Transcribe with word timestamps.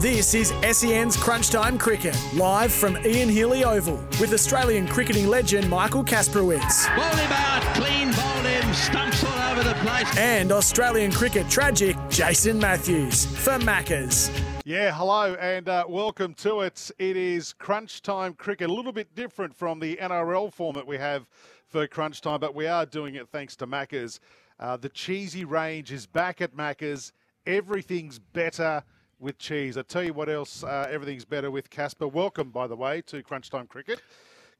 This 0.00 0.32
is 0.32 0.54
SEN's 0.70 1.16
Crunch 1.16 1.50
Time 1.50 1.76
Cricket, 1.76 2.16
live 2.32 2.72
from 2.72 2.96
Ian 3.04 3.28
Healy 3.28 3.64
Oval, 3.64 3.96
with 4.20 4.32
Australian 4.32 4.86
cricketing 4.86 5.26
legend 5.26 5.68
Michael 5.68 6.04
Kasprowicz. 6.04 6.86
Ball 6.94 7.16
him 7.16 7.32
out, 7.32 7.74
clean 7.74 8.12
bowled 8.12 8.46
him, 8.46 8.72
stumps 8.74 9.24
all 9.24 9.50
over 9.50 9.64
the 9.64 9.74
place. 9.80 10.16
And 10.16 10.52
Australian 10.52 11.10
cricket 11.10 11.50
tragic 11.50 11.96
Jason 12.10 12.60
Matthews 12.60 13.26
for 13.26 13.58
Maccas. 13.58 14.30
Yeah, 14.64 14.94
hello 14.94 15.34
and 15.34 15.68
uh, 15.68 15.84
welcome 15.88 16.32
to 16.34 16.60
it. 16.60 16.92
It 17.00 17.16
is 17.16 17.52
Crunch 17.52 18.00
Time 18.00 18.34
Cricket, 18.34 18.70
a 18.70 18.72
little 18.72 18.92
bit 18.92 19.12
different 19.16 19.52
from 19.52 19.80
the 19.80 19.96
NRL 19.96 20.52
format 20.52 20.86
we 20.86 20.98
have 20.98 21.26
for 21.66 21.88
Crunch 21.88 22.20
Time, 22.20 22.38
but 22.38 22.54
we 22.54 22.68
are 22.68 22.86
doing 22.86 23.16
it 23.16 23.28
thanks 23.30 23.56
to 23.56 23.66
Maccas. 23.66 24.20
Uh, 24.60 24.76
the 24.76 24.90
cheesy 24.90 25.44
range 25.44 25.90
is 25.90 26.06
back 26.06 26.40
at 26.40 26.54
Maccas. 26.54 27.10
Everything's 27.46 28.20
better 28.20 28.84
with 29.18 29.38
cheese. 29.38 29.76
I 29.76 29.82
tell 29.82 30.02
you 30.02 30.12
what 30.12 30.28
else, 30.28 30.62
uh, 30.62 30.86
everything's 30.90 31.24
better 31.24 31.50
with 31.50 31.70
Kaspa. 31.70 32.10
Welcome, 32.10 32.50
by 32.50 32.66
the 32.66 32.76
way, 32.76 33.02
to 33.02 33.22
Crunch 33.22 33.50
Time 33.50 33.66
Cricket. 33.66 34.00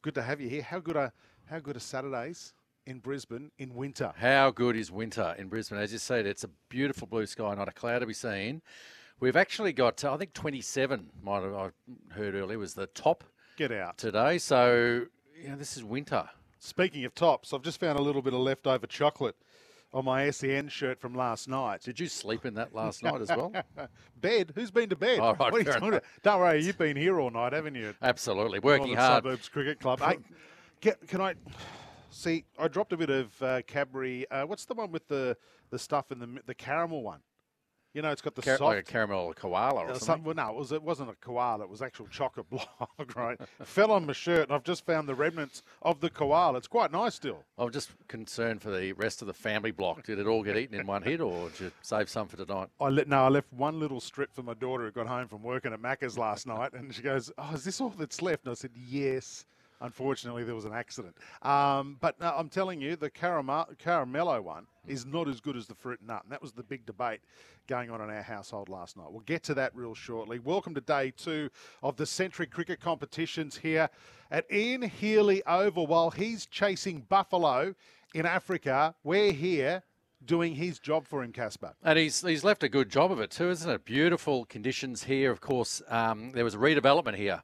Good 0.02 0.14
to 0.14 0.22
have 0.22 0.40
you 0.40 0.48
here. 0.48 0.62
How 0.62 0.78
good 0.80 0.96
are 0.96 1.12
how 1.46 1.58
good 1.60 1.76
are 1.76 1.80
Saturdays 1.80 2.52
in 2.86 2.98
Brisbane 2.98 3.50
in 3.58 3.74
winter? 3.74 4.12
How 4.16 4.50
good 4.50 4.76
is 4.76 4.90
winter 4.90 5.34
in 5.38 5.48
Brisbane? 5.48 5.78
As 5.78 5.92
you 5.92 5.98
said, 5.98 6.26
it's 6.26 6.44
a 6.44 6.50
beautiful 6.68 7.06
blue 7.06 7.26
sky, 7.26 7.54
not 7.54 7.68
a 7.68 7.72
cloud 7.72 8.00
to 8.00 8.06
be 8.06 8.12
seen. 8.12 8.60
We've 9.20 9.36
actually 9.36 9.72
got, 9.72 10.04
I 10.04 10.16
think, 10.16 10.32
27. 10.34 11.10
Might 11.22 11.42
have 11.42 11.54
I 11.54 11.70
heard 12.12 12.34
earlier 12.34 12.58
was 12.58 12.74
the 12.74 12.86
top 12.86 13.24
Get 13.56 13.72
out. 13.72 13.98
today. 13.98 14.38
So 14.38 15.06
you 15.40 15.48
know, 15.48 15.56
this 15.56 15.76
is 15.76 15.84
winter. 15.84 16.28
Speaking 16.60 17.04
of 17.04 17.14
tops, 17.14 17.52
I've 17.52 17.62
just 17.62 17.80
found 17.80 17.98
a 17.98 18.02
little 18.02 18.22
bit 18.22 18.34
of 18.34 18.40
leftover 18.40 18.86
chocolate 18.86 19.36
on 19.92 20.04
my 20.04 20.30
SEN 20.30 20.68
shirt 20.68 21.00
from 21.00 21.14
last 21.14 21.48
night. 21.48 21.82
Did 21.82 21.98
you 21.98 22.08
sleep 22.08 22.44
in 22.44 22.54
that 22.54 22.74
last 22.74 23.02
night 23.02 23.20
as 23.20 23.28
well? 23.28 23.52
bed? 24.20 24.52
Who's 24.54 24.70
been 24.70 24.88
to 24.90 24.96
bed? 24.96 25.20
All 25.20 25.34
right, 25.34 25.52
what 25.52 25.54
are 25.54 25.58
you 25.58 25.64
fair 25.64 25.74
talking 25.74 25.88
enough. 25.88 26.02
about? 26.02 26.22
Don't 26.22 26.40
worry, 26.40 26.64
you've 26.64 26.78
been 26.78 26.96
here 26.96 27.20
all 27.20 27.30
night, 27.30 27.52
haven't 27.52 27.74
you? 27.74 27.94
Absolutely, 28.02 28.58
working 28.58 28.88
Northern 28.88 29.04
hard. 29.04 29.24
Suburbs 29.24 29.48
Cricket 29.48 29.80
Club. 29.80 30.00
Hey, 30.00 30.18
get, 30.80 31.06
can 31.08 31.20
I 31.20 31.34
see? 32.10 32.44
I 32.58 32.68
dropped 32.68 32.92
a 32.92 32.96
bit 32.96 33.10
of 33.10 33.42
uh, 33.42 33.62
Cadbury. 33.66 34.30
Uh, 34.30 34.44
what's 34.46 34.64
the 34.64 34.74
one 34.74 34.92
with 34.92 35.08
the 35.08 35.36
the 35.70 35.78
stuff 35.78 36.12
in 36.12 36.18
the 36.18 36.40
the 36.46 36.54
caramel 36.54 37.02
one? 37.02 37.20
You 37.94 38.02
know, 38.02 38.10
it's 38.10 38.20
got 38.20 38.34
the 38.34 38.42
Car- 38.42 38.58
soft. 38.58 38.76
like 38.76 38.78
a 38.78 38.82
caramel 38.82 39.32
koala 39.34 39.86
or 39.86 39.90
uh, 39.90 39.98
something. 39.98 40.24
well, 40.24 40.34
no, 40.34 40.50
it, 40.50 40.56
was, 40.56 40.72
it 40.72 40.82
wasn't 40.82 41.10
a 41.10 41.14
koala. 41.14 41.64
It 41.64 41.70
was 41.70 41.80
actual 41.80 42.06
chocolate 42.08 42.48
block, 42.50 43.16
right? 43.16 43.38
Fell 43.64 43.90
on 43.90 44.06
my 44.06 44.12
shirt, 44.12 44.42
and 44.44 44.52
I've 44.52 44.62
just 44.62 44.84
found 44.84 45.08
the 45.08 45.14
remnants 45.14 45.62
of 45.82 46.00
the 46.00 46.10
koala. 46.10 46.58
It's 46.58 46.68
quite 46.68 46.92
nice 46.92 47.14
still. 47.14 47.44
I'm 47.56 47.70
just 47.70 47.90
concerned 48.06 48.60
for 48.62 48.70
the 48.70 48.92
rest 48.92 49.22
of 49.22 49.26
the 49.26 49.34
family 49.34 49.70
block. 49.70 50.04
Did 50.04 50.18
it 50.18 50.26
all 50.26 50.42
get 50.42 50.56
eaten 50.56 50.78
in 50.78 50.86
one 50.86 51.02
hit, 51.02 51.20
or 51.20 51.48
did 51.50 51.60
you 51.60 51.72
save 51.82 52.08
some 52.10 52.28
for 52.28 52.36
tonight? 52.36 52.68
I 52.80 52.88
let 52.88 53.08
no, 53.08 53.24
I 53.24 53.28
left 53.28 53.52
one 53.52 53.80
little 53.80 54.00
strip 54.00 54.34
for 54.34 54.42
my 54.42 54.54
daughter 54.54 54.84
who 54.84 54.90
got 54.90 55.06
home 55.06 55.26
from 55.26 55.42
working 55.42 55.72
at 55.72 55.80
Macca's 55.80 56.18
last 56.18 56.46
night, 56.46 56.74
and 56.74 56.94
she 56.94 57.02
goes, 57.02 57.32
"Oh, 57.38 57.52
is 57.54 57.64
this 57.64 57.80
all 57.80 57.88
that's 57.90 58.20
left?" 58.20 58.44
And 58.44 58.52
I 58.52 58.54
said, 58.54 58.72
"Yes." 58.76 59.46
Unfortunately, 59.80 60.42
there 60.42 60.54
was 60.54 60.64
an 60.64 60.72
accident. 60.72 61.16
Um, 61.42 61.96
but 62.00 62.18
no, 62.20 62.34
I'm 62.36 62.48
telling 62.48 62.80
you, 62.80 62.96
the 62.96 63.10
caramel, 63.10 63.66
caramello 63.82 64.42
one 64.42 64.66
is 64.86 65.06
not 65.06 65.28
as 65.28 65.40
good 65.40 65.56
as 65.56 65.66
the 65.66 65.74
fruit 65.74 66.00
and 66.00 66.08
nut, 66.08 66.22
and 66.24 66.32
that 66.32 66.42
was 66.42 66.52
the 66.52 66.64
big 66.64 66.84
debate 66.84 67.20
going 67.68 67.90
on 67.90 68.00
in 68.00 68.10
our 68.10 68.22
household 68.22 68.68
last 68.68 68.96
night. 68.96 69.06
We'll 69.10 69.20
get 69.20 69.42
to 69.44 69.54
that 69.54 69.76
real 69.76 69.94
shortly. 69.94 70.40
Welcome 70.40 70.74
to 70.74 70.80
day 70.80 71.12
two 71.16 71.50
of 71.82 71.96
the 71.96 72.06
Century 72.06 72.46
Cricket 72.46 72.80
competitions 72.80 73.58
here 73.58 73.88
at 74.30 74.50
Ian 74.50 74.82
Healy 74.82 75.44
Oval. 75.46 75.86
While 75.86 76.10
he's 76.10 76.46
chasing 76.46 77.02
buffalo 77.02 77.74
in 78.14 78.26
Africa, 78.26 78.94
we're 79.04 79.32
here 79.32 79.84
doing 80.24 80.56
his 80.56 80.80
job 80.80 81.06
for 81.06 81.22
him, 81.22 81.32
Kaspa. 81.32 81.74
And 81.84 81.98
he's 81.98 82.22
he's 82.22 82.42
left 82.42 82.64
a 82.64 82.68
good 82.68 82.88
job 82.88 83.12
of 83.12 83.20
it 83.20 83.30
too, 83.30 83.50
isn't 83.50 83.70
it? 83.70 83.84
Beautiful 83.84 84.44
conditions 84.46 85.04
here. 85.04 85.30
Of 85.30 85.40
course, 85.40 85.80
um, 85.88 86.32
there 86.32 86.44
was 86.44 86.56
redevelopment 86.56 87.14
here 87.14 87.42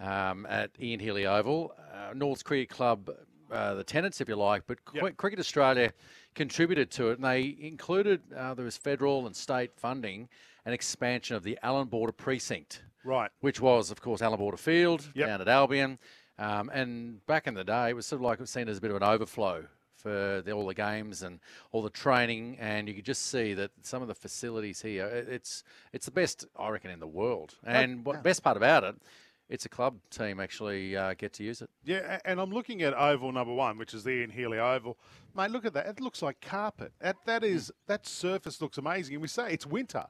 um, 0.00 0.46
at 0.46 0.70
Ian 0.80 1.00
Healy 1.00 1.26
Oval, 1.26 1.74
uh, 1.92 2.12
North's 2.14 2.42
Cricket 2.42 2.68
Club, 2.68 3.10
uh, 3.50 3.74
the 3.74 3.84
tenants, 3.84 4.20
if 4.20 4.28
you 4.28 4.36
like, 4.36 4.62
but 4.66 4.84
Qu- 4.84 4.98
Yep. 5.04 5.16
Cricket 5.16 5.38
Australia 5.38 5.92
contributed 6.34 6.90
to 6.92 7.10
it, 7.10 7.14
and 7.18 7.24
they 7.24 7.56
included 7.60 8.20
uh, 8.34 8.54
there 8.54 8.64
was 8.64 8.76
federal 8.76 9.26
and 9.26 9.36
state 9.36 9.72
funding 9.76 10.28
and 10.64 10.74
expansion 10.74 11.36
of 11.36 11.42
the 11.42 11.58
Allan 11.62 11.88
Border 11.88 12.12
precinct, 12.12 12.82
Right. 13.04 13.30
which 13.40 13.60
was, 13.60 13.90
of 13.90 14.00
course, 14.00 14.22
Allan 14.22 14.38
Border 14.38 14.56
Field 14.56 15.06
Yep. 15.14 15.26
down 15.28 15.40
at 15.40 15.48
Albion. 15.48 15.98
Um, 16.38 16.70
and 16.72 17.24
back 17.26 17.46
in 17.46 17.54
the 17.54 17.64
day, 17.64 17.90
it 17.90 17.96
was 17.96 18.06
sort 18.06 18.20
of 18.20 18.24
like 18.24 18.38
it 18.38 18.40
was 18.42 18.50
seen 18.50 18.68
as 18.68 18.78
a 18.78 18.80
bit 18.80 18.90
of 18.90 18.96
an 18.96 19.02
overflow 19.02 19.66
for 19.96 20.42
the, 20.44 20.50
all 20.52 20.66
the 20.66 20.74
games 20.74 21.22
and 21.22 21.38
all 21.70 21.82
the 21.82 21.90
training, 21.90 22.56
and 22.58 22.88
you 22.88 22.94
could 22.94 23.04
just 23.04 23.26
see 23.26 23.52
that 23.54 23.70
some 23.82 24.00
of 24.02 24.08
the 24.08 24.14
facilities 24.14 24.80
here, 24.80 25.06
it- 25.06 25.28
it's 25.28 25.62
it's 25.92 26.06
the 26.06 26.10
best 26.10 26.46
I 26.58 26.70
reckon 26.70 26.90
in 26.90 26.98
the 27.00 27.06
world. 27.06 27.54
And 27.64 28.04
what 28.04 28.22
best 28.22 28.42
part 28.42 28.56
about 28.56 28.82
it, 28.82 28.96
it's 29.52 29.66
a 29.66 29.68
club 29.68 29.98
team 30.10 30.40
actually 30.40 30.96
uh, 30.96 31.12
get 31.12 31.34
to 31.34 31.44
use 31.44 31.60
it. 31.60 31.68
Yeah, 31.84 32.18
and 32.24 32.40
I'm 32.40 32.50
looking 32.50 32.80
at 32.80 32.94
oval 32.94 33.30
number 33.32 33.52
one, 33.52 33.76
which 33.76 33.92
is 33.92 34.02
the 34.02 34.10
Ian 34.10 34.30
Healy 34.30 34.58
Oval. 34.58 34.96
Mate, 35.36 35.50
look 35.50 35.66
at 35.66 35.74
that. 35.74 35.86
It 35.86 36.00
looks 36.00 36.22
like 36.22 36.40
carpet. 36.40 36.92
That 37.00 37.16
that 37.26 37.44
is 37.44 37.70
that 37.86 38.06
surface 38.06 38.62
looks 38.62 38.78
amazing. 38.78 39.16
And 39.16 39.22
we 39.22 39.28
say 39.28 39.52
it's 39.52 39.66
winter. 39.66 40.06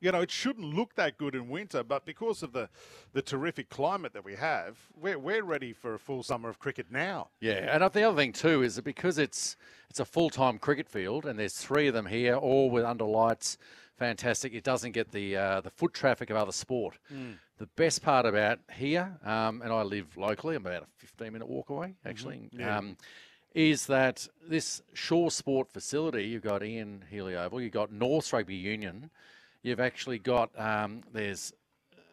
You 0.00 0.12
know, 0.12 0.20
it 0.20 0.30
shouldn't 0.30 0.74
look 0.74 0.96
that 0.96 1.16
good 1.16 1.34
in 1.34 1.48
winter, 1.48 1.82
but 1.82 2.04
because 2.04 2.42
of 2.42 2.52
the 2.52 2.68
the 3.14 3.22
terrific 3.22 3.70
climate 3.70 4.12
that 4.12 4.24
we 4.24 4.34
have, 4.34 4.76
we're 4.94 5.18
we're 5.18 5.42
ready 5.42 5.72
for 5.72 5.94
a 5.94 5.98
full 5.98 6.22
summer 6.22 6.50
of 6.50 6.58
cricket 6.58 6.88
now. 6.90 7.30
Yeah, 7.40 7.74
and 7.74 7.90
the 7.90 8.02
other 8.02 8.16
thing 8.16 8.34
too 8.34 8.62
is 8.62 8.76
that 8.76 8.84
because 8.84 9.16
it's 9.16 9.56
it's 9.88 10.00
a 10.00 10.04
full 10.04 10.28
time 10.28 10.58
cricket 10.58 10.90
field, 10.90 11.24
and 11.24 11.38
there's 11.38 11.56
three 11.56 11.88
of 11.88 11.94
them 11.94 12.04
here, 12.04 12.34
all 12.34 12.68
with 12.68 12.84
under 12.84 13.04
lights, 13.04 13.56
fantastic. 13.98 14.54
It 14.54 14.64
doesn't 14.64 14.92
get 14.92 15.10
the 15.12 15.36
uh, 15.36 15.60
the 15.60 15.70
foot 15.70 15.94
traffic 15.94 16.30
of 16.30 16.36
other 16.36 16.52
sport. 16.52 16.98
The 17.58 17.66
best 17.76 18.02
part 18.02 18.26
about 18.26 18.58
here, 18.72 19.16
um, 19.24 19.62
and 19.62 19.72
I 19.72 19.82
live 19.82 20.16
locally, 20.16 20.56
I'm 20.56 20.66
about 20.66 20.82
a 20.82 20.86
15 20.98 21.32
minute 21.32 21.48
walk 21.48 21.70
away 21.70 21.94
actually. 22.04 22.50
Um, 22.78 22.96
is 23.54 23.86
that 23.86 24.26
this 24.48 24.82
Shore 24.94 25.30
Sport 25.30 25.70
facility? 25.70 26.24
You've 26.24 26.42
got 26.42 26.64
Ian 26.64 27.04
Healy 27.08 27.36
Oval, 27.36 27.60
you've 27.60 27.72
got 27.72 27.92
North 27.92 28.32
Rugby 28.32 28.56
Union, 28.56 29.10
you've 29.62 29.78
actually 29.78 30.18
got 30.18 30.50
um, 30.58 31.02
there's 31.12 31.52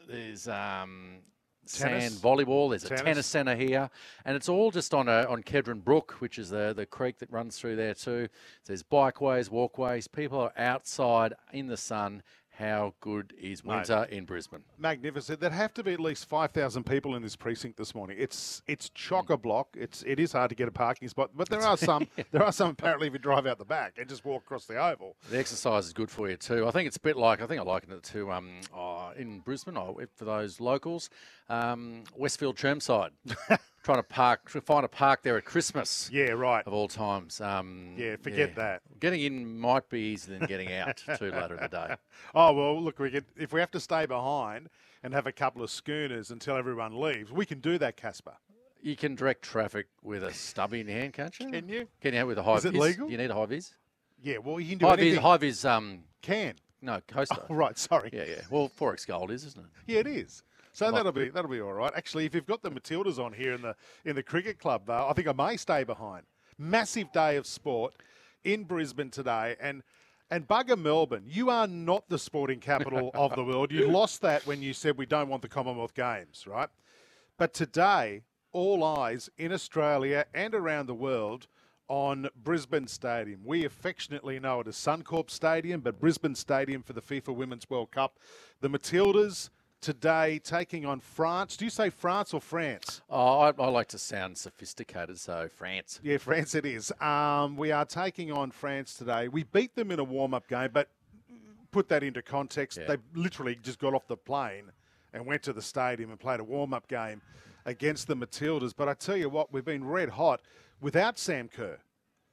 there's 0.08 0.48
um, 0.48 1.18
Tennis. 1.68 2.14
sand 2.14 2.24
volleyball. 2.24 2.70
There's 2.70 2.84
Tennis. 2.84 3.02
a 3.02 3.04
tennis 3.04 3.28
centre 3.28 3.56
here, 3.56 3.90
and 4.26 4.36
it's 4.36 4.50
all 4.50 4.72
just 4.72 4.94
on 4.94 5.08
a, 5.08 5.24
on 5.24 5.44
Kedron 5.44 5.84
Brook, 5.84 6.16
which 6.20 6.38
is 6.38 6.50
the 6.50 6.74
the 6.76 6.86
creek 6.86 7.20
that 7.20 7.32
runs 7.32 7.58
through 7.58 7.76
there 7.76 7.94
too. 7.94 8.28
There's 8.66 8.84
bikeways, 8.84 9.50
walkways. 9.50 10.08
People 10.08 10.40
are 10.40 10.54
outside 10.58 11.34
in 11.54 11.68
the 11.68 11.78
sun. 11.78 12.24
How 12.62 12.94
good 13.00 13.34
is 13.42 13.66
Mate. 13.66 13.74
winter 13.90 14.04
in 14.12 14.26
Brisbane? 14.26 14.62
Magnificent. 14.78 15.40
There'd 15.40 15.52
have 15.52 15.74
to 15.74 15.84
be 15.84 15.94
at 15.94 16.00
least 16.00 16.30
five 16.30 16.52
thousand 16.52 16.86
people 16.86 17.16
in 17.16 17.24
this 17.24 17.36
precinct 17.36 17.76
this 17.76 17.96
morning. 17.96 18.18
It's 18.20 18.62
it's 18.68 18.90
chock 18.90 19.32
a 19.32 19.38
block. 19.38 19.70
It's 19.76 20.04
it 20.06 20.20
is 20.20 20.34
hard 20.34 20.50
to 20.50 20.56
get 20.56 20.68
a 20.68 20.72
parking 20.72 21.08
spot, 21.08 21.32
but 21.36 21.50
there 21.50 21.62
are 21.62 21.76
some 21.76 22.08
there 22.32 22.44
are 22.44 22.52
some 22.52 22.70
apparently 22.70 23.08
if 23.08 23.14
you 23.14 23.20
drive 23.20 23.48
out 23.48 23.58
the 23.58 23.66
back 23.66 23.96
and 23.98 24.08
just 24.08 24.24
walk 24.24 24.44
across 24.44 24.66
the 24.66 24.78
oval. 24.78 25.16
The 25.32 25.40
exercise 25.40 25.88
is 25.88 25.94
good 25.94 26.12
for 26.12 26.30
you 26.30 26.38
too. 26.38 26.68
I 26.68 26.72
think 26.72 26.86
it's 26.86 26.98
a 26.98 27.02
bit 27.02 27.18
like 27.18 27.42
I 27.42 27.48
think 27.48 27.60
I 27.60 27.64
liken 27.64 27.94
it 27.94 28.04
to 28.04 28.32
um, 28.32 28.52
oh, 28.76 29.12
in 29.18 29.40
Brisbane 29.40 29.76
oh, 29.76 30.00
for 30.16 30.26
those 30.26 30.62
locals, 30.62 31.10
um, 31.50 32.04
Westfield 32.16 32.58
Chermside, 32.58 33.10
trying 33.84 33.98
to 34.00 34.04
park 34.04 34.50
find 34.50 34.86
a 34.86 34.88
park 34.88 35.22
there 35.24 35.38
at 35.38 35.46
Christmas. 35.46 36.10
Yeah, 36.12 36.32
right. 36.32 36.66
Of 36.68 36.74
all 36.74 36.88
times, 36.88 37.42
um, 37.42 37.96
Yeah, 37.98 38.16
forget 38.22 38.56
that. 38.56 38.82
Getting 39.00 39.22
in 39.22 39.60
might 39.60 39.90
be 39.90 40.00
easier 40.00 40.38
than 40.38 40.48
getting 40.48 40.72
out 40.74 40.98
too 41.18 41.32
later 41.32 41.56
in 41.56 41.62
the 41.62 41.68
day. 41.68 41.96
Oh 42.36 42.54
well, 42.54 42.82
look, 42.82 43.00
we 43.00 43.10
could 43.12 43.26
if 43.38 43.54
we 43.54 43.60
have 43.60 43.72
to 43.72 43.80
stay 43.80 44.06
behind 44.06 44.70
and 45.04 45.14
have 45.14 45.26
a 45.28 45.32
couple 45.32 45.64
of 45.64 45.72
schooners 45.72 46.30
until 46.32 46.56
everyone 46.56 47.00
leaves, 47.00 47.32
we 47.32 47.46
can 47.46 47.60
do 47.60 47.78
that, 47.80 47.98
Kaspa. 47.98 48.34
You 48.84 48.96
can 48.96 49.16
direct 49.16 49.44
traffic 49.44 49.88
with 50.02 50.24
a 50.24 50.34
stubby 50.34 50.80
in 50.80 50.88
your 50.88 50.98
hand, 50.98 51.14
can't 51.14 51.40
you? 51.40 51.50
Can 51.52 51.70
you? 51.70 51.88
Can 52.02 52.14
you 52.14 52.20
have 52.20 52.28
with 52.28 52.38
a 52.40 52.44
high 52.44 52.56
Is 52.56 52.66
it 52.66 52.72
vis? 52.74 52.82
legal? 52.82 53.10
You 53.12 53.18
need 53.18 53.30
a 53.30 53.36
high 53.36 53.46
vis. 53.46 53.74
Yeah, 54.24 54.38
well, 54.38 54.60
you 54.60 54.70
can 54.70 54.78
do 54.80 54.86
High 54.88 54.96
vis, 54.98 55.18
high 55.18 55.38
vis. 55.38 55.66
Um, 55.66 56.00
Can. 56.22 56.54
no, 56.82 57.00
coaster. 57.08 57.44
Oh, 57.50 57.54
right, 57.56 57.78
sorry. 57.78 58.10
Yeah, 58.14 58.26
yeah. 58.28 58.42
Well, 58.52 58.70
XXXX 58.80 59.08
Gold 59.08 59.32
is, 59.32 59.46
isn't 59.46 59.60
it? 59.64 59.70
Yeah, 59.88 60.00
it 60.00 60.08
is. 60.08 60.44
So 60.74 60.92
that'll 60.92 61.12
be 61.12 61.30
that'll 61.30 61.52
be 61.52 61.62
all 61.62 61.74
right. 61.74 61.92
Actually, 61.96 62.26
if 62.26 62.34
you've 62.34 62.46
got 62.46 62.62
the 62.62 62.72
Matildas 62.72 63.20
on 63.20 63.34
here 63.34 63.54
in 63.54 63.62
the 63.62 63.76
in 64.06 64.16
the 64.16 64.24
cricket 64.24 64.60
club, 64.60 64.84
though, 64.86 65.08
I 65.10 65.14
think 65.14 65.28
I 65.28 65.34
may 65.34 65.58
stay 65.58 65.84
behind. 65.84 66.24
Massive 66.58 67.12
day 67.12 67.36
of 67.38 67.46
sport 67.46 67.94
in 68.44 68.64
Brisbane 68.64 69.10
today, 69.10 69.56
and 69.60 69.84
And 70.30 70.48
bugger 70.48 70.78
Melbourne, 70.78 71.26
you 71.28 71.50
are 71.50 71.68
not 71.68 72.08
the 72.08 72.18
sporting 72.18 72.60
capital 72.62 73.12
of 73.16 73.36
the 73.36 73.44
world. 73.44 73.72
You 73.72 73.90
lost 73.92 74.22
that 74.22 74.48
when 74.48 74.62
you 74.62 74.74
said 74.74 74.98
we 74.98 75.06
don't 75.06 75.28
want 75.28 75.42
the 75.42 75.50
Commonwealth 75.50 75.94
Games, 75.94 76.48
right? 76.48 76.70
But 77.38 77.54
today, 77.54 78.22
all 78.54 78.84
eyes 78.84 79.30
in 79.38 79.52
Australia 79.52 80.26
and 80.34 80.56
around 80.56 80.88
the 80.88 80.94
world 80.94 81.48
on 81.90 82.30
Brisbane 82.42 82.88
Stadium. 82.88 83.42
We 83.44 83.66
affectionately 83.66 84.40
know 84.40 84.62
it 84.62 84.68
as 84.68 84.78
Suncorp 84.78 85.30
Stadium, 85.30 85.82
but 85.82 86.00
Brisbane 86.00 86.36
Stadium 86.36 86.84
for 86.84 86.94
the 86.94 87.02
FIFA 87.02 87.36
Women's 87.36 87.70
World 87.70 87.92
Cup. 87.92 88.18
The 88.62 88.70
Matildas 88.70 89.50
today 89.82 90.40
taking 90.44 90.86
on 90.86 91.00
France. 91.00 91.58
Do 91.58 91.66
you 91.66 91.72
say 91.72 91.90
France 91.90 92.34
or 92.34 92.40
France? 92.40 93.02
Oh, 93.10 93.40
I, 93.40 93.48
I 93.50 93.68
like 93.68 93.88
to 93.90 93.98
sound 93.98 94.38
sophisticated, 94.38 95.20
so 95.20 95.50
France. 95.56 96.00
Yeah, 96.04 96.18
France 96.18 96.56
it 96.56 96.66
is. 96.66 96.92
Um, 97.02 97.58
we 97.58 97.72
are 97.72 97.86
taking 97.86 98.32
on 98.32 98.52
France 98.52 98.94
today. 98.94 99.28
We 99.28 99.44
beat 99.44 99.76
them 99.76 99.92
in 99.92 100.00
a 100.00 100.04
warm 100.04 100.34
up 100.34 100.48
game, 100.48 100.70
but 100.72 100.90
put 101.72 101.90
that 101.90 102.04
into 102.04 102.22
context. 102.22 102.78
Yeah. 102.80 102.96
They 102.96 102.98
literally 103.20 103.58
just 103.62 103.80
got 103.80 103.94
off 103.94 104.08
the 104.08 104.18
plane 104.18 104.72
and 105.14 105.26
went 105.26 105.44
to 105.44 105.54
the 105.54 105.62
stadium 105.62 106.12
and 106.12 106.20
played 106.20 106.40
a 106.40 106.44
warm 106.44 106.74
up 106.74 106.88
game 106.88 107.22
against 107.66 108.08
the 108.08 108.16
Matildas. 108.16 108.74
But 108.76 108.88
I 108.88 108.94
tell 108.94 109.18
you 109.18 109.30
what, 109.30 109.52
we've 109.52 109.66
been 109.66 109.84
red 109.84 110.10
hot 110.10 110.42
without 110.80 111.18
Sam 111.18 111.48
Kerr. 111.48 111.80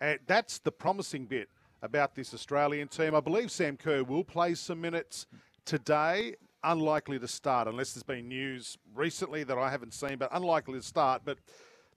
And 0.01 0.19
that's 0.27 0.59
the 0.59 0.71
promising 0.71 1.25
bit 1.27 1.49
about 1.83 2.15
this 2.15 2.35
Australian 2.35 2.89
team. 2.89 3.15
I 3.15 3.21
believe 3.21 3.51
Sam 3.51 3.77
Kerr 3.77 4.03
will 4.03 4.25
play 4.25 4.55
some 4.55 4.81
minutes 4.81 5.27
today. 5.65 6.35
Unlikely 6.65 7.19
to 7.19 7.29
start 7.29 7.69
unless 7.69 7.95
there's 7.95 8.03
been 8.03 8.29
news 8.29 8.77
recently 8.95 9.45
that 9.45 9.59
I 9.59 9.71
haven't 9.71 9.95
seen, 9.95 10.17
but 10.19 10.29
unlikely 10.33 10.75
to 10.75 10.83
start. 10.83 11.23
But 11.25 11.39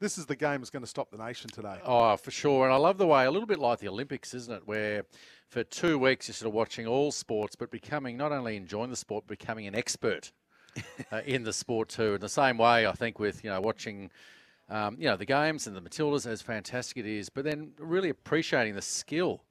this 0.02 0.18
is 0.18 0.26
the 0.26 0.36
game 0.36 0.62
that's 0.62 0.70
going 0.70 0.84
to 0.84 0.90
stop 0.90 1.12
the 1.12 1.18
nation 1.18 1.50
today. 1.50 1.80
Oh, 1.86 2.18
for 2.18 2.32
sure. 2.32 2.66
And 2.66 2.74
I 2.74 2.78
love 2.78 2.98
the 2.98 3.08
way, 3.08 3.26
a 3.26 3.32
little 3.32 3.48
bit 3.48 3.60
like 3.60 3.80
the 3.80 3.88
Olympics, 3.88 4.34
isn't 4.34 4.54
it? 4.54 4.64
Where 4.66 5.06
for 5.48 5.64
two 5.64 6.00
weeks 6.00 6.28
you're 6.28 6.34
sort 6.34 6.48
of 6.48 6.54
watching 6.54 6.88
all 6.88 7.12
sports, 7.12 7.56
but 7.56 7.72
becoming 7.72 8.18
not 8.18 8.32
only 8.32 8.56
enjoying 8.56 8.90
the 8.90 8.96
sport, 8.96 9.26
but 9.28 9.40
becoming 9.40 9.68
an 9.68 9.76
expert 9.76 10.32
uh, 11.12 11.22
in 11.26 11.44
the 11.44 11.54
sport 11.54 11.90
too. 11.90 12.16
In 12.16 12.22
the 12.22 12.30
same 12.30 12.58
way, 12.58 12.88
I 12.88 12.94
think 12.94 13.20
with 13.20 13.44
you 13.44 13.50
know 13.50 13.62
watching. 13.62 14.12
Um, 14.70 14.96
you 14.98 15.10
know 15.10 15.18
the 15.18 15.26
games 15.26 15.68
and 15.68 15.76
the 15.76 15.82
Matildas, 15.82 16.26
as 16.26 16.42
fantastic 16.42 16.96
it 16.96 17.06
is, 17.06 17.28
but 17.28 17.44
then 17.44 17.74
really 17.78 18.08
appreciating 18.08 18.74
the 18.74 18.82
skill, 18.82 19.44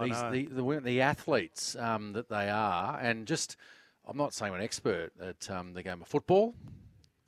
these, 0.00 0.16
the, 0.32 0.48
the 0.50 0.80
the 0.82 1.02
athletes 1.02 1.76
um, 1.76 2.14
that 2.14 2.30
they 2.30 2.48
are, 2.48 2.98
and 2.98 3.26
just 3.26 3.58
I'm 4.06 4.16
not 4.16 4.32
saying 4.32 4.52
I'm 4.52 4.58
an 4.58 4.64
expert 4.64 5.12
at 5.20 5.50
um, 5.50 5.72
the 5.74 5.82
game 5.82 6.00
of 6.00 6.08
football, 6.08 6.54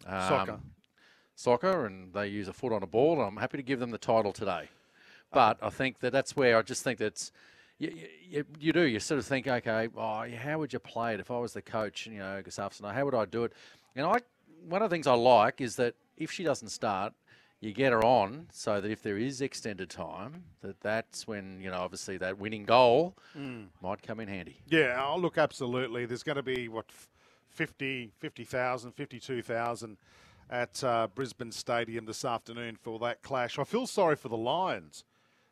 um, 0.07 0.29
Soccer. 0.29 0.61
soccer, 1.35 1.87
and 1.87 2.13
they 2.13 2.29
use 2.29 2.49
a 2.49 2.53
foot 2.53 2.73
on 2.73 2.83
a 2.83 2.87
ball. 2.87 3.15
And 3.15 3.23
I'm 3.23 3.37
happy 3.37 3.57
to 3.57 3.63
give 3.63 3.81
them 3.81 3.91
the 3.91 3.99
title 3.99 4.33
today. 4.33 4.69
But 5.33 5.59
I 5.61 5.71
think 5.71 5.99
that 6.01 6.13
that's 6.13 6.37
where 6.37 6.57
I 6.57 6.63
just 6.63 6.83
think 6.85 6.99
that's 6.99 7.33
you, 7.79 7.93
you, 8.29 8.45
you 8.59 8.73
do. 8.73 8.83
You 8.83 9.01
sort 9.01 9.19
of 9.19 9.27
think, 9.27 9.47
okay, 9.47 9.89
oh, 9.97 10.27
how 10.37 10.59
would 10.59 10.73
you 10.73 10.79
play 10.79 11.15
it 11.15 11.21
if 11.21 11.31
I 11.31 11.39
was 11.39 11.53
the 11.53 11.63
coach? 11.63 12.07
You 12.07 12.19
know, 12.19 12.43
Gustavsson, 12.45 12.93
how 12.93 13.05
would 13.05 13.15
I 13.15 13.25
do 13.25 13.45
it? 13.45 13.53
And 13.95 14.07
I, 14.07 14.21
one 14.69 14.83
of 14.83 14.89
the 14.91 14.95
things 14.95 15.07
I 15.07 15.15
like 15.15 15.61
is 15.61 15.77
that 15.77 15.95
if 16.17 16.31
she 16.31 16.45
doesn't 16.45 16.69
start, 16.69 17.13
you 17.61 17.73
get 17.73 17.93
her 17.93 18.05
on 18.05 18.47
so 18.53 18.81
that 18.81 18.91
if 18.91 19.03
there 19.03 19.19
is 19.19 19.41
extended 19.41 19.91
time, 19.91 20.45
that 20.63 20.81
that's 20.81 21.27
when 21.27 21.61
you 21.61 21.71
know 21.71 21.79
obviously 21.79 22.17
that 22.19 22.39
winning 22.39 22.65
goal 22.65 23.17
might 23.83 24.03
come 24.03 24.21
in 24.21 24.29
handy. 24.29 24.61
Yeah, 24.69 25.05
oh, 25.05 25.19
look, 25.19 25.39
absolutely. 25.39 26.07
There's 26.07 26.23
going 26.23 26.37
to 26.37 26.43
be, 26.43 26.69
what, 26.69 26.87
f- 26.91 27.09
50, 27.51 28.13
50,000, 28.19 28.93
52,000 28.93 29.97
at 30.51 30.83
uh, 30.85 31.09
Brisbane 31.15 31.53
Stadium 31.53 32.07
this 32.07 32.25
afternoon 32.25 32.77
for 32.81 32.99
that 33.01 33.23
clash. 33.23 33.59
I 33.59 33.65
feel 33.65 33.87
sorry 33.87 34.17
for 34.17 34.29
the 34.29 34.37
Lions, 34.37 35.05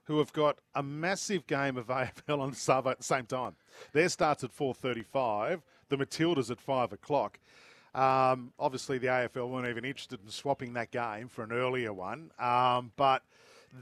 who 0.04 0.18
have 0.18 0.32
got 0.32 0.58
a 0.74 0.82
massive 0.82 1.46
game 1.46 1.76
of 1.76 1.86
AFL 1.88 2.38
on 2.40 2.52
Savo 2.54 2.90
at 2.90 2.98
the 2.98 3.04
same 3.04 3.26
time. 3.26 3.56
Their 3.92 4.08
starts 4.08 4.44
at 4.44 4.56
4.35, 4.56 5.62
the 5.88 5.96
Matildas 5.96 6.50
at 6.50 6.60
5 6.60 6.92
o'clock. 6.92 7.38
Um, 7.96 8.52
obviously, 8.58 8.98
the 8.98 9.06
AFL 9.06 9.48
weren't 9.48 9.69
even 9.69 9.87
interested 9.87 10.20
in 10.22 10.31
swapping 10.31 10.75
that 10.75 10.90
game 10.90 11.28
for 11.28 11.43
an 11.43 11.50
earlier 11.50 11.94
one, 11.94 12.31
um, 12.38 12.93
but 12.96 13.22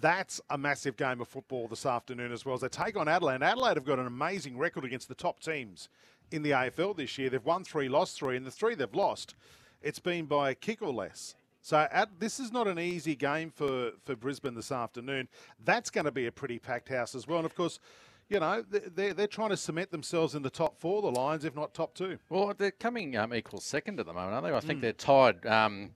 that's 0.00 0.40
a 0.50 0.56
massive 0.56 0.96
game 0.96 1.20
of 1.20 1.26
football 1.26 1.66
this 1.66 1.84
afternoon 1.84 2.32
as 2.32 2.44
well 2.44 2.54
as 2.54 2.60
they 2.60 2.68
take 2.68 2.96
on 2.96 3.08
Adelaide. 3.08 3.42
Adelaide 3.42 3.76
have 3.76 3.84
got 3.84 3.98
an 3.98 4.06
amazing 4.06 4.56
record 4.56 4.84
against 4.84 5.08
the 5.08 5.16
top 5.16 5.40
teams 5.40 5.88
in 6.30 6.42
the 6.42 6.52
AFL 6.52 6.96
this 6.96 7.18
year. 7.18 7.28
They've 7.28 7.44
won 7.44 7.64
three, 7.64 7.88
lost 7.88 8.16
three, 8.16 8.36
and 8.36 8.46
the 8.46 8.52
three 8.52 8.76
they've 8.76 8.94
lost, 8.94 9.34
it's 9.82 9.98
been 9.98 10.26
by 10.26 10.50
a 10.50 10.54
kick 10.54 10.80
or 10.80 10.92
less. 10.92 11.34
So 11.60 11.88
Ad, 11.90 12.10
this 12.18 12.38
is 12.38 12.52
not 12.52 12.68
an 12.68 12.78
easy 12.78 13.16
game 13.16 13.50
for, 13.50 13.92
for 14.04 14.14
Brisbane 14.14 14.54
this 14.54 14.70
afternoon. 14.70 15.28
That's 15.64 15.90
going 15.90 16.04
to 16.04 16.12
be 16.12 16.26
a 16.26 16.32
pretty 16.32 16.60
packed 16.60 16.88
house 16.88 17.14
as 17.16 17.26
well. 17.26 17.38
And 17.38 17.46
of 17.46 17.54
course, 17.54 17.80
you 18.28 18.40
know, 18.40 18.64
they're, 18.70 19.14
they're 19.14 19.26
trying 19.26 19.50
to 19.50 19.56
cement 19.56 19.90
themselves 19.90 20.34
in 20.34 20.42
the 20.42 20.50
top 20.50 20.78
four, 20.78 21.02
the 21.02 21.10
Lions, 21.10 21.44
if 21.44 21.54
not 21.54 21.74
top 21.74 21.94
two. 21.94 22.18
Well, 22.28 22.54
they're 22.56 22.70
coming 22.70 23.16
um, 23.16 23.34
equal 23.34 23.60
second 23.60 24.00
at 24.00 24.06
the 24.06 24.12
moment, 24.12 24.34
aren't 24.34 24.46
they? 24.46 24.52
I 24.52 24.60
think 24.60 24.80
they're 24.80 24.92
tied. 24.92 25.44
Um, 25.46 25.90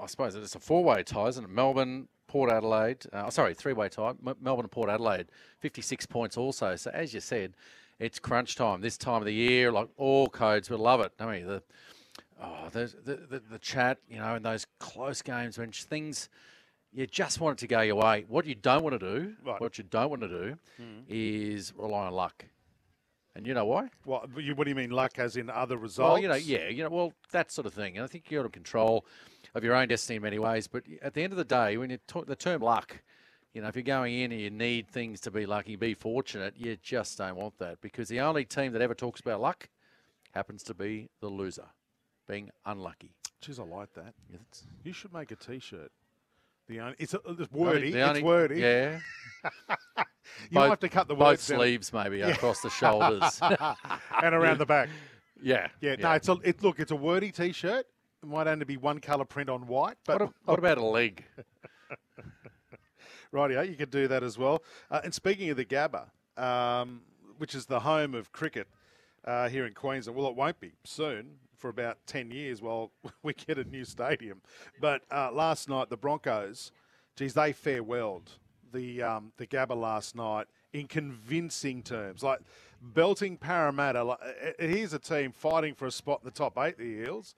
I 0.00 0.06
suppose 0.06 0.34
it's 0.34 0.54
a 0.54 0.58
four-way 0.60 1.02
tie, 1.04 1.28
isn't 1.28 1.44
it? 1.44 1.50
Melbourne, 1.50 2.08
Port 2.26 2.50
Adelaide. 2.50 3.06
Uh, 3.12 3.30
sorry, 3.30 3.54
three-way 3.54 3.88
tie. 3.88 4.10
M- 4.10 4.36
Melbourne 4.40 4.64
and 4.64 4.70
Port 4.70 4.90
Adelaide, 4.90 5.26
fifty-six 5.60 6.04
points 6.06 6.36
also. 6.36 6.74
So 6.76 6.90
as 6.92 7.14
you 7.14 7.20
said, 7.20 7.54
it's 8.00 8.18
crunch 8.18 8.56
time 8.56 8.80
this 8.80 8.98
time 8.98 9.22
of 9.22 9.26
the 9.26 9.34
year. 9.34 9.70
Like 9.70 9.88
all 9.96 10.28
codes, 10.28 10.68
we 10.68 10.76
love 10.76 11.00
it, 11.00 11.12
don't 11.16 11.30
we? 11.30 11.42
The 11.42 11.62
oh, 12.42 12.68
the 12.72 12.92
the, 13.04 13.14
the, 13.16 13.42
the 13.52 13.58
chat, 13.60 13.98
you 14.08 14.18
know, 14.18 14.34
in 14.34 14.42
those 14.42 14.66
close 14.80 15.22
games 15.22 15.58
when 15.58 15.70
things. 15.70 16.28
You 16.94 17.06
just 17.08 17.40
want 17.40 17.58
it 17.58 17.60
to 17.60 17.66
go 17.66 17.80
your 17.80 17.96
way. 17.96 18.24
What 18.28 18.46
you 18.46 18.54
don't 18.54 18.82
want 18.84 18.98
to 18.98 19.20
do, 19.20 19.34
Right. 19.44 19.60
what 19.60 19.78
you 19.78 19.84
don't 19.84 20.10
want 20.10 20.22
to 20.22 20.28
do, 20.28 20.58
hmm. 20.76 21.00
is 21.08 21.72
rely 21.76 22.06
on 22.06 22.12
luck. 22.12 22.44
And 23.34 23.46
you 23.48 23.52
know 23.52 23.64
why? 23.66 23.90
What, 24.04 24.28
you- 24.40 24.54
what 24.54 24.64
do 24.64 24.70
you 24.70 24.76
mean, 24.76 24.90
luck 24.90 25.18
as 25.18 25.36
in 25.36 25.50
other 25.50 25.76
results? 25.76 26.08
Well, 26.08 26.18
you 26.20 26.28
know, 26.28 26.36
yeah, 26.36 26.68
you 26.68 26.84
know, 26.84 26.90
well, 26.90 27.12
that 27.32 27.50
sort 27.50 27.66
of 27.66 27.74
thing. 27.74 27.96
And 27.96 28.04
I 28.04 28.06
think 28.06 28.30
you're 28.30 28.44
in 28.44 28.50
control 28.52 29.04
of 29.56 29.64
your 29.64 29.74
own 29.74 29.88
destiny 29.88 30.16
in 30.16 30.22
many 30.22 30.38
ways. 30.38 30.68
But 30.68 30.84
at 31.02 31.14
the 31.14 31.22
end 31.24 31.32
of 31.32 31.36
the 31.36 31.44
day, 31.44 31.76
when 31.76 31.90
you 31.90 31.98
talk 32.06 32.26
the 32.26 32.36
term 32.36 32.62
luck, 32.62 33.02
you 33.52 33.60
know, 33.60 33.66
if 33.68 33.74
you're 33.74 33.82
going 33.82 34.14
in 34.14 34.30
and 34.30 34.40
you 34.40 34.50
need 34.50 34.88
things 34.88 35.20
to 35.22 35.32
be 35.32 35.46
lucky, 35.46 35.74
be 35.74 35.94
fortunate, 35.94 36.54
you 36.56 36.76
just 36.76 37.18
don't 37.18 37.34
want 37.36 37.58
that 37.58 37.80
because 37.80 38.08
the 38.08 38.20
only 38.20 38.44
team 38.44 38.72
that 38.72 38.82
ever 38.82 38.94
talks 38.94 39.20
about 39.20 39.40
luck 39.40 39.68
happens 40.32 40.62
to 40.64 40.74
be 40.74 41.08
the 41.20 41.28
loser, 41.28 41.66
being 42.28 42.50
unlucky. 42.66 43.14
Jeez, 43.42 43.58
I 43.58 43.64
like 43.64 43.92
that. 43.94 44.14
It's 44.32 44.64
You 44.84 44.92
should 44.92 45.12
make 45.12 45.30
a 45.32 45.36
T-shirt. 45.36 45.90
The 46.68 46.80
only, 46.80 46.96
it's, 46.98 47.14
it's 47.14 47.52
wordy. 47.52 47.90
the 47.90 48.02
only- 48.02 48.20
it's 48.20 48.24
wordy. 48.24 48.60
Yeah. 48.60 49.00
You 50.50 50.54
Both- 50.54 50.70
have 50.70 50.80
to 50.80 50.88
cut 50.88 51.06
the 51.06 51.14
Both 51.14 51.26
words 51.26 51.46
down 51.48 51.58
sleeves 51.58 51.92
maybe 51.92 52.20
across 52.22 52.60
the 52.60 52.70
shoulders. 52.70 53.38
and 53.42 54.34
around 54.34 54.58
the 54.58 54.66
back. 54.66 54.88
yeah. 55.42 55.68
Yeah, 55.80 55.96
no, 55.96 56.12
it's 56.12 56.28
a 56.28 56.36
it, 56.42 56.62
look, 56.62 56.80
it's 56.80 56.90
a 56.90 56.96
wordy 56.96 57.30
T-shirt. 57.30 57.86
It 58.22 58.26
might 58.26 58.46
only 58.46 58.64
be 58.64 58.76
one 58.78 59.00
colour 59.00 59.26
print 59.26 59.48
on 59.50 59.66
white, 59.66 59.96
but 60.06 60.20
What, 60.20 60.30
a- 60.30 60.34
what 60.46 60.58
about 60.58 60.78
a 60.78 60.84
leg? 60.84 61.24
Rightio, 63.32 63.68
you 63.68 63.74
could 63.76 63.90
do 63.90 64.08
that 64.08 64.22
as 64.22 64.38
well. 64.38 64.62
Uh, 64.90 65.00
and 65.04 65.12
speaking 65.12 65.50
of 65.50 65.56
the 65.56 65.64
Gabba, 65.64 66.06
um, 66.36 67.02
which 67.38 67.54
is 67.54 67.66
the 67.66 67.80
home 67.80 68.14
of 68.14 68.32
cricket 68.32 68.66
uh, 69.24 69.48
here 69.48 69.66
in 69.66 69.74
Queensland, 69.74 70.16
well, 70.16 70.28
it 70.28 70.36
won't 70.36 70.58
be 70.60 70.72
soon 70.84 71.26
for 71.64 71.70
about 71.70 71.96
10 72.06 72.30
years 72.30 72.60
while 72.60 72.90
we 73.22 73.32
get 73.32 73.56
a 73.56 73.64
new 73.64 73.86
stadium. 73.86 74.42
But 74.82 75.00
uh, 75.10 75.32
last 75.32 75.66
night, 75.66 75.88
the 75.88 75.96
Broncos, 75.96 76.72
geez, 77.16 77.32
they 77.32 77.54
farewelled 77.54 78.28
the, 78.70 79.02
um, 79.02 79.32
the 79.38 79.46
Gabba 79.46 79.74
last 79.74 80.14
night 80.14 80.46
in 80.74 80.86
convincing 80.86 81.82
terms. 81.82 82.22
Like 82.22 82.40
belting 82.82 83.38
Parramatta. 83.38 84.04
Like, 84.04 84.18
here's 84.58 84.92
a 84.92 84.98
team 84.98 85.32
fighting 85.32 85.74
for 85.74 85.86
a 85.86 85.90
spot 85.90 86.20
in 86.22 86.26
the 86.26 86.36
top 86.36 86.58
eight, 86.58 86.76
the 86.76 86.84
Eels 86.84 87.34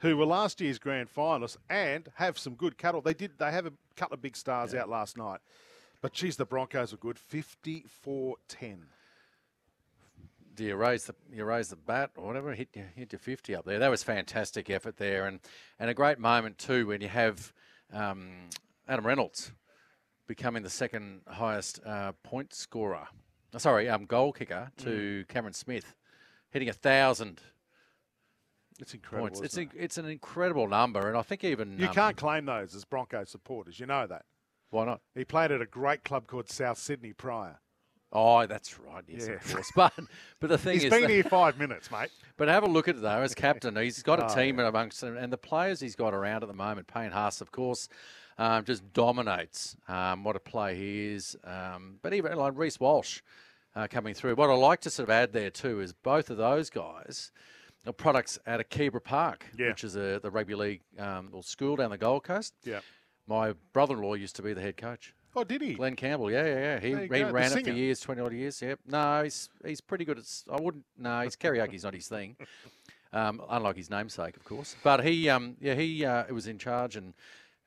who 0.00 0.14
were 0.14 0.26
last 0.26 0.60
year's 0.60 0.78
grand 0.78 1.08
finalists 1.14 1.56
and 1.70 2.08
have 2.16 2.38
some 2.38 2.54
good 2.56 2.76
cattle. 2.76 3.00
They 3.00 3.14
did. 3.14 3.32
They 3.38 3.50
have 3.50 3.64
a 3.64 3.72
couple 3.96 4.14
of 4.14 4.20
big 4.20 4.36
stars 4.36 4.74
out 4.74 4.90
last 4.90 5.16
night. 5.16 5.40
But 6.02 6.12
geez, 6.12 6.36
the 6.36 6.44
Broncos 6.44 6.92
were 6.92 6.98
good. 6.98 7.16
54-10. 7.16 8.36
do 8.58 8.99
you 10.64 10.76
raise 10.76 11.04
the 11.04 11.14
you 11.32 11.44
raise 11.44 11.68
the 11.68 11.76
bat 11.76 12.10
or 12.16 12.26
whatever 12.26 12.54
hit 12.54 12.68
you 12.74 12.84
hit 12.94 13.12
your 13.12 13.18
fifty 13.18 13.54
up 13.54 13.64
there? 13.64 13.78
That 13.78 13.90
was 13.90 14.02
fantastic 14.02 14.70
effort 14.70 14.96
there, 14.96 15.26
and 15.26 15.40
and 15.78 15.90
a 15.90 15.94
great 15.94 16.18
moment 16.18 16.58
too 16.58 16.86
when 16.86 17.00
you 17.00 17.08
have 17.08 17.52
um, 17.92 18.48
Adam 18.88 19.06
Reynolds 19.06 19.52
becoming 20.26 20.62
the 20.62 20.70
second 20.70 21.22
highest 21.26 21.80
uh, 21.84 22.12
point 22.22 22.54
scorer. 22.54 23.08
uh, 23.52 23.58
Sorry, 23.58 23.88
um, 23.88 24.04
goal 24.04 24.32
kicker 24.32 24.70
to 24.78 25.24
Cameron 25.28 25.54
Smith, 25.54 25.96
hitting 26.50 26.68
a 26.68 26.72
thousand 26.72 27.40
It's 28.78 28.94
incredible. 28.94 29.28
points. 29.30 29.40
It's 29.40 29.58
a, 29.58 29.66
it's 29.74 29.98
an 29.98 30.06
incredible 30.06 30.68
number, 30.68 31.08
and 31.08 31.16
I 31.16 31.22
think 31.22 31.42
even? 31.42 31.78
You 31.78 31.88
um, 31.88 31.94
can't 31.94 32.16
claim 32.16 32.46
those 32.46 32.74
as 32.76 32.84
Broncos 32.84 33.28
supporters. 33.30 33.80
You 33.80 33.86
know 33.86 34.06
that. 34.06 34.24
Why 34.70 34.84
not? 34.84 35.00
He 35.16 35.24
played 35.24 35.50
at 35.50 35.60
a 35.60 35.66
great 35.66 36.04
club 36.04 36.28
called 36.28 36.48
South 36.48 36.78
Sydney 36.78 37.12
prior. 37.12 37.58
Oh, 38.12 38.44
that's 38.46 38.78
right. 38.80 39.04
Yes, 39.06 39.26
Yeah. 39.28 39.34
of 39.34 39.52
course. 39.54 39.70
But 39.76 39.92
but 40.40 40.48
the 40.50 40.58
thing 40.58 40.74
He's 40.74 40.84
is, 40.84 40.90
been 40.90 41.02
that- 41.02 41.10
here 41.10 41.22
five 41.24 41.58
minutes, 41.58 41.90
mate. 41.90 42.10
But 42.36 42.48
have 42.48 42.62
a 42.62 42.66
look 42.68 42.88
at 42.88 42.96
it 42.96 43.02
though, 43.02 43.20
as 43.20 43.34
captain, 43.34 43.76
he's 43.76 44.02
got 44.02 44.18
a 44.18 44.24
Oh, 44.30 44.34
team 44.34 44.58
amongst 44.58 45.02
them, 45.02 45.16
and 45.18 45.30
the 45.30 45.36
players 45.36 45.78
he's 45.78 45.94
got 45.94 46.14
around 46.14 46.42
at 46.42 46.48
the 46.48 46.54
moment. 46.54 46.86
Payne 46.86 47.10
Haas, 47.10 47.42
of 47.42 47.52
course, 47.52 47.86
um, 48.38 48.64
just 48.64 48.92
dominates. 48.94 49.76
Um, 49.88 50.24
what 50.24 50.36
a 50.36 50.40
play 50.40 50.74
he 50.74 51.08
is! 51.08 51.36
Um, 51.44 51.98
but 52.00 52.14
even 52.14 52.34
like 52.38 52.54
Reece 52.56 52.80
Walsh, 52.80 53.20
uh, 53.76 53.88
coming 53.90 54.14
through. 54.14 54.36
What 54.36 54.48
I 54.48 54.54
like 54.54 54.80
to 54.82 54.90
sort 54.90 55.08
of 55.08 55.12
add 55.12 55.34
there 55.34 55.50
too 55.50 55.80
is 55.80 55.92
both 55.92 56.30
of 56.30 56.38
those 56.38 56.70
guys 56.70 57.30
are 57.86 57.92
products 57.92 58.38
out 58.46 58.58
of 58.60 58.70
Keebra 58.70 59.04
Park, 59.04 59.44
Yeah. 59.58 59.68
which 59.68 59.84
is 59.84 59.94
a, 59.96 60.18
the 60.22 60.30
rugby 60.30 60.54
league 60.54 60.80
um, 60.98 61.28
or 61.32 61.42
school 61.42 61.76
down 61.76 61.90
the 61.90 61.98
Gold 61.98 62.24
Coast. 62.24 62.54
Yeah. 62.64 62.80
My 63.26 63.52
brother-in-law 63.74 64.14
used 64.14 64.34
to 64.36 64.42
be 64.42 64.54
the 64.54 64.60
head 64.62 64.76
coach. 64.78 65.14
Oh, 65.36 65.44
did 65.44 65.62
he? 65.62 65.74
Glenn 65.74 65.94
Campbell, 65.96 66.30
yeah, 66.30 66.44
yeah, 66.44 66.54
yeah. 66.58 66.80
He, 66.80 66.88
he 66.88 67.22
ran 67.24 67.52
it 67.56 67.64
for 67.64 67.70
years, 67.70 68.00
twenty 68.00 68.20
odd 68.20 68.32
years. 68.32 68.60
Yep. 68.60 68.80
No, 68.86 69.22
he's 69.22 69.48
he's 69.64 69.80
pretty 69.80 70.04
good 70.04 70.18
at. 70.18 70.24
I 70.50 70.60
wouldn't. 70.60 70.84
No, 70.98 71.20
his 71.20 71.36
karaoke's 71.36 71.84
not 71.84 71.94
his 71.94 72.08
thing. 72.08 72.36
Um, 73.12 73.42
unlike 73.50 73.76
his 73.76 73.90
namesake, 73.90 74.36
of 74.36 74.44
course. 74.44 74.76
But 74.84 75.02
he, 75.04 75.28
um, 75.28 75.56
yeah, 75.60 75.74
he 75.74 76.04
uh, 76.04 76.32
was 76.32 76.46
in 76.46 76.58
charge 76.58 76.94
and 76.94 77.12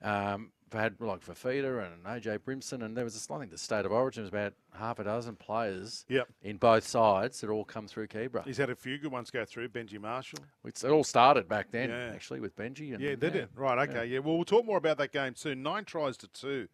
um, 0.01 0.51
had 0.71 0.95
like 1.01 1.19
Fifita 1.19 1.85
and 1.85 2.03
AJ 2.05 2.39
Brimson, 2.39 2.81
and 2.83 2.95
there 2.95 3.03
was 3.03 3.13
this, 3.13 3.29
I 3.29 3.39
think 3.39 3.51
the 3.51 3.57
state 3.57 3.85
of 3.85 3.91
origin 3.91 4.23
was 4.23 4.29
about 4.29 4.53
half 4.73 4.99
a 4.99 5.03
dozen 5.03 5.35
players 5.35 6.05
Yep. 6.07 6.29
in 6.43 6.55
both 6.55 6.87
sides 6.87 7.41
that 7.41 7.49
all 7.49 7.65
come 7.65 7.87
through 7.87 8.07
Keebra. 8.07 8.45
He's 8.45 8.55
had 8.55 8.69
a 8.69 8.75
few 8.75 8.97
good 8.97 9.11
ones 9.11 9.31
go 9.31 9.43
through. 9.43 9.67
Benji 9.67 9.99
Marshall. 9.99 10.39
It's, 10.63 10.83
it 10.85 10.91
all 10.91 11.03
started 11.03 11.49
back 11.49 11.71
then, 11.71 11.89
Yeah. 11.89 12.11
actually, 12.13 12.39
with 12.39 12.55
Benji. 12.55 12.93
And, 12.93 13.01
Yeah, 13.03 13.09
they 13.09 13.15
did 13.17 13.35
it? 13.35 13.49
Right, 13.53 13.89
okay. 13.89 14.05
Yeah. 14.05 14.19
well, 14.19 14.35
we'll 14.35 14.45
talk 14.45 14.65
more 14.65 14.77
about 14.77 14.97
that 14.99 15.11
game 15.11 15.35
soon. 15.35 15.61
Nine 15.61 15.83
tries 15.83 16.15
to 16.17 16.27
two. 16.29 16.69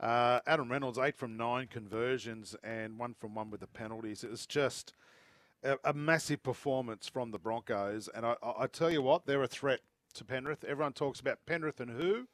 Uh, 0.00 0.40
Adam 0.46 0.70
Reynolds, 0.70 0.98
eight 0.98 1.16
from 1.16 1.36
nine 1.36 1.66
conversions 1.66 2.54
and 2.62 2.98
one 2.98 3.14
from 3.18 3.34
one 3.34 3.50
with 3.50 3.60
the 3.60 3.66
penalties. 3.66 4.22
It 4.22 4.30
was 4.30 4.46
just 4.46 4.92
a, 5.64 5.76
a 5.84 5.92
massive 5.92 6.42
performance 6.42 7.08
from 7.08 7.32
the 7.32 7.38
Broncos. 7.38 8.08
And 8.14 8.24
I, 8.24 8.36
I, 8.42 8.52
I 8.60 8.66
tell 8.68 8.90
you 8.90 9.02
what, 9.02 9.26
they're 9.26 9.42
a 9.42 9.48
threat 9.48 9.80
to 10.14 10.24
Penrith. 10.24 10.64
Everyone 10.64 10.92
talks 10.92 11.20
about 11.20 11.38
Penrith 11.46 11.80
and 11.80 11.90
who. 11.90 12.28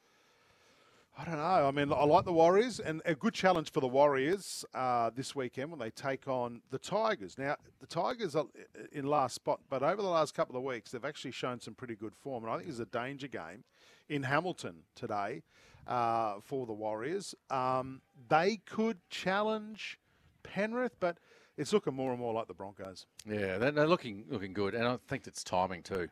I 1.17 1.25
don't 1.25 1.37
know. 1.37 1.69
I 1.69 1.71
mean, 1.71 1.93
I 1.93 2.05
like 2.05 2.25
the 2.25 2.33
Warriors, 2.33 2.81
and 2.81 3.01
a 3.05 3.15
good 3.15 3.35
challenge 3.35 3.71
for 3.71 3.79
the 3.79 3.87
Warriors 3.87 4.65
uh, 4.75 5.11
this 5.15 5.33
weekend 5.33 5.71
when 5.71 5.79
they 5.79 5.91
take 5.91 6.27
on 6.27 6.61
the 6.73 6.79
Tigers. 6.79 7.39
Now, 7.39 7.55
the 7.79 7.87
Tigers 7.87 8.35
are 8.35 8.47
in 8.91 9.07
last 9.07 9.37
spot, 9.37 9.61
but 9.71 9.85
over 9.85 10.03
the 10.03 10.09
last 10.09 10.35
couple 10.35 10.57
of 10.57 10.65
weeks, 10.65 10.91
they've 10.91 11.05
actually 11.05 11.31
shown 11.31 11.61
some 11.61 11.75
pretty 11.75 11.95
good 11.95 12.17
form. 12.17 12.43
And 12.43 12.53
I 12.53 12.57
think 12.57 12.69
it's 12.69 12.81
a 12.81 12.87
danger 12.87 13.29
game 13.29 13.63
in 14.09 14.25
Hamilton 14.25 14.79
today 14.97 15.43
uh, 15.87 16.37
for 16.43 16.67
the 16.67 16.73
Warriors. 16.73 17.35
Um, 17.51 18.01
they 18.29 18.57
could 18.65 18.99
challenge 19.11 19.99
Penrith, 20.43 20.97
but 21.01 21.19
it's 21.57 21.73
looking 21.73 21.95
more 21.95 22.11
and 22.11 22.21
more 22.21 22.33
like 22.33 22.49
the 22.49 22.55
Broncos. 22.55 23.07
Yeah, 23.27 23.59
they're, 23.59 23.71
they're 23.71 23.87
looking 23.87 24.25
looking 24.29 24.53
good, 24.53 24.75
and 24.75 24.87
I 24.87 24.99
think 25.09 25.27
it's 25.27 25.45
timing 25.45 25.83
too. 25.83 26.09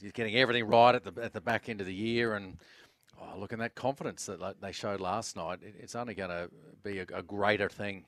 You're 0.00 0.12
getting 0.12 0.36
everything 0.36 0.66
right 0.66 0.94
at 0.94 1.04
the 1.04 1.22
at 1.22 1.32
the 1.32 1.40
back 1.40 1.68
end 1.68 1.80
of 1.80 1.86
the 1.86 1.94
year, 1.94 2.34
and 2.34 2.58
oh, 3.20 3.38
look, 3.38 3.52
and 3.52 3.60
that 3.60 3.74
confidence 3.74 4.26
that 4.26 4.60
they 4.60 4.72
showed 4.72 5.00
last 5.00 5.36
night, 5.36 5.60
it, 5.62 5.74
it's 5.80 5.94
only 5.94 6.14
going 6.14 6.30
to 6.30 6.50
be 6.82 6.98
a, 6.98 7.06
a 7.14 7.22
greater 7.22 7.68
thing, 7.68 8.04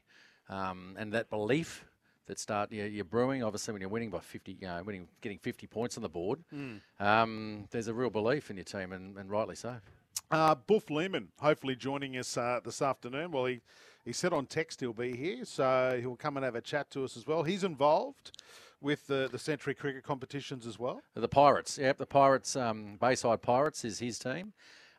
um, 0.48 0.94
and 0.98 1.12
that 1.12 1.30
belief 1.30 1.84
that 2.26 2.38
start 2.38 2.70
you're, 2.70 2.86
you're 2.86 3.04
brewing. 3.04 3.42
Obviously, 3.42 3.72
when 3.72 3.80
you're 3.80 3.88
winning 3.88 4.10
by 4.10 4.18
50, 4.18 4.58
you 4.60 4.66
know, 4.66 4.82
winning, 4.84 5.08
getting 5.22 5.38
50 5.38 5.66
points 5.66 5.96
on 5.96 6.02
the 6.02 6.10
board, 6.10 6.44
um, 7.00 7.64
there's 7.70 7.88
a 7.88 7.94
real 7.94 8.10
belief 8.10 8.50
in 8.50 8.56
your 8.56 8.64
team, 8.64 8.92
and, 8.92 9.16
and 9.16 9.30
rightly 9.30 9.56
so. 9.56 9.76
Uh, 10.30 10.54
Boof 10.54 10.90
Lehman, 10.90 11.28
hopefully 11.38 11.74
joining 11.74 12.16
us 12.16 12.36
uh, 12.36 12.60
this 12.62 12.82
afternoon. 12.82 13.30
Well, 13.30 13.46
he, 13.46 13.60
he 14.04 14.12
said 14.12 14.32
on 14.32 14.46
text 14.46 14.80
he'll 14.80 14.92
be 14.92 15.16
here, 15.16 15.44
so 15.44 15.98
he'll 16.00 16.16
come 16.16 16.36
and 16.36 16.44
have 16.44 16.54
a 16.54 16.60
chat 16.60 16.90
to 16.90 17.04
us 17.04 17.16
as 17.16 17.26
well. 17.26 17.42
He's 17.44 17.64
involved 17.64 18.32
with 18.80 19.06
the, 19.06 19.28
the 19.32 19.38
Century 19.38 19.74
Cricket 19.74 20.04
competitions 20.04 20.66
as 20.66 20.78
well. 20.78 21.00
The 21.14 21.28
Pirates, 21.28 21.78
yep, 21.78 21.96
the 21.96 22.06
Pirates, 22.06 22.56
um, 22.56 22.96
Bayside 23.00 23.40
Pirates 23.40 23.84
is 23.84 23.98
his 24.00 24.18
team. 24.18 24.52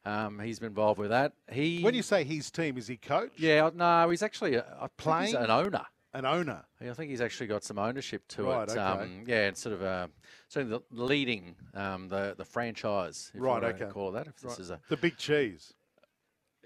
Um, 0.04 0.40
he's 0.40 0.60
been 0.60 0.70
involved 0.70 1.00
with 1.00 1.10
that. 1.12 1.34
He 1.52 1.82
When 1.84 1.94
you 1.94 2.02
say 2.02 2.24
his 2.24 2.50
team, 2.50 2.78
is 2.78 2.88
he 2.88 2.98
coach? 2.98 3.32
Yeah, 3.38 3.70
no, 3.76 4.10
he's 4.10 4.24
actually 4.24 4.56
a, 4.56 4.64
he's 4.82 4.90
Playing? 4.98 5.36
an 5.36 5.52
owner. 5.52 5.86
An 6.14 6.26
owner. 6.26 6.66
Yeah, 6.82 6.90
I 6.90 6.94
think 6.96 7.12
he's 7.12 7.22
actually 7.22 7.48
got 7.48 7.64
some 7.64 7.78
ownership 7.78 8.28
to 8.30 8.44
Right, 8.44 8.64
it. 8.68 8.72
okay. 8.72 8.80
Um, 8.80 9.24
yeah, 9.28 9.48
it's 9.48 9.62
sort 9.62 9.74
of 9.76 9.84
uh, 9.84 10.08
sort 10.48 10.66
of 10.66 10.70
the 10.72 10.82
leading 11.04 11.56
um, 11.76 12.08
the 12.08 12.34
the 12.36 12.46
franchise. 12.46 13.32
If 13.36 13.42
Right, 13.42 13.64
okay. 13.64 13.86
Call 13.92 14.10
it 14.10 14.14
that. 14.14 14.28
If 14.28 14.38
this 14.42 14.52
Right. 14.52 14.60
is 14.60 14.70
a 14.72 14.80
The 14.90 14.98
big 14.98 15.18
cheese. 15.18 15.74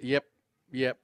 yep, 0.01 0.23
yep. 0.71 0.97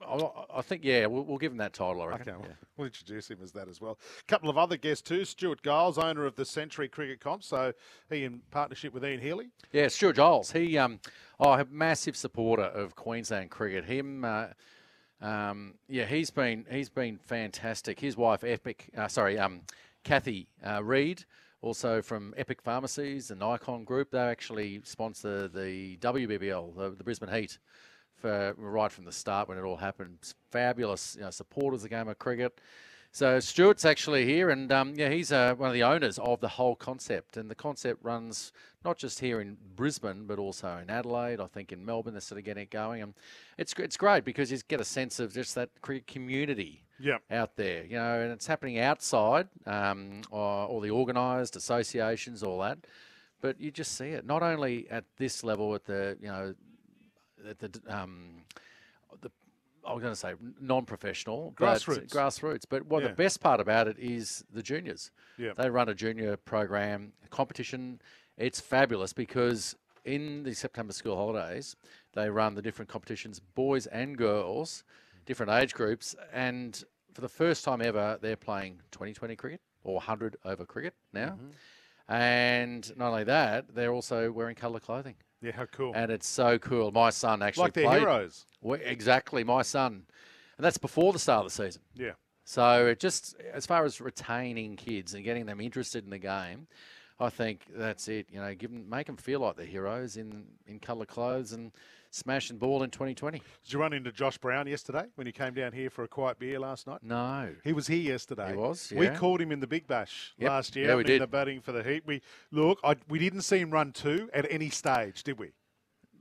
I, 0.00 0.30
I 0.56 0.62
think 0.62 0.82
yeah, 0.84 1.06
we'll, 1.06 1.24
we'll 1.24 1.38
give 1.38 1.52
him 1.52 1.58
that 1.58 1.72
title. 1.74 2.00
I 2.02 2.06
reckon. 2.06 2.28
Okay, 2.30 2.38
well, 2.38 2.48
Yeah. 2.48 2.54
we'll 2.76 2.86
introduce 2.86 3.30
him 3.30 3.38
as 3.42 3.52
that 3.52 3.68
as 3.68 3.80
well. 3.82 3.98
A 4.18 4.24
couple 4.24 4.48
of 4.48 4.56
other 4.56 4.76
guests 4.78 5.06
too. 5.06 5.24
Stuart 5.26 5.62
Giles, 5.62 5.98
owner 5.98 6.24
of 6.24 6.36
the 6.36 6.44
Century 6.46 6.88
Cricket 6.88 7.20
Comp. 7.20 7.42
So 7.42 7.74
he 8.08 8.24
in 8.24 8.40
partnership 8.50 8.94
with 8.94 9.04
Ian 9.04 9.20
Healy. 9.20 9.48
Yeah, 9.72 9.88
Stuart 9.88 10.16
Giles. 10.16 10.52
He, 10.52 10.76
um, 10.78 11.00
oh, 11.38 11.52
a 11.52 11.66
massive 11.70 12.16
supporter 12.16 12.64
of 12.64 12.96
Queensland 12.96 13.50
cricket. 13.50 13.84
Him, 13.84 14.24
uh, 14.24 14.48
um, 15.20 15.74
yeah, 15.88 16.04
he's 16.04 16.30
been 16.30 16.66
he's 16.70 16.88
been 16.88 17.18
fantastic. 17.18 18.00
His 18.00 18.16
wife, 18.16 18.44
Epic, 18.44 18.90
uh, 18.96 19.08
sorry, 19.08 19.38
um, 19.38 19.62
Kathy 20.02 20.48
uh, 20.66 20.82
Reed, 20.82 21.24
also 21.62 22.02
from 22.02 22.34
Epic 22.36 22.60
Pharmacies 22.62 23.30
and 23.30 23.42
Icon 23.42 23.84
Group. 23.84 24.10
They 24.10 24.18
actually 24.18 24.80
sponsor 24.84 25.48
the 25.48 25.96
WBBL, 25.98 26.76
the, 26.76 26.90
the 26.90 27.04
Brisbane 27.04 27.30
Heat, 27.30 27.58
for 28.16 28.54
right 28.56 28.92
from 28.92 29.04
the 29.04 29.12
start 29.12 29.48
when 29.48 29.58
it 29.58 29.62
all 29.62 29.76
happened. 29.76 30.18
Fabulous, 30.50 31.16
you 31.16 31.22
know, 31.22 31.30
supporters 31.30 31.78
of 31.78 31.90
the 31.90 31.96
game 31.96 32.08
of 32.08 32.18
cricket. 32.18 32.60
So 33.14 33.38
Stuart's 33.38 33.84
actually 33.84 34.24
here, 34.24 34.50
and 34.50 34.72
um, 34.72 34.94
yeah, 34.96 35.08
he's 35.08 35.30
uh, 35.30 35.54
one 35.54 35.68
of 35.68 35.72
the 35.72 35.84
owners 35.84 36.18
of 36.18 36.40
the 36.40 36.48
whole 36.48 36.74
concept. 36.74 37.36
And 37.36 37.48
the 37.48 37.54
concept 37.54 38.02
runs 38.02 38.50
not 38.84 38.98
just 38.98 39.20
here 39.20 39.40
in 39.40 39.56
Brisbane, 39.76 40.26
but 40.26 40.40
also 40.40 40.78
in 40.78 40.90
Adelaide. 40.90 41.38
I 41.40 41.46
think 41.46 41.70
in 41.70 41.84
Melbourne, 41.84 42.14
they're 42.14 42.20
sort 42.20 42.40
of 42.40 42.44
getting 42.44 42.64
it 42.64 42.70
going, 42.70 43.02
and 43.02 43.14
it's 43.56 43.72
it's 43.78 43.96
great 43.96 44.24
because 44.24 44.50
you 44.50 44.58
get 44.66 44.80
a 44.80 44.84
sense 44.84 45.20
of 45.20 45.32
just 45.32 45.54
that 45.54 45.70
community 46.08 46.82
Yeah. 46.98 47.18
out 47.30 47.54
there, 47.54 47.84
you 47.84 47.94
know, 47.94 48.20
and 48.20 48.32
it's 48.32 48.48
happening 48.48 48.80
outside, 48.80 49.46
um, 49.64 50.22
or, 50.32 50.66
or 50.66 50.80
the 50.80 50.90
organised 50.90 51.54
associations, 51.54 52.42
all 52.42 52.58
that. 52.62 52.78
But 53.40 53.60
you 53.60 53.70
just 53.70 53.92
see 53.96 54.08
it 54.08 54.26
not 54.26 54.42
only 54.42 54.90
at 54.90 55.04
this 55.18 55.44
level, 55.44 55.72
at 55.76 55.84
the 55.84 56.18
you 56.20 56.26
know, 56.26 56.54
at 57.48 57.60
the 57.60 57.80
um, 57.86 58.42
the 59.20 59.30
I 59.86 59.92
was 59.92 60.02
going 60.02 60.12
to 60.12 60.18
say 60.18 60.34
non-professional, 60.60 61.54
but 61.58 61.78
Grassroots. 61.78 62.08
grassroots. 62.08 62.62
But 62.68 62.86
what 62.86 63.02
Yeah. 63.02 63.08
the 63.08 63.14
best 63.14 63.40
part 63.40 63.60
about 63.60 63.88
it 63.88 63.98
is 63.98 64.44
the 64.52 64.62
juniors. 64.62 65.10
Yeah. 65.36 65.52
They 65.54 65.68
run 65.70 65.88
a 65.88 65.94
junior 65.94 66.36
program 66.36 67.12
competition. 67.30 68.00
It's 68.36 68.60
fabulous 68.60 69.12
because 69.12 69.76
in 70.04 70.42
the 70.42 70.54
September 70.54 70.92
school 70.92 71.16
holidays, 71.16 71.76
they 72.12 72.28
run 72.30 72.54
the 72.54 72.62
different 72.62 72.88
competitions, 72.90 73.40
boys 73.40 73.86
and 73.86 74.16
girls, 74.18 74.84
different 75.26 75.52
age 75.52 75.74
groups, 75.74 76.14
and 76.32 76.84
for 77.12 77.20
the 77.20 77.28
first 77.28 77.64
time 77.64 77.80
ever, 77.80 78.18
they're 78.20 78.36
playing 78.36 78.80
2020 78.90 79.36
cricket 79.36 79.60
or 79.82 79.94
100 79.94 80.36
over 80.44 80.64
cricket 80.66 80.94
now. 81.12 81.30
Mm-hmm. 81.30 82.12
And 82.12 82.96
not 82.96 83.08
only 83.10 83.24
that, 83.24 83.74
they're 83.74 83.92
also 83.92 84.30
wearing 84.30 84.56
colour 84.56 84.80
clothing. 84.80 85.14
Yeah, 85.44 85.52
how 85.52 85.66
cool. 85.66 85.92
And 85.94 86.10
it's 86.10 86.26
so 86.26 86.58
cool. 86.58 86.90
My 86.90 87.10
son 87.10 87.42
actually 87.42 87.64
like 87.64 87.72
they're 87.74 87.84
played. 87.84 88.00
heroes. 88.00 88.46
Exactly, 88.64 89.44
my 89.44 89.62
son. 89.62 90.06
And 90.56 90.64
that's 90.64 90.78
before 90.78 91.12
the 91.12 91.18
start 91.18 91.44
of 91.44 91.52
the 91.52 91.64
season. 91.64 91.82
Yeah. 91.94 92.12
So 92.44 92.86
it 92.86 93.00
just 93.00 93.36
as 93.52 93.66
far 93.66 93.84
as 93.84 94.00
retaining 94.00 94.76
kids 94.76 95.14
and 95.14 95.24
getting 95.24 95.46
them 95.46 95.60
interested 95.60 96.04
in 96.04 96.10
the 96.10 96.18
game, 96.18 96.66
I 97.20 97.30
think 97.30 97.66
that's 97.74 98.08
it. 98.08 98.26
You 98.30 98.40
know, 98.40 98.54
give 98.54 98.70
them, 98.70 98.88
make 98.88 99.06
them 99.06 99.16
feel 99.16 99.40
like 99.40 99.56
they're 99.56 99.66
heroes 99.66 100.16
in 100.16 100.44
in 100.66 100.78
colour 100.78 101.06
clothes 101.06 101.52
and 101.52 101.72
smash 102.14 102.50
and 102.50 102.58
ball 102.58 102.82
in 102.82 102.90
2020. 102.90 103.38
Did 103.38 103.72
you 103.72 103.78
run 103.78 103.92
into 103.92 104.12
Josh 104.12 104.38
Brown 104.38 104.66
yesterday 104.66 105.06
when 105.16 105.26
he 105.26 105.32
came 105.32 105.52
down 105.54 105.72
here 105.72 105.90
for 105.90 106.04
a 106.04 106.08
quiet 106.08 106.38
beer 106.38 106.58
last 106.58 106.86
night? 106.86 107.00
No. 107.02 107.50
He 107.64 107.72
was 107.72 107.86
here 107.86 107.98
yesterday. 107.98 108.50
He 108.50 108.56
was, 108.56 108.92
We 108.94 109.06
yeah. 109.06 109.16
called 109.16 109.40
him 109.40 109.50
in 109.50 109.60
the 109.60 109.66
Big 109.66 109.86
Bash 109.86 110.34
Yep. 110.38 110.50
last 110.50 110.76
year 110.76 110.88
Yeah, 110.88 110.94
we 110.94 111.00
in 111.00 111.06
did. 111.06 111.22
the 111.22 111.26
batting 111.26 111.60
for 111.60 111.72
the 111.72 111.82
Heat. 111.82 112.04
We 112.06 112.22
look, 112.50 112.78
I, 112.84 112.94
we 113.08 113.18
didn't 113.18 113.42
see 113.42 113.58
him 113.58 113.70
run 113.70 113.92
two 113.92 114.30
at 114.32 114.46
any 114.50 114.70
stage, 114.70 115.24
did 115.24 115.38
we? 115.38 115.52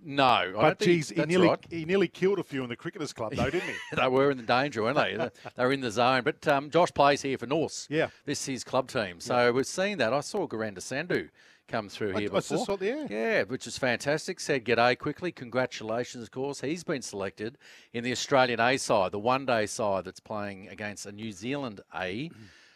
No. 0.06 0.52
But 0.56 0.80
geez, 0.80 1.10
he 1.10 1.24
nearly 1.24 1.48
right. 1.48 1.66
he 1.70 1.86
nearly 1.86 2.10
killed 2.10 2.38
a 2.38 2.44
few 2.44 2.62
in 2.64 2.70
the 2.70 2.76
cricketers 2.76 3.14
club, 3.14 3.34
though, 3.36 3.50
didn't 3.50 3.70
he? 3.70 3.76
they 3.96 4.08
were 4.10 4.32
in 4.32 4.38
the 4.38 4.44
danger, 4.44 4.84
weren't 4.84 4.98
they? 4.98 5.16
they 5.56 5.64
were 5.64 5.72
in 5.72 5.80
the 5.80 5.92
zone. 5.92 6.24
But 6.24 6.46
um, 6.46 6.70
Josh 6.70 6.92
plays 6.94 7.22
here 7.22 7.38
for 7.38 7.46
Norths. 7.46 7.88
Yeah. 7.90 8.10
This 8.26 8.42
is 8.42 8.46
his 8.48 8.64
club 8.66 8.90
team. 8.90 9.22
So 9.22 9.54
we've 9.54 9.66
seen 9.66 10.00
that. 10.00 10.14
I 10.14 10.20
saw 10.20 10.46
Gurinder 10.46 10.80
Sandhu 10.80 11.30
come 11.68 11.90
through 11.90 12.14
here 12.18 12.30
before. 12.30 12.78
yeah. 13.10 13.44
Which 13.44 13.68
is 13.68 13.78
fantastic. 13.78 14.40
Said 14.40 14.66
g'day 14.66 14.98
quickly. 14.98 15.32
Congratulations, 15.32 16.24
of 16.24 16.32
course. 16.32 16.62
He's 16.62 16.84
been 16.84 17.02
selected 17.02 17.58
in 17.94 18.04
the 18.04 18.12
Australian 18.12 18.60
A 18.60 18.78
side, 18.78 19.12
the 19.12 19.20
one 19.20 19.46
day 19.46 19.66
side 19.66 20.06
that's 20.06 20.20
playing 20.20 20.68
against 20.70 21.06
a 21.06 21.12
New 21.12 21.32
Zealand 21.32 21.82
A. 21.96 22.30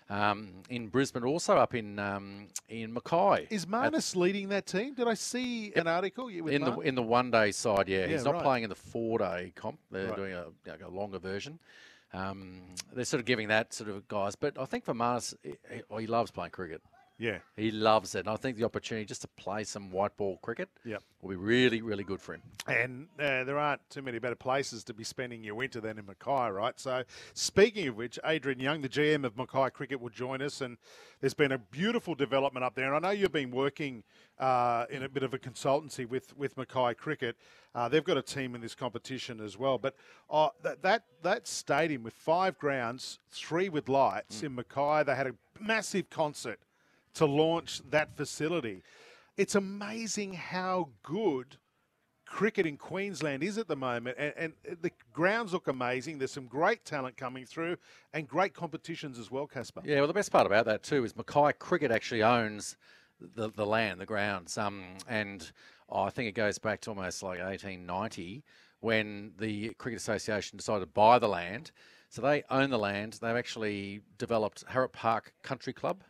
Um, 0.09 0.53
in 0.69 0.87
Brisbane, 0.87 1.25
also 1.25 1.57
up 1.57 1.75
in 1.75 1.99
um, 1.99 2.47
in 2.69 2.93
Mackay. 2.93 3.45
Is 3.49 3.65
Marnus 3.65 4.15
leading 4.15 4.47
that 4.49 4.65
team? 4.65 4.93
Did 4.93 5.05
I 5.05 5.15
see 5.15 5.73
an 5.75 5.85
article 5.85 6.27
with 6.27 6.53
in 6.53 6.63
the 6.63 6.79
in 6.79 6.95
the 6.95 7.03
one 7.03 7.29
day 7.29 7.51
side, 7.51 7.89
yeah, 7.89 8.01
Yeah, 8.05 8.07
he's 8.07 8.23
not 8.23 8.35
right. 8.35 8.43
playing 8.43 8.63
in 8.63 8.69
the 8.69 8.75
four 8.75 9.19
day 9.19 9.51
comp. 9.55 9.79
They're 9.91 10.07
Right. 10.07 10.15
doing 10.15 10.33
a, 10.33 10.45
like 10.65 10.81
a 10.81 10.87
longer 10.87 11.19
version. 11.19 11.59
Um, 12.13 12.61
they're 12.93 13.03
sort 13.03 13.19
of 13.19 13.25
giving 13.25 13.49
that 13.49 13.73
sort 13.73 13.89
of 13.89 14.07
guys, 14.07 14.37
but 14.37 14.57
I 14.57 14.63
think 14.63 14.85
for 14.85 14.93
Mars, 14.93 15.35
he, 15.43 15.55
he- 15.69 15.99
he 15.99 16.07
loves 16.07 16.31
playing 16.31 16.51
cricket. 16.51 16.81
Yeah. 17.19 17.39
He 17.55 17.71
loves 17.71 18.13
it. 18.15 18.19
And 18.19 18.29
I 18.29 18.35
think 18.35 18.57
the 18.57 18.63
opportunity 18.63 19.05
just 19.05 19.21
to 19.23 19.27
play 19.29 19.63
some 19.63 19.91
white 19.91 20.15
ball 20.17 20.37
cricket 20.41 20.69
Yep. 20.85 21.01
will 21.21 21.29
be 21.31 21.35
really, 21.35 21.81
really 21.81 22.03
good 22.03 22.21
for 22.21 22.35
him. 22.35 22.41
And 22.67 23.07
uh, 23.19 23.43
there 23.43 23.57
aren't 23.57 23.81
too 23.89 24.01
many 24.03 24.19
better 24.19 24.35
places 24.35 24.83
to 24.85 24.93
be 24.93 25.03
spending 25.03 25.43
your 25.43 25.55
winter 25.55 25.81
than 25.81 25.97
in 25.97 26.05
Mackay, 26.05 26.49
right? 26.51 26.79
So, 26.79 27.03
speaking 27.33 27.87
of 27.87 27.95
which, 27.97 28.19
Adrian 28.23 28.59
Young, 28.59 28.81
the 28.81 28.89
GM 28.89 29.25
of 29.25 29.35
Mackay 29.35 29.71
Cricket, 29.71 29.99
will 29.99 30.09
join 30.09 30.41
us. 30.43 30.61
And 30.61 30.77
there's 31.19 31.33
been 31.33 31.51
a 31.53 31.57
beautiful 31.57 32.13
development 32.13 32.63
up 32.63 32.75
there. 32.75 32.93
And 32.93 33.05
I 33.05 33.09
know 33.09 33.13
you've 33.13 33.31
been 33.31 33.51
working 33.51 34.03
uh, 34.37 34.85
in 34.91 35.01
a 35.01 35.09
bit 35.09 35.23
of 35.23 35.33
a 35.33 35.39
consultancy 35.39 36.07
with, 36.07 36.37
with 36.37 36.55
Mackay 36.55 36.93
Cricket. 36.93 37.35
Uh, 37.73 37.89
they've 37.89 38.03
got 38.03 38.17
a 38.17 38.21
team 38.21 38.53
in 38.53 38.61
this 38.61 38.75
competition 38.75 39.39
as 39.41 39.57
well. 39.57 39.79
But 39.79 39.95
uh, 40.29 40.49
that, 40.61 40.83
that, 40.83 41.03
that 41.23 41.47
stadium 41.47 42.03
with 42.03 42.13
five 42.13 42.59
grounds, 42.59 43.17
three 43.31 43.69
with 43.69 43.89
lights 43.89 44.43
in 44.43 44.53
Mackay, 44.53 45.03
they 45.03 45.15
had 45.15 45.27
a 45.27 45.33
massive 45.59 46.09
concert 46.11 46.59
to 47.15 47.25
launch 47.25 47.81
that 47.89 48.15
facility. 48.15 48.83
It's 49.35 49.55
amazing 49.55 50.33
how 50.33 50.89
good 51.03 51.57
cricket 52.25 52.65
in 52.65 52.77
Queensland 52.77 53.43
is 53.43 53.57
at 53.57 53.67
the 53.67 53.75
moment, 53.75 54.17
and, 54.19 54.33
and 54.37 54.53
the 54.81 54.91
grounds 55.13 55.53
look 55.53 55.67
amazing. 55.67 56.17
There's 56.17 56.31
some 56.31 56.47
great 56.47 56.85
talent 56.85 57.17
coming 57.17 57.45
through, 57.45 57.77
and 58.13 58.27
great 58.27 58.53
competitions 58.53 59.17
as 59.17 59.31
well, 59.31 59.47
Kaspa. 59.47 59.85
Yeah, 59.85 59.99
well, 59.99 60.07
the 60.07 60.13
best 60.13 60.31
part 60.31 60.45
about 60.45 60.65
that 60.65 60.83
too 60.83 61.03
is 61.03 61.15
Mackay 61.15 61.53
Cricket 61.59 61.91
actually 61.91 62.23
owns 62.23 62.77
the, 63.19 63.49
the 63.49 63.65
land, 63.65 63.99
the 63.99 64.05
grounds, 64.05 64.57
um, 64.57 64.83
and 65.07 65.51
oh, 65.89 66.01
I 66.01 66.09
think 66.09 66.27
it 66.27 66.33
goes 66.33 66.57
back 66.57 66.81
to 66.81 66.91
almost 66.91 67.23
like 67.23 67.39
1890 67.39 68.43
when 68.79 69.31
the 69.37 69.69
Cricket 69.75 69.99
Association 69.99 70.57
decided 70.57 70.81
to 70.81 70.87
buy 70.87 71.17
the 71.19 71.27
land. 71.27 71.71
So 72.09 72.21
they 72.21 72.43
own 72.49 72.69
the 72.69 72.77
land. 72.77 73.17
They've 73.21 73.35
actually 73.35 74.01
developed 74.17 74.63
Harrop 74.67 74.93
Park 74.93 75.33
Country 75.43 75.73
Club 75.73 76.03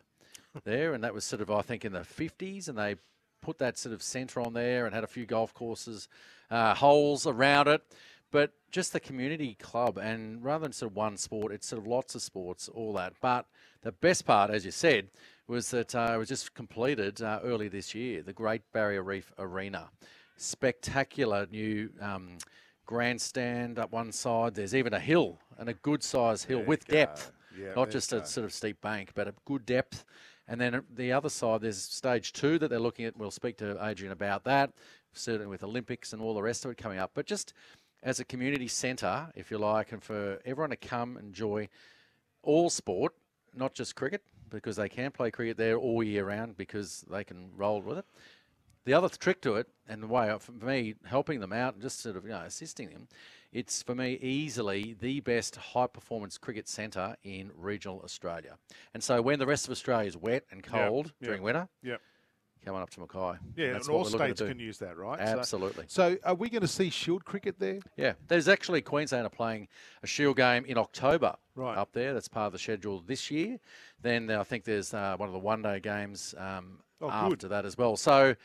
there, 0.63 0.93
and 0.93 1.03
that 1.03 1.13
was 1.13 1.23
sort 1.23 1.41
of 1.41 1.49
I 1.51 1.61
think 1.61 1.85
in 1.85 1.93
the 1.93 1.99
50s, 2.01 2.67
and 2.67 2.77
they 2.77 2.95
put 3.41 3.57
that 3.59 3.77
sort 3.77 3.93
of 3.93 4.01
centre 4.01 4.41
on 4.41 4.53
there 4.53 4.85
and 4.85 4.93
had 4.95 5.03
a 5.03 5.07
few 5.07 5.25
golf 5.25 5.53
courses, 5.53 6.07
uh, 6.49 6.73
holes 6.73 7.25
around 7.27 7.67
it. 7.67 7.81
But 8.29 8.51
just 8.71 8.91
the 8.91 8.99
community 8.99 9.55
club, 9.55 9.97
and 9.97 10.43
rather 10.43 10.63
than 10.63 10.73
sort 10.73 10.91
of 10.91 10.97
one 10.97 11.15
sport, 11.15 11.53
it's 11.53 11.65
sort 11.65 11.81
of 11.81 11.87
lots 11.87 12.13
of 12.13 12.21
sports, 12.21 12.67
all 12.67 12.91
that. 12.93 13.13
But 13.21 13.45
the 13.83 13.93
best 13.93 14.25
part, 14.25 14.51
as 14.51 14.65
you 14.65 14.71
said, 14.71 15.07
was 15.47 15.71
that 15.71 15.95
uh, 15.95 16.11
it 16.13 16.17
was 16.17 16.27
just 16.27 16.53
completed 16.53 17.21
uh, 17.21 17.39
early 17.41 17.69
this 17.69 17.95
year, 17.95 18.21
the 18.21 18.33
Great 18.33 18.63
Barrier 18.73 19.01
Reef 19.01 19.31
Arena. 19.39 19.87
Spectacular 20.35 21.47
new 21.49 21.89
um, 22.01 22.37
grandstand 22.85 23.79
up 23.79 23.91
one 23.91 24.11
side. 24.11 24.55
There's 24.55 24.75
even 24.75 24.93
a 24.93 24.99
hill, 24.99 25.39
and 25.57 25.69
a 25.69 25.73
good 25.73 26.03
sized 26.03 26.47
hill 26.47 26.63
with 26.63 26.85
depth, 26.87 27.31
Yeah, 27.57 27.73
not 27.75 27.89
just 27.91 28.11
you 28.11 28.17
a 28.17 28.21
go. 28.21 28.25
sort 28.25 28.45
of 28.45 28.53
steep 28.53 28.81
bank, 28.81 29.11
but 29.15 29.27
a 29.27 29.33
good 29.45 29.65
depth. 29.65 30.03
And 30.47 30.61
then 30.61 30.83
the 30.95 31.11
other 31.11 31.29
side, 31.29 31.61
there's 31.61 31.81
stage 31.81 32.33
two 32.33 32.57
that 32.59 32.69
they're 32.69 32.79
looking 32.79 33.05
at. 33.05 33.17
We'll 33.17 33.31
speak 33.31 33.57
to 33.57 33.77
Adrian 33.85 34.13
about 34.13 34.45
that, 34.45 34.71
certainly 35.13 35.47
with 35.47 35.63
Olympics 35.63 36.13
and 36.13 36.21
all 36.21 36.33
the 36.33 36.41
rest 36.41 36.63
of 36.63 36.71
it 36.71 36.77
coming 36.77 36.99
up. 36.99 37.11
But 37.13 37.25
just 37.25 37.53
as 38.03 38.19
a 38.19 38.25
community 38.25 38.67
centre, 38.67 39.27
if 39.35 39.51
you 39.51 39.57
like, 39.57 39.91
and 39.91 40.03
for 40.03 40.39
everyone 40.45 40.69
to 40.69 40.77
come 40.77 41.17
and 41.17 41.27
enjoy 41.27 41.67
all 42.43 42.69
sport, 42.69 43.13
not 43.53 43.73
just 43.73 43.95
cricket, 43.95 44.23
because 44.49 44.77
they 44.77 44.87
can 44.87 45.11
play 45.11 45.31
cricket 45.31 45.57
there 45.57 45.77
all 45.77 46.01
year 46.01 46.25
round 46.25 46.57
because 46.57 47.03
they 47.09 47.23
can 47.23 47.49
roll 47.55 47.81
with 47.81 47.97
it. 47.97 48.05
The 48.85 48.93
other 48.93 49.09
trick 49.09 49.41
to 49.41 49.55
it, 49.55 49.67
and 49.89 50.01
the 50.01 50.07
way 50.07 50.33
for 50.39 50.53
me 50.53 50.95
helping 51.03 51.41
them 51.41 51.51
out 51.51 51.73
and 51.73 51.81
just 51.81 51.99
sort 51.99 52.15
of 52.15 52.23
you 52.23 52.29
know 52.29 52.39
assisting 52.39 52.89
them, 52.89 53.09
it's 53.51 53.81
for 53.81 53.95
me 53.95 54.13
easily 54.21 54.95
the 54.99 55.19
best 55.21 55.55
high 55.55 55.87
performance 55.87 56.37
cricket 56.37 56.67
centre 56.67 57.15
in 57.23 57.51
regional 57.55 58.01
Australia. 58.03 58.57
And 58.93 59.01
so 59.03 59.21
when 59.21 59.39
the 59.39 59.45
rest 59.45 59.65
of 59.65 59.71
Australia 59.71 60.07
is 60.07 60.17
wet 60.17 60.43
and 60.51 60.63
cold 60.63 61.13
yeah. 61.19 61.27
during 61.27 61.41
winter, 61.43 61.67
Yep. 61.81 62.01
come 62.65 62.75
on 62.75 62.81
up 62.81 62.89
to 62.91 62.99
Mackay. 62.99 63.37
Yeah, 63.55 63.71
That's 63.73 63.87
and 63.87 63.95
all 63.95 64.03
we're 64.03 64.09
looking 64.09 64.27
to 64.27 64.35
states 64.35 64.49
can 64.49 64.59
use 64.59 64.77
that, 64.79 64.97
right? 64.97 65.17
So- 65.19 65.39
Absolutely. 65.39 65.85
So, 65.87 66.17
are 66.25 66.35
we 66.35 66.49
going 66.49 66.61
to 66.61 66.67
see 66.67 66.89
Shield 66.89 67.23
cricket 67.23 67.57
there? 67.59 67.79
Yeah, 67.95 68.13
there's 68.27 68.47
actually 68.49 68.81
Queensland 68.81 69.25
are 69.25 69.29
playing 69.29 69.69
a 70.03 70.07
Shield 70.07 70.35
game 70.37 70.65
in 70.65 70.77
October 70.77 71.35
Right. 71.55 71.77
up 71.77 71.93
there. 71.93 72.13
That's 72.13 72.27
part 72.27 72.47
of 72.47 72.53
the 72.53 72.59
schedule 72.59 73.01
this 73.05 73.31
year. 73.31 73.59
Then 74.01 74.29
I 74.29 74.43
think 74.43 74.65
there's 74.65 74.93
uh, 74.93 75.15
one 75.17 75.29
of 75.29 75.33
the 75.33 75.39
one 75.39 75.61
day 75.61 75.79
games 75.79 76.35
um, 76.37 76.79
Oh, 76.99 77.09
after 77.09 77.35
good. 77.35 77.49
that 77.51 77.63
as 77.65 77.77
well. 77.77 77.95
So, 77.95 78.35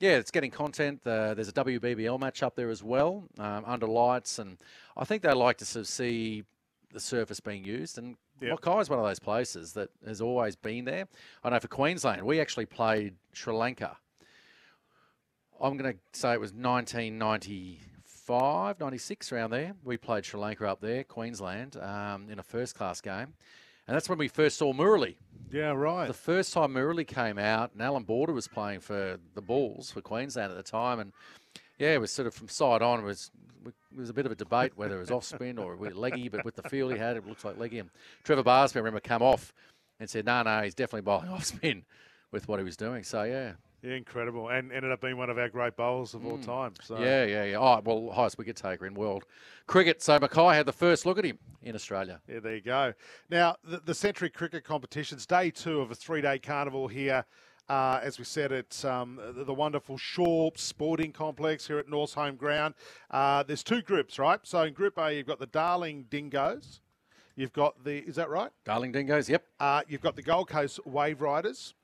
yeah, 0.00 0.16
it's 0.16 0.30
getting 0.30 0.50
content. 0.50 1.00
Uh, 1.06 1.34
there's 1.34 1.48
a 1.48 1.52
WBBL 1.52 2.18
match 2.18 2.42
up 2.42 2.56
there 2.56 2.70
as 2.70 2.82
well 2.82 3.24
um, 3.38 3.64
under 3.66 3.86
lights, 3.86 4.38
and 4.38 4.58
I 4.96 5.04
think 5.04 5.22
they 5.22 5.32
like 5.32 5.58
to 5.58 5.64
sort 5.64 5.82
of 5.82 5.88
see 5.88 6.44
the 6.92 7.00
surface 7.00 7.40
being 7.40 7.64
used. 7.64 7.98
And 7.98 8.16
Yep. 8.40 8.64
Mackay 8.64 8.80
is 8.80 8.88
one 8.88 8.98
of 8.98 9.04
those 9.04 9.18
places 9.18 9.74
that 9.74 9.90
has 10.06 10.22
always 10.22 10.56
been 10.56 10.86
there. 10.86 11.06
I 11.44 11.50
know 11.50 11.60
for 11.60 11.68
Queensland, 11.68 12.22
we 12.22 12.40
actually 12.40 12.64
played 12.64 13.16
Sri 13.34 13.52
Lanka 13.52 13.98
I'm 15.60 15.76
going 15.76 15.92
to 15.92 15.98
say 16.18 16.32
it 16.32 16.40
was 16.40 16.54
1995, 16.54 18.80
96, 18.80 19.32
around 19.32 19.50
there. 19.50 19.74
We 19.84 19.98
played 19.98 20.24
Sri 20.24 20.40
Lanka 20.40 20.66
up 20.66 20.80
there, 20.80 21.04
Queensland, 21.04 21.76
um, 21.76 22.30
in 22.30 22.38
a 22.38 22.42
first 22.42 22.74
class 22.74 23.02
game. 23.02 23.34
And 23.90 23.96
that's 23.96 24.08
when 24.08 24.18
we 24.18 24.28
first 24.28 24.56
saw 24.56 24.72
Murali. 24.72 25.16
Yeah, 25.50 25.72
right. 25.72 26.06
The 26.06 26.14
first 26.14 26.52
time 26.52 26.74
Murali 26.74 27.04
came 27.04 27.40
out, 27.40 27.72
and 27.72 27.82
Allan 27.82 28.04
Border 28.04 28.32
was 28.32 28.46
playing 28.46 28.78
for 28.78 29.18
the 29.34 29.42
Bulls 29.42 29.90
for 29.90 30.00
Queensland 30.00 30.52
at 30.52 30.56
the 30.56 30.62
time. 30.62 31.00
And 31.00 31.12
yeah, 31.76 31.94
it 31.94 32.00
was 32.00 32.12
sort 32.12 32.28
of 32.28 32.34
from 32.34 32.46
side 32.46 32.82
on, 32.82 33.00
it 33.00 33.02
was, 33.02 33.32
it 33.66 33.74
was 33.98 34.08
a 34.08 34.12
bit 34.12 34.26
of 34.26 34.30
a 34.30 34.36
debate 34.36 34.74
whether 34.76 34.94
it 34.94 35.00
was 35.00 35.10
off 35.10 35.24
spin 35.24 35.58
or 35.58 35.76
leggy, 35.76 36.28
but 36.28 36.44
with 36.44 36.54
the 36.54 36.62
feel 36.68 36.88
he 36.88 36.98
had, 36.98 37.16
it 37.16 37.26
looks 37.26 37.44
like 37.44 37.58
leggy. 37.58 37.80
And 37.80 37.90
Trevor 38.22 38.44
Barsby, 38.44 38.76
I 38.76 38.78
remember, 38.78 39.00
come 39.00 39.22
off 39.22 39.52
and 39.98 40.08
said, 40.08 40.24
no, 40.24 40.40
no, 40.44 40.62
he's 40.62 40.76
definitely 40.76 41.00
bowling 41.00 41.28
off 41.30 41.46
spin 41.46 41.84
with 42.30 42.46
what 42.46 42.60
he 42.60 42.64
was 42.64 42.76
doing. 42.76 43.02
So 43.02 43.24
yeah, 43.24 43.54
yeah, 43.82 43.94
incredible, 43.94 44.48
and 44.48 44.72
ended 44.72 44.90
up 44.92 45.00
being 45.00 45.16
one 45.16 45.30
of 45.30 45.38
our 45.38 45.48
great 45.48 45.76
bowlers 45.76 46.14
of 46.14 46.26
all 46.26 46.38
time. 46.38 46.72
So 46.82 46.96
Mm. 46.96 47.00
Yeah, 47.00 47.24
yeah, 47.24 47.44
yeah. 47.44 47.56
Oh, 47.58 47.80
well, 47.84 48.10
highest 48.14 48.38
wicket 48.38 48.56
taker 48.56 48.86
in 48.86 48.94
world 48.94 49.24
cricket. 49.66 50.02
So 50.02 50.18
Mackay 50.18 50.54
had 50.54 50.66
the 50.66 50.72
first 50.72 51.06
look 51.06 51.18
at 51.18 51.24
him 51.24 51.38
in 51.62 51.74
Australia. 51.74 52.20
Yeah, 52.28 52.40
there 52.40 52.54
you 52.56 52.60
go. 52.60 52.92
Now, 53.30 53.56
the, 53.64 53.80
the 53.84 53.94
Century 53.94 54.30
Cricket 54.30 54.64
Competitions, 54.64 55.26
day 55.26 55.50
two 55.50 55.80
of 55.80 55.90
a 55.90 55.94
three 55.94 56.20
day 56.20 56.38
carnival 56.38 56.88
here. 56.88 57.24
Uh, 57.68 58.00
as 58.02 58.18
we 58.18 58.24
said, 58.24 58.50
it's 58.50 58.84
um, 58.84 59.20
the, 59.36 59.44
the 59.44 59.54
wonderful 59.54 59.96
Shaw 59.96 60.50
Sporting 60.56 61.12
Complex 61.12 61.68
here 61.68 61.78
at 61.78 61.88
North's 61.88 62.14
home 62.14 62.34
ground. 62.34 62.74
Uh, 63.12 63.44
there's 63.44 63.62
two 63.62 63.80
groups, 63.80 64.18
right? 64.18 64.40
So 64.42 64.62
in 64.62 64.74
Group 64.74 64.98
A, 64.98 65.14
you've 65.14 65.28
got 65.28 65.38
the 65.38 65.46
Darling 65.46 66.06
Dingoes. 66.10 66.80
You've 67.36 67.52
got 67.52 67.84
the, 67.84 67.98
is 67.98 68.16
that 68.16 68.28
right? 68.28 68.50
Darling 68.64 68.90
Dingoes, 68.90 69.28
yep. 69.30 69.44
Uh, 69.60 69.82
you've 69.86 70.00
got 70.00 70.16
the 70.16 70.22
Gold 70.22 70.48
Coast 70.48 70.84
Wave 70.84 71.20
Riders. 71.20 71.74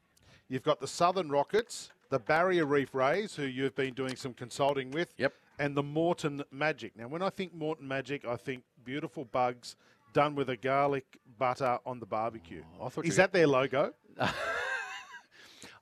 You've 0.49 0.63
got 0.63 0.81
the 0.81 0.87
Southern 0.87 1.29
Rockets, 1.31 1.91
the 2.11 2.19
Barrier 2.19 2.67
Reef 2.67 2.95
Rays, 2.95 3.35
who 3.35 3.45
you've 3.45 3.75
been 3.75 3.95
doing 3.95 4.17
some 4.17 4.33
consulting 4.35 4.91
with. 4.91 5.13
Yep. 5.19 5.33
And 5.59 5.75
the 5.77 5.83
Moreton 5.83 6.45
Magic. 6.51 6.97
Now, 6.97 7.09
when 7.09 7.23
I 7.23 7.31
think 7.31 7.55
Moreton 7.55 7.89
Magic, 7.89 8.27
I 8.27 8.37
think 8.37 8.63
beautiful 8.85 9.25
bugs 9.25 9.77
done 10.13 10.35
with 10.35 10.51
a 10.51 10.57
garlic 10.57 11.05
butter 11.39 11.79
on 11.87 11.99
the 11.99 12.07
barbecue. 12.07 12.63
Oh, 12.81 12.87
I 12.87 12.89
thought 12.91 13.07
Is 13.07 13.17
that 13.17 13.33
their 13.33 13.47
logo? 13.47 13.93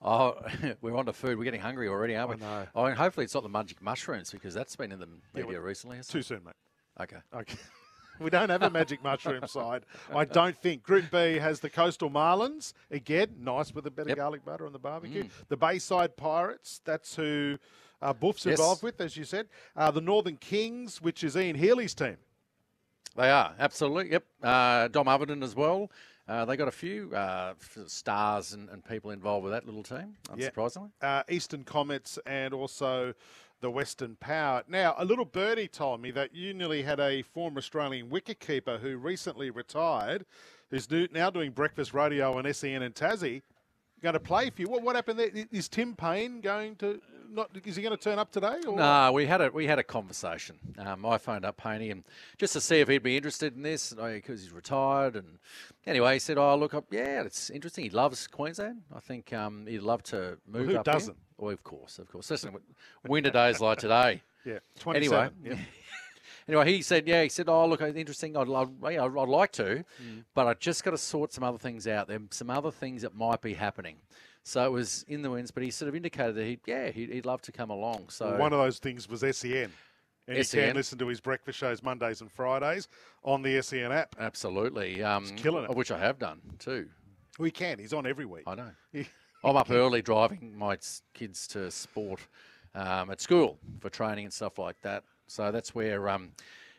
Oh, 0.04 0.36
we're 0.82 0.94
on 0.96 1.06
to 1.06 1.14
food. 1.14 1.38
We're 1.38 1.44
getting 1.44 1.62
hungry 1.62 1.88
already, 1.88 2.14
aren't 2.14 2.38
we? 2.38 2.46
I 2.46 2.48
know. 2.48 2.66
Oh, 2.74 2.84
and 2.84 2.96
hopefully 2.96 3.24
it's 3.24 3.32
not 3.32 3.42
the 3.42 3.48
magic 3.48 3.80
mushrooms 3.80 4.30
because 4.30 4.52
that's 4.52 4.76
been 4.76 4.92
in 4.92 5.00
the 5.00 5.08
media 5.34 5.58
recently. 5.60 5.96
hasn't 5.96 6.12
Too 6.12 6.18
it? 6.18 6.26
soon, 6.26 6.44
mate. 6.44 6.54
Okay. 7.00 7.16
Okay. 7.34 7.56
We 8.20 8.30
don't 8.30 8.48
have 8.50 8.62
a 8.62 8.70
magic 8.70 9.02
mushroom 9.02 9.46
side. 9.46 9.84
I 10.14 10.24
don't 10.24 10.56
think. 10.56 10.82
Group 10.82 11.10
B 11.10 11.38
has 11.38 11.60
the 11.60 11.70
Coastal 11.70 12.10
Marlins. 12.10 12.72
Again, 12.90 13.28
nice 13.40 13.74
with 13.74 13.86
a 13.86 13.90
bit 13.90 14.06
Yep. 14.08 14.16
Mm. 14.16 14.18
of 14.20 14.24
garlic 14.24 14.44
butter 14.44 14.66
on 14.66 14.72
the 14.72 14.78
barbecue. 14.78 15.24
The 15.48 15.56
Bayside 15.56 16.16
Pirates, 16.16 16.80
that's 16.84 17.16
who 17.16 17.58
uh, 18.02 18.12
Boof's 18.12 18.44
Yes. 18.46 18.58
involved 18.58 18.82
with, 18.82 19.00
as 19.00 19.16
you 19.16 19.24
said. 19.24 19.48
Uh, 19.76 19.90
the 19.90 20.00
Northern 20.00 20.36
Kings, 20.36 21.00
which 21.00 21.24
is 21.24 21.36
Ian 21.36 21.56
Healy's 21.56 21.94
team. 21.94 22.18
They 23.16 23.30
are, 23.30 23.54
absolutely. 23.58 24.12
Yep. 24.12 24.24
Uh, 24.42 24.88
Dom 24.88 25.08
Overton 25.08 25.42
as 25.42 25.54
well. 25.54 25.90
Uh, 26.26 26.44
they 26.46 26.56
got 26.56 26.68
a 26.68 26.72
few 26.72 27.14
uh, 27.14 27.52
stars 27.86 28.52
and, 28.54 28.68
and 28.70 28.82
people 28.84 29.10
involved 29.10 29.44
with 29.44 29.52
that 29.52 29.66
little 29.66 29.82
team, 29.82 30.16
Yeah. 30.36 30.48
unsurprisingly. 30.50 30.90
uh, 31.02 31.22
Eastern 31.28 31.64
Comets 31.64 32.18
and 32.26 32.54
also 32.54 33.12
the 33.64 33.70
Western 33.70 34.16
Power. 34.16 34.62
Now, 34.68 34.94
a 34.98 35.06
little 35.06 35.24
birdie 35.24 35.68
told 35.68 36.02
me 36.02 36.10
that 36.10 36.34
you 36.34 36.52
nearly 36.52 36.82
had 36.82 37.00
a 37.00 37.22
former 37.22 37.58
Australian 37.58 38.10
wicketkeeper 38.10 38.78
who 38.78 38.98
recently 38.98 39.50
retired, 39.50 40.26
who's 40.70 40.86
do, 40.86 41.08
now 41.10 41.30
doing 41.30 41.50
breakfast 41.50 41.94
radio 41.94 42.36
on 42.36 42.52
SEN 42.52 42.82
and 42.82 42.94
Tassie, 42.94 43.40
going 44.02 44.12
to 44.12 44.20
play 44.20 44.50
for 44.50 44.60
you. 44.60 44.68
What, 44.68 44.82
what 44.82 44.96
happened 44.96 45.18
there? 45.18 45.30
Is 45.50 45.68
Tim 45.68 45.96
Paine 45.96 46.42
going 46.42 46.76
to 46.76 47.00
not? 47.32 47.50
Is 47.64 47.76
he 47.76 47.82
going 47.82 47.96
to 47.96 48.02
turn 48.02 48.18
up 48.18 48.30
today? 48.30 48.56
No, 48.66 49.10
we 49.12 49.24
had 49.24 49.40
a 49.40 49.50
we 49.50 49.66
had 49.66 49.78
a 49.78 49.82
conversation. 49.82 50.58
Um, 50.78 51.06
I 51.06 51.16
phoned 51.16 51.46
up 51.46 51.56
Paine 51.56 51.90
and 51.90 52.04
just 52.36 52.52
to 52.52 52.60
see 52.60 52.80
if 52.80 52.88
he'd 52.88 53.02
be 53.02 53.16
interested 53.16 53.56
in 53.56 53.62
this 53.62 53.94
because 53.94 54.42
he's 54.42 54.52
retired. 54.52 55.16
And 55.16 55.38
anyway, 55.86 56.14
he 56.14 56.18
said, 56.18 56.36
"Oh, 56.36 56.54
look, 56.54 56.74
up, 56.74 56.84
yeah, 56.90 57.22
it's 57.22 57.48
interesting. 57.48 57.84
He 57.84 57.90
loves 57.90 58.26
Queensland. 58.26 58.82
I 58.94 59.00
think 59.00 59.32
um, 59.32 59.66
he'd 59.66 59.80
love 59.80 60.02
to 60.04 60.36
move 60.46 60.66
who 60.66 60.76
up. 60.76 60.86
here." 60.86 60.92
doesn't? 60.92 61.16
Well, 61.38 61.52
of 61.52 61.62
course, 61.64 61.98
of 61.98 62.08
course. 62.08 62.30
Listen, 62.30 62.56
winter 63.06 63.30
days 63.30 63.60
like 63.60 63.78
today. 63.78 64.22
Yeah, 64.46 64.58
Anyway, 64.94 65.30
Yeah. 65.42 65.56
Anyway, 66.46 66.70
he 66.70 66.82
said, 66.82 67.08
"Yeah." 67.08 67.22
He 67.22 67.30
said, 67.30 67.48
"Oh, 67.48 67.66
look, 67.66 67.80
interesting. 67.80 68.36
I'd, 68.36 68.46
I'd, 68.50 68.98
I'd 68.98 69.28
like 69.28 69.50
to, 69.52 69.82
Mm. 70.02 70.24
but 70.34 70.46
I 70.46 70.52
just 70.52 70.84
got 70.84 70.90
to 70.90 70.98
sort 70.98 71.32
some 71.32 71.42
other 71.42 71.56
things 71.56 71.86
out. 71.88 72.06
There's 72.08 72.20
some 72.32 72.50
other 72.50 72.70
things 72.70 73.00
that 73.00 73.14
might 73.14 73.40
be 73.40 73.54
happening." 73.54 73.96
So 74.42 74.62
it 74.66 74.70
was 74.70 75.06
in 75.08 75.22
the 75.22 75.30
winds, 75.30 75.50
but 75.50 75.62
he 75.62 75.70
sort 75.70 75.88
of 75.88 75.96
indicated 75.96 76.34
that 76.34 76.44
he, 76.44 76.58
yeah, 76.66 76.90
he'd, 76.90 77.08
he'd 77.08 77.24
love 77.24 77.40
to 77.42 77.52
come 77.52 77.70
along. 77.70 78.10
So 78.10 78.36
One 78.36 78.52
of 78.52 78.58
those 78.58 78.78
things 78.78 79.08
was 79.08 79.20
SEN. 79.20 79.70
And 80.28 80.36
you 80.36 80.44
can 80.44 80.74
listen 80.76 80.98
to 80.98 81.06
his 81.08 81.20
breakfast 81.20 81.58
shows 81.58 81.82
Mondays 81.82 82.20
and 82.20 82.30
Fridays 82.30 82.88
on 83.22 83.40
the 83.40 83.62
SEN 83.62 83.90
app. 83.92 84.14
absolutely, 84.20 85.02
um, 85.02 85.34
killing 85.36 85.64
it. 85.64 85.74
Which 85.74 85.90
I 85.90 85.98
have 85.98 86.18
done 86.18 86.42
too. 86.58 86.88
We 87.38 87.50
can. 87.50 87.78
He's 87.78 87.94
on 87.94 88.06
every 88.06 88.26
week. 88.26 88.44
I 88.46 88.54
know. 88.54 88.70
I'm 89.44 89.56
up 89.56 89.70
early 89.70 90.00
driving 90.00 90.56
my 90.56 90.78
kids 91.12 91.46
to 91.48 91.70
sport 91.70 92.20
um, 92.74 93.10
at 93.10 93.20
school 93.20 93.58
for 93.80 93.90
training 93.90 94.24
and 94.24 94.32
stuff 94.32 94.58
like 94.58 94.80
that. 94.82 95.04
So 95.26 95.52
that's 95.52 95.74
where, 95.74 96.08
um, 96.08 96.30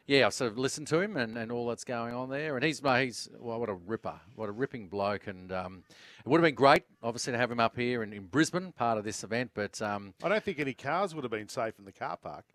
yeah, 0.07 0.25
I 0.25 0.29
sort 0.29 0.51
of 0.51 0.57
listened 0.57 0.87
to 0.87 0.99
him 0.99 1.15
and, 1.15 1.37
and 1.37 1.51
all 1.51 1.67
that's 1.67 1.83
going 1.83 2.15
on 2.15 2.29
there. 2.29 2.55
And 2.55 2.65
he's 2.65 2.79
he's 2.79 3.29
well, 3.39 3.59
what 3.59 3.69
a 3.69 3.73
ripper, 3.75 4.19
what 4.35 4.49
a 4.49 4.51
ripping 4.51 4.87
bloke. 4.87 5.27
And 5.27 5.51
um, 5.51 5.83
it 6.25 6.27
would 6.27 6.39
have 6.39 6.43
been 6.45 6.55
great, 6.55 6.83
obviously, 7.03 7.33
to 7.33 7.37
have 7.37 7.51
him 7.51 7.59
up 7.59 7.75
here 7.75 8.01
in, 8.01 8.13
in 8.13 8.23
Brisbane, 8.25 8.71
part 8.71 8.97
of 8.97 9.03
this 9.03 9.23
event. 9.23 9.51
But 9.53 9.79
um, 9.81 10.15
I 10.23 10.29
don't 10.29 10.43
think 10.43 10.59
any 10.59 10.73
cars 10.73 11.13
would 11.13 11.23
have 11.23 11.31
been 11.31 11.49
safe 11.49 11.75
in 11.77 11.85
the 11.85 11.91
car 11.91 12.17
park 12.17 12.45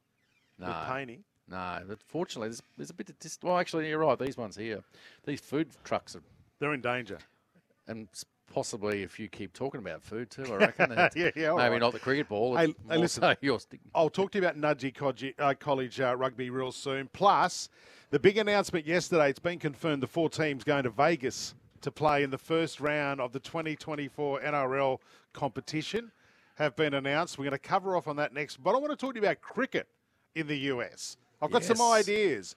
no, 0.59 0.67
with 0.67 0.77
painting. 0.89 1.23
no. 1.49 1.83
But 1.87 2.03
fortunately, 2.03 2.49
there's, 2.49 2.63
there's 2.77 2.91
a 2.91 2.95
bit 2.95 3.11
of 3.11 3.19
dis- 3.21 3.39
well, 3.43 3.59
actually, 3.59 3.89
you're 3.89 3.99
right. 3.99 4.19
These 4.19 4.37
ones 4.37 4.57
here, 4.57 4.83
these 5.25 5.41
food 5.41 5.69
trucks 5.85 6.17
are 6.17 6.23
They're 6.59 6.75
in 6.75 6.81
danger. 6.81 7.19
and 7.87 8.09
possibly 8.51 9.03
if 9.03 9.19
you 9.19 9.29
keep 9.29 9.55
talking 9.55 9.79
about 9.81 10.03
food 10.03 10.31
too, 10.31 10.45
I 10.53 10.57
reckon. 10.57 10.91
Yeah, 11.17 11.31
yeah, 11.35 11.55
Maybe 11.55 11.71
right. 11.71 11.81
not 11.81 11.93
the 11.95 11.99
cricket 11.99 12.29
ball. 12.29 12.57
Hey- 12.57 12.75
hey, 12.89 12.99
listen. 12.99 13.25
I'll 13.95 14.11
talk 14.11 14.33
to 14.33 14.39
you 14.39 14.45
about 14.47 14.59
Nudgee 14.61 14.95
College, 14.95 15.35
uh, 15.39 15.55
College 15.59 16.01
uh, 16.01 16.15
rugby 16.17 16.51
real 16.51 16.73
soon. 16.73 17.09
Plus, 17.13 17.69
the 18.11 18.19
big 18.19 18.37
announcement 18.37 18.87
yesterday, 18.87 19.31
it's 19.31 19.39
been 19.39 19.59
confirmed 19.59 20.03
the 20.03 20.07
four 20.07 20.29
teams 20.29 20.65
going 20.65 20.85
to 20.85 20.91
Vegas 20.91 21.55
to 21.81 21.91
play 21.91 22.23
in 22.23 22.31
the 22.31 22.39
first 22.39 22.81
round 22.81 23.21
of 23.21 23.33
the 23.33 23.41
2024 23.41 24.41
NRL 24.41 24.99
competition 25.33 26.13
have 26.57 26.77
been 26.77 26.93
announced. 26.93 27.39
We're 27.39 27.45
going 27.45 27.53
to 27.53 27.59
cover 27.59 27.97
off 27.97 28.07
on 28.07 28.17
that 28.17 28.35
next. 28.35 28.63
But 28.63 28.75
I 28.75 28.79
want 28.79 28.91
to 28.91 28.97
talk 28.97 29.15
to 29.15 29.21
you 29.21 29.25
about 29.25 29.41
cricket 29.41 29.89
in 30.35 30.47
the 30.47 30.57
US. 30.75 31.17
I've 31.41 31.51
got 31.51 31.65
some 31.65 31.81
ideas. 31.81 32.55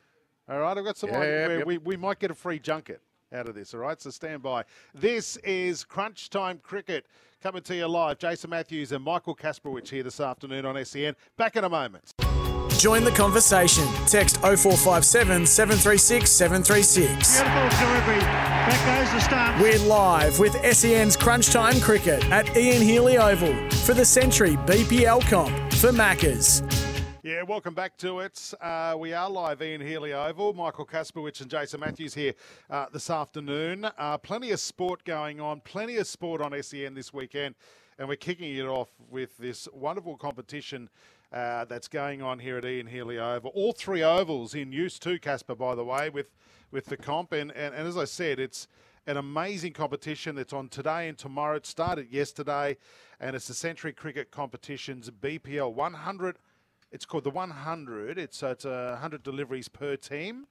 All 0.49 0.59
right, 0.59 0.77
I've 0.77 0.83
got 0.83 0.97
some 0.97 1.09
Yep, 1.09 1.21
ideas 1.21 1.47
where 1.47 1.57
yep. 1.59 1.67
we, 1.67 1.77
we 1.77 1.95
might 1.95 2.19
get 2.19 2.29
a 2.31 2.33
free 2.35 2.59
junket 2.59 2.99
out 3.33 3.47
of 3.47 3.55
this. 3.55 3.73
All 3.73 3.81
right, 3.81 3.99
so 4.01 4.09
stand 4.09 4.41
by. 4.41 4.63
This 4.93 5.37
is 5.37 5.83
Crunch 5.83 6.29
Time 6.29 6.59
Cricket 6.63 7.05
coming 7.41 7.61
to 7.63 7.75
you 7.75 7.87
live. 7.87 8.19
Jason 8.19 8.49
Matthews 8.49 8.91
and 8.91 9.03
Michael 9.03 9.35
Kasprowicz 9.35 9.89
here 9.89 10.03
this 10.03 10.19
afternoon 10.19 10.65
on 10.65 10.83
SEN. 10.85 11.15
Back 11.37 11.55
in 11.55 11.63
a 11.63 11.69
moment. 11.69 12.13
Join 12.77 13.03
the 13.03 13.11
conversation. 13.11 13.85
Text 14.07 14.37
0457 14.37 15.45
736 15.45 16.29
736. 16.29 17.41
Beautiful 17.41 17.87
delivery. 17.87 18.19
Back 18.19 18.99
goes 19.01 19.13
the 19.13 19.19
stump. 19.19 19.61
We're 19.61 19.79
live 19.79 20.39
with 20.39 20.53
SEN's 20.75 21.15
Crunch 21.15 21.49
Time 21.49 21.79
Cricket 21.79 22.23
at 22.31 22.55
Ian 22.57 22.81
Healy 22.81 23.17
Oval 23.17 23.69
for 23.85 23.93
the 23.93 24.05
Century 24.05 24.55
BPL 24.57 25.21
comp 25.29 25.51
for 25.73 25.91
Maccas. 25.91 26.92
Yeah, 27.25 27.43
welcome 27.43 27.73
back 27.73 27.95
to 27.99 28.19
it. 28.19 28.53
Uh, 28.59 28.97
we 28.99 29.13
are 29.13 29.29
live, 29.29 29.61
Ian 29.61 29.79
Healy 29.79 30.11
Oval. 30.11 30.51
Michael 30.51 30.85
Kasprowicz 30.85 31.39
and 31.39 31.49
Jason 31.49 31.79
Matthews 31.79 32.13
here 32.13 32.33
uh, 32.69 32.87
this 32.91 33.09
afternoon. 33.09 33.87
Uh, 33.97 34.17
plenty 34.17 34.51
of 34.51 34.59
sport 34.59 35.05
going 35.05 35.39
on, 35.39 35.61
plenty 35.61 35.95
of 35.95 36.05
sport 36.05 36.41
on 36.41 36.61
SEN 36.61 36.95
this 36.95 37.13
weekend, 37.13 37.55
and 37.97 38.09
we're 38.09 38.17
kicking 38.17 38.53
it 38.53 38.65
off 38.65 38.89
with 39.09 39.37
this 39.37 39.69
wonderful 39.71 40.17
competition 40.17 40.89
uh, 41.31 41.63
that's 41.63 41.87
going 41.87 42.21
on 42.21 42.39
here 42.39 42.57
at 42.57 42.65
Ian 42.65 42.87
Healy 42.87 43.17
Oval. 43.17 43.53
All 43.55 43.71
three 43.71 44.03
ovals 44.03 44.53
in 44.53 44.73
use 44.73 44.99
too, 44.99 45.17
Kaspa, 45.17 45.57
by 45.57 45.75
the 45.75 45.85
way, 45.85 46.09
with, 46.09 46.35
with 46.71 46.87
the 46.87 46.97
comp. 46.97 47.31
And, 47.31 47.53
and, 47.53 47.73
and 47.73 47.87
as 47.87 47.95
I 47.95 48.03
said, 48.03 48.37
it's 48.37 48.67
an 49.07 49.15
amazing 49.15 49.71
competition 49.71 50.35
that's 50.35 50.51
on 50.51 50.67
today 50.67 51.07
and 51.07 51.17
tomorrow. 51.17 51.55
It 51.55 51.67
started 51.67 52.11
yesterday, 52.11 52.75
and 53.21 53.33
it's 53.33 53.47
the 53.47 53.53
Century 53.53 53.93
Cricket 53.93 54.29
Competitions 54.29 55.09
BPL 55.09 55.73
100. 55.73 56.37
It's 56.93 57.05
called 57.05 57.23
the 57.25 57.31
100. 57.31 58.17
It's, 58.19 58.43
uh, 58.43 58.49
it's 58.49 58.65
uh, 58.65 58.89
100 58.91 59.23
deliveries 59.23 59.67
per 59.67 59.95
team. 59.97 60.45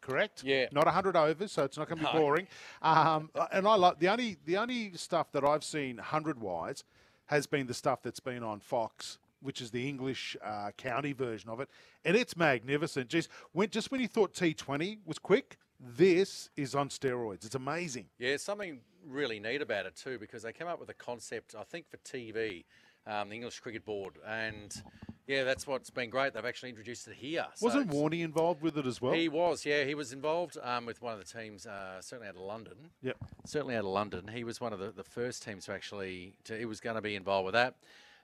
Correct. 0.00 0.42
Yeah. 0.42 0.66
Not 0.72 0.86
100 0.86 1.14
overs, 1.16 1.52
so 1.52 1.64
it's 1.64 1.76
not 1.76 1.88
going 1.88 1.98
to 1.98 2.06
be 2.06 2.12
No. 2.12 2.18
boring. 2.18 2.48
Um, 2.80 3.30
and 3.52 3.68
I 3.68 3.74
like 3.74 3.98
the 3.98 4.08
only 4.08 4.36
the 4.44 4.56
only 4.56 4.92
stuff 4.94 5.32
that 5.32 5.44
I've 5.44 5.64
seen 5.64 5.96
100 5.96 6.40
wise 6.40 6.84
has 7.26 7.46
been 7.46 7.66
the 7.66 7.74
stuff 7.74 8.02
that's 8.02 8.20
been 8.20 8.42
on 8.44 8.60
Fox, 8.60 9.18
which 9.40 9.60
is 9.60 9.70
the 9.72 9.88
English 9.88 10.36
uh, 10.42 10.70
county 10.76 11.12
version 11.12 11.50
of 11.50 11.58
it, 11.60 11.68
and 12.04 12.16
it's 12.16 12.36
magnificent. 12.36 13.08
Just 13.08 13.28
when 13.52 13.68
just 13.68 13.90
when 13.90 14.00
you 14.00 14.06
thought 14.06 14.32
T20 14.32 14.98
was 15.04 15.18
quick, 15.18 15.58
this 15.80 16.50
is 16.56 16.74
on 16.76 16.88
steroids. 16.88 17.44
It's 17.44 17.56
amazing. 17.56 18.06
Yeah, 18.18 18.36
something 18.36 18.80
really 19.04 19.40
neat 19.40 19.60
about 19.60 19.86
it 19.86 19.96
too, 19.96 20.18
because 20.20 20.42
they 20.44 20.52
came 20.52 20.68
up 20.68 20.78
with 20.78 20.88
a 20.88 20.94
concept, 20.94 21.54
I 21.58 21.64
think, 21.64 21.88
for 21.90 21.96
TV, 21.98 22.64
um, 23.06 23.28
the 23.28 23.34
English 23.34 23.60
Cricket 23.60 23.84
Board, 23.84 24.14
and 24.26 24.74
yeah, 25.26 25.42
that's 25.44 25.66
what's 25.66 25.90
been 25.90 26.10
great. 26.10 26.34
They've 26.34 26.44
actually 26.44 26.68
introduced 26.70 27.08
it 27.08 27.14
here. 27.14 27.46
Wasn't 27.60 27.88
it's- 27.88 27.96
Warney 27.96 28.22
involved 28.22 28.62
with 28.62 28.78
it 28.78 28.86
as 28.86 29.02
well? 29.02 29.12
He 29.12 29.28
was, 29.28 29.66
yeah, 29.66 29.84
he 29.84 29.94
was 29.94 30.12
involved 30.12 30.56
um, 30.62 30.86
with 30.86 31.02
one 31.02 31.14
of 31.14 31.18
the 31.18 31.24
teams, 31.24 31.66
uh, 31.66 32.00
certainly 32.00 32.28
out 32.28 32.36
of 32.36 32.42
London. 32.42 32.74
Yep. 33.02 33.16
Certainly 33.44 33.74
out 33.74 33.80
of 33.84 33.90
London. 33.90 34.28
He 34.28 34.44
was 34.44 34.60
one 34.60 34.72
of 34.72 34.78
the, 34.78 34.92
the 34.92 35.02
first 35.04 35.42
teams 35.42 35.64
to 35.66 35.72
actually, 35.72 36.34
to, 36.44 36.56
he 36.56 36.64
was 36.64 36.80
going 36.80 36.96
to 36.96 37.02
be 37.02 37.16
involved 37.16 37.46
with 37.46 37.54
that. 37.54 37.74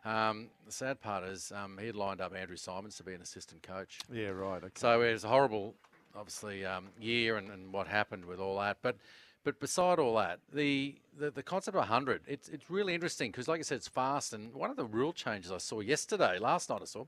Um, 0.05 0.49
the 0.67 0.73
sad 0.73 1.01
part 1.01 1.25
is 1.25 1.53
um, 1.53 1.77
he 1.79 1.87
had 1.87 1.97
lined 1.97 2.21
up 2.21 2.35
Andrew 2.37 2.57
Symonds 2.57 2.97
to 2.97 3.05
be 3.05 3.15
an 3.15 3.21
assistant 3.21 3.63
coach. 3.63 3.99
Yeah, 4.13 4.29
right. 4.29 4.63
Okay. 4.63 4.73
So 4.75 5.01
it 5.03 5.13
was 5.13 5.25
a 5.25 5.29
horrible, 5.29 5.75
obviously, 6.17 6.65
um, 6.65 6.87
year 7.01 7.37
and, 7.37 7.51
and 7.51 7.73
what 7.73 7.87
happened 7.87 8.25
with 8.25 8.41
all 8.41 8.59
that. 8.61 8.79
But 8.83 8.97
but 9.45 9.59
beside 9.61 9.99
all 9.99 10.17
that, 10.17 10.39
the 10.53 10.97
the, 11.19 11.31
the 11.31 11.43
concept 11.43 11.75
of 11.75 11.81
100, 11.81 12.23
it's, 12.27 12.49
it's 12.49 12.71
really 12.71 12.95
interesting 12.95 13.31
because, 13.31 13.47
like 13.47 13.61
I 13.61 13.63
said, 13.63 13.77
it's 13.77 13.89
fast. 13.89 14.33
And 14.33 14.55
one 14.55 14.71
of 14.71 14.77
the 14.77 14.85
rule 14.85 15.13
changes 15.13 15.53
I 15.53 15.59
saw 15.59 15.81
yesterday, 15.81 16.39
last 16.39 16.71
night 16.71 16.81
I 16.81 16.87
saw, 16.87 17.05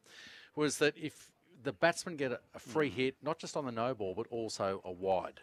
was 0.55 0.79
that 0.79 0.95
if 0.97 1.31
the 1.63 1.73
batsmen 1.73 2.17
get 2.17 2.33
a, 2.33 2.41
a 2.55 2.59
free 2.59 2.91
hit, 2.91 3.17
not 3.23 3.39
just 3.39 3.57
on 3.57 3.65
the 3.65 3.73
no 3.73 3.95
ball, 3.95 4.15
but 4.15 4.27
also 4.31 4.83
a 4.85 4.93
wide. 4.93 5.41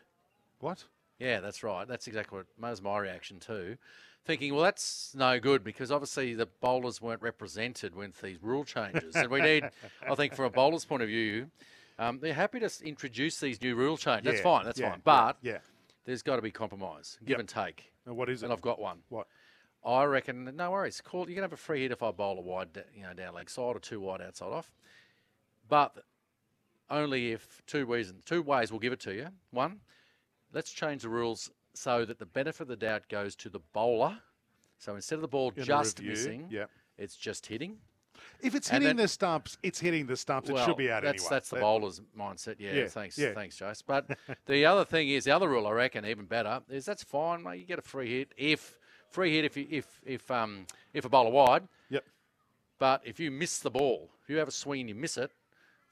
what? 0.59 0.85
Yeah, 1.19 1.39
that's 1.39 1.63
right. 1.63 1.87
That's 1.87 2.07
exactly 2.07 2.37
what 2.39 2.47
that 2.59 2.69
was 2.69 2.81
my 2.81 2.97
reaction 2.97 3.39
too. 3.39 3.77
Thinking, 4.25 4.53
well, 4.53 4.63
that's 4.63 5.13
no 5.15 5.39
good 5.39 5.63
because 5.63 5.91
obviously 5.91 6.33
the 6.35 6.45
bowlers 6.45 7.01
weren't 7.01 7.21
represented 7.21 7.95
with 7.95 8.19
these 8.21 8.37
rule 8.41 8.63
changes, 8.63 9.15
and 9.15 9.29
we 9.29 9.41
need, 9.51 9.69
I 10.07 10.15
think, 10.15 10.35
from 10.35 10.45
a 10.45 10.49
bowler's 10.49 10.85
point 10.85 11.01
of 11.01 11.09
view, 11.09 11.47
um, 11.99 12.19
they're 12.19 12.33
happy 12.33 12.59
to 12.59 12.71
introduce 12.83 13.39
these 13.39 13.61
new 13.61 13.75
rule 13.75 13.97
changes. 13.97 14.25
That's 14.25 14.41
fine. 14.41 14.65
That's 14.65 14.79
yeah, 14.79 14.89
fine. 14.89 14.97
yeah, 14.97 15.01
But 15.03 15.37
yeah. 15.41 15.57
There's 16.05 16.21
got 16.21 16.37
to 16.37 16.41
be 16.41 16.51
compromise, 16.51 17.17
give 17.21 17.31
Yep. 17.31 17.39
and 17.39 17.49
take. 17.49 17.91
And 18.05 18.15
what 18.17 18.29
is 18.29 18.41
it? 18.41 18.45
And 18.47 18.53
I've 18.53 18.61
got 18.61 18.79
one. 18.79 18.99
What? 19.09 19.27
I 19.83 20.03
reckon, 20.03 20.55
no 20.55 20.71
worries. 20.71 21.01
Call 21.01 21.27
you 21.27 21.35
can 21.35 21.43
have 21.43 21.53
a 21.53 21.57
free 21.57 21.81
hit 21.81 21.91
if 21.91 22.03
I 22.03 22.11
bowl 22.11 22.37
a 22.37 22.41
wide, 22.41 22.69
you 22.95 23.03
know, 23.03 23.13
down 23.13 23.33
leg 23.33 23.49
side 23.49 23.63
or 23.63 23.79
two 23.79 23.99
wide 23.99 24.21
outside 24.21 24.47
off, 24.51 24.71
but 25.67 26.03
only 26.89 27.31
if 27.31 27.61
two 27.65 27.85
reasons, 27.85 28.21
two 28.25 28.41
ways 28.43 28.71
we'll 28.71 28.79
give 28.79 28.93
it 28.93 28.99
to 29.01 29.13
you. 29.13 29.27
One, 29.51 29.79
let's 30.53 30.71
change 30.71 31.01
the 31.03 31.09
rules 31.09 31.49
so 31.73 32.05
that 32.05 32.19
the 32.19 32.25
benefit 32.25 32.61
of 32.63 32.67
the 32.67 32.75
doubt 32.75 33.07
goes 33.09 33.35
to 33.37 33.49
the 33.49 33.61
bowler. 33.73 34.17
So 34.77 34.95
instead 34.95 35.15
of 35.15 35.21
the 35.21 35.27
ball 35.27 35.49
In 35.49 35.61
the 35.61 35.65
just 35.65 35.99
review, 35.99 36.11
missing, 36.11 36.47
yeah. 36.51 36.65
it's 36.97 37.15
just 37.15 37.45
hitting. 37.45 37.77
If 38.43 38.55
it's 38.55 38.69
hitting 38.69 38.87
then- 38.87 38.95
the 38.97 39.07
stumps, 39.07 39.57
it's 39.61 39.79
hitting 39.79 40.07
the 40.07 40.17
stumps. 40.17 40.49
it 40.49 40.57
should 40.65 40.77
be 40.77 40.89
out 40.91 41.03
that's, 41.03 41.21
anyway. 41.23 41.29
That's 41.35 41.49
the 41.49 41.55
That- 41.55 41.61
bowler's 41.61 42.01
mindset. 42.17 42.55
Yeah, 42.59 42.73
Yeah, 42.73 42.87
thanks, 42.87 43.17
yeah. 43.17 43.33
thanks, 43.33 43.57
Jace. 43.59 43.83
But 43.85 44.17
the 44.45 44.65
other 44.65 44.85
thing 44.85 45.09
is 45.09 45.25
the 45.25 45.31
other 45.31 45.47
rule 45.49 45.67
I 45.67 45.71
reckon 45.71 46.05
even 46.05 46.25
better 46.25 46.61
is 46.69 46.85
that's 46.85 47.03
fine, 47.03 47.43
mate. 47.43 47.59
You 47.59 47.65
get 47.65 47.79
a 47.79 47.83
free 47.83 48.17
hit 48.17 48.33
if 48.37 48.77
free 49.09 49.35
hit 49.35 49.45
if 49.45 49.57
you, 49.57 49.67
if 49.69 50.01
if 50.05 50.29
um 50.31 50.65
if 50.93 51.05
a 51.05 51.09
bowler 51.09 51.29
wide. 51.31 51.67
Yep. 51.89 52.03
But 52.79 53.01
if 53.05 53.19
you 53.19 53.29
miss 53.31 53.59
the 53.59 53.69
ball, 53.71 54.09
if 54.23 54.29
you 54.29 54.37
have 54.37 54.47
a 54.47 54.51
swing 54.51 54.81
and 54.81 54.89
you 54.89 54.95
miss 54.95 55.17
it, 55.17 55.31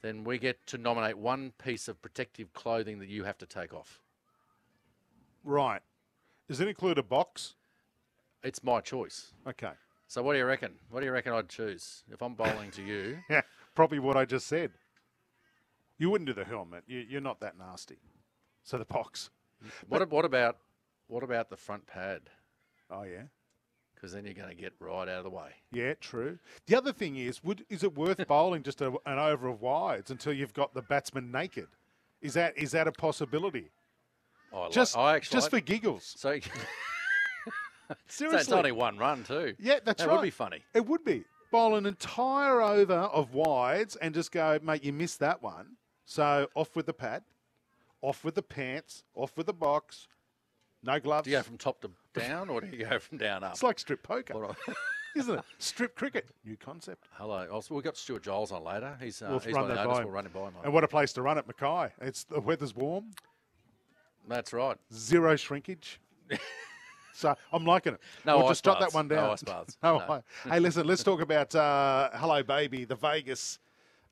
then 0.01 0.23
we 0.23 0.39
get 0.39 0.65
to 0.67 0.77
nominate 0.77 1.17
one 1.17 1.51
piece 1.63 1.87
of 1.87 2.01
protective 2.01 2.53
clothing 2.53 2.99
that 2.99 3.09
you 3.09 3.25
have 3.25 3.37
to 3.37 3.45
take 3.45 3.73
off. 3.73 3.99
Right. 5.43 5.81
Does 6.47 6.59
it 6.59 6.67
include 6.67 6.97
a 6.97 7.03
box? 7.03 7.55
It's 8.43 8.63
my 8.63 8.81
choice. 8.81 9.33
Okay. 9.45 9.71
So 10.09 10.23
what 10.23 10.33
do 10.33 10.39
you 10.39 10.45
reckon? 10.45 10.71
What 10.89 11.01
do 11.01 11.05
you 11.05 11.11
reckon 11.11 11.33
I'd 11.33 11.49
choose 11.49 12.03
if 12.11 12.21
I'm 12.23 12.33
bowling 12.33 12.71
to 12.71 12.81
you? 12.83 13.19
Yeah, 13.29 13.41
probably 13.75 13.99
what 13.99 14.17
I 14.17 14.25
just 14.25 14.47
said. 14.47 14.71
You 15.99 16.09
wouldn't 16.09 16.27
do 16.27 16.33
the 16.33 16.43
helmet. 16.45 16.83
You, 16.87 17.05
you're 17.07 17.21
not 17.21 17.39
that 17.41 17.57
nasty. 17.59 17.99
So 18.63 18.79
the 18.79 18.85
box. 18.85 19.29
What, 19.87 20.09
what 20.09 20.25
about 20.25 20.57
what 21.07 21.21
about 21.23 21.49
the 21.51 21.57
front 21.57 21.85
pad? 21.85 22.21
Oh 22.89 23.03
yeah. 23.03 23.23
Because 23.93 24.11
then 24.13 24.25
you're 24.25 24.33
going 24.33 24.49
to 24.49 24.55
get 24.55 24.73
right 24.79 25.07
out 25.09 25.09
of 25.19 25.23
the 25.25 25.29
way. 25.29 25.49
Yeah, 25.73 25.93
true. 25.99 26.39
The 26.67 26.75
other 26.75 26.93
thing 26.93 27.17
is, 27.17 27.43
would 27.43 27.65
is 27.69 27.83
it 27.83 27.95
worth 27.95 28.25
bowling 28.27 28.63
just 28.63 28.81
a, 28.81 28.87
an 29.05 29.19
over 29.19 29.49
of 29.49 29.61
wides 29.61 30.09
until 30.09 30.33
you've 30.33 30.53
got 30.53 30.73
the 30.73 30.81
batsman 30.81 31.31
naked? 31.31 31.67
Is 32.21 32.33
that 32.33 32.57
is 32.57 32.71
that 32.71 32.87
a 32.87 32.91
possibility? 32.91 33.69
I 34.51 34.57
like- 34.61 34.71
Just 34.71 34.97
I 34.97 35.17
actually 35.17 35.35
just 35.35 35.53
like- 35.53 35.61
for 35.63 35.67
giggles. 35.67 36.15
so. 36.17 36.39
so 37.89 37.95
Seriously. 38.07 38.39
it's 38.41 38.51
only 38.51 38.71
one 38.71 38.97
run 38.97 39.23
too. 39.23 39.55
Yeah, 39.59 39.79
that's 39.83 40.01
that 40.01 40.07
right. 40.07 40.13
That 40.13 40.15
would 40.17 40.23
be 40.23 40.29
funny. 40.29 40.63
It 40.73 40.85
would 40.85 41.03
be. 41.03 41.23
Bowl 41.51 41.75
an 41.75 41.85
entire 41.87 42.61
over 42.61 42.93
of 42.93 43.33
wides 43.33 43.95
and 43.95 44.13
just 44.13 44.31
go, 44.31 44.59
mate, 44.61 44.83
you 44.83 44.93
missed 44.93 45.19
that 45.19 45.41
one. 45.41 45.77
So 46.05 46.47
off 46.55 46.75
with 46.75 46.85
the 46.85 46.93
pad, 46.93 47.23
off 48.01 48.23
with 48.23 48.35
the 48.35 48.43
pants, 48.43 49.03
off 49.15 49.35
with 49.35 49.47
the 49.47 49.53
box, 49.53 50.07
no 50.83 50.99
gloves. 50.99 51.25
Do 51.25 51.31
you 51.31 51.37
go 51.37 51.43
from 51.43 51.57
top 51.57 51.81
to 51.81 51.91
down, 52.13 52.49
or 52.49 52.61
do 52.61 52.67
you 52.75 52.85
go 52.85 52.99
from 52.99 53.17
down 53.17 53.43
up? 53.43 53.51
It's 53.51 53.63
like 53.63 53.79
strip 53.79 54.01
poker, 54.03 54.55
isn't 55.15 55.39
it? 55.39 55.45
Strip 55.57 55.95
cricket, 55.95 56.29
new 56.45 56.55
concept. 56.55 57.07
Hello. 57.13 57.47
Also, 57.51 57.73
we've 57.75 57.83
got 57.83 57.97
Stuart 57.97 58.23
Giles 58.23 58.51
on 58.51 58.63
later. 58.63 58.95
He's, 59.01 59.21
uh, 59.21 59.27
We'll 59.29 59.39
he's 59.39 59.53
run 59.53 59.63
one 59.63 59.71
of 59.71 59.77
the 59.77 59.83
that 59.83 59.89
by. 59.89 60.03
We'll 60.03 60.13
run 60.13 60.25
him 60.25 60.31
by 60.33 60.41
him. 60.41 60.53
And 60.63 60.73
what 60.73 60.83
a 60.83 60.87
place 60.87 61.13
to 61.13 61.21
run 61.21 61.37
at 61.37 61.47
Mackay. 61.47 61.93
It's 62.01 62.23
the 62.25 62.39
weather's 62.39 62.75
warm, 62.75 63.11
That's 64.27 64.53
right. 64.53 64.77
zero 64.93 65.35
shrinkage. 65.35 65.99
so 67.19 67.35
I'm 67.51 67.65
liking 67.65 67.93
it. 67.93 67.99
No 68.25 68.37
we'll 68.39 68.47
just 68.47 68.63
jot 68.63 68.79
that 68.79 68.93
one 68.93 69.07
No 69.07 69.15
down. 69.15 69.29
ice 69.31 69.43
baths. 69.43 69.77
No 69.83 69.97
No. 69.99 70.23
Hey, 70.51 70.59
listen, 70.59 70.87
let's 70.87 71.03
talk 71.03 71.21
about 71.21 71.53
uh, 71.53 72.09
Hello 72.13 72.41
Baby, 72.43 72.85
the 72.85 72.95
Vegas 72.95 73.59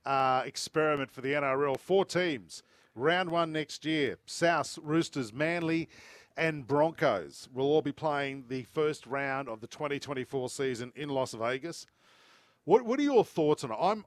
uh, 0.05 0.43
experiment 0.45 1.09
for 1.11 1.21
the 1.21 1.33
NRL. 1.33 1.79
Four 1.79 2.05
teams, 2.05 2.63
round 2.95 3.29
one 3.31 3.51
next 3.51 3.85
year. 3.85 4.17
South, 4.25 4.77
Roosters, 4.81 5.31
Manly, 5.33 5.87
and 6.35 6.67
Broncos 6.67 7.47
will 7.53 7.65
all 7.65 7.81
be 7.81 7.91
playing 7.91 8.45
the 8.49 8.63
first 8.63 9.07
round 9.07 9.47
of 9.49 9.61
the 9.61 9.67
2024 9.67 10.49
season 10.49 10.91
in 10.95 11.09
Las 11.09 11.33
Vegas. 11.33 11.87
What 12.65 12.83
What 12.83 12.99
are 12.99 13.03
your 13.03 13.23
thoughts 13.23 13.63
on 13.63 13.71
it? 13.71 13.77
I'm 13.79 14.03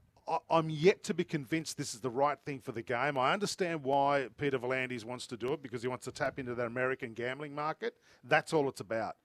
I'm 0.49 0.71
yet 0.71 1.03
to 1.05 1.15
be 1.15 1.25
convinced 1.25 1.77
this 1.77 1.95
is 1.95 2.01
the 2.01 2.11
right 2.11 2.39
thing 2.45 2.61
for 2.61 2.73
the 2.73 2.83
game. 2.83 3.19
I 3.19 3.33
understand 3.33 3.83
why 3.83 4.29
Peter 4.39 4.59
V'landys 4.59 5.05
wants 5.05 5.27
to 5.29 5.37
do 5.37 5.53
it 5.55 5.63
because 5.63 5.83
he 5.83 5.89
wants 5.89 6.05
to 6.05 6.13
tap 6.13 6.39
into 6.39 6.55
that 6.55 6.67
American 6.67 7.15
gambling 7.15 7.55
market. 7.55 7.95
That's 8.23 8.53
all 8.53 8.69
it's 8.69 8.81
about. 8.81 9.17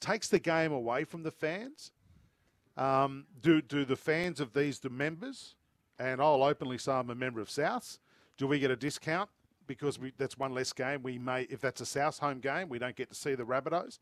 Takes 0.00 0.28
the 0.28 0.38
game 0.38 0.72
away 0.72 1.04
from 1.04 1.22
the 1.22 1.30
fans. 1.30 1.90
Um, 2.76 3.26
do 3.40 3.62
do 3.62 3.84
the 3.84 3.96
fans 3.96 4.40
of 4.40 4.52
these 4.52 4.80
the 4.80 4.90
members? 4.90 5.54
And 5.98 6.20
I'll 6.20 6.42
openly 6.42 6.78
say 6.78 6.92
I'm 6.92 7.10
a 7.10 7.14
member 7.14 7.40
of 7.40 7.48
Souths. 7.48 7.98
Do 8.36 8.46
we 8.46 8.58
get 8.58 8.70
a 8.70 8.76
discount 8.76 9.30
because 9.66 9.98
we, 9.98 10.12
that's 10.18 10.36
one 10.36 10.52
less 10.52 10.72
game? 10.72 11.02
We 11.02 11.18
may, 11.18 11.42
if 11.42 11.60
that's 11.60 11.80
a 11.80 11.86
South 11.86 12.18
home 12.18 12.40
game, 12.40 12.68
we 12.68 12.78
don't 12.78 12.96
get 12.96 13.10
to 13.10 13.14
see 13.14 13.34
the 13.34 13.44
Rabbitohs. 13.44 14.00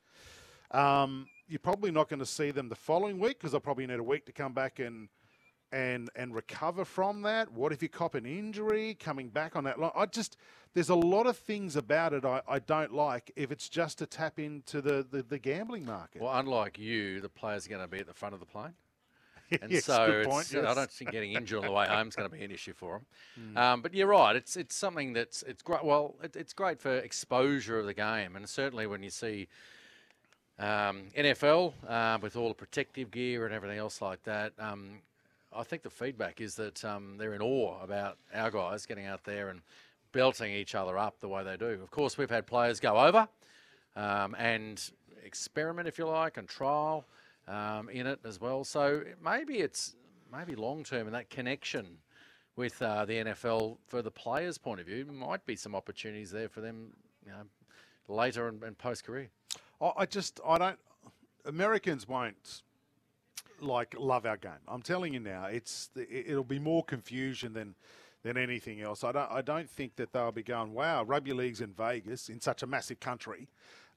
Um, 0.70 1.26
you're 1.48 1.58
probably 1.58 1.90
not 1.90 2.08
going 2.08 2.20
to 2.20 2.26
see 2.26 2.50
them 2.50 2.70
the 2.70 2.74
following 2.74 3.18
week 3.18 3.38
because 3.38 3.52
they'll 3.52 3.60
probably 3.60 3.86
need 3.86 3.98
a 3.98 4.02
week 4.02 4.24
to 4.26 4.32
come 4.32 4.54
back 4.54 4.78
and 4.78 5.08
and 5.72 6.10
and 6.14 6.34
recover 6.34 6.84
from 6.84 7.22
that. 7.22 7.50
What 7.50 7.72
if 7.72 7.82
you 7.82 7.88
cop 7.88 8.14
an 8.14 8.26
injury 8.26 8.94
coming 8.94 9.28
back 9.28 9.56
on 9.56 9.64
that 9.64 9.80
line? 9.80 9.90
I 9.96 10.06
just 10.06 10.36
there's 10.74 10.90
a 10.90 10.94
lot 10.94 11.26
of 11.26 11.36
things 11.36 11.76
about 11.76 12.12
it 12.12 12.24
I, 12.24 12.42
I 12.46 12.58
don't 12.58 12.92
like 12.92 13.30
if 13.36 13.50
it's 13.50 13.68
just 13.68 13.98
to 13.98 14.06
tap 14.06 14.38
into 14.38 14.80
the, 14.80 15.06
the, 15.10 15.22
the 15.22 15.38
gambling 15.38 15.84
market. 15.84 16.22
Well, 16.22 16.32
unlike 16.34 16.78
you, 16.78 17.20
the 17.20 17.28
players 17.28 17.66
are 17.66 17.70
going 17.70 17.82
to 17.82 17.88
be 17.88 17.98
at 17.98 18.06
the 18.06 18.14
front 18.14 18.34
of 18.34 18.40
the 18.40 18.46
plane. 18.46 18.74
And 19.60 19.70
Yes, 19.70 19.84
so 19.84 20.22
point, 20.24 20.54
I 20.54 20.72
don't 20.72 20.90
think 20.90 21.10
getting 21.10 21.32
injured 21.34 21.58
on 21.58 21.66
the 21.66 21.72
way 21.72 21.86
home 21.86 22.08
is 22.08 22.16
going 22.16 22.30
to 22.30 22.34
be 22.34 22.42
an 22.42 22.50
issue 22.50 22.72
for 22.72 23.02
them. 23.36 23.56
Um, 23.58 23.82
but 23.82 23.92
you're 23.92 24.06
right. 24.06 24.34
It's 24.34 24.56
it's 24.56 24.74
something 24.74 25.12
that's 25.12 25.42
it's 25.42 25.60
great. 25.60 25.84
Well, 25.84 26.14
it, 26.22 26.36
it's 26.36 26.54
great 26.54 26.80
for 26.80 26.96
exposure 26.96 27.78
of 27.78 27.84
the 27.84 27.92
game, 27.92 28.34
and 28.34 28.48
certainly 28.48 28.86
when 28.86 29.02
you 29.02 29.10
see 29.10 29.48
um, 30.58 31.08
NFL 31.14 31.74
uh, 31.86 32.18
with 32.22 32.34
all 32.34 32.48
the 32.48 32.54
protective 32.54 33.10
gear 33.10 33.44
and 33.44 33.54
everything 33.54 33.78
else 33.78 34.00
like 34.00 34.22
that. 34.22 34.54
Um, 34.58 35.02
I 35.54 35.62
think 35.62 35.82
the 35.82 35.90
feedback 35.90 36.40
is 36.40 36.54
that 36.56 36.84
um, 36.84 37.16
they're 37.18 37.34
in 37.34 37.42
awe 37.42 37.82
about 37.82 38.18
our 38.34 38.50
guys 38.50 38.86
getting 38.86 39.06
out 39.06 39.24
there 39.24 39.48
and 39.48 39.60
belting 40.12 40.52
each 40.52 40.74
other 40.74 40.98
up 40.98 41.20
the 41.20 41.28
way 41.28 41.42
they 41.44 41.56
do. 41.56 41.78
Of 41.82 41.90
course, 41.90 42.16
we've 42.18 42.30
had 42.30 42.46
players 42.46 42.80
go 42.80 42.96
over 42.96 43.28
um, 43.96 44.34
and 44.38 44.82
experiment, 45.24 45.88
if 45.88 45.98
you 45.98 46.06
like, 46.06 46.36
and 46.36 46.48
trial 46.48 47.04
um, 47.48 47.88
in 47.88 48.06
it 48.06 48.20
as 48.24 48.40
well. 48.40 48.64
So 48.64 49.02
maybe 49.22 49.58
it's 49.58 49.94
maybe 50.32 50.54
long 50.54 50.84
term 50.84 51.06
and 51.06 51.14
that 51.14 51.30
connection 51.30 51.98
with 52.56 52.80
uh, 52.82 53.04
the 53.04 53.14
NFL 53.14 53.78
for 53.86 54.02
the 54.02 54.10
players' 54.10 54.58
point 54.58 54.80
of 54.80 54.86
view 54.86 55.06
might 55.06 55.44
be 55.46 55.56
some 55.56 55.74
opportunities 55.74 56.30
there 56.30 56.48
for 56.48 56.60
them, 56.60 56.92
you 57.24 57.32
know, 57.32 57.44
later 58.08 58.48
and, 58.48 58.62
and 58.62 58.76
post 58.76 59.04
career. 59.04 59.28
I, 59.80 59.92
I 59.98 60.06
just 60.06 60.40
I 60.46 60.58
don't. 60.58 60.78
Americans 61.44 62.06
won't 62.06 62.62
like 63.60 63.94
love 63.98 64.26
our 64.26 64.36
game. 64.36 64.52
I'm 64.68 64.82
telling 64.82 65.14
you 65.14 65.20
now, 65.20 65.44
it's 65.46 65.90
it- 65.96 66.26
it'll 66.28 66.44
be 66.44 66.58
more 66.58 66.84
confusion 66.84 67.52
than 67.52 67.74
than 68.22 68.36
anything 68.36 68.80
else. 68.80 69.04
I 69.04 69.12
don't 69.12 69.30
I 69.30 69.42
don't 69.42 69.68
think 69.70 69.96
that 69.96 70.12
they'll 70.12 70.32
be 70.32 70.42
going. 70.42 70.72
Wow, 70.74 71.04
rugby 71.04 71.32
league's 71.32 71.60
in 71.60 71.72
Vegas 71.72 72.28
in 72.28 72.40
such 72.40 72.62
a 72.62 72.66
massive 72.66 73.00
country. 73.00 73.48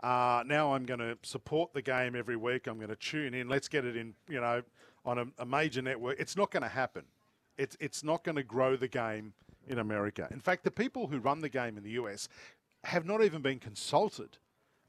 Uh, 0.04 0.44
now 0.46 0.74
I'm 0.74 0.86
going 0.86 1.00
to 1.00 1.18
support 1.24 1.74
the 1.74 1.82
game 1.82 2.16
every 2.16 2.36
week. 2.36 2.68
I'm 2.68 2.78
going 2.78 2.90
to 2.90 2.96
tune 2.98 3.34
in. 3.34 3.48
Let's 3.48 3.68
get 3.68 3.86
it 3.86 3.96
in. 3.96 4.14
You 4.28 4.42
know, 4.42 4.62
on 5.06 5.18
a, 5.20 5.26
a 5.40 5.46
major 5.46 5.82
network. 5.82 6.20
It's 6.20 6.36
not 6.36 6.52
going 6.52 6.64
to 6.64 6.70
happen. 6.70 7.04
It's 7.58 7.78
it's 7.80 8.04
not 8.04 8.24
going 8.24 8.36
to 8.36 8.44
grow 8.44 8.76
the 8.76 8.88
game 8.88 9.34
in 9.68 9.80
America. 9.80 10.28
In 10.32 10.40
fact, 10.40 10.64
the 10.64 10.72
people 10.72 11.08
who 11.08 11.20
run 11.20 11.42
the 11.42 11.50
game 11.50 11.78
in 11.78 11.84
the 11.84 11.92
US 11.92 12.28
have 12.84 13.06
not 13.06 13.24
even 13.24 13.42
been 13.42 13.60
consulted 13.60 14.38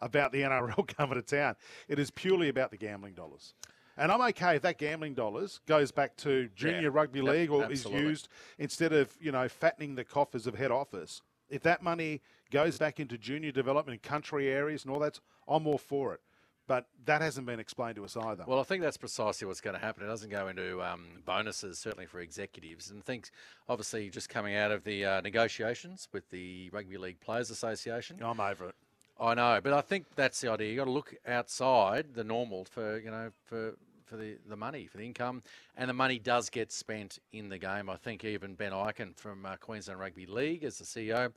about 0.00 0.32
the 0.32 0.42
NRL 0.42 0.86
coming 0.96 1.14
to 1.14 1.22
town. 1.22 1.56
It 1.88 1.98
is 1.98 2.10
purely 2.10 2.48
about 2.48 2.70
the 2.70 2.76
gambling 2.76 3.14
dollars. 3.14 3.54
And 3.96 4.12
I'm 4.12 4.20
okay 4.20 4.56
if 4.56 4.62
that 4.62 4.78
gambling 4.78 5.14
dollars 5.14 5.60
goes 5.66 5.90
back 5.90 6.16
to 6.18 6.48
junior 6.54 6.82
Yeah. 6.82 6.88
rugby 6.92 7.22
league 7.22 7.50
or 7.50 7.64
absolutely. 7.64 8.00
is 8.00 8.08
used 8.08 8.28
instead 8.58 8.92
of, 8.92 9.16
you 9.20 9.32
know, 9.32 9.48
fattening 9.48 9.94
the 9.94 10.04
coffers 10.04 10.46
of 10.46 10.54
head 10.56 10.70
office. 10.70 11.22
If 11.48 11.62
that 11.62 11.82
money 11.82 12.20
goes 12.50 12.76
back 12.78 13.00
into 13.00 13.16
junior 13.16 13.52
development 13.52 13.94
in 14.02 14.08
country 14.08 14.48
areas 14.48 14.84
and 14.84 14.92
all 14.92 15.00
that, 15.00 15.20
I'm 15.48 15.66
all 15.66 15.78
for 15.78 16.12
it. 16.12 16.20
But 16.68 16.88
that 17.04 17.22
hasn't 17.22 17.46
been 17.46 17.60
explained 17.60 17.94
to 17.94 18.04
us 18.04 18.16
either. 18.16 18.44
Well, 18.44 18.58
I 18.58 18.64
think 18.64 18.82
that's 18.82 18.96
precisely 18.96 19.46
what's 19.46 19.60
going 19.60 19.74
to 19.74 19.80
happen. 19.80 20.02
It 20.02 20.08
doesn't 20.08 20.30
go 20.30 20.48
into 20.48 20.82
um, 20.82 21.22
bonuses, 21.24 21.78
certainly 21.78 22.06
for 22.06 22.18
executives. 22.18 22.90
And 22.90 23.04
things, 23.04 23.30
obviously, 23.68 24.10
just 24.10 24.28
coming 24.28 24.56
out 24.56 24.72
of 24.72 24.82
the 24.82 25.04
uh, 25.04 25.20
negotiations 25.20 26.08
with 26.12 26.28
the 26.30 26.68
Rugby 26.70 26.96
League 26.98 27.20
Players 27.20 27.50
Association. 27.50 28.18
I'm 28.20 28.40
over 28.40 28.68
it. 28.70 28.74
I 29.18 29.34
know, 29.34 29.60
but 29.62 29.72
I 29.72 29.80
think 29.80 30.06
that's 30.16 30.40
the 30.40 30.50
idea. 30.50 30.68
You've 30.70 30.78
got 30.78 30.84
to 30.86 30.90
look 30.90 31.14
outside 31.26 32.14
the 32.14 32.24
normal 32.24 32.64
for 32.64 32.98
you 32.98 33.10
know 33.10 33.30
for 33.44 33.74
for 34.06 34.16
the, 34.16 34.36
the 34.48 34.56
money 34.56 34.86
for 34.86 34.96
the 34.98 35.04
income, 35.04 35.42
and 35.76 35.88
the 35.90 35.94
money 35.94 36.18
does 36.18 36.48
get 36.50 36.72
spent 36.72 37.18
in 37.32 37.48
the 37.48 37.58
game. 37.58 37.90
I 37.90 37.96
think 37.96 38.24
even 38.24 38.54
Ben 38.54 38.72
Ikin 38.72 39.16
from 39.16 39.44
uh, 39.44 39.56
Queensland 39.56 40.00
Rugby 40.00 40.26
League 40.26 40.64
as 40.64 40.78
the 40.78 40.84
CEO. 40.84 41.32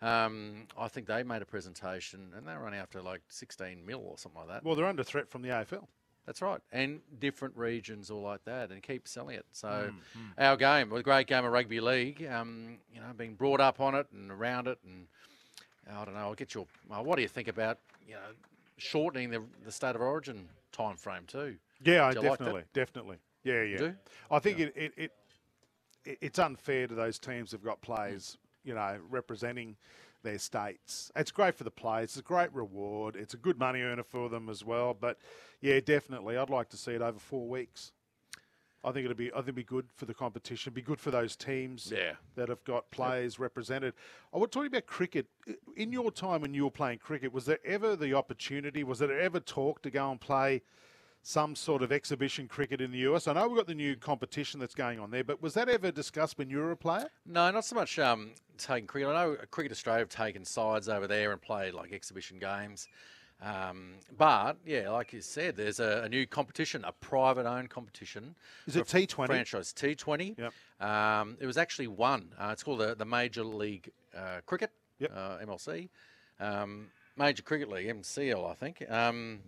Um, 0.00 0.66
I 0.76 0.88
think 0.88 1.06
they 1.06 1.22
made 1.22 1.42
a 1.42 1.46
presentation 1.46 2.32
and 2.36 2.46
they 2.46 2.54
were 2.54 2.66
only 2.66 2.78
after 2.78 3.00
like 3.00 3.20
16 3.28 3.86
mil 3.86 4.00
or 4.00 4.18
something 4.18 4.40
like 4.40 4.48
that. 4.48 4.64
Well, 4.64 4.74
they're 4.74 4.86
under 4.86 5.04
threat 5.04 5.28
from 5.30 5.42
the 5.42 5.50
AFL. 5.50 5.86
That's 6.26 6.40
right, 6.40 6.60
and 6.72 7.00
different 7.18 7.56
regions 7.56 8.08
all 8.08 8.22
like 8.22 8.44
that, 8.44 8.70
and 8.70 8.80
keep 8.80 9.08
selling 9.08 9.34
it. 9.36 9.44
So, 9.50 9.90
Mm, 10.16 10.38
our 10.38 10.56
game, 10.56 10.92
a 10.92 11.02
great 11.02 11.26
game 11.26 11.44
of 11.44 11.50
rugby 11.50 11.80
league, 11.80 12.24
um, 12.26 12.78
you 12.94 13.00
know, 13.00 13.08
being 13.16 13.34
brought 13.34 13.60
up 13.60 13.80
on 13.80 13.96
it 13.96 14.06
and 14.12 14.30
around 14.30 14.68
it, 14.68 14.78
and 14.84 15.08
I 15.90 16.04
don't 16.04 16.14
know. 16.14 16.20
I'll 16.20 16.34
get 16.34 16.54
your. 16.54 16.66
Uh, 16.88 17.02
what 17.02 17.16
do 17.16 17.22
you 17.22 17.28
think 17.28 17.48
about 17.48 17.78
you 18.06 18.14
know 18.14 18.20
shortening 18.76 19.30
the 19.30 19.42
the 19.64 19.72
state 19.72 19.96
of 19.96 20.00
origin 20.00 20.48
time 20.70 20.96
frame 20.96 21.24
too? 21.26 21.56
Yeah, 21.84 22.10
Do 22.12 22.20
you 22.20 22.28
like 22.28 22.38
definitely, 22.38 22.62
definitely. 22.72 23.16
Yeah, 23.44 23.62
yeah. 23.62 23.76
do? 23.78 23.94
I 24.30 24.38
think 24.38 24.58
it, 24.60 24.72
it, 24.76 24.92
it, 24.96 25.12
it 26.04 26.18
it's 26.20 26.38
unfair 26.38 26.86
to 26.86 26.94
those 26.94 27.18
teams 27.18 27.50
who've 27.52 27.62
got 27.62 27.80
players, 27.80 28.38
you 28.64 28.74
know, 28.74 28.98
representing 29.08 29.76
their 30.22 30.38
states. 30.38 31.10
It's 31.16 31.30
great 31.32 31.54
for 31.54 31.64
the 31.64 31.70
players. 31.70 32.10
It's 32.10 32.18
a 32.18 32.22
great 32.22 32.52
reward. 32.54 33.16
It's 33.16 33.34
a 33.34 33.36
good 33.36 33.58
money 33.58 33.82
earner 33.82 34.04
for 34.04 34.28
them 34.28 34.48
as 34.48 34.64
well. 34.64 34.94
But 34.98 35.18
yeah, 35.60 35.80
definitely, 35.80 36.36
I'd 36.36 36.50
like 36.50 36.68
to 36.70 36.76
see 36.76 36.92
it 36.92 37.02
over 37.02 37.18
four 37.18 37.48
weeks. 37.48 37.92
I 38.84 38.90
think 38.90 39.04
it'd 39.04 39.16
be 39.16 39.30
I 39.30 39.36
think 39.36 39.44
it'd 39.44 39.54
be 39.54 39.62
good 39.64 39.86
for 39.94 40.06
the 40.06 40.14
competition. 40.14 40.72
Be 40.72 40.82
good 40.82 40.98
for 41.00 41.12
those 41.12 41.36
teams 41.36 41.92
Yeah. 41.96 42.14
that 42.34 42.48
have 42.48 42.64
got 42.64 42.90
players 42.90 43.38
represented. 43.38 43.94
I 44.34 44.38
want 44.38 44.50
to 44.50 44.58
talk 44.58 44.66
about 44.66 44.86
cricket. 44.86 45.26
In 45.76 45.92
your 45.92 46.10
time 46.10 46.40
when 46.42 46.52
you 46.52 46.64
were 46.64 46.70
playing 46.70 46.98
cricket, 46.98 47.32
was 47.32 47.44
there 47.46 47.60
ever 47.64 47.94
the 47.94 48.14
opportunity? 48.14 48.82
Was 48.82 48.98
there 48.98 49.16
ever 49.20 49.38
talk 49.38 49.82
to 49.82 49.90
go 49.90 50.10
and 50.10 50.20
play 50.20 50.62
some 51.22 51.54
sort 51.54 51.82
of 51.82 51.92
exhibition 51.92 52.48
cricket 52.48 52.80
in 52.80 52.90
the 52.90 52.98
US? 52.98 53.28
I 53.28 53.32
know 53.34 53.46
we've 53.48 53.56
got 53.56 53.66
the 53.66 53.74
new 53.74 53.96
competition 53.96 54.58
that's 54.60 54.74
going 54.74 54.98
on 54.98 55.10
there, 55.10 55.24
but 55.24 55.40
was 55.40 55.54
that 55.54 55.68
ever 55.68 55.90
discussed 55.90 56.38
when 56.38 56.50
you 56.50 56.58
were 56.58 56.72
a 56.72 56.76
player? 56.76 57.08
No, 57.26 57.50
not 57.50 57.64
so 57.64 57.76
much 57.76 57.98
um, 57.98 58.32
taking 58.58 58.86
cricket. 58.86 59.08
I 59.08 59.12
know 59.24 59.36
Cricket 59.50 59.72
Australia 59.72 60.00
have 60.00 60.08
taken 60.08 60.44
sides 60.44 60.88
over 60.88 61.06
there 61.06 61.32
and 61.32 61.40
played 61.40 61.74
like 61.74 61.92
exhibition 61.92 62.38
games. 62.38 62.88
Um, 63.40 63.94
but 64.16 64.56
yeah, 64.64 64.90
like 64.90 65.12
you 65.12 65.20
said, 65.20 65.56
there's 65.56 65.80
a, 65.80 66.02
a 66.04 66.08
new 66.08 66.26
competition, 66.26 66.84
a 66.84 66.92
private-owned 66.92 67.70
competition. 67.70 68.36
Is 68.66 68.76
it 68.76 68.86
for 68.86 68.96
a 68.96 69.00
T20? 69.00 69.26
franchise? 69.26 69.72
T20. 69.72 70.38
Yep. 70.38 70.88
Um, 70.88 71.36
it 71.40 71.46
was 71.46 71.56
actually 71.56 71.88
won. 71.88 72.32
Uh, 72.38 72.50
it's 72.52 72.62
called 72.62 72.78
the, 72.80 72.94
the 72.94 73.04
Major 73.04 73.42
League 73.42 73.90
uh, 74.16 74.40
Cricket, 74.46 74.70
Yep. 75.00 75.12
uh, 75.14 75.38
MLC. 75.38 75.88
Um, 76.38 76.88
Major 77.16 77.42
Cricket 77.42 77.68
League, 77.68 77.88
MCL, 77.88 78.48
I 78.48 78.54
think. 78.54 78.84
Um, 78.88 79.40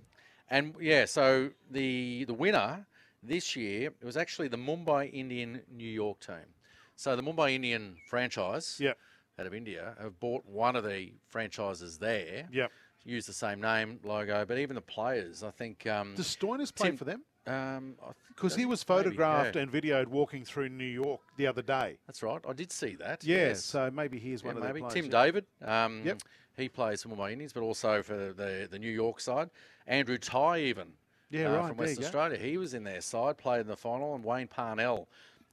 and 0.50 0.74
yeah, 0.80 1.04
so 1.04 1.50
the 1.70 2.24
the 2.24 2.34
winner 2.34 2.86
this 3.22 3.56
year 3.56 3.90
it 4.00 4.04
was 4.04 4.16
actually 4.16 4.48
the 4.48 4.58
Mumbai 4.58 5.12
Indian 5.12 5.62
New 5.70 5.88
York 5.88 6.20
team. 6.20 6.54
So 6.96 7.16
the 7.16 7.22
Mumbai 7.22 7.52
Indian 7.54 7.96
franchise 8.08 8.76
Yep. 8.80 8.98
out 9.38 9.46
of 9.46 9.54
India 9.54 9.94
have 10.00 10.20
bought 10.20 10.44
one 10.46 10.76
of 10.76 10.84
the 10.84 11.12
franchises 11.28 11.98
there. 11.98 12.48
Yep. 12.52 12.70
Use 13.06 13.26
the 13.26 13.32
same 13.34 13.60
name, 13.60 14.00
logo, 14.04 14.44
but 14.46 14.58
even 14.58 14.74
the 14.74 14.80
players, 14.80 15.42
I 15.42 15.50
think. 15.50 15.86
Um, 15.86 16.14
Does 16.14 16.26
Stoinis 16.34 16.74
play 16.74 16.88
Tim- 16.88 16.96
for 16.96 17.04
them? 17.04 17.22
um, 17.46 17.96
Because 18.28 18.54
he 18.56 18.62
that- 18.62 18.68
was 18.68 18.88
maybe, 18.88 19.02
photographed 19.02 19.56
yeah. 19.56 19.62
and 19.62 19.70
videoed 19.72 20.06
walking 20.06 20.42
through 20.44 20.70
New 20.70 20.86
York 20.86 21.20
the 21.36 21.46
other 21.46 21.60
day. 21.60 21.98
That's 22.06 22.22
right. 22.22 22.40
I 22.48 22.52
did 22.54 22.72
see 22.72 22.94
that. 22.96 23.22
Yeah, 23.22 23.36
yes. 23.48 23.64
so 23.64 23.90
maybe 23.90 24.18
he 24.18 24.32
is 24.32 24.40
Yeah, 24.42 24.48
one 24.48 24.56
of 24.56 24.62
maybe 24.62 24.80
the 24.80 24.86
players. 24.88 24.94
Tim 24.94 25.04
yeah. 25.06 25.22
David. 25.24 25.46
Um, 25.62 26.02
Yep. 26.06 26.22
He 26.56 26.68
plays 26.68 27.02
for 27.02 27.08
Mumbai 27.08 27.32
Indians, 27.32 27.52
but 27.52 27.62
also 27.62 28.02
for 28.02 28.32
the, 28.32 28.68
the 28.70 28.78
New 28.78 28.90
York 28.90 29.20
side. 29.20 29.50
Andrew 29.86 30.18
Tye, 30.18 30.60
even 30.60 30.88
Yeah, 31.30 31.52
uh, 31.52 31.56
right, 31.56 31.68
from 31.68 31.76
Western. 31.76 32.04
Australia, 32.04 32.38
he 32.38 32.56
was 32.56 32.74
in 32.74 32.84
their 32.84 33.00
side, 33.00 33.36
played 33.38 33.62
in 33.62 33.66
the 33.66 33.76
final, 33.76 34.14
and 34.14 34.24
Wayne 34.24 34.46
Parnell, 34.46 35.08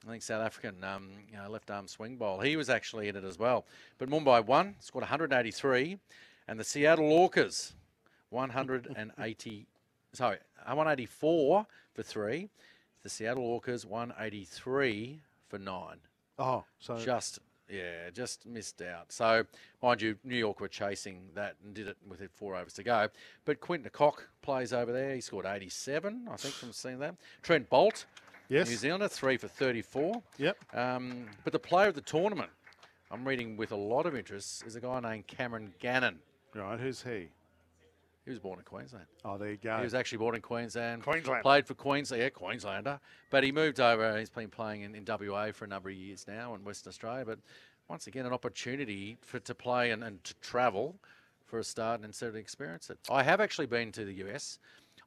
I 0.06 0.12
think 0.12 0.24
South 0.24 0.44
African, 0.44 0.84
um, 0.84 1.10
you 1.32 1.38
know, 1.38 1.50
left 1.50 1.70
arm 1.70 1.88
swing 1.88 2.18
bowl, 2.18 2.40
he 2.40 2.56
was 2.56 2.70
actually 2.70 3.08
in 3.08 3.16
it 3.16 3.24
as 3.24 3.38
well. 3.38 3.66
But 3.98 4.10
Mumbai 4.10 4.46
won, 4.46 4.76
scored 4.80 5.04
183, 5.04 5.98
and 6.48 6.60
the 6.60 6.64
Seattle 6.64 7.10
Orcas 7.10 7.74
180, 8.30 9.68
sorry, 10.14 10.38
184 10.66 11.66
for 11.94 12.04
three. 12.04 12.50
The 13.04 13.10
Seattle 13.10 13.60
Orcas 13.60 13.86
183 13.86 15.22
for 15.50 15.58
nine. 15.58 15.98
Oh, 16.38 16.64
so 16.80 16.98
Just 16.98 17.40
yeah, 17.72 18.10
just 18.14 18.46
missed 18.46 18.82
out. 18.82 19.12
So, 19.12 19.46
mind 19.82 20.02
you, 20.02 20.18
New 20.24 20.36
York 20.36 20.60
were 20.60 20.68
chasing 20.68 21.30
that 21.36 21.56
and 21.64 21.74
did 21.74 21.88
it 21.88 21.98
with 22.08 22.22
it 22.22 22.32
four 22.34 22.56
overs 22.56 22.74
to 22.74 22.84
go. 22.84 23.08
But 23.46 23.62
Quinton 23.62 23.90
Cock 23.92 24.28
plays 24.42 24.74
over 24.74 24.92
there. 24.92 25.16
He 25.16 25.22
scored 25.22 25.46
87, 25.46 26.28
I 26.30 26.36
think, 26.36 26.54
from 26.54 26.72
seeing 26.72 27.00
that. 27.00 27.16
Trent 27.42 27.70
Boult, 27.70 28.06
yes. 28.50 28.70
New 28.70 28.76
Zealander, 28.76 29.08
three 29.08 29.38
for 29.38 29.48
34. 29.48 30.22
Yep. 30.38 30.58
Um, 30.76 31.26
but 31.44 31.54
the 31.54 31.60
player 31.60 31.88
of 31.88 31.96
the 31.96 32.02
tournament, 32.02 32.50
I'm 33.10 33.28
reading 33.28 33.58
with 33.58 33.72
a 33.72 33.78
lot 33.78 34.06
of 34.06 34.16
interest, 34.16 34.66
is 34.66 34.76
a 34.76 34.82
guy 34.82 35.00
named 35.00 35.28
Cameron 35.28 35.74
Gannon. 35.80 36.20
Right. 36.54 36.80
Who's 36.80 37.02
he? 37.04 37.30
He 38.32 38.34
was 38.36 38.40
born 38.40 38.60
in 38.60 38.64
Queensland. 38.66 39.08
Oh, 39.26 39.38
there 39.38 39.50
you 39.52 39.58
go. 39.58 39.76
He 39.76 39.84
was 39.84 39.94
actually 39.94 40.20
born 40.20 40.36
in 40.36 40.42
Queensland. 40.42 41.04
Queensland. 41.04 41.44
Played 41.44 41.68
for 41.68 41.74
Queensland, 41.74 42.24
yeah, 42.24 42.30
Queenslander. 42.30 42.98
But 43.30 43.44
he 43.44 43.52
moved 43.52 43.82
over. 43.82 44.18
He's 44.18 44.30
been 44.30 44.48
playing 44.50 44.84
in, 44.84 44.96
in 44.96 45.04
WA 45.06 45.52
for 45.52 45.66
a 45.66 45.68
number 45.68 45.90
of 45.90 45.96
years 45.96 46.26
now 46.30 46.56
in 46.56 46.64
Western 46.64 46.92
Australia. 46.92 47.26
But 47.26 47.40
once 47.90 48.08
again, 48.08 48.26
an 48.26 48.32
opportunity 48.32 49.18
for 49.22 49.40
to 49.40 49.54
play 49.54 49.92
and, 49.92 50.02
and 50.02 50.24
to 50.24 50.34
travel 50.36 50.96
for 51.46 51.60
a 51.60 51.64
start 51.66 52.00
and 52.00 52.16
sort 52.16 52.30
of 52.30 52.36
experience 52.38 52.90
it. 52.90 52.98
I 53.10 53.22
have 53.22 53.42
actually 53.42 53.68
been 53.68 53.92
to 53.92 54.06
the 54.06 54.14
US 54.26 54.60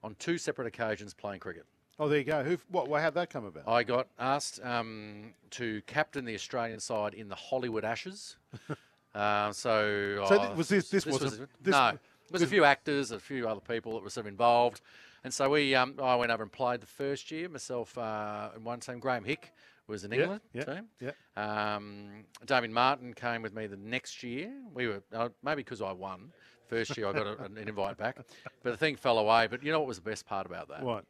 on 0.02 0.14
two 0.18 0.36
separate 0.36 0.66
occasions 0.66 1.14
playing 1.14 1.40
cricket. 1.40 1.64
oh, 1.98 2.06
there 2.08 2.18
you 2.18 2.24
go. 2.24 2.44
Who? 2.44 2.58
What? 2.68 2.88
Well, 2.88 3.00
how'd 3.00 3.14
that 3.14 3.30
come 3.30 3.46
about? 3.46 3.66
I 3.66 3.84
got 3.84 4.08
asked 4.18 4.60
um, 4.62 5.32
to 5.52 5.80
captain 5.86 6.26
the 6.26 6.34
Australian 6.34 6.78
side 6.78 7.14
in 7.14 7.30
the 7.30 7.34
Hollywood 7.36 7.86
Ashes. 7.86 8.36
uh, 9.14 9.50
so 9.52 10.24
So 10.28 10.34
oh, 10.38 10.44
th- 10.46 10.56
was 10.58 10.68
this- 10.68 10.90
this 10.90 11.06
wasn't- 11.06 11.30
was, 11.40 11.48
this- 11.62 11.72
no. 11.72 11.98
There's 12.30 12.42
a 12.42 12.46
few 12.46 12.64
actors, 12.64 13.10
a 13.10 13.18
few 13.18 13.48
other 13.48 13.60
people 13.60 13.92
that 13.94 14.02
were 14.02 14.10
sort 14.10 14.26
of 14.26 14.32
involved, 14.32 14.80
and 15.24 15.32
so 15.32 15.50
we 15.50 15.74
um, 15.74 15.94
I 16.02 16.16
went 16.16 16.32
over 16.32 16.42
and 16.42 16.50
played 16.52 16.80
the 16.80 16.86
first 16.86 17.30
year 17.30 17.48
myself 17.48 17.96
uh, 17.98 18.50
in 18.56 18.64
one 18.64 18.80
team. 18.80 18.98
Graeme 18.98 19.24
Hick 19.24 19.52
was 19.86 20.04
in 20.04 20.12
England 20.12 20.40
yeah, 20.54 20.64
team. 20.64 20.84
yeah. 21.00 21.10
Um, 21.36 22.24
David 22.46 22.70
Martin 22.70 23.12
came 23.12 23.42
with 23.42 23.54
me 23.54 23.66
the 23.66 23.76
next 23.76 24.22
year. 24.22 24.50
We 24.72 24.88
were 24.88 25.02
uh, 25.12 25.28
maybe 25.42 25.62
because 25.62 25.82
I 25.82 25.92
won. 25.92 26.32
First 26.66 26.96
year 26.96 27.06
I 27.08 27.12
got 27.12 27.26
a, 27.26 27.44
an 27.44 27.58
invite 27.58 27.98
back, 27.98 28.16
but 28.62 28.70
the 28.70 28.76
thing 28.78 28.96
fell 28.96 29.18
away. 29.18 29.46
But 29.46 29.62
you 29.62 29.70
know 29.70 29.80
what 29.80 29.88
was 29.88 29.98
the 29.98 30.10
best 30.10 30.26
part 30.26 30.46
about 30.46 30.68
that? 30.68 30.82
What? 30.82 31.04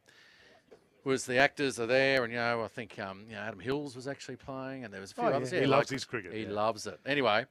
was 1.05 1.25
the 1.25 1.37
actors 1.37 1.79
are 1.79 1.85
there, 1.85 2.23
and 2.23 2.33
you 2.33 2.39
know, 2.39 2.63
I 2.63 2.67
think 2.67 2.97
um, 2.99 3.25
you 3.29 3.35
know 3.35 3.41
Adam 3.41 3.59
Hills 3.59 3.95
was 3.95 4.07
actually 4.07 4.37
playing, 4.37 4.83
and 4.83 4.93
there 4.93 4.99
was 5.01 5.11
a 5.11 5.15
few 5.15 5.23
Oh, 5.23 5.29
yeah. 5.29 5.35
others. 5.35 5.51
He 5.51 5.59
Yeah, 5.59 5.67
loves 5.67 5.89
his 5.89 6.03
cricket, 6.03 6.33
He 6.33 6.41
yeah. 6.43 6.49
loves 6.49 6.87
it. 6.87 6.99
Anyway, 7.05 7.45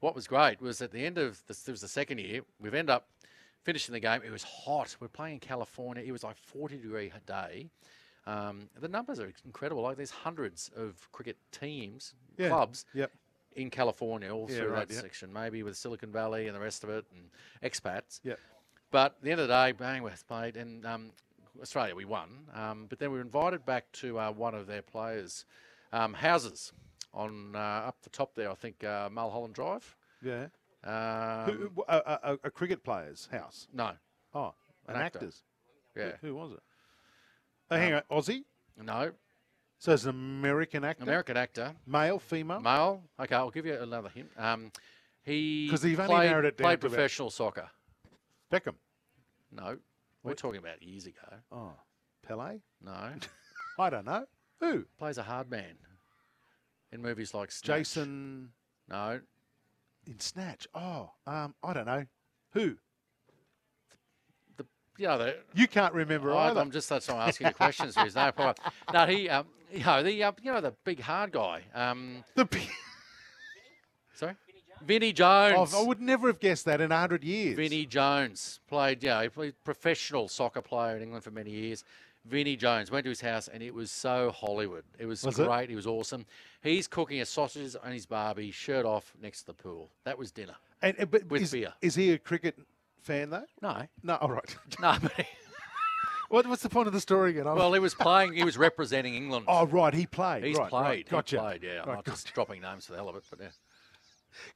what 0.00 0.14
was 0.14 0.26
great 0.26 0.60
was 0.60 0.80
at 0.82 0.92
the 0.92 1.04
end 1.04 1.18
of 1.18 1.38
the, 1.46 1.52
this 1.54 1.66
was 1.66 1.80
the 1.80 1.88
second 1.88 2.18
year. 2.18 2.42
We've 2.60 2.74
ended 2.74 2.90
up 2.90 3.08
finishing 3.62 3.92
the 3.92 4.00
game. 4.00 4.20
It 4.24 4.30
was 4.30 4.42
hot. 4.44 4.96
We're 5.00 5.08
playing 5.08 5.34
in 5.34 5.40
California. 5.40 6.02
It 6.06 6.12
was 6.12 6.22
like 6.24 6.36
40 6.36 6.76
degree 6.76 7.12
a 7.14 7.20
day. 7.20 7.68
Um, 8.26 8.68
the 8.80 8.88
numbers 8.88 9.20
are 9.20 9.32
incredible. 9.44 9.82
Like 9.82 9.96
there's 9.96 10.10
hundreds 10.10 10.70
of 10.76 11.08
cricket 11.12 11.36
teams, 11.50 12.14
Yeah. 12.36 12.48
clubs 12.48 12.84
Yep. 12.94 13.10
in 13.56 13.70
California, 13.70 14.32
all 14.34 14.46
Yeah, 14.50 14.58
through 14.58 14.68
right, 14.68 14.86
that 14.88 14.94
yeah. 14.94 15.00
section. 15.00 15.32
Maybe 15.32 15.62
with 15.62 15.76
Silicon 15.76 16.12
Valley 16.12 16.46
and 16.46 16.54
the 16.54 16.60
rest 16.60 16.84
of 16.84 16.90
it, 16.90 17.04
and 17.12 17.30
expats. 17.62 18.20
Yep. 18.24 18.38
But 18.90 19.16
at 19.16 19.22
the 19.22 19.30
end 19.32 19.40
of 19.40 19.48
the 19.48 19.54
day, 19.54 19.72
bang, 19.72 20.02
we 20.02 20.10
played, 20.26 20.56
and 20.56 20.84
um, 20.86 21.12
Australia, 21.60 21.94
we 21.94 22.04
won. 22.04 22.28
Um, 22.54 22.86
but 22.88 22.98
then 22.98 23.10
we 23.10 23.16
were 23.18 23.22
invited 23.24 23.64
back 23.66 23.90
to 23.92 24.18
uh, 24.18 24.30
one 24.30 24.54
of 24.54 24.66
their 24.66 24.82
players' 24.82 25.44
um, 25.92 26.14
houses 26.14 26.72
on 27.18 27.54
uh, 27.56 27.58
up 27.58 28.00
the 28.02 28.10
top 28.10 28.34
there, 28.34 28.50
I 28.50 28.54
think, 28.54 28.82
uh, 28.84 29.08
Mulholland 29.10 29.54
Drive. 29.54 29.96
Yeah. 30.22 30.46
Um, 30.84 31.50
Who, 31.74 31.84
a, 31.88 31.96
a, 32.22 32.38
a- 32.44 32.50
cricket 32.50 32.84
player's 32.84 33.28
house. 33.32 33.66
no, 33.72 33.90
Oh, 34.34 34.54
an, 34.86 34.94
An 34.94 35.02
actor. 35.02 35.18
actor's. 35.18 35.42
yeah, 35.96 36.12
Who, 36.20 36.28
who 36.28 36.34
was 36.36 36.52
it? 36.52 36.60
Oh, 37.70 37.76
hang 37.76 37.94
on, 37.94 38.02
Aussie. 38.10 38.44
no. 38.80 39.10
So 39.80 39.92
it's 39.92 40.04
an 40.04 40.10
American 40.10 40.84
actor. 40.84 41.02
American 41.04 41.36
actor, 41.36 41.72
Male, 41.86 42.18
female. 42.18 42.60
male. 42.60 43.02
Okay, 43.20 43.34
I'll 43.34 43.50
give 43.50 43.66
you 43.66 43.74
another 43.80 44.08
hint. 44.08 44.28
Um, 44.36 44.72
he 45.22 45.68
'Cause 45.70 45.84
you've 45.84 46.00
only 46.00 46.14
played, 46.14 46.30
narrowed 46.30 46.44
it 46.46 46.56
down 46.56 46.64
played 46.64 46.80
to 46.80 46.86
about- 46.86 46.94
professional 46.96 47.30
soccer. 47.30 47.68
Beckham. 48.52 48.74
No, 49.52 49.78
we're 50.22 50.34
talking 50.34 50.58
about 50.58 50.82
years 50.82 51.06
ago. 51.06 51.18
Oh, 51.52 51.72
Pele. 52.26 52.60
No, 52.84 52.92
I 53.78 53.90
don't 53.90 54.04
know. 54.04 54.26
Who? 54.60 54.84
plays 54.98 55.18
a 55.18 55.22
hard 55.22 55.48
man 55.50 55.76
in 56.92 57.02
movies 57.02 57.34
like 57.34 57.50
Snatch. 57.50 57.78
Jason 57.78 58.50
No, 58.88 59.20
in 60.06 60.20
Snatch. 60.20 60.66
Oh, 60.74 61.10
um, 61.26 61.54
I 61.62 61.72
don't 61.72 61.86
know. 61.86 62.04
Who? 62.52 62.76
the 64.56 64.66
yeah, 64.98 65.16
the, 65.16 65.36
You 65.54 65.68
can't 65.68 65.92
remember 65.94 66.34
I, 66.34 66.48
either. 66.48 66.60
I'm 66.60 66.70
just 66.70 66.88
that's 66.88 67.08
why 67.08 67.14
I'm 67.16 67.28
asking 67.28 67.48
you 67.48 67.52
questions. 67.52 67.94
There's 67.94 68.14
no 68.14 68.32
problem. 68.32 68.54
No, 68.92 69.06
he, 69.06 69.28
um, 69.28 69.46
you 69.72 69.84
know, 69.84 70.02
the 70.02 70.24
uh, 70.24 70.32
you 70.42 70.52
know 70.52 70.60
the 70.60 70.74
big 70.84 71.00
hard 71.00 71.32
guy. 71.32 71.62
Um, 71.74 72.24
The 72.34 72.48
sorry, 74.14 74.34
Vinnie 74.82 75.12
Jones. 75.12 75.72
Oh, 75.74 75.82
I 75.82 75.86
would 75.86 76.00
never 76.00 76.28
have 76.28 76.40
guessed 76.40 76.64
that 76.64 76.80
in 76.80 76.90
a 76.92 76.98
hundred 76.98 77.24
years. 77.24 77.56
Vinnie 77.56 77.86
Jones 77.86 78.60
played, 78.68 79.02
yeah, 79.02 79.22
he 79.22 79.28
played 79.28 79.54
professional 79.64 80.28
soccer 80.28 80.62
player 80.62 80.96
in 80.96 81.02
England 81.02 81.24
for 81.24 81.30
many 81.30 81.50
years. 81.50 81.84
Vinnie 82.28 82.56
Jones 82.56 82.90
went 82.90 83.04
to 83.04 83.08
his 83.10 83.20
house 83.20 83.48
and 83.48 83.62
it 83.62 83.72
was 83.74 83.90
so 83.90 84.30
Hollywood. 84.30 84.84
It 84.98 85.06
was, 85.06 85.22
Was 85.24 85.36
great. 85.36 85.70
It? 85.70 85.74
was 85.76 85.86
awesome. 85.86 86.26
He's 86.62 86.86
cooking 86.86 87.18
his 87.18 87.28
sausages 87.28 87.76
on 87.76 87.92
his 87.92 88.06
barbie, 88.06 88.50
shirt 88.50 88.84
off, 88.84 89.12
next 89.20 89.40
to 89.40 89.46
the 89.46 89.54
pool. 89.54 89.90
That 90.04 90.18
was 90.18 90.30
dinner. 90.30 90.54
And, 90.82 90.96
and- 90.98 91.10
but 91.10 91.26
With 91.26 91.42
is, 91.42 91.52
beer. 91.52 91.72
is 91.80 91.94
he 91.94 92.12
a 92.12 92.18
cricket 92.18 92.58
fan 93.02 93.30
though? 93.30 93.44
No, 93.62 93.82
No. 94.02 94.14
All 94.16 94.30
right. 94.30 94.56
no. 94.80 94.96
But 95.00 95.12
he, 95.12 95.24
what, 96.28 96.46
what's 96.46 96.62
the 96.62 96.68
point 96.68 96.86
of 96.86 96.92
the 96.92 97.00
story 97.00 97.30
again? 97.30 97.46
I'm- 97.46 97.56
well, 97.56 97.72
he 97.72 97.80
was 97.80 97.94
playing. 97.94 98.34
He 98.34 98.44
was 98.44 98.58
representing 98.58 99.14
England. 99.14 99.46
oh, 99.48 99.66
right. 99.66 99.94
He 99.94 100.06
played. 100.06 100.44
He's 100.44 100.56
right, 100.58 100.68
played. 100.70 100.82
Right, 100.82 100.98
He 100.98 101.10
gotcha. 101.10 101.38
played. 101.38 101.62
Yeah, 101.62 101.82
I'm 101.82 101.88
Right, 101.88 101.94
not 101.96 102.04
just 102.06 102.32
dropping 102.34 102.60
names 102.60 102.86
for 102.86 102.92
the 102.92 102.98
hell 102.98 103.08
of 103.08 103.16
it, 103.16 103.24
but 103.30 103.40
yeah. 103.40 103.48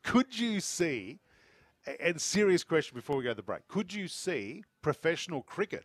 Could 0.03 0.39
you 0.39 0.61
see? 0.61 1.19
And 1.99 2.21
serious 2.21 2.63
question 2.63 2.95
before 2.95 3.17
we 3.17 3.25
go 3.25 3.31
to 3.31 3.35
the 3.35 3.43
break. 3.43 3.67
Could 3.67 3.93
you 3.93 4.07
see 4.07 4.63
professional 4.83 5.43
cricket 5.43 5.85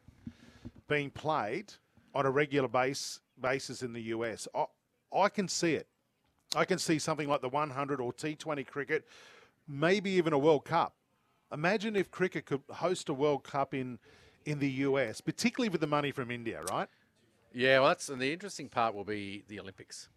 being 0.88 1.10
played 1.10 1.74
on 2.14 2.26
a 2.26 2.32
regular 2.32 2.68
base 2.68 3.20
basis 3.40 3.82
in 3.82 3.94
the 3.94 4.02
US? 4.04 4.48
I, 4.56 4.66
I 5.14 5.30
can 5.30 5.48
see 5.48 5.74
it. 5.74 5.88
I 6.56 6.66
can 6.66 6.80
see 6.80 6.98
something 7.00 7.28
like 7.28 7.42
the 7.42 7.50
100 7.50 8.00
or 8.00 8.14
T20 8.14 8.66
cricket, 8.68 9.06
maybe 9.68 10.12
even 10.12 10.34
a 10.34 10.38
World 10.38 10.66
Cup. 10.66 10.96
Imagine 11.52 11.96
if 11.96 12.10
cricket 12.10 12.46
could 12.46 12.62
host 12.70 13.10
a 13.10 13.14
World 13.14 13.44
Cup 13.44 13.74
in 13.74 14.00
in 14.46 14.60
the 14.60 14.70
US, 14.70 15.20
particularly 15.20 15.68
with 15.68 15.82
the 15.82 15.88
money 15.88 16.10
from 16.12 16.32
India, 16.32 16.62
right? 16.72 16.88
Yeah, 17.54 17.80
well, 17.80 17.90
that's 17.90 18.08
and 18.08 18.22
the 18.22 18.32
interesting 18.32 18.70
part 18.70 18.96
will 18.96 19.04
be 19.04 19.44
the 19.48 19.60
Olympics. 19.60 20.08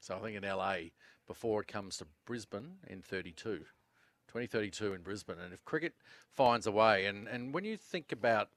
So 0.00 0.16
I 0.16 0.20
think 0.20 0.36
in 0.36 0.42
LA 0.42 0.90
before 1.26 1.62
it 1.62 1.68
comes 1.68 1.96
to 1.98 2.06
Brisbane 2.26 2.76
in 2.86 3.00
32, 3.00 3.58
2032 4.28 4.92
in 4.92 5.02
Brisbane, 5.02 5.38
and 5.38 5.52
if 5.52 5.64
cricket 5.64 5.94
finds 6.30 6.66
a 6.66 6.72
way, 6.72 7.06
and 7.06 7.26
and 7.26 7.54
when 7.54 7.64
you 7.64 7.76
think 7.76 8.12
about 8.12 8.50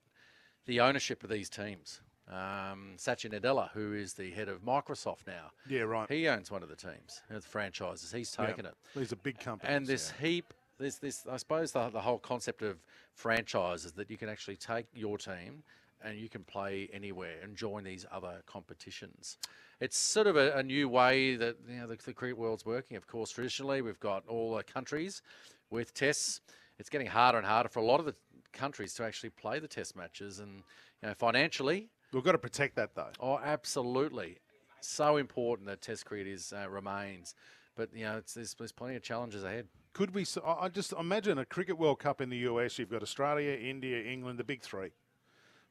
the 0.66 0.80
ownership 0.80 1.24
of 1.24 1.30
these 1.30 1.50
teams, 1.50 2.02
um, 2.30 2.94
Satya 2.98 3.30
Nadella, 3.30 3.72
who 3.72 3.94
is 3.94 4.14
the 4.14 4.32
head 4.32 4.48
of 4.48 4.62
Microsoft 4.64 5.28
now, 5.28 5.52
Yeah, 5.68 5.82
right. 5.82 6.10
he 6.10 6.28
owns 6.28 6.50
one 6.52 6.64
of 6.64 6.70
the 6.70 6.76
teams, 6.76 7.22
the 7.30 7.42
franchises. 7.42 8.12
He's 8.12 8.36
Yeah. 8.38 8.48
taken 8.48 8.66
it. 8.66 8.76
These 8.96 9.12
are 9.12 9.18
big 9.18 9.40
companies. 9.40 9.76
And 9.76 9.86
this 9.86 10.14
yeah. 10.20 10.28
heap, 10.28 10.54
there's 10.78 10.98
this, 10.98 11.28
I 11.30 11.38
suppose, 11.38 11.72
the, 11.72 11.90
the 11.90 12.02
whole 12.02 12.20
concept 12.20 12.62
of 12.62 12.78
franchises 13.14 13.92
that 13.94 14.10
you 14.10 14.18
can 14.18 14.30
actually 14.30 14.56
take 14.58 14.86
your 14.94 15.18
team 15.18 15.64
and 16.04 16.18
you 16.18 16.30
can 16.30 16.44
play 16.44 16.90
anywhere 16.94 17.36
and 17.44 17.56
join 17.56 17.84
these 17.84 18.06
other 18.12 18.42
competitions. 18.48 19.38
It's 19.80 19.98
sort 19.98 20.28
of 20.28 20.36
a, 20.36 20.54
a 20.54 20.64
new 20.64 20.90
way 20.90 21.36
that 21.36 21.58
you 21.68 21.78
know 21.78 21.88
the, 21.88 21.96
the 21.98 22.14
cricket 22.14 22.38
world's 22.38 22.66
working. 22.66 22.98
Of 22.98 23.08
course, 23.08 23.32
traditionally 23.32 23.82
we've 23.82 24.00
got 24.00 24.26
all 24.28 24.56
the 24.56 24.64
countries 24.64 25.22
with 25.70 25.94
tests. 25.94 26.42
It's 26.80 26.90
getting 26.90 27.08
harder 27.08 27.38
and 27.38 27.46
harder 27.46 27.70
for 27.70 27.80
a 27.80 27.86
lot 27.86 28.00
of 28.00 28.06
the 28.08 28.16
countries 28.54 28.94
to 28.96 29.04
actually 29.04 29.30
play 29.32 29.60
the 29.60 29.68
test 29.68 29.96
matches, 29.96 30.40
and 30.40 30.64
you 31.02 31.10
know 31.10 31.14
financially, 31.14 31.90
We've 32.14 32.24
got 32.24 32.34
to 32.34 32.38
protect 32.38 32.76
that 32.76 32.96
though. 32.96 33.12
Oh, 33.20 33.40
absolutely. 33.40 34.38
So 34.82 35.18
important 35.18 35.68
that 35.68 35.82
Test 35.82 36.06
cricket 36.06 36.28
is 36.28 36.54
uh, 36.54 36.70
remains, 36.70 37.36
but 37.76 37.90
you 37.96 38.04
know, 38.04 38.18
it's, 38.18 38.34
there's, 38.34 38.54
there's 38.56 38.72
plenty 38.72 38.96
of 38.96 39.04
challenges 39.04 39.44
ahead. 39.44 39.68
Could 39.94 40.14
we? 40.14 40.26
I 40.46 40.70
just 40.70 40.94
imagine 40.94 41.38
a 41.38 41.46
cricket 41.46 41.78
World 41.78 42.00
Cup 42.00 42.22
in 42.22 42.30
the 42.30 42.38
US. 42.40 42.80
You've 42.80 42.90
got 42.92 43.02
Australia, 43.02 43.52
India, 43.54 44.02
England, 44.04 44.40
the 44.40 44.44
big 44.44 44.62
three. 44.62 44.92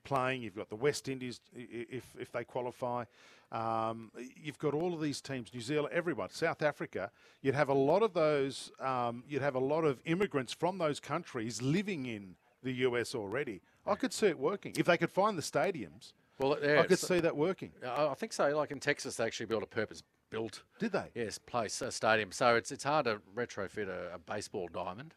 playing. 0.04 0.42
You've 0.42 0.56
got 0.56 0.68
the 0.70 0.76
West 0.76 1.08
Indies 1.08 1.40
if 1.54 2.04
if 2.18 2.32
they 2.32 2.44
qualify. 2.44 3.04
Um, 3.52 4.12
you've 4.40 4.58
got 4.58 4.74
all 4.74 4.94
of 4.94 5.00
these 5.00 5.20
teams, 5.20 5.52
New 5.52 5.60
Zealand, 5.60 5.92
everyone, 5.92 6.30
South 6.30 6.62
Africa. 6.62 7.10
You'd 7.42 7.56
have 7.56 7.68
a 7.68 7.74
lot 7.74 8.02
of 8.02 8.14
those. 8.14 8.70
Um, 8.80 9.24
you'd 9.28 9.42
have 9.42 9.56
a 9.56 9.60
lot 9.60 9.84
of 9.84 10.00
immigrants 10.04 10.52
from 10.52 10.78
those 10.78 11.00
countries 11.00 11.60
living 11.60 12.06
in 12.06 12.36
the 12.62 12.72
US 12.86 13.14
already. 13.14 13.60
I 13.86 13.94
could 13.94 14.12
see 14.12 14.26
it 14.26 14.38
working 14.38 14.74
if 14.76 14.86
they 14.86 14.96
could 14.98 15.10
find 15.10 15.36
the 15.38 15.42
stadiums. 15.42 16.12
Well, 16.38 16.56
yeah, 16.62 16.80
I 16.80 16.86
could 16.86 16.98
see 16.98 17.20
that 17.20 17.36
working. 17.36 17.72
I 17.86 18.08
I 18.08 18.14
think 18.14 18.32
so. 18.32 18.48
Like 18.56 18.70
in 18.70 18.80
Texas, 18.80 19.16
they 19.16 19.24
actually 19.24 19.46
built 19.46 19.62
a 19.62 19.66
purpose-built 19.66 20.62
Did 20.78 20.92
they? 20.92 21.06
yes 21.14 21.38
place, 21.38 21.80
a 21.82 21.90
stadium. 21.92 22.32
So 22.32 22.56
it's 22.56 22.70
it's 22.72 22.84
hard 22.84 23.04
to 23.06 23.20
retrofit 23.34 23.88
a, 23.88 24.14
a 24.14 24.18
baseball 24.18 24.68
diamond. 24.72 25.14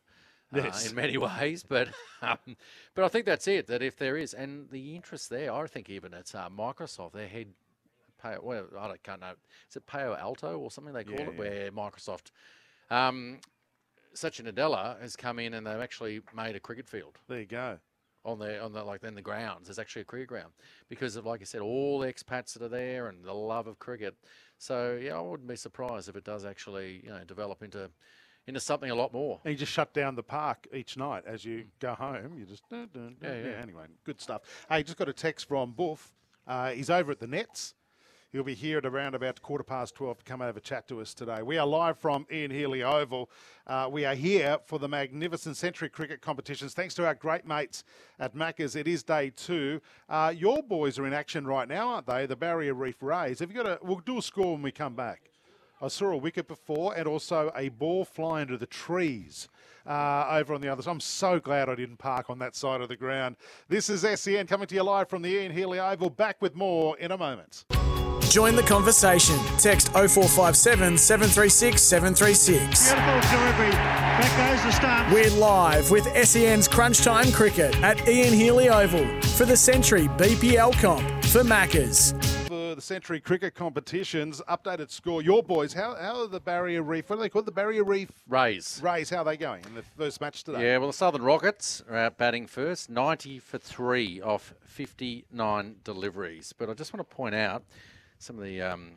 uh, 0.54 0.58
Yes. 0.58 0.90
in 0.90 0.96
many 0.96 1.18
ways, 1.30 1.64
but 1.64 1.90
um, 2.22 2.38
but 2.96 3.06
I 3.06 3.08
think 3.08 3.26
that's 3.26 3.48
it. 3.48 3.68
That 3.68 3.82
if 3.82 3.98
there 3.98 4.18
is, 4.18 4.34
and 4.34 4.70
the 4.70 4.96
interest 4.96 5.30
there, 5.30 5.52
I 5.54 5.66
think 5.68 5.90
even 5.90 6.14
it's 6.14 6.36
uh, 6.36 6.50
Microsoft, 6.50 7.14
their 7.14 7.28
head, 7.28 7.48
well, 8.42 8.68
I 8.80 8.88
don't, 8.88 9.04
can't 9.04 9.22
know, 9.22 9.34
is 9.70 9.76
it 9.76 9.86
Palo 9.86 10.16
Alto 10.16 10.58
or 10.58 10.72
something 10.72 10.94
they 10.94 11.04
call 11.04 11.20
Yeah, 11.20 11.26
it, 11.28 11.34
yeah. 11.34 11.40
where 11.40 11.72
Microsoft, 11.72 12.32
um, 12.92 13.40
Satya 14.14 14.46
Nadella 14.52 15.00
has 15.02 15.16
come 15.16 15.40
in 15.40 15.54
and 15.54 15.66
they've 15.66 15.80
actually 15.80 16.22
made 16.36 16.56
a 16.56 16.60
cricket 16.60 16.88
field 16.88 17.18
There 17.28 17.40
you 17.40 17.46
go. 17.46 17.80
on 18.26 18.40
the 18.40 18.62
on 18.62 18.72
the 18.74 18.84
like 18.84 19.04
in 19.04 19.16
the 19.16 19.22
grounds. 19.22 19.68
There's 19.68 19.80
actually 19.80 20.04
a 20.04 20.06
cricket 20.06 20.28
ground 20.30 20.54
because 20.90 21.16
of 21.16 21.26
like 21.26 21.42
I 21.42 21.46
said, 21.46 21.62
all 21.62 22.00
the 22.00 22.12
expats 22.12 22.54
that 22.54 22.62
are 22.62 22.70
there 22.70 23.08
and 23.08 23.24
the 23.24 23.34
love 23.34 23.68
of 23.68 23.80
cricket. 23.80 24.16
So 24.58 25.00
yeah, 25.02 25.18
I 25.18 25.22
wouldn't 25.22 25.50
be 25.50 25.56
surprised 25.56 26.08
if 26.10 26.16
it 26.16 26.24
does 26.24 26.46
actually 26.46 27.02
you 27.04 27.10
know 27.10 27.24
develop 27.26 27.64
into 27.64 27.90
into 28.46 28.60
something 28.60 28.92
a 28.92 28.96
lot 28.96 29.14
more. 29.14 29.40
And 29.46 29.54
you 29.54 29.58
just 29.58 29.72
shut 29.72 29.94
down 29.94 30.16
the 30.16 30.24
park 30.24 30.68
each 30.74 30.98
night 30.98 31.24
as 31.26 31.46
you 31.46 31.66
go 31.80 31.94
home. 31.94 32.36
You 32.38 32.46
just 32.46 32.68
dun, 32.70 32.90
dun, 32.94 33.16
dun. 33.22 33.30
Yeah, 33.30 33.38
yeah, 33.42 33.50
yeah. 33.56 33.62
Anyway, 33.62 33.86
good 34.06 34.20
stuff. 34.20 34.42
Hey, 34.70 34.84
just 34.84 34.98
got 34.98 35.08
a 35.08 35.14
text 35.14 35.48
from 35.48 35.72
Boof. 35.72 36.12
Uh, 36.46 36.72
he's 36.72 36.90
over 36.90 37.12
at 37.12 37.20
the 37.20 37.28
Nets. 37.28 37.74
He'll 38.34 38.44
be 38.44 38.56
here 38.56 38.80
at 38.80 38.86
around 38.88 39.14
about 39.14 39.40
quarter 39.44 39.64
past 39.64 39.94
12 39.94 40.18
to 40.18 40.24
come 40.26 40.42
over 40.42 40.58
and 40.58 40.64
chat 40.64 40.88
to 40.88 41.00
us 41.00 41.14
today. 41.14 41.44
We 41.44 41.60
are 41.60 41.68
live 41.68 42.00
from 42.00 42.26
Ian 42.32 42.50
Healy 42.50 42.82
Oval. 42.82 43.30
Uh, 43.68 43.88
we 43.92 44.06
are 44.06 44.16
here 44.16 44.58
for 44.66 44.80
the 44.80 44.88
magnificent 44.88 45.56
Century 45.56 45.88
Cricket 45.88 46.20
competitions. 46.20 46.74
Thanks 46.74 46.96
to 46.96 47.06
our 47.06 47.14
great 47.14 47.46
mates 47.46 47.84
at 48.20 48.34
Macca's. 48.34 48.76
It 48.76 48.88
is 48.88 49.04
day 49.04 49.32
two. 49.36 49.82
Uh, 50.10 50.34
your 50.36 50.64
boys 50.64 50.98
are 50.98 51.06
in 51.06 51.14
action 51.14 51.46
right 51.46 51.68
now, 51.68 51.90
aren't 51.90 52.08
they? 52.08 52.26
The 52.26 52.36
Barrier 52.36 52.74
Reef 52.74 53.04
Rays. 53.04 53.38
Have 53.38 53.52
you 53.52 53.56
got 53.56 53.68
a? 53.68 53.78
We'll 53.84 54.00
do 54.00 54.18
a 54.18 54.22
score 54.24 54.54
when 54.54 54.64
we 54.64 54.72
come 54.72 54.96
back. 54.96 55.30
I 55.80 55.88
saw 55.88 56.08
a 56.08 56.18
wicket 56.18 56.48
before 56.48 56.96
and 56.96 57.08
also 57.08 57.52
a 57.56 57.70
ball 57.70 58.04
fly 58.04 58.42
into 58.42 58.58
the 58.58 58.66
trees 58.66 59.48
uh, 59.86 60.26
over 60.32 60.56
on 60.56 60.62
the 60.62 60.70
other 60.70 60.82
side. 60.82 60.90
I'm 60.90 61.00
so 61.00 61.40
glad 61.40 61.70
I 61.70 61.76
didn't 61.76 61.98
park 61.98 62.32
on 62.32 62.40
that 62.40 62.56
side 62.56 62.82
of 62.82 62.88
the 62.88 62.96
ground. 62.96 63.36
This 63.70 63.92
is 63.92 64.02
SEN 64.20 64.48
coming 64.48 64.66
to 64.66 64.74
you 64.74 64.82
live 64.82 65.08
from 65.08 65.22
the 65.22 65.30
Ian 65.30 65.52
Healy 65.52 65.80
Oval. 65.80 66.10
Back 66.10 66.42
with 66.42 66.56
more 66.56 66.98
in 66.98 67.12
a 67.12 67.18
moment. 67.18 67.66
Join 68.34 68.56
the 68.56 68.64
conversation. 68.64 69.38
Text 69.60 69.90
0457 69.90 70.98
736 70.98 71.80
736. 71.80 72.92
Beautiful 72.92 73.38
delivery. 73.38 73.70
Back 73.70 74.56
goes 74.56 74.64
the 74.64 74.72
stump. 74.72 75.14
We're 75.14 75.30
live 75.40 75.92
with 75.92 76.06
SEN's 76.28 76.68
Crunch 76.68 77.04
Time 77.04 77.32
Cricket 77.32 77.76
at 77.84 78.08
Ian 78.08 78.34
Healy 78.34 78.70
Oval 78.70 79.06
for 79.22 79.46
the 79.46 79.56
Century 79.56 80.08
BPL 80.18 80.74
comp 80.82 81.08
for 81.26 81.44
Maccas. 81.44 82.20
For 82.48 82.74
the 82.74 82.82
Century 82.82 83.20
Cricket 83.20 83.54
competitions, 83.54 84.42
updated 84.50 84.90
score. 84.90 85.22
Your 85.22 85.44
boys, 85.44 85.72
how, 85.72 85.94
how 85.94 86.24
are 86.24 86.28
the 86.28 86.40
Barrier 86.40 86.82
Reef, 86.82 87.12
what 87.12 87.18
do 87.18 87.22
they 87.22 87.30
call 87.30 87.44
it? 87.44 87.46
The 87.46 87.52
Barrier 87.52 87.84
Reef 87.84 88.10
Rays. 88.28 88.82
Rays, 88.84 89.12
how 89.12 89.18
are 89.18 89.26
they 89.26 89.38
going 89.38 89.64
in 89.66 89.76
the 89.76 89.84
first 89.96 90.20
match 90.22 90.44
today? 90.44 90.64
Yeah, 90.64 90.80
well, 90.80 90.88
the 90.88 90.94
Southern 90.94 91.22
Rockets 91.22 91.84
are 91.88 91.98
out 91.98 92.18
batting 92.18 92.48
first, 92.48 92.90
90 92.90 93.38
for 93.38 93.60
three 93.60 94.22
off 94.22 94.56
59 94.64 95.76
deliveries. 95.84 96.52
But 96.58 96.72
I 96.72 96.74
just 96.74 96.94
want 96.94 97.08
to 97.08 97.16
point 97.16 97.36
out 97.36 97.62
some 98.24 98.38
of 98.38 98.44
the, 98.44 98.62
um, 98.62 98.92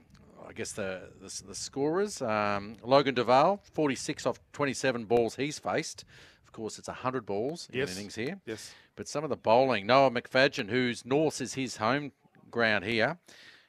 I 0.49 0.53
guess, 0.53 0.72
the 0.72 1.11
the, 1.20 1.43
the 1.49 1.55
scorers. 1.55 2.22
Um, 2.22 2.77
Logan 2.83 3.14
Duval, 3.14 3.61
46 3.72 4.27
off 4.27 4.41
27 4.53 5.05
balls 5.05 5.37
he's 5.37 5.59
faced. 5.59 6.05
Of 6.45 6.53
course, 6.53 6.79
it's 6.79 6.89
100 6.89 7.27
balls 7.27 7.68
in 7.72 7.81
Yes. 7.81 7.93
an 7.93 7.99
innings 7.99 8.14
here. 8.14 8.41
Yes. 8.47 8.72
But 8.95 9.09
some 9.09 9.24
of 9.24 9.31
the 9.31 9.37
bowling, 9.37 9.87
Noah 9.87 10.11
McFadgen, 10.11 10.70
whose 10.70 11.05
North 11.05 11.41
is 11.41 11.55
his 11.55 11.77
home 11.77 12.12
ground 12.51 12.85
here, 12.85 13.18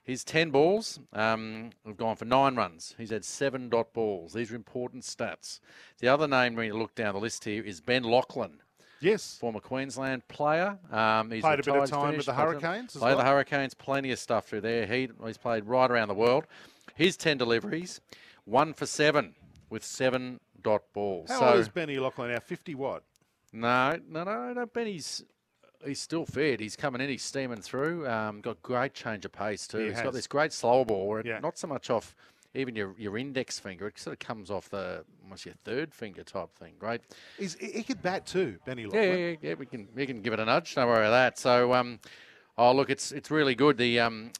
his 0.03 0.23
10 0.23 0.51
balls 0.51 0.99
um, 1.11 1.71
have 1.85 1.97
gone 1.97 2.15
for 2.15 2.23
nine 2.23 2.55
runs. 2.55 2.95
He's 2.97 3.09
had 3.09 3.25
seven 3.25 3.67
dot 3.67 3.91
balls. 3.93 4.31
These 4.33 4.51
are 4.53 4.55
important 4.55 5.03
stats. 5.03 5.59
The 5.99 6.07
other 6.07 6.27
name 6.29 6.55
when 6.55 6.67
you 6.67 6.77
look 6.77 6.95
down 6.95 7.13
the 7.13 7.19
list 7.19 7.43
here 7.43 7.61
is 7.63 7.81
Ben 7.81 8.03
Laughlin, 8.03 8.61
Yes. 8.99 9.37
former 9.39 9.59
Queensland 9.59 10.27
player. 10.27 10.77
Um, 10.91 11.31
he's 11.31 11.41
Played 11.41 11.59
a 11.59 11.63
bit 11.63 11.75
of 11.75 11.89
time 11.89 12.17
with 12.17 12.25
the 12.25 12.33
Hurricanes 12.33 12.95
Played 12.95 13.17
the. 13.17 13.23
Hurricanes, 13.23 13.73
plenty 13.73 14.11
of 14.11 14.19
stuff 14.19 14.47
through 14.47 14.61
there. 14.61 14.85
He, 14.85 15.09
he's 15.25 15.37
played 15.37 15.65
right 15.65 15.89
around 15.89 16.07
the 16.07 16.13
world. 16.15 16.45
His 16.95 17.15
10 17.17 17.37
deliveries, 17.37 18.01
one 18.45 18.73
for 18.73 18.85
seven 18.85 19.35
with 19.69 19.83
seven 19.83 20.39
dot 20.61 20.83
balls. 20.93 21.29
How 21.29 21.39
so, 21.39 21.47
old 21.49 21.59
is 21.59 21.69
Benny 21.69 21.99
Laughlin 21.99 22.31
now? 22.31 22.39
50 22.39 22.75
what? 22.75 23.03
no, 23.53 23.99
no, 24.09 24.23
no, 24.23 24.53
no. 24.53 24.65
Benny's 24.65 25.23
he's 25.85 25.99
still 25.99 26.25
fit. 26.25 26.59
He's 26.59 26.75
coming 26.75 27.01
in. 27.01 27.09
He's 27.09 27.23
steaming 27.23 27.61
through. 27.61 28.07
Um, 28.07 28.41
got 28.41 28.61
great 28.61 28.93
change 28.93 29.25
of 29.25 29.31
pace 29.31 29.67
too. 29.67 29.77
He 29.79 29.91
has 29.91 30.01
got 30.01 30.13
this 30.13 30.27
great 30.27 30.53
slower 30.53 30.85
ball 30.85 31.07
where 31.07 31.25
Yeah. 31.25 31.39
not 31.39 31.57
so 31.57 31.67
much 31.67 31.89
off 31.89 32.15
even 32.57 32.75
your, 32.75 32.95
your 32.97 33.17
index 33.17 33.59
finger. 33.59 33.87
It 33.87 33.99
sort 33.99 34.13
of 34.13 34.19
comes 34.19 34.49
off 34.49 34.69
the 34.69 35.05
almost 35.23 35.45
your 35.45 35.55
third 35.63 35.93
finger 35.93 36.23
type 36.23 36.53
thing. 36.55 36.73
Great. 36.79 37.01
He's, 37.37 37.55
he 37.55 37.83
could 37.83 38.01
bat 38.01 38.25
too, 38.25 38.57
Benny 38.65 38.87
Yeah, 38.91 39.01
yeah, 39.01 39.15
yeah, 39.15 39.35
yeah. 39.41 39.53
We 39.53 39.65
can 39.65 39.87
we 39.95 40.05
can 40.05 40.21
give 40.21 40.33
it 40.33 40.39
a 40.39 40.45
nudge. 40.45 40.75
Don't 40.75 40.87
worry 40.87 41.05
about 41.05 41.11
that. 41.11 41.39
So, 41.39 41.73
um, 41.73 41.99
oh 42.57 42.73
look, 42.73 42.89
it's 42.89 43.11
it's 43.11 43.31
really 43.31 43.55
good. 43.55 43.77
The 43.77 43.99
um, 43.99 44.31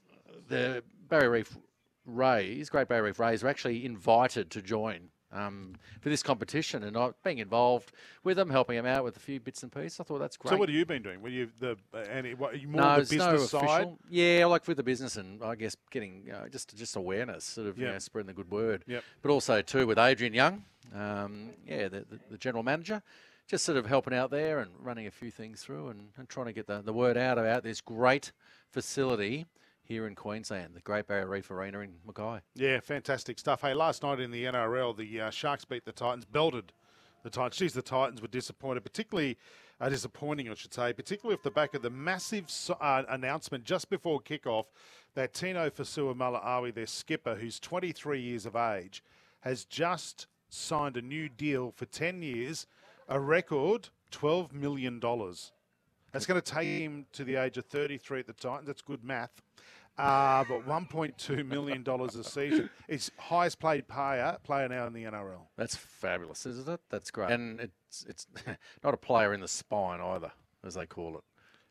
the 0.48 0.84
Barrier 1.08 1.32
Reef 1.32 1.58
Rays, 2.06 2.70
Great 2.70 2.88
Barrier 2.88 3.04
Reef 3.04 3.20
Rays, 3.20 3.44
are 3.44 3.48
actually 3.48 3.86
invited 3.86 4.50
to 4.52 4.62
join 4.62 5.10
um, 5.32 5.74
for 6.02 6.10
this 6.10 6.24
competition, 6.24 6.84
and 6.84 7.14
being 7.24 7.40
involved 7.40 7.92
with 8.24 8.38
them, 8.38 8.50
helping 8.50 8.76
them 8.76 8.86
out 8.86 9.04
with 9.04 9.18
a 9.18 9.20
few 9.20 9.40
bits 9.40 9.64
and 9.64 9.72
pieces. 9.72 10.00
I 10.00 10.04
thought 10.04 10.20
that's 10.20 10.38
great. 10.38 10.52
So 10.52 10.58
what 10.58 10.70
have 10.70 10.76
you 10.76 10.86
been 10.86 11.04
doing? 11.04 11.22
Were 11.22 11.30
you 11.30 11.50
the 11.60 11.78
uh, 11.94 11.98
any 12.12 12.34
what, 12.34 12.54
are 12.54 12.58
you 12.58 12.68
more 12.68 12.82
no, 12.82 12.96
the 12.96 13.02
business 13.02 13.20
no 13.20 13.38
side? 13.38 13.64
official. 13.64 14.00
Yeah, 14.10 14.46
like 14.46 14.68
with 14.68 14.78
the 14.78 14.84
business 14.84 15.18
and 15.18 15.44
I 15.44 15.56
guess 15.56 15.76
getting 15.92 16.32
uh, 16.34 16.48
just 16.50 16.76
just 16.76 16.96
awareness, 16.96 17.44
sort 17.44 17.68
of 17.68 17.78
you 17.78 17.86
know, 17.86 18.00
spreading 18.00 18.28
the 18.28 18.34
good 18.34 18.52
word. 18.52 18.84
Yep. 18.88 19.04
But 19.22 19.32
also 19.32 19.62
too 19.62 19.88
with 19.88 19.98
Adrian 19.98 20.34
Young, 20.34 20.64
um, 20.96 21.50
yeah, 21.66 21.88
the, 21.88 22.06
the, 22.10 22.20
the 22.32 22.38
general 22.38 22.64
manager, 22.64 23.02
just 23.48 23.66
sort 23.66 23.78
of 23.78 23.86
helping 23.86 24.14
out 24.14 24.32
there 24.32 24.60
and 24.60 24.72
running 24.82 25.08
a 25.08 25.12
few 25.12 25.32
things 25.32 25.62
through 25.62 25.90
and, 25.90 26.10
and 26.18 26.30
trying 26.30 26.48
to 26.48 26.54
get 26.54 26.68
the, 26.68 26.82
the 26.82 26.94
word 26.94 27.18
out 27.18 27.38
about 27.38 27.64
this 27.64 27.82
great 27.82 28.32
facility 28.72 29.46
here 29.88 30.06
in 30.08 30.16
Queensland, 30.16 30.76
the 30.76 30.82
Great 30.82 31.08
Barrier 31.08 31.28
Reef 31.28 31.50
Arena 31.50 31.80
in 31.80 31.94
Mackay. 32.06 32.42
Yeah, 32.56 32.80
fantastic 32.80 33.40
stuff. 33.40 33.62
Hey, 33.62 33.74
last 33.74 34.04
night 34.04 34.20
in 34.20 34.32
the 34.32 34.44
NRL, 34.44 34.96
the 34.98 35.22
uh, 35.22 35.30
Sharks 35.30 35.66
beat 35.66 35.86
the 35.86 35.92
Titans, 35.92 36.26
belted 36.26 36.74
the 37.24 37.30
Titans. 37.30 37.58
Geez, 37.58 37.74
the 37.74 37.82
Titans 37.82 38.22
were 38.22 38.28
disappointed, 38.28 38.84
particularly 38.84 39.38
uh, 39.80 39.90
disappointing, 39.90 40.50
I 40.50 40.54
should 40.56 40.74
say, 40.74 40.92
particularly 40.94 41.38
off 41.38 41.44
the 41.44 41.52
back 41.52 41.74
of 41.74 41.82
the 41.82 41.90
massive 41.90 42.46
uh, 42.82 43.04
announcement 43.10 43.64
just 43.64 43.90
before 43.90 44.20
kickoff 44.20 44.66
that 45.16 45.34
Tino 45.34 45.70
Fa'asuamaleaui, 45.70 46.74
their 46.74 46.86
skipper, 46.86 47.36
who's 47.36 47.60
23 47.60 48.20
years 48.20 48.46
of 48.46 48.56
age, 48.56 49.04
has 49.42 49.66
just 49.66 50.28
signed 50.50 50.98
a 50.98 51.02
new 51.02 51.30
deal 51.30 51.72
for 51.76 51.86
10 51.86 52.22
years, 52.22 52.68
a 53.08 53.20
record 53.20 53.90
$12 54.12 54.54
million. 54.54 55.00
That's 56.12 56.26
going 56.26 56.42
to 56.42 56.54
take 56.54 56.68
him 56.68 57.06
to 57.14 57.24
the 57.24 57.36
age 57.36 57.58
of 57.58 57.66
33 57.66 58.22
at 58.22 58.28
the 58.28 58.34
Titans. 58.34 58.68
That's 58.68 58.82
good 58.82 59.04
math. 59.04 59.42
Uh, 59.98 60.44
but 60.48 60.68
1.2 60.68 61.46
million 61.48 61.82
dollars 61.82 62.16
a 62.16 62.24
season. 62.24 62.70
It's 62.88 63.10
highest 63.18 63.60
paid 63.60 63.88
player 63.88 64.38
player 64.44 64.70
now 64.70 64.86
in 64.86 64.94
the 64.94 65.04
NRL. 65.06 65.48
That's 65.58 65.76
fabulous, 65.76 66.46
isn't 66.46 66.68
it? 66.70 66.82
That's 66.90 67.10
great. 67.10 67.32
And 67.32 67.60
it's 67.60 68.06
it's 68.08 68.28
not 68.84 68.94
a 68.94 68.98
player 68.98 69.34
in 69.34 69.42
the 69.42 69.48
spine 69.48 70.00
either, 70.00 70.32
as 70.64 70.76
they 70.76 70.86
call 70.86 71.18
it. 71.18 71.24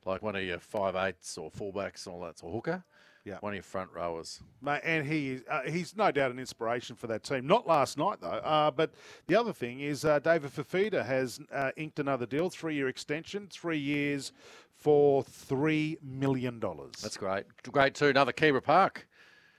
Like 0.05 0.23
one 0.23 0.37
of 0.37 0.43
your 0.43 0.59
five 0.59 0.97
eights 0.97 1.39
or 1.39 1.51
fullbacks 1.51 2.07
and 2.07 2.15
all 2.15 2.21
that, 2.23 2.41
or 2.43 2.53
hooker. 2.53 2.85
Yeah. 3.27 3.39
One 3.41 3.53
of 3.53 3.57
your 3.57 3.65
front 3.65 3.91
rowers. 3.93 4.41
Mate, 4.63 4.83
and 4.85 5.05
he 5.05 5.41
uh, 5.51 5.63
he's 5.63 5.97
no 5.97 6.13
doubt 6.13 6.31
an 6.31 6.39
inspiration 6.39 6.95
for 6.95 7.09
that 7.09 7.25
team. 7.25 7.45
Not 7.45 7.67
last 7.67 7.99
night 7.99 8.21
though. 8.21 8.29
Uh, 8.29 8.71
but 8.71 8.93
the 9.27 9.35
other 9.35 9.53
thing 9.53 9.81
is 9.81 10.05
uh, 10.05 10.21
David 10.21 10.53
Fifita 10.55 11.05
has 11.05 11.41
uh, 11.53 11.73
inked 11.77 11.99
another 11.99 12.25
deal, 12.25 12.49
three 12.51 12.77
year 12.77 12.87
extension, 12.87 13.49
three 13.51 13.79
years 13.79 14.33
for 14.77 15.25
three 15.25 15.99
million 16.03 16.61
dollars. 16.61 16.93
That's 17.03 17.17
great. 17.17 17.47
Great 17.73 17.97
too. 17.97 18.07
Another 18.07 18.33
Keebra 18.33 18.63
Park 18.63 19.09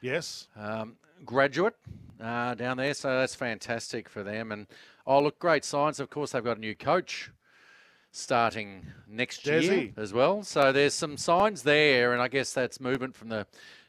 yes. 0.02 0.48
um, 0.56 0.96
graduate 1.26 1.76
uh, 2.22 2.54
down 2.56 2.78
there, 2.78 2.94
so 2.94 3.20
that's 3.20 3.36
fantastic 3.36 4.08
for 4.08 4.24
them. 4.24 4.52
And 4.54 4.68
oh, 5.06 5.22
look, 5.22 5.40
great 5.40 5.66
signs. 5.66 6.00
Of 6.00 6.10
course, 6.10 6.32
they've 6.32 6.44
got 6.44 6.58
a 6.58 6.62
new 6.62 6.76
coach 6.76 7.32
starting 8.18 8.86
next 9.08 9.46
year 9.46 9.92
as 9.98 10.14
well. 10.14 10.44
So 10.44 10.72
there's 10.72 10.94
some 10.94 11.18
signs 11.18 11.64
there, 11.64 12.14
and 12.14 12.22
I 12.22 12.28
guess 12.28 12.54
that's 12.54 12.80
movement 12.80 13.16
from 13.16 13.30
the 13.30 13.46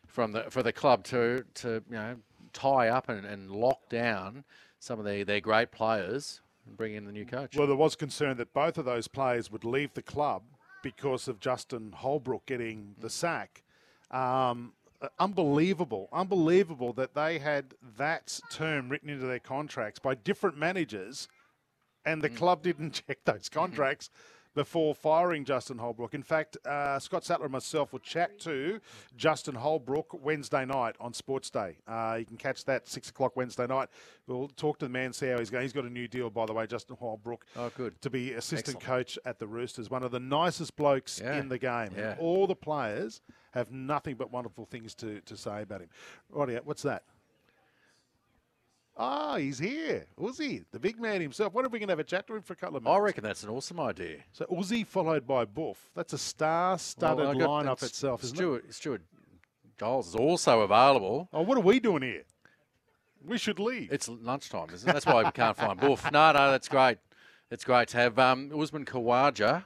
from 0.07 0.33
the 0.33 0.45
for 0.51 0.63
the 0.63 0.73
club 0.73 1.05
to 1.05 1.45
to 1.55 1.83
you 1.89 1.97
know 1.97 2.17
tie 2.53 2.89
up 2.89 3.09
and, 3.09 3.25
and 3.25 3.51
lock 3.51 3.89
down 3.89 4.45
some 4.79 4.99
of 4.99 5.05
their, 5.05 5.25
their 5.25 5.41
great 5.41 5.71
players 5.71 6.41
and 6.67 6.77
bring 6.77 6.95
in 6.95 7.05
the 7.05 7.13
new 7.13 7.25
coach. 7.25 7.57
Well, 7.57 7.67
there 7.67 7.77
was 7.77 7.95
concern 7.95 8.37
that 8.39 8.53
both 8.53 8.79
of 8.79 8.85
those 8.85 9.09
players 9.09 9.51
would 9.51 9.65
leave 9.65 9.95
the 9.95 10.03
club 10.03 10.43
because 10.83 11.29
of 11.29 11.41
Justin 11.41 11.93
Holbrook 11.93 12.47
getting 12.47 12.95
the 13.01 13.11
sack. 13.11 13.63
Um, 14.11 14.73
uh, 15.01 15.09
unbelievable, 15.19 16.09
unbelievable 16.13 16.93
that 16.95 17.15
they 17.15 17.39
had 17.39 17.75
that 17.97 18.41
term 18.51 18.89
written 18.89 19.09
into 19.09 19.27
their 19.27 19.39
contracts 19.39 19.99
by 19.99 20.15
different 20.15 20.59
managers, 20.59 21.29
and 22.13 22.23
the 22.23 22.29
club 22.31 22.63
didn't 22.63 23.03
check 23.07 23.19
those 23.25 23.49
contracts 23.49 24.11
before 24.55 24.93
firing 24.93 25.45
Justin 25.45 25.79
Holbrook. 25.79 26.15
In 26.15 26.23
fact, 26.23 26.57
uh, 26.67 26.99
Scott 26.99 27.25
Sattler 27.25 27.47
and 27.47 27.53
myself 27.53 27.93
will 27.93 28.01
chat 28.01 28.41
to 28.41 28.81
Justin 29.17 29.55
Holbrook 29.55 30.21
Wednesday 30.25 30.65
night 30.65 30.97
on 30.99 31.13
Sports 31.13 31.49
Day. 31.49 31.77
Uh, 31.87 32.17
you 32.19 32.25
can 32.25 32.37
catch 32.37 32.65
that 32.65 32.89
six 32.89 33.09
o'clock 33.09 33.37
Wednesday 33.37 33.67
night. 33.69 33.89
We'll 34.27 34.49
talk 34.49 34.79
to 34.81 34.87
the 34.87 34.91
man, 34.91 35.13
see 35.13 35.29
how 35.29 35.39
he's 35.39 35.51
going. 35.51 35.63
He's 35.63 35.73
got 35.73 35.85
a 35.85 35.91
new 35.91 36.09
deal, 36.09 36.29
by 36.29 36.47
the 36.47 36.55
way, 36.55 36.67
Justin 36.67 36.97
Holbrook. 36.99 37.47
Oh, 37.57 37.71
good. 37.77 38.01
To 38.03 38.11
be 38.11 38.33
assistant 38.33 38.77
Excellent. 38.79 38.85
coach 38.85 39.19
at 39.25 39.39
the 39.39 39.47
Roosters, 39.47 39.91
one 39.91 40.03
of 40.03 40.11
the 40.11 40.19
nicest 40.21 40.75
blokes 40.75 41.21
Yeah. 41.23 41.39
in 41.39 41.49
the 41.49 41.59
game. 41.59 41.91
Yeah. 41.97 42.17
All 42.19 42.49
the 42.49 42.57
players 42.57 43.21
have 43.53 43.71
nothing 43.71 44.17
but 44.17 44.33
wonderful 44.33 44.65
things 44.65 44.93
to, 44.97 45.21
to 45.21 45.37
say 45.37 45.63
about 45.63 45.83
him. 45.83 45.89
Right, 46.31 46.65
what's 46.67 46.83
that? 46.83 47.05
Ah, 49.01 49.37
he's 49.37 49.59
here. 49.61 50.07
Uzi, 50.19 50.65
the 50.73 50.79
big 50.81 51.01
man 51.01 51.21
himself. 51.21 51.53
What 51.55 51.65
if 51.65 51.71
we 51.71 51.79
can 51.79 51.89
have 51.89 52.01
a 52.01 52.05
chat 52.05 52.27
to 52.27 52.35
him 52.35 52.43
for 52.43 52.55
a 52.55 52.57
couple 52.57 52.77
of 52.79 52.83
minutes? 52.83 52.97
I 52.97 53.01
reckon 53.01 53.23
that's 53.25 53.45
an 53.45 53.51
awesome 53.51 53.79
idea. 53.79 54.19
So 54.33 54.45
Uzi 54.47 54.85
followed 54.85 55.25
by 55.27 55.45
Boof. 55.45 55.79
That's 55.95 56.13
a 56.15 56.19
star-studded 56.19 57.37
Well, 57.37 57.49
lineup 57.49 57.73
it's- 57.75 57.85
itself, 57.91 58.25
isn't 58.25 58.35
it? 58.35 58.39
Stuart, 58.39 58.75
Stuart 58.75 59.03
Giles 59.79 60.09
is 60.09 60.15
also 60.17 60.63
available. 60.63 61.29
Oh, 61.33 61.43
what 61.43 61.57
are 61.57 61.61
we 61.63 61.79
doing 61.79 62.03
here? 62.03 62.25
We 63.25 63.39
should 63.39 63.61
leave. 63.61 63.93
It's 63.93 64.09
lunchtime, 64.09 64.71
isn't 64.75 64.89
it? 64.89 64.93
That's 64.93 65.07
why 65.07 65.23
we 65.23 65.31
can't 65.31 65.57
find 65.57 65.79
Boof. 65.79 66.05
No, 66.13 66.33
no, 66.33 66.51
that's 66.51 66.69
great. 66.69 66.99
It's 67.51 67.65
great 67.65 67.89
to 67.89 67.97
have 67.99 68.19
um, 68.19 68.51
Usman 68.59 68.85
Khawaja 68.85 69.65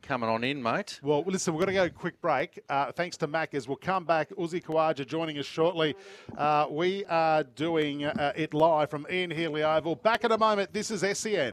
coming 0.00 0.28
on 0.28 0.44
in, 0.44 0.62
mate. 0.62 1.00
Well, 1.02 1.22
listen, 1.26 1.54
we're 1.54 1.64
going 1.64 1.74
to 1.74 1.80
go 1.80 1.84
a 1.84 1.90
quick 1.90 2.20
break. 2.20 2.60
Uh, 2.68 2.92
thanks 2.92 3.16
to 3.18 3.28
Maccas. 3.28 3.68
We'll 3.68 3.76
come 3.76 4.04
back. 4.04 4.30
Uzi 4.30 4.62
Khawaja 4.62 5.06
joining 5.06 5.38
us 5.38 5.46
shortly. 5.46 5.94
Uh, 6.36 6.66
we 6.70 7.04
are 7.06 7.42
doing 7.42 8.04
uh, 8.04 8.32
it 8.36 8.54
live 8.54 8.90
from 8.90 9.06
Ian 9.10 9.30
Healy 9.30 9.62
Oval. 9.62 9.96
Back 9.96 10.24
in 10.24 10.32
a 10.32 10.38
moment. 10.38 10.72
This 10.72 10.90
is 10.90 11.00
SEN. 11.18 11.52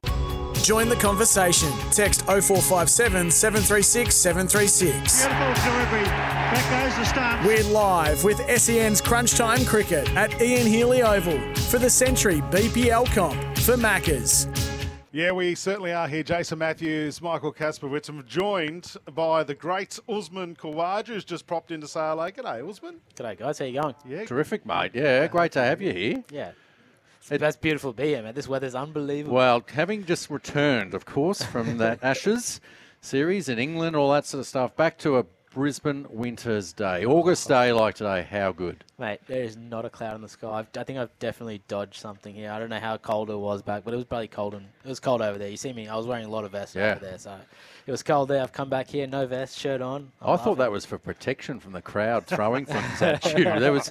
Join 0.62 0.88
the 0.88 0.96
conversation. 0.96 1.70
Text 1.92 2.22
0457 2.26 3.30
736 3.30 4.14
736. 4.14 5.26
Beautiful 5.26 5.72
delivery. 5.72 6.04
Back 6.04 6.84
goes 6.84 6.98
the 6.98 7.04
stump. 7.04 7.46
We're 7.46 7.62
live 7.64 8.24
with 8.24 8.38
SEN's 8.60 9.00
Crunch 9.00 9.34
Time 9.34 9.64
Cricket 9.64 10.08
at 10.14 10.42
Ian 10.42 10.66
Healy 10.66 11.02
Oval 11.02 11.54
for 11.54 11.78
the 11.78 11.88
Century 11.88 12.40
BPL 12.50 13.06
comp 13.14 13.40
for 13.58 13.76
Maccas. 13.76 14.67
Yeah, 15.10 15.32
we 15.32 15.54
certainly 15.54 15.90
are 15.92 16.06
here. 16.06 16.22
Jason 16.22 16.58
Matthews, 16.58 17.22
Michael 17.22 17.50
Kasprowicz, 17.50 18.10
and 18.10 18.18
we're 18.18 18.24
joined 18.24 18.94
by 19.14 19.42
the 19.42 19.54
great 19.54 19.98
Usman 20.06 20.54
Khawaja, 20.54 21.06
who's 21.06 21.24
just 21.24 21.46
popped 21.46 21.70
in 21.70 21.80
to 21.80 21.88
say 21.88 22.00
hello. 22.00 22.30
G'day, 22.30 22.68
Usman. 22.68 23.00
G'day, 23.16 23.38
guys. 23.38 23.58
How 23.58 23.64
you 23.64 23.80
going? 23.80 23.94
Yeah, 24.06 24.26
Terrific, 24.26 24.66
mate. 24.66 24.90
Yeah, 24.92 25.26
great 25.28 25.52
to 25.52 25.60
have 25.62 25.80
you 25.80 25.94
here. 25.94 26.24
Yeah. 26.30 26.50
That's 27.30 27.56
beautiful 27.56 27.92
to 27.92 27.96
be 27.96 28.08
here, 28.08 28.22
man. 28.22 28.34
This 28.34 28.48
weather's 28.48 28.74
unbelievable. 28.74 29.34
Well, 29.34 29.62
having 29.72 30.04
just 30.04 30.28
returned, 30.28 30.92
of 30.92 31.06
course, 31.06 31.42
from 31.42 31.78
that 31.78 32.00
Ashes 32.02 32.60
series 33.00 33.48
in 33.48 33.58
England, 33.58 33.96
all 33.96 34.12
that 34.12 34.26
sort 34.26 34.40
of 34.40 34.46
stuff, 34.46 34.76
back 34.76 34.98
to 34.98 35.16
a 35.18 35.24
Brisbane 35.58 36.06
winter's 36.08 36.72
day. 36.72 37.04
August 37.04 37.48
day 37.48 37.72
like 37.72 37.96
today, 37.96 38.24
how 38.30 38.52
good? 38.52 38.84
Mate, 38.96 39.18
there 39.26 39.42
is 39.42 39.56
not 39.56 39.84
a 39.84 39.90
cloud 39.90 40.14
in 40.14 40.22
the 40.22 40.28
sky. 40.28 40.48
I've, 40.48 40.68
I 40.78 40.84
think 40.84 41.00
I've 41.00 41.10
definitely 41.18 41.62
dodged 41.66 41.96
something 42.00 42.32
here. 42.32 42.52
I 42.52 42.60
don't 42.60 42.70
know 42.70 42.78
how 42.78 42.96
cold 42.96 43.28
it 43.28 43.36
was 43.36 43.60
back, 43.60 43.82
but 43.84 43.92
it 43.92 43.96
was 43.96 44.06
probably 44.06 44.28
cold. 44.28 44.54
And 44.54 44.66
it 44.84 44.88
was 44.88 45.00
cold 45.00 45.20
over 45.20 45.36
there. 45.36 45.48
You 45.48 45.56
see 45.56 45.72
me? 45.72 45.88
I 45.88 45.96
was 45.96 46.06
wearing 46.06 46.26
a 46.26 46.28
lot 46.28 46.44
of 46.44 46.52
vests 46.52 46.76
Yeah. 46.76 46.92
over 46.92 47.00
there, 47.04 47.18
so 47.18 47.36
it 47.88 47.90
was 47.90 48.04
cold 48.04 48.28
there. 48.28 48.40
I've 48.40 48.52
come 48.52 48.68
back 48.68 48.86
here, 48.86 49.08
no 49.08 49.26
vest, 49.26 49.58
shirt 49.58 49.82
on. 49.82 50.12
I'm 50.22 50.34
I 50.34 50.36
thought 50.36 50.58
that 50.58 50.70
was 50.70 50.84
for 50.84 50.96
protection 50.96 51.58
from 51.58 51.72
the 51.72 51.82
crowd 51.82 52.28
throwing 52.28 52.64
things 52.64 53.02
at 53.02 53.24
you. 53.36 53.42
There 53.42 53.72
was, 53.72 53.90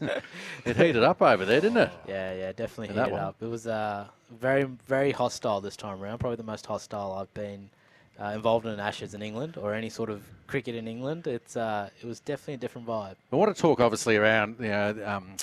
it 0.64 0.78
heated 0.78 1.04
up 1.04 1.22
over 1.22 1.44
there, 1.44 1.60
didn't 1.60 1.80
it? 1.80 1.92
Yeah, 2.08 2.34
yeah, 2.34 2.54
definitely 2.54 2.96
that 2.96 3.08
heated 3.10 3.20
up. 3.20 3.36
It 3.42 3.50
was 3.50 3.68
uh, 3.68 4.08
very, 4.40 4.64
very 4.64 5.12
hostile 5.12 5.60
this 5.60 5.76
time 5.76 6.02
around. 6.02 6.20
Probably 6.20 6.38
the 6.38 6.44
most 6.44 6.66
hostile 6.66 7.12
I've 7.12 7.34
been 7.34 7.72
uh, 8.22 8.26
involved 8.28 8.66
in 8.66 8.80
Ashes 8.80 9.14
in 9.14 9.22
England 9.22 9.58
or 9.58 9.74
any 9.74 9.90
sort 9.90 10.10
of 10.10 10.24
cricket 10.48 10.76
in 10.76 10.88
England. 10.88 11.28
It's 11.28 11.56
uh, 11.56 11.90
it 12.02 12.06
was 12.06 12.20
definitely 12.20 12.56
a 12.56 12.58
different 12.58 12.88
vibe. 12.88 13.16
I 13.32 13.36
want 13.36 13.56
to 13.56 13.62
talk 13.62 13.80
obviously 13.80 14.16
around 14.18 14.58
you 14.60 14.70
know, 14.70 14.96
um, 15.06 15.36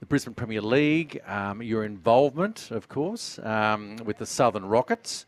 the 0.00 0.06
Brisbane 0.06 0.34
Premier 0.34 0.60
League, 0.60 1.20
um, 1.26 1.62
your 1.62 1.84
involvement, 1.84 2.70
of 2.70 2.88
course, 2.88 3.38
um, 3.40 3.96
with 4.04 4.18
the 4.18 4.26
Southern 4.26 4.64
Rockets. 4.64 5.26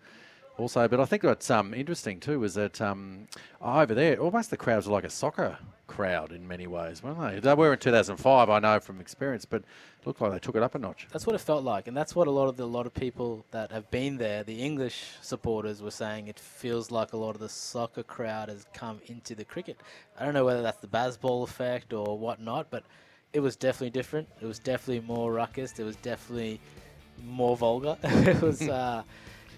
Also, 0.57 0.87
but 0.87 1.01
I 1.01 1.05
think 1.05 1.25
what's 1.25 1.51
um, 1.51 1.75
interesting 1.75 2.21
too 2.21 2.43
is 2.45 2.55
that 2.55 2.81
um, 2.81 3.27
over 3.61 3.93
there, 3.93 4.17
almost 4.19 4.51
the 4.51 4.57
crowds 4.57 4.87
are 4.87 4.93
like 4.93 5.05
a 5.05 5.11
soccer 5.11 5.59
crowd 5.89 6.33
in 6.33 6.47
many 6.47 6.67
ways, 6.67 7.03
weren't 7.03 7.21
they? 7.21 7.41
They 7.41 7.55
were 7.55 7.73
in 7.73 7.79
2005, 7.79 8.51
I 8.51 8.59
know 8.61 8.81
from 8.81 9.01
experience, 9.01 9.45
but 9.45 9.65
looked 10.07 10.21
like 10.21 10.33
they 10.33 10.39
took 10.39 10.57
it 10.57 10.63
up 10.63 10.75
a 10.75 10.79
notch. 10.79 11.07
That's 11.13 11.27
what 11.27 11.35
it 11.35 11.41
felt 11.41 11.65
like, 11.65 11.89
and 11.89 11.97
that's 11.97 12.15
what 12.15 12.27
a 12.27 12.31
lot 12.31 12.49
of 12.49 12.57
the 12.57 12.65
a 12.65 12.67
lot 12.67 12.87
of 12.87 12.95
people 12.95 13.45
that 13.51 13.71
have 13.73 13.91
been 13.91 14.17
there, 14.17 14.43
the 14.43 14.61
English 14.61 15.05
supporters, 15.21 15.83
were 15.83 15.91
saying. 15.91 16.29
It 16.29 16.39
feels 16.39 16.91
like 16.91 17.13
a 17.13 17.17
lot 17.17 17.31
of 17.31 17.41
the 17.41 17.49
soccer 17.49 18.03
crowd 18.03 18.49
has 18.49 18.67
come 18.73 19.01
into 19.07 19.35
the 19.35 19.45
cricket. 19.45 19.81
I 20.19 20.25
don't 20.25 20.35
know 20.35 20.45
whether 20.45 20.63
that's 20.63 20.79
the 20.79 20.87
Bazball 20.87 21.45
effect 21.45 21.93
or 21.93 22.19
whatnot, 22.19 22.69
but 22.71 22.85
it 23.33 23.41
was 23.41 23.57
definitely 23.57 23.91
different. 23.91 24.29
It 24.41 24.47
was 24.47 24.59
definitely 24.59 25.07
more 25.07 25.33
ruckus. 25.33 25.79
It 25.79 25.85
was 25.85 25.97
definitely 25.97 26.61
more 27.23 27.57
vulgar. 27.57 27.97
it 28.03 28.41
was 28.41 28.63
uh, 28.69 29.03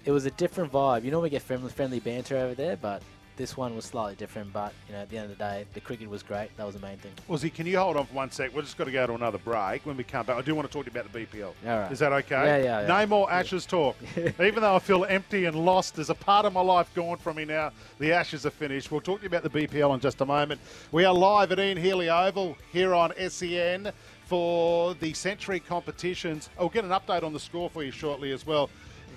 it 0.04 0.10
was 0.10 0.26
a 0.26 0.30
different 0.32 0.72
vibe. 0.72 1.04
You 1.04 1.10
normally 1.10 1.30
get 1.30 1.42
friendly 1.42 1.70
friendly 1.70 2.00
banter 2.00 2.36
over 2.36 2.54
there, 2.54 2.76
but 2.76 3.02
this 3.36 3.56
one 3.56 3.74
was 3.76 3.84
slightly 3.84 4.14
different. 4.14 4.52
But 4.52 4.72
you 4.88 4.94
know, 4.94 5.00
at 5.00 5.10
the 5.10 5.18
end 5.18 5.30
of 5.30 5.38
the 5.38 5.44
day, 5.44 5.66
the 5.74 5.80
cricket 5.80 6.08
was 6.08 6.22
great. 6.22 6.56
That 6.56 6.66
was 6.66 6.74
the 6.74 6.80
main 6.80 6.98
thing. 6.98 7.12
Uzi, 7.28 7.52
can 7.52 7.66
you 7.66 7.78
hold 7.78 7.96
on 7.96 8.06
for 8.06 8.14
one 8.14 8.30
sec? 8.30 8.54
We're 8.54 8.62
just 8.62 8.76
got 8.76 8.84
to 8.84 8.92
go 8.92 9.06
to 9.06 9.14
another 9.14 9.38
break. 9.38 9.84
When 9.86 9.96
we 9.96 10.04
come 10.04 10.26
back, 10.26 10.36
I 10.36 10.42
do 10.42 10.54
want 10.54 10.66
to 10.68 10.72
talk 10.72 10.86
to 10.86 10.90
you 10.92 11.00
about 11.00 11.12
the 11.12 11.26
BPL. 11.26 11.52
All 11.66 11.78
right. 11.78 11.92
Is 11.92 11.98
that 12.00 12.12
okay? 12.12 12.34
Yeah, 12.34 12.56
yeah, 12.56 12.80
yeah. 12.82 12.86
No 12.86 13.06
more 13.06 13.30
Ashes 13.30 13.66
talk. 13.66 13.96
Even 14.16 14.60
though 14.60 14.76
I 14.76 14.78
feel 14.78 15.04
empty 15.04 15.44
and 15.44 15.56
lost, 15.56 15.96
there's 15.96 16.10
a 16.10 16.14
part 16.14 16.46
of 16.46 16.52
my 16.52 16.60
life 16.60 16.92
gone 16.94 17.18
from 17.18 17.36
me 17.36 17.44
now. 17.44 17.72
The 17.98 18.12
Ashes 18.12 18.46
are 18.46 18.50
finished. 18.50 18.90
We'll 18.90 19.00
talk 19.00 19.18
to 19.20 19.22
you 19.22 19.28
about 19.28 19.42
the 19.42 19.50
BPL 19.50 19.94
in 19.94 20.00
just 20.00 20.20
a 20.20 20.26
moment. 20.26 20.60
We 20.92 21.04
are 21.04 21.14
live 21.14 21.52
at 21.52 21.58
Ian 21.58 21.76
Healy 21.76 22.08
Oval 22.08 22.56
here 22.72 22.94
on 22.94 23.12
SEN 23.28 23.92
for 24.26 24.94
the 24.94 25.12
Century 25.12 25.60
competitions. 25.60 26.50
I'll 26.58 26.68
get 26.68 26.84
an 26.84 26.90
update 26.90 27.22
on 27.22 27.32
the 27.32 27.40
score 27.40 27.70
for 27.70 27.82
you 27.82 27.90
shortly 27.90 28.32
as 28.32 28.46
well. 28.46 28.70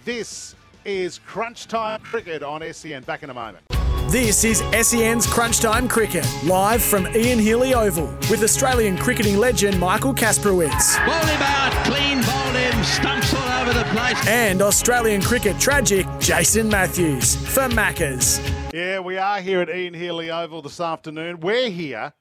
This 0.06 0.56
is 0.86 1.20
Crunch 1.20 1.68
Time 1.68 2.02
Cricket 2.02 2.44
on 2.44 2.62
SEN. 2.74 3.04
Back 3.04 3.24
in 3.24 3.30
a 3.30 3.34
moment. 3.34 3.79
This 4.12 4.44
is 4.44 4.64
SEN's 4.88 5.28
Crunch 5.28 5.60
Time 5.60 5.88
Cricket, 5.88 6.26
live 6.44 6.82
from 6.82 7.06
Ian 7.16 7.38
Healy 7.38 7.76
Oval 7.76 8.08
with 8.32 8.42
Australian 8.42 8.98
cricketing 8.98 9.38
legend 9.38 9.80
Michael 9.80 10.16
Kasprowicz 10.16 10.98
Bowled 11.06 11.30
him 11.30 11.42
out. 11.44 11.86
Clean 11.86 12.20
bowled 12.24 12.56
him. 12.56 12.84
Stumps 12.84 13.34
all 13.36 13.62
over 13.62 13.72
the 13.72 13.84
place. 13.92 14.28
and 14.28 14.64
Australian 14.64 15.22
cricket 15.22 15.60
tragic 15.60 16.08
Jason 16.20 16.68
Matthews 16.70 17.36
for 17.54 17.70
Maccas. 17.70 18.40
Yeah, 18.74 19.00
we 19.00 19.18
are 19.18 19.42
here 19.42 19.62
at 19.62 19.70
Ian 19.70 19.94
Healy 19.94 20.32
Oval 20.32 20.64
this 20.64 20.80
afternoon. 20.80 21.40
We're 21.42 21.70
here. 21.70 22.14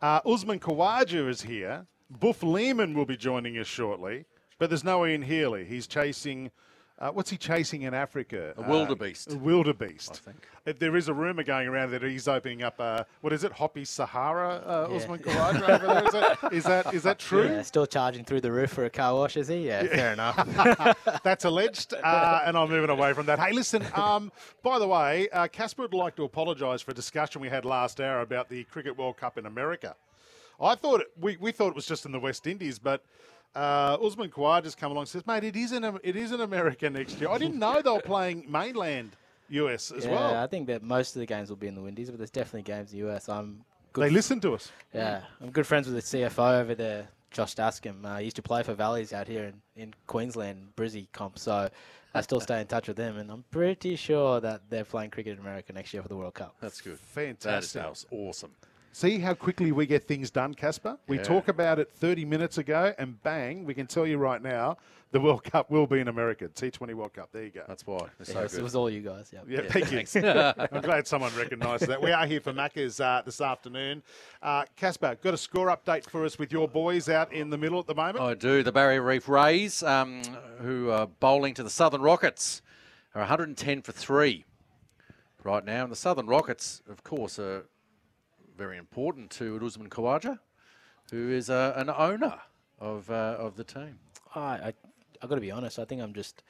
Uh, 0.00 0.20
Usman 0.24 0.60
Khawaja 0.60 1.28
is 1.28 1.42
here. 1.42 1.86
Boof 2.08 2.42
Lehman 2.42 2.94
will 2.94 3.06
be 3.06 3.18
joining 3.18 3.58
us 3.58 3.66
shortly. 3.66 4.24
But 4.58 4.70
there's 4.70 4.84
no 4.84 5.04
Ian 5.04 5.22
Healy. 5.22 5.66
He's 5.66 5.86
chasing. 5.86 6.50
Uh, 7.04 7.10
what's 7.12 7.28
he 7.28 7.36
chasing 7.36 7.82
in 7.82 7.92
Africa? 7.92 8.54
A 8.56 8.62
Uh, 8.62 8.66
wildebeest. 8.66 9.30
a 9.30 9.36
wildebeest. 9.36 10.10
I 10.12 10.30
think. 10.30 10.48
Uh, 10.66 10.72
There 10.78 10.96
is 10.96 11.06
a 11.08 11.12
rumour 11.12 11.42
going 11.42 11.68
around 11.68 11.90
that 11.90 12.00
he's 12.02 12.26
opening 12.26 12.62
up. 12.62 12.80
Uh, 12.80 13.04
what 13.20 13.30
is 13.34 13.44
it? 13.44 13.52
Hoppy 13.52 13.84
Sahara. 13.84 14.62
Uh, 14.66 14.88
Yeah. 14.88 14.96
Usman 14.96 15.18
Khawaja 15.18 15.68
over 15.68 15.86
there. 15.86 16.04
Is 16.06 16.12
that 16.12 16.52
is 16.54 16.64
that, 16.64 16.94
is 16.94 17.02
that 17.02 17.18
true? 17.18 17.44
Yeah, 17.44 17.60
still 17.60 17.84
charging 17.84 18.24
through 18.24 18.40
the 18.40 18.50
roof 18.50 18.70
for 18.70 18.86
a 18.86 18.90
car 18.90 19.12
wash, 19.14 19.36
is 19.36 19.48
he? 19.48 19.66
Yeah, 19.66 19.82
fair 19.82 20.14
enough. 20.14 20.34
That's 21.22 21.44
alleged, 21.44 21.92
uh, 21.92 22.40
and 22.46 22.56
I'm 22.56 22.70
moving 22.70 22.88
away 22.88 23.12
from 23.12 23.26
that. 23.26 23.38
Hey, 23.38 23.52
listen. 23.52 23.86
Um, 23.94 24.32
by 24.62 24.78
the 24.78 24.88
way, 24.88 25.28
uh, 25.28 25.46
Kaspa 25.48 25.80
would 25.80 25.92
like 25.92 26.16
to 26.16 26.24
apologise 26.24 26.80
for 26.80 26.92
a 26.92 26.94
discussion 26.94 27.42
we 27.42 27.50
had 27.50 27.66
last 27.66 28.00
hour 28.00 28.22
about 28.22 28.48
the 28.48 28.64
Cricket 28.64 28.96
World 28.96 29.18
Cup 29.18 29.36
in 29.36 29.44
America. 29.44 29.94
I 30.58 30.74
thought 30.74 31.02
it, 31.02 31.08
we 31.20 31.36
we 31.36 31.52
thought 31.52 31.68
it 31.68 31.74
was 31.74 31.84
just 31.84 32.06
in 32.06 32.12
the 32.12 32.20
West 32.20 32.46
Indies, 32.46 32.78
but 32.78 33.02
uh, 33.54 33.96
Usman 34.02 34.30
Khawaja 34.30 34.64
just 34.64 34.78
come 34.78 34.90
along 34.92 35.02
and 35.02 35.08
says, 35.08 35.26
"Mate, 35.26 35.44
it 35.44 35.56
is 35.56 35.72
in 35.72 35.84
it 36.02 36.16
is 36.16 36.32
in 36.32 36.40
America 36.40 36.90
next 36.90 37.20
year." 37.20 37.30
I 37.30 37.38
didn't 37.38 37.58
know 37.58 37.80
they 37.80 37.90
were 37.90 38.00
playing 38.14 38.44
mainland 38.50 39.10
US 39.48 39.90
as 39.92 40.04
yeah, 40.04 40.10
well. 40.10 40.30
Yeah, 40.32 40.42
I 40.42 40.46
think 40.46 40.66
that 40.66 40.82
most 40.82 41.14
of 41.14 41.20
the 41.20 41.26
games 41.26 41.48
will 41.48 41.56
be 41.56 41.68
in 41.68 41.74
the 41.74 41.82
Windies, 41.82 42.10
but 42.10 42.18
there's 42.18 42.30
definitely 42.30 42.62
games 42.62 42.92
in 42.92 43.00
the 43.00 43.10
US. 43.10 43.28
I'm 43.28 43.64
good. 43.92 44.04
They 44.04 44.10
listen 44.10 44.40
to 44.40 44.54
us. 44.54 44.70
yeah, 44.92 45.22
I'm 45.40 45.50
good 45.50 45.66
friends 45.66 45.88
with 45.88 45.96
the 45.96 46.18
CFO 46.18 46.60
over 46.60 46.74
there, 46.74 47.08
Josh 47.30 47.54
Dascom. 47.54 48.04
Uh, 48.04 48.18
he 48.18 48.24
used 48.24 48.36
to 48.36 48.42
play 48.42 48.62
for 48.62 48.74
Valleys 48.74 49.12
out 49.12 49.28
here 49.28 49.44
in, 49.44 49.82
in 49.82 49.94
Queensland, 50.06 50.68
Brizzy 50.76 51.06
comp. 51.12 51.38
So 51.38 51.68
I 52.14 52.20
still 52.20 52.40
stay 52.40 52.60
in 52.60 52.66
touch 52.66 52.88
with 52.88 52.96
them, 52.96 53.18
and 53.18 53.30
I'm 53.30 53.44
pretty 53.50 53.96
sure 53.96 54.40
that 54.40 54.62
they're 54.70 54.84
playing 54.84 55.10
cricket 55.10 55.34
in 55.34 55.40
America 55.40 55.72
next 55.72 55.92
year 55.92 56.02
for 56.02 56.08
the 56.08 56.16
World 56.16 56.34
Cup. 56.34 56.54
That's 56.60 56.80
good. 56.80 56.98
Fantastic. 56.98 57.82
That 57.82 57.92
is 57.92 58.06
awesome. 58.10 58.52
See 58.94 59.18
how 59.18 59.34
quickly 59.34 59.72
we 59.72 59.86
get 59.86 60.06
things 60.06 60.30
done, 60.30 60.54
Kaspa? 60.54 60.98
We 61.08 61.16
Yeah. 61.16 61.24
talk 61.24 61.48
about 61.48 61.80
it 61.80 61.90
30 61.90 62.24
minutes 62.24 62.58
ago, 62.58 62.94
and 62.96 63.20
bang, 63.24 63.64
we 63.64 63.74
can 63.74 63.88
tell 63.88 64.06
you 64.06 64.18
right 64.18 64.40
now 64.40 64.76
the 65.10 65.18
World 65.20 65.42
Cup 65.42 65.68
will 65.68 65.88
be 65.88 65.98
in 65.98 66.06
America. 66.06 66.48
T20 66.48 66.94
World 66.94 67.12
Cup. 67.12 67.30
There 67.32 67.42
you 67.42 67.50
go. 67.50 67.64
That's 67.66 67.84
why. 67.88 68.06
It's 68.20 68.28
Yeah, 68.28 68.34
so 68.34 68.38
it, 68.38 68.42
was, 68.44 68.52
good. 68.52 68.60
it 68.60 68.62
was 68.62 68.76
all 68.76 68.88
you 68.88 69.00
guys. 69.00 69.30
Yeah. 69.32 69.40
Yeah, 69.48 69.62
Yeah, 69.62 69.68
thank 69.68 69.86
thanks. 69.88 70.14
you. 70.14 70.22
I'm 70.78 70.80
glad 70.80 71.08
someone 71.08 71.32
recognised 71.36 71.88
that. 71.88 72.00
We 72.00 72.12
are 72.12 72.24
here 72.24 72.40
for 72.40 72.52
Macca's 72.52 73.00
uh, 73.00 73.22
this 73.24 73.40
afternoon. 73.40 74.04
Uh, 74.40 74.64
Kaspa, 74.80 75.20
got 75.20 75.34
a 75.34 75.38
score 75.38 75.76
update 75.76 76.08
for 76.08 76.24
us 76.24 76.38
with 76.38 76.52
your 76.52 76.68
boys 76.68 77.08
out 77.08 77.32
in 77.32 77.50
the 77.50 77.58
middle 77.58 77.80
at 77.80 77.88
the 77.88 77.96
moment? 77.96 78.20
I 78.20 78.34
do. 78.34 78.62
The 78.62 78.70
Barrier 78.70 79.02
Reef 79.02 79.28
Rays, 79.28 79.82
um, 79.82 80.22
who 80.60 80.90
are 80.90 81.08
bowling 81.08 81.54
to 81.54 81.64
the 81.64 81.70
Southern 81.70 82.00
Rockets, 82.00 82.62
are 83.12 83.22
110 83.22 83.82
for 83.82 83.90
three 83.90 84.44
right 85.42 85.64
now. 85.64 85.82
And 85.82 85.90
the 85.90 85.96
Southern 85.96 86.26
Rockets, 86.28 86.80
of 86.88 87.02
course, 87.02 87.40
are 87.40 87.66
very 88.56 88.78
important 88.78 89.30
to 89.32 89.60
Usman 89.64 89.90
Khawaja, 89.90 90.38
who 91.10 91.30
is 91.30 91.50
uh, 91.50 91.74
an 91.76 91.90
owner 91.90 92.38
of 92.80 93.10
uh, 93.10 93.36
of 93.38 93.56
the 93.56 93.64
team. 93.64 93.98
I, 94.34 94.40
I, 94.40 94.72
I 95.22 95.26
got 95.26 95.34
to 95.36 95.40
be 95.40 95.50
honest. 95.50 95.78
I 95.78 95.84
think 95.84 96.02
I'm 96.02 96.12
just, 96.12 96.42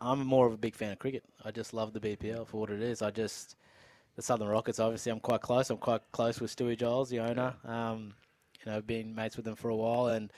I'm 0.00 0.26
more 0.26 0.46
of 0.46 0.52
a 0.52 0.58
big 0.58 0.74
fan 0.74 0.92
of 0.92 0.98
cricket. 0.98 1.24
I 1.44 1.50
just 1.50 1.72
love 1.72 1.92
the 1.92 2.00
BPL 2.00 2.46
for 2.46 2.58
what 2.58 2.70
it 2.70 2.82
is. 2.82 3.02
I 3.02 3.10
just, 3.10 3.56
the 4.16 4.22
Southern 4.22 4.48
Rockets. 4.48 4.78
Obviously, 4.78 5.12
I'm 5.12 5.20
quite 5.20 5.40
close. 5.40 5.70
I'm 5.70 5.78
quite 5.78 6.02
close 6.12 6.40
with 6.40 6.54
Stewie 6.54 6.78
Giles, 6.78 7.10
the 7.10 7.20
owner. 7.20 7.54
Um, 7.64 8.14
you 8.64 8.70
know, 8.70 8.80
been 8.82 9.14
mates 9.14 9.36
with 9.36 9.46
him 9.46 9.56
for 9.56 9.70
a 9.70 9.76
while, 9.76 10.08
and 10.08 10.30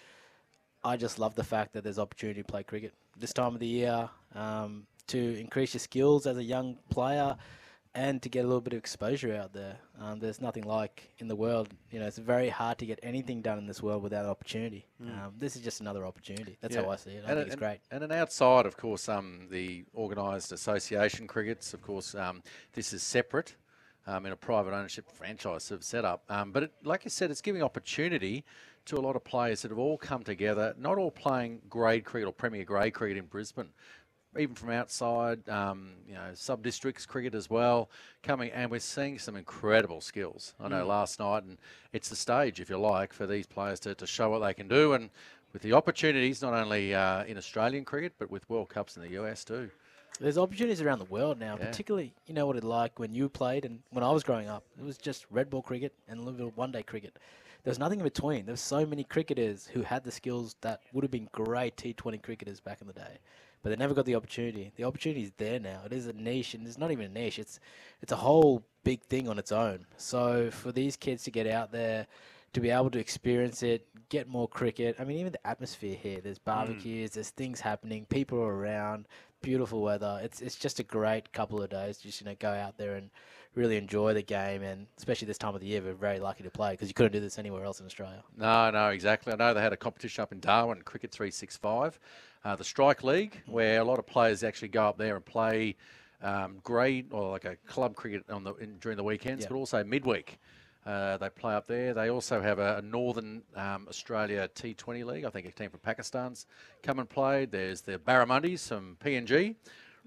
I 0.85 0.97
just 0.97 1.19
love 1.19 1.35
the 1.35 1.45
fact 1.45 1.73
that 1.73 1.83
there's 1.83 1.99
opportunity 1.99 2.41
to 2.41 2.47
play 2.47 2.63
cricket 2.63 2.95
this 3.19 3.33
time 3.33 3.55
of 3.55 3.61
the 3.61 3.67
year 3.67 4.09
um, 4.35 4.87
to 5.09 5.41
increase 5.41 5.75
your 5.75 5.81
skills 5.81 6.27
as 6.27 6.37
a 6.37 6.43
young 6.43 6.79
player. 6.91 7.37
And 7.95 8.23
to 8.23 8.31
get 8.31 8.41
a 8.41 8.49
little 8.49 8.63
bit 8.63 8.73
of 8.73 8.79
exposure 8.79 9.35
out 9.35 9.53
there, 9.53 9.77
um, 10.01 10.19
there's 10.19 10.41
nothing 10.41 10.65
like 10.65 11.13
in 11.19 11.29
the 11.29 11.37
world. 11.37 11.69
You 11.91 12.01
know, 12.01 12.07
it's 12.07 12.17
very 12.17 12.49
hard 12.49 12.79
to 12.79 12.87
get 12.87 12.99
anything 13.03 13.43
done 13.43 13.59
in 13.59 13.67
this 13.67 13.83
world 13.83 14.03
without 14.03 14.25
opportunity. 14.25 14.87
Um, 15.09 15.35
this 15.39 15.57
is 15.57 15.63
just 15.63 15.83
another 15.83 16.07
opportunity. 16.07 16.57
That's 16.63 16.75
how 16.75 16.89
I 16.89 16.97
see 16.97 17.11
it. 17.11 17.25
I 17.27 17.35
think 17.35 17.49
it's 17.49 17.57
great. 17.57 17.81
And, 17.91 18.03
and 18.03 18.11
outside, 18.11 18.65
of 18.65 18.79
course, 18.79 19.11
um, 19.11 19.47
the 19.51 19.85
organised 19.95 20.53
association 20.53 21.27
crickets, 21.27 21.75
of 21.75 21.83
course, 21.83 22.15
um, 22.15 22.43
this 22.73 22.95
is 22.95 23.03
separate 23.03 23.57
um, 24.07 24.25
in 24.25 24.33
a 24.33 24.37
private 24.37 24.73
ownership 24.73 25.11
franchise 25.11 25.65
sort 25.65 25.81
of 25.81 25.85
setup. 25.85 26.25
Um, 26.31 26.51
but 26.51 26.63
it, 26.63 26.73
like 26.85 27.05
you 27.05 27.11
said, 27.11 27.31
it's 27.31 27.43
giving 27.43 27.63
opportunity 27.63 28.45
to 28.87 28.97
a 28.97 29.01
lot 29.01 29.17
of 29.17 29.25
players 29.25 29.63
that 29.63 29.71
have 29.71 29.79
all 29.79 29.97
come 29.97 30.23
together, 30.23 30.75
not 30.79 30.99
all 30.99 31.11
playing 31.11 31.61
grade 31.69 32.05
cricket 32.05 32.27
or 32.27 32.33
Premier 32.33 32.65
grade 32.65 32.95
cricket 32.95 33.17
in 33.17 33.27
Brisbane. 33.27 33.69
Even 34.39 34.55
from 34.55 34.71
outside, 34.71 35.47
um, 35.49 35.91
you 36.09 36.15
know, 36.15 36.31
sub 36.35 36.63
districts 36.63 37.05
cricket 37.05 37.35
as 37.35 37.51
well, 37.51 37.91
coming 38.23 38.51
and 38.53 38.71
we're 38.71 38.81
seeing 38.81 39.19
some 39.19 39.37
incredible 39.37 40.01
skills. 40.01 40.55
I 40.59 40.69
know 40.69 40.87
last 40.87 41.21
night, 41.21 41.43
and 41.45 41.59
it's 41.93 42.09
the 42.09 42.17
stage, 42.17 42.59
if 42.59 42.71
you 42.71 42.79
like, 42.79 43.13
for 43.13 43.27
these 43.27 43.47
players 43.47 43.79
to, 43.81 43.95
to 43.95 44.07
show 44.07 44.31
what 44.31 44.39
they 44.39 44.55
can 44.55 44.69
do. 44.69 44.95
And 44.95 45.11
with 45.53 45.61
the 45.61 45.75
opportunities, 45.75 46.41
not 46.41 46.55
only 46.55 46.95
uh, 46.95 47.25
in 47.25 47.37
Australian 47.37 47.85
cricket, 47.85 48.15
but 48.19 48.31
with 48.31 48.49
World 48.49 48.71
Cups 48.71 48.97
in 48.97 49.03
the 49.03 49.11
US 49.21 49.45
too. 49.45 49.71
There's 50.19 50.39
opportunities 50.39 50.81
around 50.81 51.01
the 51.01 51.07
world 51.07 51.39
now, 51.39 51.57
Yeah. 51.57 51.67
particularly, 51.67 52.15
you 52.27 52.35
know 52.35 52.47
what 52.47 52.57
it 52.57 52.65
like 52.65 52.99
when 52.99 53.13
you 53.13 53.29
played 53.29 53.65
and 53.65 53.81
when 53.91 54.05
I 54.05 54.11
was 54.13 54.23
growing 54.23 54.49
up. 54.49 54.65
It 54.79 54.85
was 54.85 54.97
just 54.97 55.27
red 55.31 55.51
ball 55.51 55.63
cricket 55.63 55.93
and 56.09 56.19
a 56.19 56.23
little 56.23 56.39
bit 56.39 56.47
of 56.47 56.57
one 56.57 56.73
day 56.73 56.83
cricket. 56.83 57.19
There 57.65 57.71
was 57.71 57.79
nothing 57.79 58.01
in 58.01 58.05
between. 58.05 58.45
There's 58.47 58.61
so 58.61 58.85
many 58.85 59.05
cricketers 59.05 59.67
who 59.67 59.83
had 59.83 60.05
the 60.05 60.11
skills 60.11 60.57
that 60.63 60.81
would 60.93 61.05
have 61.05 61.11
been 61.11 61.29
great 61.33 61.77
T20 61.77 62.21
cricketers 62.23 62.61
back 62.61 62.81
in 62.81 62.89
the 62.89 62.93
day, 62.93 63.19
but 63.63 63.71
they 63.71 63.77
never 63.77 63.95
got 63.95 64.07
the 64.07 64.15
opportunity. 64.15 64.73
The 64.77 64.85
opportunity 64.85 65.23
is 65.23 65.33
there 65.37 65.61
now. 65.61 65.83
It 65.87 65.93
is 65.93 66.07
a 66.07 66.13
niche, 66.13 66.55
and 66.55 66.67
it's 66.67 66.79
not 66.79 66.91
even 66.91 67.07
a 67.07 67.09
niche. 67.09 67.39
It's 67.39 67.61
it's 68.01 68.13
a 68.13 68.17
whole 68.17 68.65
big 68.85 69.03
thing 69.03 69.29
on 69.29 69.39
its 69.39 69.53
own. 69.53 69.87
So 69.97 70.51
for 70.51 70.73
these 70.73 70.97
kids 70.97 71.23
to 71.25 71.31
get 71.31 71.47
out 71.47 71.73
there, 71.73 72.07
to 72.53 72.61
be 72.61 72.71
able 72.71 72.91
to 72.91 72.99
experience 72.99 73.63
it, 73.63 73.87
get 74.09 74.29
more 74.29 74.49
cricket. 74.49 74.97
I 74.99 75.05
mean, 75.05 75.19
even 75.19 75.33
the 75.33 75.47
atmosphere 75.47 75.97
here. 75.97 76.21
There's 76.21 76.39
hmm. 76.39 76.51
barbecues. 76.51 77.13
There's 77.13 77.31
things 77.31 77.61
happening. 77.61 78.07
People 78.07 78.39
are 78.39 78.55
around. 78.55 79.07
Beautiful 79.41 79.83
weather. 79.83 80.21
It's 80.23 80.41
it's 80.41 80.57
just 80.57 80.79
a 80.79 80.85
great 80.85 81.33
couple 81.33 81.63
of 81.63 81.71
days. 81.71 81.99
Just 81.99 82.21
you 82.21 82.27
know, 82.27 82.37
go 82.39 82.51
out 82.51 82.79
there 82.79 82.95
and 82.95 83.11
really 83.55 83.77
enjoy 83.77 84.15
the 84.15 84.23
game, 84.23 84.63
and 84.63 84.87
especially 84.97 85.27
this 85.27 85.39
time 85.39 85.55
of 85.55 85.61
the 85.61 85.67
year, 85.67 85.83
we're 85.83 85.95
very 85.95 86.21
lucky 86.21 86.43
to 86.43 86.51
play 86.51 86.73
because 86.73 86.89
you 86.89 86.95
couldn't 86.95 87.13
do 87.13 87.21
this 87.21 87.39
anywhere 87.39 87.65
else 87.65 87.81
in 87.81 87.87
Australia. 87.87 88.23
No, 88.37 88.71
no, 88.71 88.89
exactly. 88.89 89.33
I 89.33 89.37
know 89.37 89.53
they 89.53 89.61
had 89.61 89.73
a 89.73 89.77
competition 89.77 90.23
up 90.23 90.33
in 90.33 90.41
Darwin, 90.41 90.83
Cricket 90.83 91.11
365, 91.11 91.99
uh, 92.45 92.57
the 92.57 92.65
Strike 92.65 93.05
League, 93.05 93.41
where 93.47 93.81
a 93.81 93.85
lot 93.85 93.99
of 93.99 94.07
players 94.07 94.43
actually 94.43 94.69
go 94.69 94.85
up 94.87 94.99
there 94.99 95.17
and 95.17 95.25
play 95.25 95.77
um, 96.23 96.59
grade 96.63 97.07
or 97.13 97.31
like 97.31 97.45
a 97.45 97.57
club 97.67 97.95
cricket 97.97 98.25
on 98.31 98.45
the 98.45 98.55
in, 98.57 98.79
during 98.79 98.97
the 98.97 99.05
weekends, 99.05 99.45
Yeah. 99.45 99.49
but 99.51 99.57
also 99.57 99.83
midweek. 99.85 100.39
Uh, 100.85 101.17
they 101.19 101.29
play 101.31 101.55
up 101.55 101.69
there. 101.69 101.95
They 101.95 102.11
also 102.11 102.41
have 102.41 102.59
a, 102.59 102.79
a 102.79 102.83
Northern 102.83 103.43
um, 103.55 103.87
Australia 103.89 104.49
T20 104.53 105.05
league. 105.05 105.25
I 105.25 105.31
think 105.31 105.47
a 105.47 105.53
team 105.53 105.71
from 105.71 105.79
Pakistan's 105.81 106.47
come 106.83 106.99
and 106.99 107.09
played. 107.09 107.53
There's 107.53 107.83
the 107.83 107.99
Barramundis 107.99 108.67
from 108.67 108.97
PNG, 109.05 109.55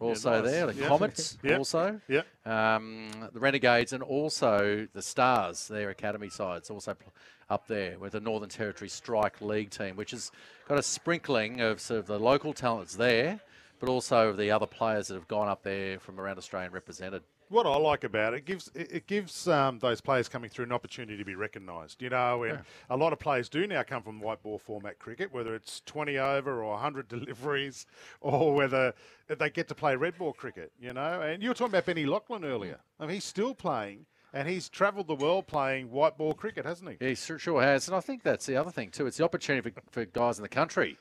also 0.02 0.42
nice. 0.42 0.52
there. 0.52 0.68
The 0.68 0.74
Yeah. 0.74 0.88
Comets 0.90 1.38
Yep. 1.44 1.58
also. 1.60 2.02
Yep. 2.10 2.28
Um, 2.46 3.08
the 3.32 3.40
Renegades 3.40 3.94
and 3.94 4.04
also 4.04 4.86
the 4.94 5.02
Stars, 5.02 5.70
their 5.70 5.90
academy 5.92 6.28
sides, 6.30 6.70
also 6.70 6.94
pl- 6.94 7.14
up 7.50 7.68
there 7.68 8.00
with 8.00 8.14
the 8.14 8.20
Northern 8.20 8.50
Territory 8.50 8.90
Strike 8.90 9.42
League 9.42 9.70
team, 9.70 9.96
which 9.96 10.12
has 10.12 10.32
got 10.68 10.80
a 10.80 10.84
sprinkling 10.84 11.62
of 11.62 11.80
sort 11.80 12.00
of 12.00 12.08
the 12.08 12.20
local 12.20 12.54
talents 12.54 12.96
there, 12.96 13.40
but 13.80 13.90
also 13.90 14.30
of 14.30 14.38
the 14.38 14.52
other 14.52 14.66
players 14.66 15.08
that 15.08 15.16
have 15.16 15.28
gone 15.28 15.48
up 15.48 15.64
there 15.64 16.00
from 16.00 16.20
around 16.20 16.38
Australia 16.38 16.66
and 16.66 16.74
represented. 16.74 17.24
What 17.50 17.68
I 17.68 17.78
like 17.78 18.04
about 18.04 18.34
it, 18.34 18.38
it 18.38 18.46
gives 18.46 18.72
it, 18.74 19.06
gives 19.06 19.48
um, 19.48 19.78
those 19.78 20.02
players 20.02 20.28
coming 20.28 20.50
through 20.50 20.66
an 20.66 20.72
opportunity 20.72 21.16
to 21.16 21.24
be 21.24 21.36
recognised. 21.36 22.02
You 22.02 22.10
know, 22.10 22.42
and 22.42 22.62
a 22.90 22.98
lot 22.98 23.14
of 23.14 23.20
players 23.20 23.50
do 23.50 23.68
now 23.68 23.84
come 23.84 24.02
from 24.02 24.20
white 24.20 24.42
ball 24.42 24.58
format 24.58 24.98
cricket, 24.98 25.32
whether 25.32 25.54
it's 25.54 25.82
20 25.86 26.18
over 26.18 26.64
or 26.64 26.72
100 26.72 27.08
deliveries, 27.10 27.86
or 28.20 28.56
whether 28.56 28.96
they 29.28 29.52
get 29.52 29.68
to 29.68 29.76
play 29.76 29.96
red 29.96 30.18
ball 30.18 30.34
cricket. 30.34 30.72
You 30.80 30.94
know, 30.94 31.22
and 31.22 31.44
you 31.44 31.50
were 31.50 31.56
talking 31.56 31.74
about 31.74 31.86
Benny 31.86 32.08
Laughlin 32.08 32.44
earlier. 32.44 32.80
I 33.00 33.06
mean, 33.06 33.14
he's 33.14 33.24
still 33.24 33.54
playing, 33.54 34.08
and 34.36 34.50
he's 34.50 34.68
travelled 34.68 35.08
the 35.08 35.16
world 35.16 35.48
playing 35.48 35.90
white 35.90 36.18
ball 36.18 36.34
cricket, 36.34 36.66
hasn't 36.66 36.92
he? 36.92 36.98
Yeah, 37.00 37.10
he 37.10 37.16
sure 37.16 37.62
has, 37.62 37.88
and 37.88 37.96
I 37.96 38.02
think 38.02 38.22
that's 38.22 38.46
the 38.46 38.58
other 38.58 38.70
thing 38.70 38.92
too. 38.92 39.08
It's 39.08 39.18
the 39.18 39.24
opportunity 39.24 39.72
for, 39.72 39.82
for 39.92 40.06
guys 40.06 40.38
in 40.38 40.44
the 40.44 40.50
country, 40.50 40.98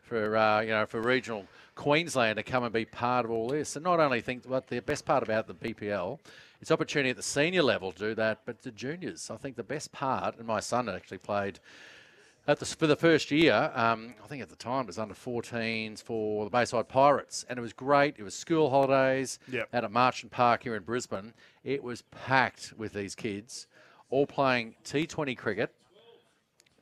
for 0.00 0.34
uh, 0.36 0.62
you 0.62 0.70
know, 0.70 0.86
for 0.86 1.02
regional 1.02 1.46
Queensland 1.74 2.38
to 2.38 2.42
come 2.42 2.64
and 2.64 2.72
be 2.72 2.86
part 2.86 3.26
of 3.26 3.30
all 3.30 3.48
this. 3.48 3.76
And 3.76 3.84
not 3.84 4.00
only 4.00 4.22
think 4.22 4.48
but 4.48 4.68
the 4.68 4.80
best 4.80 5.04
part 5.04 5.22
about 5.22 5.46
the 5.46 5.54
BPL, 5.54 6.18
it's 6.62 6.70
opportunity 6.70 7.10
at 7.10 7.16
the 7.16 7.22
senior 7.22 7.62
level 7.62 7.92
to 7.92 7.98
do 7.98 8.14
that, 8.14 8.40
but 8.46 8.62
the 8.62 8.70
juniors. 8.70 9.30
I 9.30 9.36
think 9.36 9.56
the 9.56 9.62
best 9.62 9.92
part, 9.92 10.38
and 10.38 10.46
my 10.46 10.60
son 10.60 10.88
actually 10.88 11.18
played. 11.18 11.60
At 12.48 12.60
the, 12.60 12.64
for 12.64 12.86
the 12.86 12.96
first 12.96 13.30
year, 13.30 13.70
um, 13.74 14.14
I 14.24 14.26
think 14.26 14.40
at 14.42 14.48
the 14.48 14.56
time 14.56 14.84
it 14.84 14.86
was 14.86 14.98
under 14.98 15.12
14s 15.14 16.02
for 16.02 16.44
the 16.44 16.50
Bayside 16.50 16.88
Pirates, 16.88 17.44
and 17.46 17.58
it 17.58 17.62
was 17.62 17.74
great. 17.74 18.14
It 18.16 18.22
was 18.22 18.34
school 18.34 18.70
holidays 18.70 19.38
Yep. 19.52 19.68
out 19.74 19.84
at 19.84 19.92
Marchant 19.92 20.32
Park 20.32 20.62
here 20.62 20.74
in 20.74 20.82
Brisbane. 20.82 21.34
It 21.62 21.82
was 21.82 22.00
packed 22.10 22.72
with 22.78 22.94
these 22.94 23.14
kids, 23.14 23.66
all 24.08 24.26
playing 24.26 24.76
T20 24.82 25.36
cricket. 25.36 25.74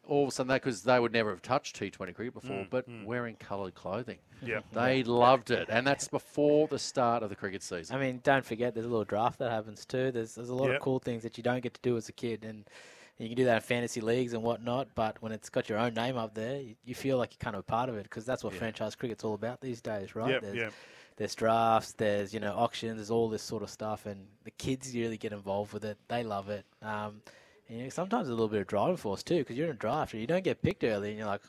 All 0.06 0.22
of 0.22 0.28
a 0.28 0.30
sudden, 0.30 0.52
because 0.54 0.84
they 0.84 1.00
would 1.00 1.12
never 1.12 1.30
have 1.30 1.42
touched 1.42 1.80
T20 1.80 2.14
cricket 2.14 2.32
before, 2.32 2.58
Mm, 2.64 2.70
but 2.70 2.86
wearing 3.04 3.34
coloured 3.34 3.74
clothing. 3.74 4.18
Yep. 4.42 4.66
They 4.72 5.02
loved 5.02 5.50
it, 5.50 5.66
and 5.68 5.84
that's 5.84 6.06
before 6.06 6.68
the 6.68 6.78
start 6.78 7.24
of 7.24 7.28
the 7.28 7.34
cricket 7.34 7.64
season. 7.64 7.96
I 7.96 7.98
mean, 7.98 8.20
don't 8.22 8.44
forget, 8.44 8.72
there's 8.72 8.86
a 8.86 8.88
little 8.88 9.04
draft 9.04 9.40
that 9.40 9.50
happens 9.50 9.84
too. 9.84 10.12
There's 10.12 10.36
there's 10.36 10.48
a 10.50 10.54
lot 10.54 10.66
Yep. 10.68 10.76
of 10.76 10.82
cool 10.82 11.00
things 11.00 11.24
that 11.24 11.36
you 11.36 11.42
don't 11.42 11.60
get 11.60 11.74
to 11.74 11.80
do 11.82 11.96
as 11.96 12.08
a 12.08 12.12
kid, 12.12 12.44
and 12.44 12.70
you 13.18 13.28
can 13.28 13.36
do 13.36 13.44
that 13.46 13.56
in 13.56 13.60
fantasy 13.62 14.00
leagues 14.00 14.34
and 14.34 14.42
whatnot. 14.42 14.88
But 14.94 15.22
when 15.22 15.32
it's 15.32 15.48
got 15.48 15.68
your 15.68 15.78
own 15.78 15.94
name 15.94 16.16
up 16.16 16.34
there, 16.34 16.60
you, 16.60 16.74
you 16.84 16.94
feel 16.94 17.18
like 17.18 17.32
you're 17.32 17.44
kind 17.44 17.56
of 17.56 17.60
a 17.60 17.62
part 17.64 17.88
of 17.88 17.96
it 17.96 18.04
because 18.04 18.24
that's 18.24 18.44
what 18.44 18.52
franchise 18.52 18.94
cricket's 18.94 19.24
all 19.24 19.34
about 19.34 19.60
these 19.60 19.80
days, 19.80 20.14
right? 20.14 20.30
Yep, 20.30 20.42
there's, 20.42 20.56
yep. 20.56 20.72
there's 21.16 21.34
drafts, 21.34 21.92
there's 21.92 22.34
you 22.34 22.40
know 22.40 22.52
auctions, 22.54 22.96
there's 22.96 23.10
all 23.10 23.28
this 23.28 23.42
sort 23.42 23.62
of 23.62 23.70
stuff, 23.70 24.06
and 24.06 24.26
the 24.44 24.50
kids 24.52 24.94
really 24.94 25.16
get 25.16 25.32
involved 25.32 25.72
with 25.72 25.84
it. 25.84 25.98
They 26.08 26.24
love 26.24 26.50
it. 26.50 26.64
Um, 26.82 27.22
and, 27.68 27.78
you 27.78 27.84
know, 27.84 27.90
sometimes 27.90 28.28
a 28.28 28.32
little 28.32 28.48
bit 28.48 28.60
of 28.60 28.66
driving 28.66 28.96
force 28.96 29.22
too, 29.22 29.38
because 29.38 29.56
you're 29.56 29.66
in 29.66 29.72
a 29.72 29.78
draft 29.78 30.12
and 30.12 30.20
you 30.20 30.26
don't 30.26 30.44
get 30.44 30.62
picked 30.62 30.84
early, 30.84 31.10
and 31.10 31.18
you're 31.18 31.26
like. 31.26 31.42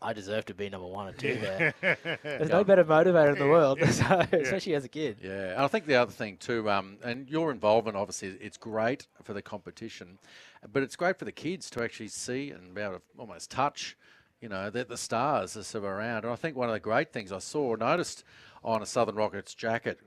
I 0.00 0.12
deserve 0.12 0.44
to 0.46 0.54
be 0.54 0.68
number 0.68 0.86
one 0.86 1.08
or 1.08 1.12
two 1.12 1.38
there. 1.38 1.74
There's 2.22 2.50
no 2.50 2.64
better 2.64 2.84
motivator 2.84 3.32
in 3.32 3.38
the 3.38 3.48
world, 3.48 3.78
so, 3.90 4.26
especially 4.32 4.74
as 4.74 4.84
a 4.84 4.88
kid. 4.88 5.18
Yeah, 5.22 5.52
and 5.52 5.60
I 5.62 5.68
think 5.68 5.86
the 5.86 5.96
other 5.96 6.12
thing 6.12 6.36
too, 6.36 6.70
um, 6.70 6.98
and 7.02 7.28
your 7.28 7.50
involvement 7.50 7.96
obviously, 7.96 8.36
it's 8.40 8.56
great 8.56 9.06
for 9.22 9.32
the 9.32 9.42
competition, 9.42 10.18
but 10.72 10.82
it's 10.82 10.96
great 10.96 11.18
for 11.18 11.24
the 11.24 11.32
kids 11.32 11.70
to 11.70 11.82
actually 11.82 12.08
see 12.08 12.50
and 12.50 12.74
be 12.74 12.80
able 12.80 12.94
to 12.94 13.02
almost 13.18 13.50
touch, 13.50 13.96
you 14.40 14.48
know, 14.48 14.70
that 14.70 14.88
the 14.88 14.96
stars 14.96 15.56
are 15.56 15.62
sort 15.62 15.84
of 15.84 15.90
around. 15.90 16.24
And 16.24 16.32
I 16.32 16.36
think 16.36 16.56
one 16.56 16.68
of 16.68 16.74
the 16.74 16.80
great 16.80 17.12
things 17.12 17.32
I 17.32 17.38
saw, 17.38 17.74
noticed 17.74 18.24
on 18.62 18.82
a 18.82 18.86
Southern 18.86 19.16
Rockets 19.16 19.54
jacket, 19.54 19.98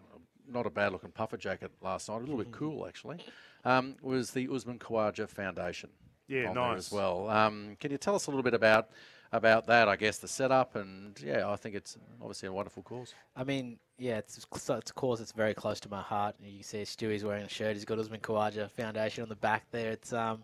not 0.48 0.66
a 0.66 0.70
bad 0.70 0.92
looking 0.92 1.12
puffer 1.12 1.38
jacket 1.38 1.72
last 1.82 2.10
night, 2.10 2.18
a 2.18 2.20
little 2.20 2.38
bit 2.38 2.52
cool 2.52 2.88
actually, 2.88 3.18
um, 3.66 3.96
was 4.02 4.32
the 4.32 4.48
Usman 4.52 4.80
Khawaja 4.80 5.28
Foundation. 5.28 5.90
Yeah, 6.28 6.50
on 6.50 6.56
there 6.56 6.64
nice. 6.64 6.78
as 6.78 6.92
well. 6.94 7.30
Um, 7.30 7.76
can 7.80 7.92
you 7.92 7.98
tell 7.98 8.16
us 8.16 8.28
a 8.28 8.30
little 8.30 8.44
bit 8.44 8.54
about 8.54 8.90
about 9.32 9.66
that. 9.68 9.88
I 9.88 9.96
guess 9.96 10.18
the 10.18 10.28
setup, 10.28 10.76
and 10.76 11.20
yeah, 11.24 11.50
I 11.50 11.56
think 11.56 11.76
it's 11.76 11.98
obviously 12.22 12.48
a 12.48 12.54
wonderful 12.54 12.84
cause. 12.84 13.14
I 13.36 13.44
mean, 13.44 13.78
yeah, 13.98 14.18
it's 14.18 14.38
it's 14.38 14.70
a 14.70 14.94
cause 14.94 15.20
that's 15.20 15.32
very 15.32 15.54
close 15.54 15.80
to 15.82 15.90
my 15.90 16.02
heart. 16.02 16.36
You 16.44 16.56
can 16.56 16.64
see 16.64 16.82
Stewie's 16.82 17.24
wearing 17.24 17.44
a 17.44 17.50
shirt. 17.50 17.76
He's 17.76 17.86
got 17.86 18.00
Usman 18.00 18.20
Khawaja 18.20 18.70
Foundation 18.70 19.24
on 19.24 19.30
the 19.30 19.36
back 19.36 19.64
there. 19.72 19.92
It's 19.92 20.14
um, 20.14 20.44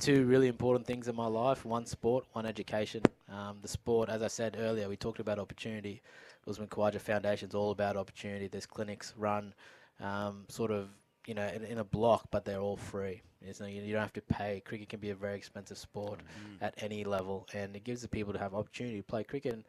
two 0.00 0.24
really 0.26 0.48
important 0.48 0.86
things 0.86 1.08
in 1.08 1.14
my 1.14 1.26
life: 1.26 1.64
one 1.64 1.86
sport, 1.86 2.24
one 2.32 2.46
education. 2.46 3.02
Um, 3.30 3.58
the 3.62 3.68
sport, 3.68 4.08
as 4.08 4.22
I 4.22 4.28
said 4.28 4.56
earlier, 4.58 4.88
we 4.88 4.96
talked 4.96 5.20
about 5.20 5.38
opportunity. 5.38 6.02
Usman 6.46 6.68
Khawaja 6.68 7.00
Foundation 7.00 7.48
is 7.48 7.54
all 7.54 7.70
about 7.70 7.96
opportunity. 7.96 8.48
There's 8.48 8.66
clinics 8.66 9.14
run, 9.16 9.54
um, 10.00 10.44
sort 10.48 10.70
of, 10.70 10.88
you 11.26 11.34
know, 11.34 11.46
in, 11.46 11.64
in, 11.64 11.78
a 11.78 11.84
block, 11.84 12.28
but 12.30 12.44
they're 12.44 12.60
all 12.60 12.76
free. 12.76 13.22
No, 13.60 13.66
you, 13.66 13.82
you, 13.82 13.92
don't 13.92 14.02
have 14.02 14.12
to 14.14 14.22
pay. 14.22 14.62
Cricket 14.64 14.88
can 14.88 15.00
be 15.00 15.10
a 15.10 15.14
very 15.14 15.36
expensive 15.36 15.78
sport 15.78 16.20
mm-hmm. 16.20 16.64
at 16.64 16.74
any 16.78 17.04
level, 17.04 17.46
and 17.52 17.76
it 17.76 17.84
gives 17.84 18.02
the 18.02 18.08
people 18.08 18.32
to 18.32 18.38
have 18.38 18.54
opportunity 18.54 18.96
to 18.96 19.02
play 19.02 19.24
cricket. 19.24 19.54
And 19.54 19.64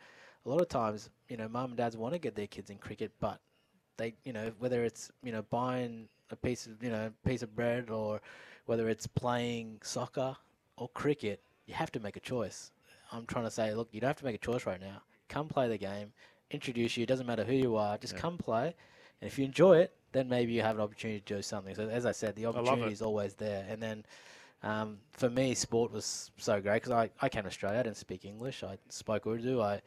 a 0.46 0.50
lot 0.50 0.62
of 0.62 0.70
times, 0.70 1.10
you 1.30 1.38
know, 1.38 1.48
mum 1.48 1.72
and 1.72 1.78
dads 1.78 1.98
want 1.98 2.14
to 2.14 2.20
get 2.20 2.36
their 2.36 2.48
kids 2.48 2.70
in 2.70 2.78
cricket, 2.78 3.12
but 3.20 3.40
they, 3.98 4.16
you 4.24 4.34
know, 4.34 4.52
whether 4.60 4.84
it's 4.84 5.12
you 5.24 5.32
know 5.32 5.42
buying 5.44 6.08
a 6.32 6.36
piece 6.36 6.68
of 6.68 6.82
you 6.84 6.90
know 6.90 7.12
piece 7.26 7.42
of 7.42 7.56
bread 7.56 7.90
or 7.90 8.22
whether 8.66 8.90
it's 8.90 9.08
playing 9.08 9.80
soccer 9.84 10.36
or 10.78 10.90
cricket, 10.90 11.42
you 11.66 11.74
have 11.74 11.92
to 11.92 12.00
make 12.00 12.18
a 12.18 12.22
choice. 12.22 12.72
I'm 13.12 13.26
trying 13.26 13.46
to 13.46 13.52
say, 13.52 13.74
look, 13.74 13.90
you 13.92 14.02
don't 14.02 14.10
have 14.10 14.18
to 14.18 14.26
make 14.26 14.36
a 14.36 14.40
choice 14.40 14.66
right 14.66 14.82
now. 14.82 15.02
Come 15.30 15.48
play 15.48 15.68
the 15.68 15.78
game, 15.78 16.12
introduce 16.52 16.98
you. 16.98 17.04
It 17.04 17.08
doesn't 17.08 17.28
matter 17.28 17.44
who 17.44 17.54
you 17.54 17.76
are, 17.76 17.98
just 17.98 18.14
yeah. 18.14 18.20
come 18.20 18.38
play. 18.38 18.76
And 19.22 19.28
if 19.28 19.38
you 19.38 19.46
enjoy 19.46 19.78
it, 19.78 19.94
then 20.16 20.30
maybe 20.30 20.54
you 20.54 20.62
have 20.62 20.76
an 20.76 20.82
opportunity 20.82 21.20
to 21.20 21.36
do 21.36 21.42
something. 21.42 21.76
So 21.76 21.90
as 21.90 22.06
I 22.06 22.12
said, 22.12 22.36
the 22.36 22.46
opportunity 22.46 22.94
is 22.94 23.02
always 23.02 23.34
there. 23.36 23.66
And 23.70 23.82
then 23.82 24.06
um, 24.64 24.98
for 25.12 25.30
me, 25.30 25.54
sport 25.54 25.92
was 25.92 26.32
so 26.38 26.60
great 26.62 26.84
because 26.84 26.92
I, 26.92 27.10
I 27.22 27.30
came 27.30 27.44
to 27.44 27.50
Australia. 27.50 27.80
I 27.80 27.84
didn't 27.84 27.98
speak 27.98 28.26
English. 28.26 28.64
I 28.64 28.78
spoke 28.90 29.28
Urdu. 29.28 29.62
I 29.62 29.82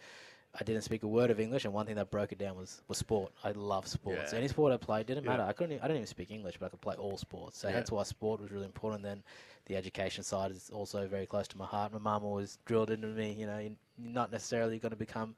I 0.59 0.65
didn't 0.65 0.83
speak 0.83 1.03
a 1.03 1.07
word 1.07 1.31
of 1.31 1.39
English, 1.39 1.67
and 1.67 1.75
one 1.75 1.87
thing 1.87 1.97
that 1.97 2.11
broke 2.11 2.33
it 2.33 2.39
down 2.39 2.57
was, 2.57 2.81
was 2.89 2.99
sport. 2.99 3.33
I 3.45 3.53
love 3.53 3.87
sports. 3.87 4.33
Yeah. 4.33 4.39
Any 4.39 4.49
sport 4.49 4.73
I 4.73 4.77
played 4.79 5.07
didn't 5.07 5.25
yeah. 5.25 5.31
matter. 5.31 5.43
I 5.43 5.53
couldn't. 5.53 5.73
Even, 5.73 5.85
I 5.85 5.89
didn't 5.89 5.99
even 5.99 6.07
speak 6.07 6.31
English, 6.31 6.57
but 6.59 6.67
I 6.67 6.69
could 6.71 6.81
play 6.81 6.97
all 6.97 7.17
sports. 7.17 7.59
So 7.59 7.69
yeah. 7.69 7.75
hence 7.75 7.93
why 7.93 8.03
sport 8.03 8.41
was 8.41 8.51
really 8.51 8.65
important. 8.65 9.03
Then 9.03 9.23
the 9.67 9.77
education 9.77 10.25
side 10.25 10.51
is 10.51 10.71
also 10.73 11.07
very 11.07 11.27
close 11.27 11.49
to 11.49 11.59
my 11.59 11.67
heart. 11.67 11.93
My 11.93 11.99
mum 11.99 12.25
always 12.25 12.59
drilled 12.65 12.91
into 12.91 13.09
me. 13.09 13.33
You 13.33 13.47
know, 13.47 13.59
you're 13.59 13.73
not 13.99 14.33
necessarily 14.33 14.79
going 14.79 14.91
to 14.91 14.97
become 14.97 15.35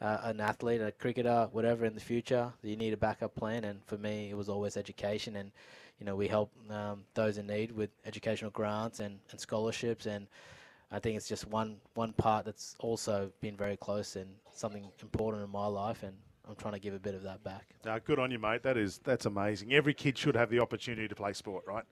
uh, 0.00 0.18
an 0.22 0.40
athlete, 0.40 0.80
a 0.80 0.92
cricketer, 0.92 1.48
whatever 1.52 1.84
in 1.84 1.94
the 1.94 2.00
future. 2.00 2.52
You 2.62 2.76
need 2.76 2.92
a 2.92 2.96
backup 2.96 3.34
plan, 3.34 3.64
and 3.64 3.80
for 3.86 3.96
me, 3.96 4.30
it 4.30 4.36
was 4.36 4.48
always 4.48 4.76
education. 4.76 5.36
And 5.36 5.50
you 5.98 6.06
know, 6.06 6.16
we 6.16 6.28
help 6.28 6.50
um, 6.70 7.04
those 7.14 7.38
in 7.38 7.46
need 7.46 7.72
with 7.72 7.90
educational 8.04 8.50
grants 8.50 9.00
and, 9.00 9.18
and 9.30 9.40
scholarships 9.40 10.06
and 10.06 10.26
I 10.90 10.98
think 10.98 11.16
it's 11.16 11.28
just 11.28 11.48
one 11.48 11.76
one 11.94 12.12
part 12.12 12.44
that's 12.44 12.76
also 12.78 13.30
been 13.40 13.56
very 13.56 13.76
close 13.76 14.16
and 14.16 14.28
something 14.52 14.88
important 15.02 15.42
in 15.44 15.50
my 15.50 15.66
life, 15.66 16.02
and 16.02 16.14
I'm 16.48 16.54
trying 16.54 16.74
to 16.74 16.78
give 16.78 16.94
a 16.94 16.98
bit 16.98 17.14
of 17.14 17.22
that 17.24 17.42
back. 17.42 17.66
No, 17.84 17.98
good 17.98 18.18
on 18.18 18.30
you, 18.30 18.38
mate. 18.38 18.62
That 18.62 18.76
is 18.76 18.98
that's 18.98 19.26
amazing. 19.26 19.72
Every 19.72 19.94
kid 19.94 20.16
should 20.16 20.36
have 20.36 20.48
the 20.48 20.60
opportunity 20.60 21.08
to 21.08 21.14
play 21.14 21.32
sport, 21.32 21.64
right? 21.66 21.84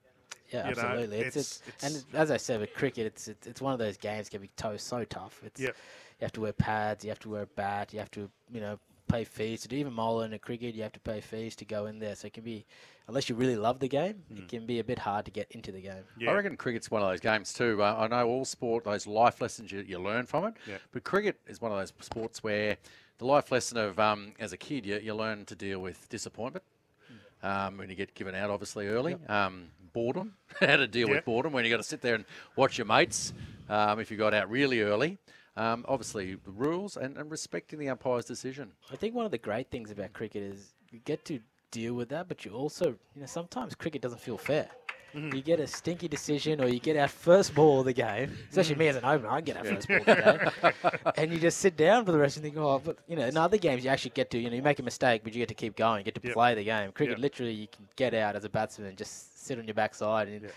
Yeah, 0.51 0.65
you 0.65 0.71
absolutely. 0.71 1.17
Know, 1.17 1.23
it's, 1.23 1.35
it's, 1.35 1.61
it's, 1.67 1.83
and 1.83 2.03
as 2.13 2.31
I 2.31 2.37
said 2.37 2.59
with 2.59 2.73
cricket, 2.73 3.05
it's, 3.05 3.27
it's 3.27 3.47
it's 3.47 3.61
one 3.61 3.73
of 3.73 3.79
those 3.79 3.97
games 3.97 4.29
can 4.29 4.41
be 4.41 4.49
to- 4.57 4.77
so 4.77 5.03
tough. 5.05 5.41
It's 5.43 5.59
yep. 5.59 5.75
you 6.19 6.25
have 6.25 6.31
to 6.33 6.41
wear 6.41 6.53
pads, 6.53 7.03
you 7.03 7.09
have 7.09 7.19
to 7.19 7.29
wear 7.29 7.43
a 7.43 7.47
bat, 7.47 7.93
you 7.93 7.99
have 7.99 8.11
to 8.11 8.29
you 8.51 8.61
know 8.61 8.79
pay 9.07 9.23
fees 9.23 9.61
to 9.61 9.67
do 9.67 9.75
even 9.75 9.93
mola 9.93 10.25
in 10.25 10.33
a 10.33 10.39
cricket. 10.39 10.75
You 10.75 10.83
have 10.83 10.93
to 10.93 10.99
pay 10.99 11.21
fees 11.21 11.55
to 11.57 11.65
go 11.65 11.85
in 11.87 11.99
there, 11.99 12.15
so 12.15 12.27
it 12.27 12.33
can 12.33 12.43
be 12.43 12.65
unless 13.07 13.29
you 13.29 13.35
really 13.35 13.55
love 13.55 13.79
the 13.79 13.87
game, 13.87 14.23
mm. 14.33 14.39
it 14.39 14.47
can 14.47 14.65
be 14.65 14.79
a 14.79 14.83
bit 14.83 14.99
hard 14.99 15.25
to 15.25 15.31
get 15.31 15.47
into 15.51 15.71
the 15.71 15.81
game. 15.81 16.03
Yeah. 16.17 16.31
I 16.31 16.33
reckon 16.33 16.57
cricket's 16.57 16.89
one 16.89 17.01
of 17.01 17.09
those 17.09 17.19
games 17.19 17.53
too. 17.53 17.81
Uh, 17.81 17.95
I 17.99 18.07
know 18.07 18.27
all 18.27 18.45
sport, 18.45 18.85
those 18.85 19.05
life 19.07 19.41
lessons 19.41 19.71
you, 19.71 19.83
you 19.87 19.99
learn 19.99 20.25
from 20.25 20.45
it, 20.45 20.53
yeah. 20.67 20.77
but 20.91 21.03
cricket 21.03 21.39
is 21.47 21.61
one 21.61 21.71
of 21.71 21.77
those 21.77 21.93
sports 22.01 22.43
where 22.43 22.77
the 23.17 23.25
life 23.25 23.51
lesson 23.51 23.77
of 23.77 23.99
um, 23.99 24.33
as 24.39 24.53
a 24.53 24.57
kid, 24.57 24.85
you, 24.85 24.99
you 25.01 25.13
learn 25.13 25.45
to 25.45 25.55
deal 25.55 25.79
with 25.79 26.09
disappointment. 26.09 26.65
Hmm. 27.07 27.47
Um, 27.47 27.77
when 27.77 27.89
you 27.89 27.95
get 27.95 28.13
given 28.15 28.35
out, 28.35 28.49
obviously 28.49 28.87
early, 28.87 29.11
yep. 29.11 29.29
um, 29.29 29.67
boredom, 29.95 30.33
how 30.59 30.75
to 30.75 30.87
deal 30.87 31.07
yep. 31.07 31.15
with 31.15 31.25
boredom 31.25 31.53
when 31.53 31.63
you've 31.63 31.71
got 31.71 31.77
to 31.77 31.83
sit 31.83 32.01
there 32.01 32.15
and 32.15 32.25
watch 32.55 32.77
your 32.77 32.85
mates. 32.85 33.33
Um, 33.69 33.99
if 33.99 34.11
you 34.11 34.17
got 34.17 34.33
out 34.35 34.51
really 34.51 34.81
early, 34.81 35.17
um, 35.57 35.85
obviously 35.87 36.35
the 36.35 36.51
rules 36.51 36.97
and, 36.97 37.17
and 37.17 37.31
respecting 37.31 37.79
the 37.79 37.89
umpire's 37.89 38.25
decision. 38.25 38.71
I 38.91 38.97
think 38.97 39.15
one 39.15 39.25
of 39.25 39.31
the 39.31 39.39
great 39.39 39.71
things 39.71 39.89
about 39.89 40.13
cricket 40.13 40.43
is 40.43 40.73
you 40.91 40.99
get 40.99 41.25
to 41.25 41.39
deal 41.71 41.93
with 41.93 42.09
that, 42.09 42.27
but 42.27 42.45
you 42.45 42.51
also, 42.51 42.89
you 43.15 43.21
know, 43.21 43.25
sometimes 43.25 43.73
cricket 43.73 44.01
doesn't 44.01 44.21
feel 44.21 44.37
fair. 44.37 44.69
Mm-hmm. 45.15 45.33
You 45.33 45.41
get 45.41 45.59
a 45.61 45.67
stinky 45.67 46.09
decision, 46.09 46.59
or 46.59 46.67
you 46.67 46.79
get 46.79 46.97
our 46.97 47.07
first 47.07 47.55
ball 47.55 47.79
of 47.79 47.85
the 47.85 47.93
game. 47.93 48.37
Especially 48.49 48.75
me 48.75 48.89
as 48.89 48.97
an 48.97 49.05
opener, 49.05 49.29
I 49.29 49.39
get 49.39 49.55
our 49.55 49.63
first 49.63 49.87
ball 49.87 49.97
of 49.97 50.05
the 50.05 50.51
game, 50.61 51.01
and 51.17 51.31
you 51.31 51.39
just 51.39 51.59
sit 51.59 51.77
down 51.77 52.05
for 52.05 52.11
the 52.11 52.17
rest 52.17 52.35
and 52.35 52.43
think, 52.43 52.57
oh, 52.57 52.81
but 52.83 52.97
you 53.07 53.15
know, 53.15 53.25
in 53.25 53.37
other 53.37 53.57
games 53.57 53.85
you 53.85 53.89
actually 53.89 54.11
get 54.11 54.29
to, 54.31 54.37
you 54.37 54.49
know, 54.49 54.57
you 54.57 54.61
make 54.61 54.79
a 54.79 54.83
mistake, 54.83 55.21
but 55.23 55.33
you 55.33 55.39
get 55.39 55.47
to 55.47 55.53
keep 55.53 55.77
going, 55.77 55.99
you 55.99 56.03
get 56.03 56.15
to 56.15 56.21
yep. 56.21 56.33
play 56.33 56.53
the 56.53 56.65
game. 56.65 56.91
Cricket, 56.91 57.17
yep. 57.17 57.21
literally, 57.21 57.53
you 57.53 57.67
can 57.67 57.87
get 57.95 58.13
out 58.13 58.35
as 58.35 58.43
a 58.43 58.49
batsman 58.49 58.89
and 58.89 58.97
just 58.97 59.34
sit 59.45 59.59
on 59.59 59.65
your 59.65 59.75
backside 59.75 60.27
and. 60.27 60.43
Yep 60.43 60.51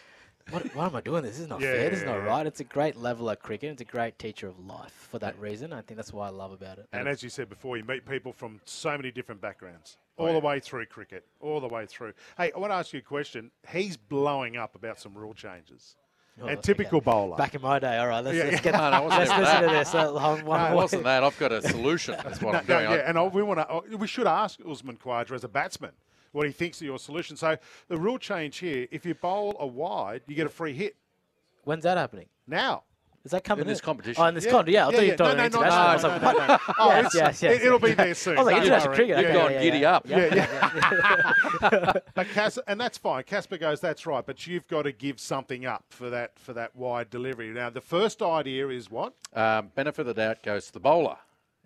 what, 0.50 0.74
why 0.74 0.86
am 0.86 0.96
I 0.96 1.00
doing 1.00 1.22
this? 1.22 1.32
This 1.32 1.40
is 1.40 1.48
not 1.48 1.60
yeah, 1.60 1.72
fair. 1.72 1.90
This 1.90 1.98
is 2.00 2.04
not 2.04 2.24
right. 2.24 2.46
It's 2.46 2.60
a 2.60 2.64
great 2.64 2.96
level 2.96 3.28
of 3.28 3.38
cricket. 3.40 3.72
It's 3.72 3.82
a 3.82 3.84
great 3.84 4.18
teacher 4.18 4.48
of 4.48 4.58
life 4.66 5.08
for 5.10 5.18
that 5.18 5.38
reason. 5.38 5.72
I 5.72 5.82
think 5.82 5.96
that's 5.96 6.12
why 6.12 6.26
I 6.26 6.30
love 6.30 6.52
about 6.52 6.78
it. 6.78 6.86
And, 6.92 7.08
as 7.08 7.22
you 7.22 7.28
said 7.28 7.48
before, 7.48 7.76
you 7.76 7.84
meet 7.84 8.06
people 8.06 8.32
from 8.32 8.60
so 8.64 8.96
many 8.96 9.10
different 9.10 9.40
backgrounds, 9.40 9.98
oh, 10.18 10.26
all 10.26 10.32
the 10.32 10.46
way 10.46 10.60
through 10.60 10.86
cricket, 10.86 11.26
all 11.40 11.60
the 11.60 11.68
way 11.68 11.86
through. 11.86 12.14
Hey, 12.36 12.50
I 12.54 12.58
want 12.58 12.72
to 12.72 12.76
ask 12.76 12.92
you 12.92 13.00
a 13.00 13.02
question. 13.02 13.50
He's 13.68 13.96
blowing 13.96 14.56
up 14.56 14.74
about 14.74 14.98
some 14.98 15.14
rule 15.14 15.34
changes. 15.34 15.96
Oh, 16.40 16.46
and 16.46 16.62
typical 16.62 16.98
okay. 16.98 17.04
bowler. 17.04 17.36
Back 17.36 17.56
in 17.56 17.62
my 17.62 17.80
day, 17.80 17.98
all 17.98 18.06
right. 18.06 18.24
Let's, 18.24 18.38
yeah. 18.38 18.44
let's 18.44 18.60
get. 18.60 18.72
no, 18.72 18.90
no, 18.90 19.06
let's 19.06 19.28
listen 19.30 19.62
to 19.62 19.68
this. 19.70 19.92
Uh, 19.92 20.12
no, 20.12 20.36
it 20.36 20.74
wasn't 20.74 21.02
that. 21.02 21.24
I've 21.24 21.38
got 21.38 21.50
a 21.50 21.60
solution. 21.68 22.14
That's 22.22 22.40
what 22.40 22.52
no, 22.52 22.58
I'm 22.60 22.66
doing. 22.66 22.98
yeah, 22.98 23.08
and 23.08 23.18
I, 23.18 23.24
we 23.24 23.42
want 23.42 23.58
to. 23.58 23.96
We 23.96 24.06
should 24.06 24.28
ask 24.28 24.60
Usman 24.66 24.98
Khawaja 24.98 25.32
as 25.32 25.42
a 25.42 25.48
batsman 25.48 25.90
what 26.32 26.46
he 26.46 26.52
thinks 26.52 26.80
of 26.80 26.86
your 26.86 26.98
solution. 26.98 27.36
So 27.36 27.56
the 27.88 27.96
rule 27.96 28.18
change 28.18 28.58
here: 28.58 28.86
if 28.90 29.04
you 29.04 29.14
bowl 29.14 29.56
a 29.58 29.66
wide, 29.66 30.22
you 30.26 30.34
get 30.34 30.46
a 30.46 30.50
free 30.50 30.72
hit. 30.72 30.96
When's 31.64 31.84
that 31.84 31.96
happening? 31.96 32.26
Now. 32.46 32.84
Is 33.24 33.32
that 33.32 33.44
coming 33.44 33.62
in 33.62 33.66
this 33.66 33.80
competition? 33.82 34.22
Oh, 34.22 34.26
in 34.26 34.34
this 34.34 34.46
yeah. 34.46 34.62
yeah, 34.66 34.86
I 34.86 34.90
thought 34.90 35.04
you 35.04 35.10
were 35.10 35.16
talking 35.16 35.36
no, 35.36 35.42
no, 35.42 35.46
international 35.46 36.12
no, 36.12 36.18
no, 36.18 36.32
no, 36.32 36.46
no, 36.46 36.58
Oh, 36.78 36.90
yes, 36.90 37.14
yes, 37.14 37.42
yes. 37.42 37.62
It'll 37.62 37.78
be 37.78 37.92
there 37.92 38.14
soon. 38.14 38.38
I 38.38 38.40
was 38.40 38.46
like, 38.46 38.62
international 38.62 38.94
cricket. 38.94 39.18
You've 39.18 39.32
gone 39.34 39.52
giddy 39.52 39.84
up. 39.84 40.08
Yeah, 40.08 40.34
yeah. 40.34 41.92
but 42.14 42.28
Cas- 42.28 42.58
and 42.66 42.80
that's 42.80 42.96
fine. 42.96 43.24
Kaspa 43.24 43.60
goes, 43.60 43.80
that's 43.80 44.06
right. 44.06 44.24
But 44.24 44.46
you've 44.46 44.66
got 44.68 44.82
to 44.82 44.92
give 44.92 45.20
something 45.20 45.66
up 45.66 45.84
for 45.90 46.08
that 46.08 46.38
for 46.38 46.54
that 46.54 46.74
wide 46.74 47.10
delivery. 47.10 47.48
Now, 47.48 47.68
the 47.68 47.82
first 47.82 48.22
idea 48.22 48.68
is 48.68 48.90
what? 48.90 49.12
Um, 49.34 49.72
benefit 49.74 50.02
of 50.02 50.06
the 50.06 50.14
doubt 50.14 50.42
goes 50.42 50.66
to 50.68 50.72
the 50.72 50.80
bowler 50.80 51.18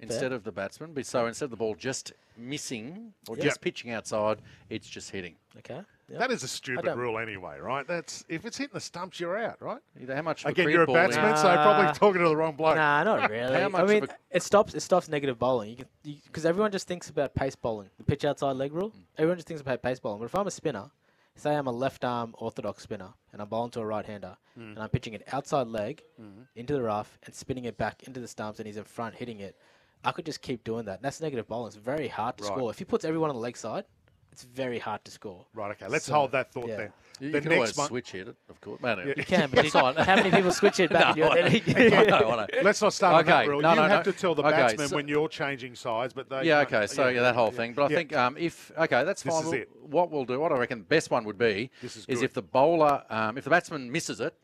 instead 0.03 0.29
Fair. 0.29 0.33
of 0.35 0.45
the 0.45 0.53
batsman. 0.53 1.03
So 1.05 1.27
instead 1.27 1.47
of 1.47 1.51
the 1.51 1.57
ball 1.57 1.75
just 1.75 2.13
missing 2.37 3.15
or 3.29 3.37
yep. 3.37 3.45
just 3.45 3.61
pitching 3.61 3.93
outside, 3.93 4.43
it's 4.69 4.89
just 4.89 5.11
hitting. 5.11 5.37
Okay. 5.59 5.81
Yep. 6.09 6.19
That 6.19 6.31
is 6.31 6.43
a 6.43 6.49
stupid 6.49 6.95
rule 6.97 7.19
anyway, 7.19 7.59
right? 7.59 7.87
That's 7.87 8.25
if 8.29 8.45
it's 8.45 8.59
hitting 8.59 8.75
the 8.75 8.81
stumps, 8.81 9.19
you're 9.19 9.39
out, 9.39 9.63
right? 9.63 9.81
Either 9.99 10.15
how 10.15 10.23
much 10.23 10.45
again? 10.45 10.69
You're 10.69 10.83
a 10.83 10.87
batsman, 10.87 11.31
nah. 11.31 11.35
so 11.37 11.55
probably 11.55 11.95
talking 11.95 12.21
to 12.21 12.29
the 12.29 12.37
wrong 12.37 12.55
bloke. 12.55 12.77
Nah, 12.77 13.05
not 13.05 13.31
really. 13.31 13.61
how 13.61 13.69
much 13.71 13.83
I 13.83 13.87
mean, 13.87 14.07
it 14.31 14.43
stops 14.43 14.75
it 14.75 14.81
stops 14.81 15.09
negative 15.09 15.39
bowling. 15.39 15.85
Because 16.03 16.45
everyone 16.45 16.73
just 16.73 16.87
thinks 16.87 17.09
about 17.09 17.35
pace 17.35 17.57
bowling, 17.57 17.89
the 17.97 18.05
pitch 18.05 18.25
outside 18.25 18.57
leg 18.57 18.75
rule. 18.75 18.91
Mm. 18.91 19.05
Everyone 19.17 19.39
just 19.39 19.49
thinks 19.49 19.63
about 19.63 19.83
pace 19.83 20.01
bowling. 20.01 20.19
But 20.19 20.27
if 20.27 20.35
I'm 20.35 20.47
a 20.47 20.51
spinner, 20.51 20.91
say 21.37 21.55
I'm 21.55 21.67
a 21.67 21.73
left 21.73 22.05
arm 22.05 22.35
orthodox 22.39 22.83
spinner 22.83 23.15
and 23.33 23.41
I'm 23.41 23.49
bowling 23.49 23.71
to 23.73 23.81
a 23.81 23.87
right 23.87 24.05
hander 24.05 24.37
mm. 24.59 24.71
and 24.71 24.79
I'm 24.79 24.91
pitching 24.91 25.15
it 25.15 25.27
outside 25.33 25.67
leg 25.67 26.03
mm. 26.21 26.47
into 26.57 26.75
the 26.75 26.83
rough 26.83 27.19
and 27.25 27.35
spinning 27.35 27.65
it 27.65 27.79
back 27.79 28.03
into 28.03 28.21
the 28.21 28.29
stumps 28.29 28.59
and 28.59 28.67
he's 28.67 28.77
in 28.77 28.85
front 28.85 29.15
hitting 29.15 29.41
it. 29.41 29.57
I 30.05 30.13
could 30.13 30.27
just 30.27 30.43
keep 30.43 30.65
doing 30.65 30.85
that. 30.87 31.03
That's 31.03 31.21
negative 31.21 31.47
bowling. 31.47 31.69
It's 31.69 31.77
very 31.77 32.09
hard 32.09 32.37
to 32.39 32.45
right. 32.45 32.53
score. 32.53 32.71
If 32.71 32.79
he 32.79 32.85
puts 32.85 33.05
everyone 33.05 33.31
on 33.31 33.37
the 33.37 33.43
leg 33.43 33.57
side, 33.57 33.85
it's 34.33 34.45
very 34.45 34.79
hard 34.79 35.05
to 35.05 35.11
score. 35.11 35.47
Right. 35.55 35.71
Okay. 35.73 35.87
Let's 35.89 36.07
so, 36.07 36.15
hold 36.15 36.33
that 36.33 36.53
thought 36.53 36.69
yeah. 36.69 36.77
then. 36.77 36.93
You, 37.21 37.31
the 37.31 37.39
you 37.39 37.43
can 37.43 37.53
always 37.53 37.77
one, 37.77 37.87
switch 37.87 38.11
hit 38.11 38.27
it, 38.27 38.37
of 38.49 38.61
course. 38.61 38.81
Man, 38.81 38.99
yeah. 38.99 39.13
You 39.17 39.23
can, 39.23 39.49
but 39.51 39.67
how 39.71 40.17
many 40.17 40.31
people 40.31 40.51
switch 40.51 40.81
it 40.81 40.91
back 40.91 41.17
no, 41.17 41.31
in 41.33 41.53
your 41.53 41.77
I 41.77 42.05
know, 42.05 42.31
I 42.31 42.37
know. 42.37 42.47
Let's 42.65 42.83
not 42.83 42.95
start 42.95 43.25
okay. 43.25 43.33
on 43.33 43.45
that 43.45 43.49
rule. 43.49 43.61
No, 43.61 43.71
you 43.71 43.77
no, 43.77 43.83
have 43.83 44.05
no. 44.05 44.11
to 44.11 44.19
tell 44.19 44.35
the 44.35 44.43
okay, 44.43 44.57
batsman 44.57 44.89
so 44.89 44.97
when 44.97 45.07
you're 45.07 45.29
changing 45.29 45.77
sides, 45.77 46.15
but 46.15 46.29
they 46.29 46.45
yeah, 46.45 46.61
okay. 46.61 46.89
So 46.89 47.09
yeah, 47.09 47.21
that 47.21 47.37
whole 47.37 47.53
thing. 47.53 47.75
But 47.75 47.93
I 47.93 47.95
think 47.95 48.17
um, 48.17 48.37
if 48.39 48.73
okay, 48.77 49.05
that's 49.05 49.23
this 49.23 49.33
fine. 49.33 49.45
We'll, 49.45 49.65
what 49.83 50.11
we'll 50.11 50.25
do, 50.25 50.41
what 50.41 50.51
I 50.51 50.57
reckon, 50.57 50.79
the 50.79 50.85
best 50.85 51.13
one 51.13 51.25
would 51.27 51.39
be 51.39 51.71
is, 51.83 52.07
is 52.09 52.23
if 52.23 52.33
the 52.33 52.43
bowler, 52.43 53.05
um, 53.09 53.39
if 53.39 53.45
the 53.45 53.51
batsman 53.51 53.93
misses 53.93 54.21
it, 54.21 54.35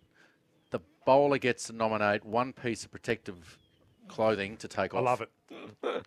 the 0.71 0.81
bowler 1.05 1.39
gets 1.39 1.65
to 1.65 1.73
nominate 1.73 2.25
one 2.25 2.53
piece 2.53 2.85
of 2.85 2.93
protective 2.93 3.59
clothing 4.09 4.57
to 4.59 4.69
take 4.69 4.95
off. 4.95 5.01
I 5.01 5.03
love 5.03 5.21
it. 5.21 5.31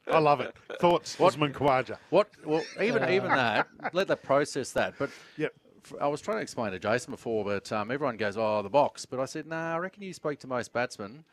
I 0.08 0.20
love 0.20 0.42
it. 0.42 0.56
Thoughts, 0.80 1.20
Usman 1.20 1.54
Khawaja. 1.54 1.98
What? 2.10 2.30
Well, 2.46 2.64
even 2.82 3.10
even 3.10 3.30
that. 3.30 3.68
Let 3.94 4.08
them 4.08 4.18
process 4.24 4.72
that. 4.74 4.96
But 4.98 5.10
yep. 5.38 5.54
I 6.00 6.08
was 6.08 6.22
trying 6.22 6.38
to 6.38 6.44
explain 6.44 6.72
to 6.72 6.80
Jason 6.80 7.12
before, 7.12 7.44
but 7.44 7.72
um, 7.72 7.92
everyone 7.92 8.18
goes, 8.18 8.38
"Oh, 8.38 8.62
the 8.62 8.70
box." 8.70 9.06
But 9.06 9.20
I 9.20 9.26
said, 9.26 9.48
"No, 9.48 9.56
nah, 9.56 9.76
I 9.76 9.78
reckon 9.78 10.04
you 10.04 10.14
spoke 10.14 10.40
to 10.40 10.48
most 10.48 10.74
batsmen. 10.74 11.24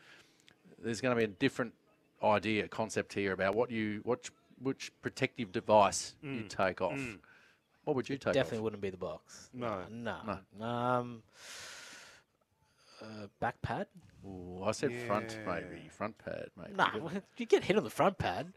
There's 0.81 1.01
going 1.01 1.15
to 1.15 1.17
be 1.17 1.25
a 1.25 1.27
different 1.27 1.73
idea, 2.23 2.67
concept 2.67 3.13
here 3.13 3.33
about 3.33 3.55
what 3.55 3.71
you, 3.71 4.01
what, 4.03 4.29
which 4.61 4.91
protective 5.01 5.51
device 5.51 6.15
mm. 6.23 6.37
you 6.37 6.43
take 6.43 6.81
off. 6.81 6.93
Mm. 6.93 7.19
What 7.83 7.95
would 7.95 8.09
you 8.09 8.17
take? 8.17 8.29
Off? 8.29 8.33
Definitely 8.33 8.59
off? 8.59 8.63
wouldn't 8.65 8.81
be 8.81 8.89
the 8.89 8.97
box. 8.97 9.49
No, 9.53 9.79
no, 9.91 10.15
no. 10.59 10.65
Um, 10.65 11.23
uh, 13.01 13.27
back 13.39 13.61
pad. 13.61 13.87
Ooh, 14.25 14.63
I 14.65 14.71
said 14.71 14.91
front, 15.07 15.37
Yeah. 15.45 15.53
maybe 15.61 15.87
front 15.89 16.17
pad, 16.17 16.49
maybe. 16.57 16.73
Nah, 16.75 16.89
you 17.37 17.45
get 17.45 17.63
hit 17.63 17.77
on 17.77 17.83
the 17.83 17.89
front 17.89 18.17
pad. 18.17 18.51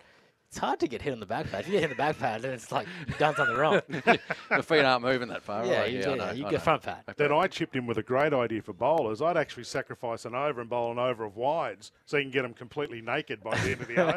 It's 0.52 0.58
hard 0.58 0.80
to 0.80 0.86
get 0.86 1.00
hit 1.00 1.14
on 1.14 1.18
the 1.18 1.24
back 1.24 1.50
pad. 1.50 1.60
If 1.60 1.68
you 1.68 1.72
get 1.72 1.80
hit 1.80 1.90
on 1.92 1.96
the 1.96 1.96
back 1.96 2.18
pad, 2.18 2.42
then 2.42 2.52
it's 2.52 2.70
like 2.70 2.86
you've 3.08 3.16
done 3.16 3.34
something 3.34 3.56
wrong. 3.56 3.80
the 3.88 4.62
feet 4.62 4.84
aren't 4.84 5.02
moving 5.02 5.28
that 5.28 5.42
far. 5.42 5.64
yeah, 5.64 5.80
right? 5.80 5.90
you, 5.90 6.00
yeah, 6.00 6.08
yeah, 6.10 6.14
know, 6.14 6.30
you 6.32 6.42
get 6.42 6.52
know. 6.52 6.58
front 6.58 6.82
pad. 6.82 7.04
Then 7.16 7.32
I 7.32 7.46
chipped 7.46 7.74
in 7.74 7.86
with 7.86 7.96
a 7.96 8.02
great 8.02 8.34
idea 8.34 8.60
for 8.60 8.74
bowlers. 8.74 9.22
I'd 9.22 9.38
actually 9.38 9.64
sacrifice 9.64 10.26
an 10.26 10.34
over 10.34 10.60
and 10.60 10.68
bowl 10.68 10.92
an 10.92 10.98
over 10.98 11.24
of 11.24 11.36
wides 11.36 11.90
so 12.04 12.18
you 12.18 12.24
can 12.24 12.32
get 12.32 12.42
them 12.42 12.52
completely 12.52 13.00
naked 13.00 13.42
by 13.42 13.56
the 13.60 13.70
end 13.70 13.80
of 13.80 13.88
the 13.88 14.16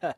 over. 0.00 0.14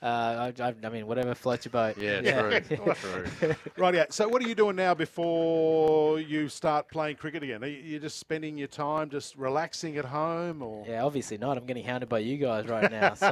Uh, 0.00 0.52
I, 0.60 0.62
I, 0.62 0.74
I 0.84 0.88
mean, 0.88 1.08
whatever 1.08 1.34
floats 1.34 1.64
your 1.64 1.72
boat. 1.72 1.98
Yeah, 1.98 2.60
true, 2.60 2.94
true. 2.94 3.56
Right, 3.76 3.94
yeah. 3.94 4.04
So, 4.10 4.28
what 4.28 4.40
are 4.44 4.48
you 4.48 4.54
doing 4.54 4.76
now 4.76 4.94
before 4.94 6.20
you 6.20 6.48
start 6.48 6.88
playing 6.88 7.16
cricket 7.16 7.42
again? 7.42 7.64
Are 7.64 7.66
you 7.66 7.78
you 7.78 7.98
just 7.98 8.20
spending 8.20 8.56
your 8.56 8.68
time 8.68 9.10
just 9.10 9.34
relaxing 9.36 9.96
at 9.96 10.04
home, 10.04 10.62
or 10.62 10.84
Yeah, 10.86 11.02
obviously 11.04 11.38
not. 11.38 11.58
I'm 11.58 11.66
getting 11.66 11.84
hounded 11.84 12.08
by 12.08 12.20
you 12.20 12.36
guys 12.36 12.66
right 12.68 12.88
now. 12.88 13.14
So 13.14 13.26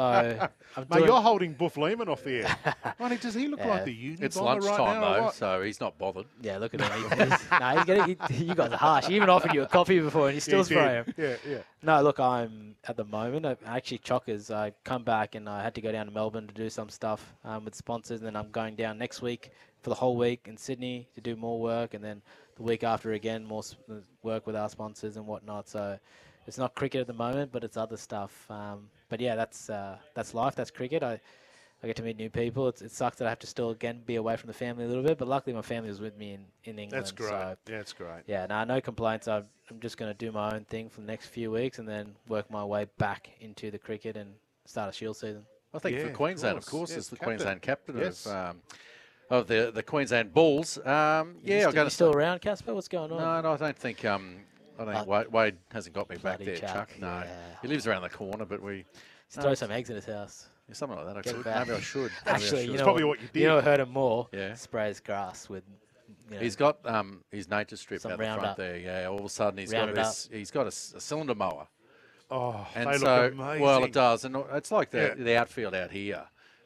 I'm 0.77 0.87
mate, 0.89 0.89
doing, 0.91 1.05
you're 1.07 1.21
holding 1.21 1.55
Boof 1.61 1.77
Lehman 1.77 2.09
off 2.09 2.25
the 2.25 2.43
air. 2.45 2.57
Mate, 2.99 3.21
does 3.21 3.35
he 3.35 3.47
look 3.47 3.61
Yeah. 3.61 3.69
like 3.69 3.85
the 3.85 3.93
union 3.93 4.25
It's 4.25 4.37
bomber 4.37 4.61
right 4.61 4.63
lunchtime 4.65 5.01
now? 5.01 5.07
or 5.11 5.15
though, 5.17 5.23
what? 5.25 5.35
so 5.35 5.63
he's 5.63 5.79
not 5.81 5.99
bothered. 5.99 6.25
yeah, 6.43 6.57
look 6.57 6.73
at 6.75 6.81
him. 6.81 6.91
He, 7.19 7.25
he's, 7.25 7.51
nah, 7.51 7.77
he's 7.77 7.85
getting, 7.85 8.17
he, 8.31 8.45
you 8.47 8.55
guys 8.55 8.73
are 8.73 8.77
harsh. 8.79 9.07
He 9.07 9.15
even 9.17 9.29
offered 9.29 9.53
you 9.53 9.63
a 9.63 9.67
coffee 9.67 10.01
before, 10.01 10.29
and 10.29 10.35
you 10.35 10.41
still 10.41 10.61
He 10.65 10.65
spray 10.75 11.05
did. 11.07 11.15
him. 11.15 11.15
Yeah, 11.47 11.53
yeah. 11.53 11.59
No, 11.83 12.01
look, 12.03 12.19
I'm 12.19 12.75
at 12.89 12.97
the 12.97 13.05
moment. 13.05 13.45
I, 13.45 13.57
actually, 13.67 13.99
chockers. 13.99 14.51
I 14.51 14.73
come 14.85 15.05
back 15.05 15.35
and 15.35 15.49
I 15.49 15.63
had 15.63 15.75
to 15.75 15.81
go 15.83 15.93
down 15.93 16.07
to 16.07 16.13
Melbourne 16.13 16.47
to 16.49 16.55
do 16.55 16.71
some 16.71 16.89
stuff 16.89 17.35
um, 17.45 17.65
with 17.67 17.75
sponsors, 17.75 18.21
and 18.21 18.27
then 18.27 18.37
I'm 18.37 18.51
going 18.51 18.75
down 18.75 18.97
next 18.99 19.21
week 19.23 19.51
for 19.83 19.91
the 19.91 19.97
whole 19.97 20.17
week 20.17 20.47
in 20.47 20.57
Sydney 20.57 21.09
to 21.15 21.21
do 21.21 21.37
more 21.37 21.61
work, 21.61 21.93
and 21.95 22.03
then 22.03 22.23
the 22.57 22.63
week 22.63 22.83
after 22.85 23.13
again 23.13 23.45
more 23.45 23.61
s- 23.61 23.77
uh, 23.91 23.97
work 24.23 24.47
with 24.47 24.57
our 24.57 24.69
sponsors 24.71 25.17
and 25.19 25.27
whatnot. 25.27 25.69
So 25.69 25.99
it's 26.47 26.59
not 26.59 26.75
cricket 26.75 27.03
at 27.03 27.07
the 27.07 27.13
moment, 27.13 27.53
but 27.53 27.65
it's 27.65 27.77
other 27.77 27.97
stuff. 27.99 28.51
Um, 28.51 28.89
but 29.11 29.21
yeah, 29.21 29.35
that's 29.37 29.69
uh, 29.71 29.97
that's 30.15 30.33
life. 30.35 30.55
That's 30.55 30.71
cricket. 30.71 31.03
I. 31.03 31.21
I 31.83 31.87
get 31.87 31.97
to 31.97 32.03
meet 32.03 32.19
new 32.19 32.29
people. 32.29 32.69
It's, 32.69 32.83
it 32.83 32.93
sucks 32.93 33.17
that 33.19 33.27
I 33.27 33.31
have 33.31 33.39
to 33.39 33.47
still 33.47 33.71
again 33.71 34.03
be 34.05 34.17
away 34.17 34.37
from 34.37 34.49
the 34.49 34.53
family 34.55 34.85
a 34.85 34.89
little 34.89 35.03
bit, 35.03 35.17
but 35.19 35.29
luckily 35.29 35.55
my 35.55 35.63
family 35.63 35.89
was 35.89 36.01
with 36.01 36.17
me 36.19 36.33
in, 36.33 36.45
in 36.65 36.79
England. 36.79 36.93
That's 36.93 37.11
great. 37.13 37.31
So 37.31 37.57
yeah, 37.69 37.77
that's 37.79 37.93
great. 37.95 38.23
yeah, 38.27 38.47
no, 38.47 38.65
no 38.65 38.81
complaints. 38.81 39.29
i 39.29 39.39
I'm 39.39 39.79
just 39.81 39.97
going 39.97 40.11
to 40.11 40.19
do 40.19 40.31
my 40.33 40.53
own 40.55 40.65
thing 40.65 40.89
for 40.91 41.01
the 41.01 41.07
next 41.07 41.27
few 41.29 41.51
weeks 41.51 41.79
and 41.79 41.89
then 41.89 42.15
work 42.29 42.51
my 42.51 42.65
way 42.65 42.87
back 42.99 43.31
into 43.41 43.71
the 43.71 43.79
cricket 43.79 44.17
and 44.17 44.31
start 44.67 44.91
a 44.91 44.93
Shield 44.93 45.17
season. 45.17 45.47
I 45.73 45.79
think 45.79 45.97
Yeah, 45.97 46.09
for 46.09 46.13
Queensland, 46.13 46.59
of 46.59 46.65
course. 46.67 46.71
course, 46.71 46.91
Yes, 46.91 46.99
is 46.99 47.09
the 47.09 47.17
captain. 47.17 47.27
Queensland 47.37 47.63
captain 47.63 47.99
Yes. 47.99 48.27
of 48.27 48.33
um, 48.33 48.63
of 49.31 49.47
the 49.47 49.71
the 49.73 49.83
Queensland 49.85 50.35
Bulls. 50.35 50.77
Um, 50.79 50.85
yeah, 50.85 51.61
st- 51.61 51.67
I'm 51.69 51.75
going 51.75 51.77
you 51.77 51.85
to 51.85 51.91
still 51.91 52.13
around, 52.13 52.41
Kaspa? 52.43 52.75
What's 52.75 52.89
going 52.89 53.13
on? 53.13 53.19
No, 53.19 53.41
no, 53.41 53.53
I 53.55 53.57
don't 53.57 53.79
think. 53.79 54.05
Um, 54.05 54.41
I 54.79 54.85
don't 54.85 54.95
think 54.95 55.07
Uh, 55.07 55.11
Wade, 55.11 55.27
Wade 55.29 55.57
hasn't 55.73 55.95
got 55.95 56.11
me 56.11 56.17
back 56.17 56.41
there, 56.41 56.57
Chuck, 56.57 56.73
Chuck. 56.75 56.91
No, 57.01 57.07
yeah. 57.07 57.37
he 57.63 57.69
lives 57.69 57.87
around 57.87 58.03
the 58.03 58.09
corner, 58.11 58.45
but 58.45 58.61
we 58.61 58.85
Let's 59.35 59.45
throw 59.45 59.55
some 59.55 59.71
eggs 59.71 59.89
in 59.89 59.97
his 59.97 60.07
house. 60.07 60.49
Yeah, 60.71 60.75
something 60.75 60.97
like 60.99 61.07
that. 61.07 61.17
I 61.19 61.21
Get 61.23 61.35
could. 61.35 61.45
back. 61.45 61.67
Maybe 61.67 61.77
I 61.79 61.81
should. 61.81 62.01
Maybe 62.03 62.13
I 62.27 62.31
Actually, 62.31 62.49
should. 62.61 62.67
you 62.67 62.73
It's 62.73 62.79
know, 62.81 62.85
probably 62.85 63.05
what 63.05 63.21
you 63.21 63.29
You 63.35 63.43
know, 63.49 63.49
did. 63.49 63.55
what 63.57 63.65
hurt 63.65 63.81
him 63.81 63.91
more. 63.93 64.29
Yeah. 64.33 64.55
Sprays 64.55 65.01
grass 65.01 65.49
with. 65.49 65.65
You 66.31 66.37
know, 66.37 66.43
He's 66.43 66.57
got 66.57 66.79
um, 66.87 67.25
his 67.33 67.49
nature 67.51 67.77
strip 67.77 68.01
Some 68.01 68.13
out 68.13 68.19
the 68.19 68.25
front 68.25 68.39
Roundup. 68.41 68.57
there. 68.57 68.77
Yeah, 68.79 69.07
all 69.09 69.19
of 69.19 69.25
a 69.25 69.29
sudden 69.29 69.59
he's 69.59 69.73
got 69.73 69.95
this. 69.95 70.29
He's 70.33 70.51
got 70.51 70.65
a, 70.65 70.69
s- 70.69 70.95
a 70.97 71.01
cylinder 71.01 71.35
mower, 71.35 71.67
Oh, 72.31 72.67
and 72.77 72.89
they 72.89 72.99
so 72.99 73.23
look 73.23 73.33
amazing. 73.33 73.63
well 73.63 73.83
it 73.85 73.93
does, 73.93 74.25
and 74.25 74.37
it's 74.53 74.71
like 74.71 74.91
the 74.91 75.15
Yeah. 75.19 75.25
the 75.25 75.37
outfield 75.37 75.75
out 75.75 75.91
here 75.91 76.23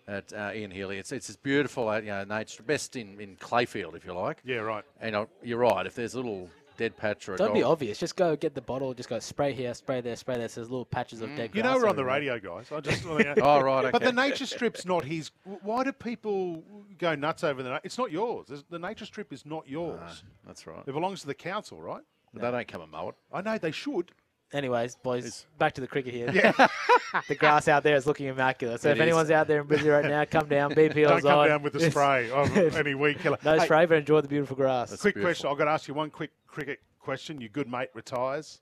at 0.06 0.30
uh, 0.34 0.50
Ian 0.54 0.70
Healy. 0.70 0.98
It's 0.98 1.12
it's 1.12 1.28
this 1.28 1.36
beautiful, 1.36 1.88
uh, 1.88 1.96
you 2.00 2.08
know, 2.08 2.24
nature 2.24 2.62
best 2.62 2.94
in 2.96 3.18
in 3.20 3.36
Clayfield 3.36 3.94
if 3.96 4.04
you 4.04 4.12
like. 4.12 4.42
Yeah, 4.44 4.56
right. 4.58 4.84
And 5.00 5.16
uh, 5.16 5.26
you're 5.42 5.58
right. 5.58 5.86
If 5.86 5.94
there's 5.94 6.12
a 6.12 6.18
little 6.18 6.50
dead 6.76 6.96
patch 6.96 7.28
or 7.28 7.34
a 7.34 7.36
don't 7.36 7.48
dog, 7.48 7.54
be 7.54 7.62
obvious. 7.62 7.98
Just 7.98 8.16
go 8.16 8.36
get 8.36 8.54
the 8.54 8.60
bottle. 8.60 8.94
Just 8.94 9.08
go 9.08 9.18
spray 9.18 9.52
here, 9.52 9.72
spray 9.74 10.00
there, 10.00 10.16
spray 10.16 10.38
there. 10.38 10.48
So 10.48 10.60
there's 10.60 10.70
little 10.70 10.84
patches 10.84 11.20
of 11.20 11.30
mm. 11.30 11.36
dead 11.36 11.50
You 11.54 11.62
grass 11.62 11.74
know 11.74 11.80
we're 11.80 11.88
on 11.88 11.96
the 11.96 12.02
everywhere. 12.02 12.36
radio, 12.36 12.38
guys. 12.38 12.72
I 12.72 12.80
just. 12.80 13.04
Oh 13.44 13.60
right, 13.60 13.84
okay. 13.84 13.90
But 13.90 14.02
the 14.02 14.12
nature 14.12 14.46
strip's 14.46 14.84
not 14.84 15.04
his. 15.04 15.30
Why 15.62 15.84
do 15.84 15.92
people 15.92 16.62
go 16.98 17.14
nuts 17.14 17.44
over 17.44 17.62
the? 17.62 17.70
na- 17.70 17.80
It's 17.84 17.98
not 17.98 18.10
yours. 18.12 18.46
There's- 18.48 18.64
The 18.68 18.78
nature 18.78 19.04
strip 19.04 19.32
is 19.32 19.44
not 19.46 19.68
yours. 19.68 20.00
No, 20.00 20.30
that's 20.46 20.66
right. 20.66 20.82
It 20.86 20.92
belongs 20.92 21.20
to 21.22 21.26
the 21.26 21.34
council, 21.34 21.80
right? 21.80 22.02
But 22.32 22.42
they 22.42 22.50
don't 22.50 22.68
come 22.68 22.80
and 22.82 22.90
mow 22.90 23.10
it. 23.10 23.14
I 23.32 23.42
know 23.42 23.58
they 23.58 23.70
should. 23.70 24.10
Anyways, 24.54 24.94
boys, 24.96 25.24
It's- 25.24 25.46
back 25.58 25.72
to 25.74 25.80
the 25.80 25.86
cricket 25.88 26.14
here. 26.14 26.30
Yeah. 26.32 26.52
the 27.28 27.34
grass 27.34 27.66
out 27.68 27.82
there 27.82 27.96
is 27.96 28.06
looking 28.06 28.26
immaculate. 28.28 28.80
So 28.80 28.88
It 28.88 28.92
if 28.92 28.96
is. 28.98 29.02
anyone's 29.02 29.30
out 29.30 29.48
there 29.48 29.60
in 29.60 29.66
Brizzy 29.66 29.90
right 29.92 30.04
now, 30.08 30.24
come 30.24 30.48
down. 30.48 30.72
BPL's 30.74 31.22
Don't 31.22 31.22
come 31.22 31.38
on. 31.40 31.48
down 31.48 31.62
with 31.62 31.72
the 31.72 31.90
spray 31.90 32.30
of 32.32 32.56
any 32.76 32.94
weed 32.94 33.18
killer. 33.18 33.36
No 33.44 33.58
Hey, 33.58 33.64
spray, 33.64 33.84
but 33.86 33.98
enjoy 33.98 34.20
the 34.20 34.28
beautiful 34.28 34.56
grass. 34.56 34.90
That's 34.90 35.02
quick 35.02 35.14
beautiful. 35.16 35.28
question. 35.34 35.50
I've 35.50 35.58
got 35.58 35.64
to 35.64 35.70
ask 35.72 35.88
you 35.88 35.94
one 35.94 36.08
quick 36.10 36.30
cricket 36.46 36.80
question. 37.00 37.40
Your 37.40 37.50
good 37.50 37.68
mate 37.68 37.88
retires 37.94 38.60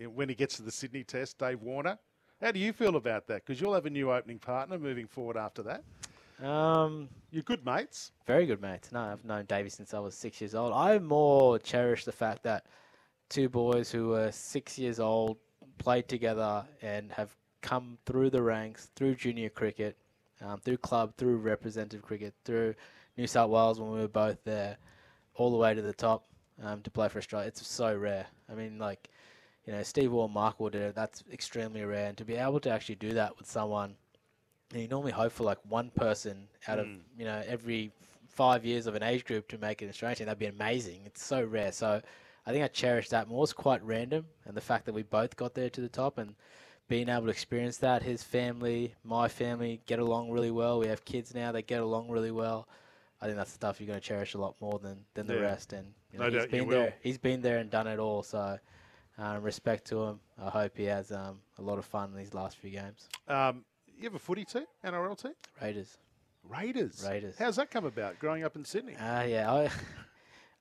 eh, 0.00 0.06
when 0.06 0.28
he 0.28 0.34
gets 0.34 0.56
to 0.56 0.62
the 0.62 0.72
Sydney 0.72 1.04
Test, 1.04 1.38
Dave 1.38 1.62
Warner. 1.62 1.98
How 2.42 2.50
do 2.50 2.58
you 2.58 2.72
feel 2.72 2.96
about 2.96 3.26
that? 3.28 3.46
Because 3.46 3.60
you'll 3.60 3.74
have 3.74 3.86
a 3.86 3.90
new 3.90 4.12
opening 4.12 4.38
partner 4.40 4.76
moving 4.78 5.06
forward 5.06 5.36
after 5.36 5.62
that. 5.62 5.82
Um, 6.44 7.08
You're 7.32 7.42
good 7.42 7.64
mates. 7.64 8.12
very 8.26 8.46
good 8.46 8.60
mates. 8.62 8.92
No, 8.92 9.00
I've 9.00 9.24
known 9.24 9.44
Davey 9.46 9.70
since 9.70 9.92
I 9.94 9.98
was 9.98 10.14
six 10.14 10.40
years 10.40 10.54
old. 10.54 10.72
I 10.72 10.98
more 10.98 11.58
cherish 11.58 12.04
the 12.04 12.12
fact 12.12 12.44
that 12.44 12.66
two 13.28 13.48
boys 13.48 13.90
who 13.90 14.08
were 14.08 14.30
six 14.32 14.78
years 14.78 15.00
old 15.00 15.36
played 15.78 16.08
together 16.08 16.64
and 16.82 17.12
have 17.12 17.34
come 17.60 17.98
through 18.06 18.30
the 18.30 18.42
ranks, 18.42 18.90
through 18.96 19.14
junior 19.14 19.48
cricket, 19.48 19.96
um, 20.40 20.58
through 20.60 20.78
club, 20.78 21.14
through 21.16 21.36
representative 21.36 22.02
cricket, 22.02 22.34
through 22.44 22.74
New 23.16 23.26
South 23.26 23.50
Wales 23.50 23.80
when 23.80 23.90
we 23.90 23.98
were 23.98 24.08
both 24.08 24.42
there, 24.44 24.76
all 25.34 25.50
the 25.50 25.56
way 25.56 25.74
to 25.74 25.82
the 25.82 25.92
top 25.92 26.26
um, 26.62 26.80
to 26.82 26.90
play 26.90 27.08
for 27.08 27.18
Australia. 27.18 27.48
It's 27.48 27.66
so 27.66 27.94
rare. 27.96 28.26
I 28.50 28.54
mean, 28.54 28.78
like, 28.78 29.08
you 29.66 29.72
know, 29.72 29.82
Steve 29.82 30.12
Waugh 30.12 30.24
and 30.24 30.34
Mark 30.34 30.60
Waugh 30.60 30.70
did 30.70 30.82
it. 30.82 30.94
That's 30.94 31.24
extremely 31.32 31.84
rare. 31.84 32.08
And 32.08 32.16
to 32.16 32.24
be 32.24 32.34
able 32.34 32.60
to 32.60 32.70
actually 32.70 32.94
do 32.94 33.12
that 33.14 33.36
with 33.36 33.50
someone, 33.50 33.94
you 34.74 34.88
normally 34.88 35.12
hope 35.12 35.32
for 35.32 35.44
like 35.44 35.58
one 35.68 35.90
person 35.90 36.48
out 36.66 36.78
of, 36.78 36.86
you 37.18 37.24
know, 37.24 37.42
every 37.46 37.92
five 38.28 38.64
years 38.64 38.86
of 38.86 38.94
an 38.94 39.02
age 39.02 39.24
group 39.24 39.48
to 39.48 39.58
make 39.58 39.82
an 39.82 39.88
Australian 39.88 40.16
team. 40.16 40.26
That'd 40.26 40.38
be 40.38 40.46
amazing. 40.46 41.00
It's 41.04 41.24
so 41.24 41.42
rare. 41.42 41.72
So 41.72 42.00
I 42.48 42.52
think 42.52 42.64
I 42.64 42.68
cherish 42.68 43.10
that 43.10 43.28
more. 43.28 43.44
It's 43.44 43.52
quite 43.52 43.84
random. 43.84 44.24
And 44.46 44.56
the 44.56 44.62
fact 44.62 44.86
that 44.86 44.94
we 44.94 45.02
both 45.02 45.36
got 45.36 45.52
there 45.52 45.68
to 45.68 45.80
the 45.82 45.88
top 45.88 46.16
and 46.16 46.34
being 46.88 47.10
able 47.10 47.24
to 47.24 47.28
experience 47.28 47.76
that, 47.78 48.02
his 48.02 48.22
family, 48.22 48.94
my 49.04 49.28
family 49.28 49.82
get 49.84 49.98
along 49.98 50.30
really 50.30 50.50
well. 50.50 50.78
We 50.78 50.86
have 50.86 51.04
kids 51.04 51.34
now 51.34 51.52
that 51.52 51.66
get 51.66 51.82
along 51.82 52.08
really 52.08 52.30
well. 52.30 52.66
I 53.20 53.26
think 53.26 53.36
that's 53.36 53.52
stuff 53.52 53.78
you're 53.80 53.86
going 53.86 54.00
to 54.00 54.06
cherish 54.06 54.32
a 54.32 54.38
lot 54.38 54.54
more 54.62 54.78
than, 54.78 55.04
than 55.12 55.26
the 55.26 55.34
Yeah. 55.34 55.40
rest. 55.40 55.74
And 55.74 55.92
you 56.10 56.18
know, 56.20 56.24
No 56.24 56.30
he's 56.30 56.40
doubt 56.40 56.52
you 56.54 56.58
been 56.60 56.68
will. 56.68 56.80
there. 56.80 56.94
He's 57.02 57.18
been 57.18 57.42
there 57.42 57.58
and 57.58 57.68
done 57.70 57.86
it 57.86 57.98
all. 57.98 58.22
So 58.22 58.58
um, 59.18 59.42
respect 59.42 59.86
to 59.88 60.02
him. 60.04 60.20
I 60.42 60.48
hope 60.48 60.74
he 60.74 60.84
has 60.84 61.12
um, 61.12 61.40
a 61.58 61.62
lot 61.62 61.76
of 61.76 61.84
fun 61.84 62.12
in 62.12 62.16
these 62.16 62.32
last 62.32 62.56
few 62.56 62.70
games. 62.70 63.10
Um, 63.28 63.66
you 63.94 64.04
have 64.04 64.14
a 64.14 64.18
footy 64.18 64.46
team, 64.46 64.64
NRL 64.82 65.20
team? 65.20 65.32
Raiders. 65.60 65.98
Raiders. 66.48 67.04
Raiders. 67.06 67.34
How's 67.38 67.56
that 67.56 67.70
come 67.70 67.84
about, 67.84 68.18
growing 68.18 68.42
up 68.42 68.56
in 68.56 68.64
Sydney? 68.64 68.96
Ah, 68.98 69.24
yeah. 69.24 69.52
I 69.52 69.70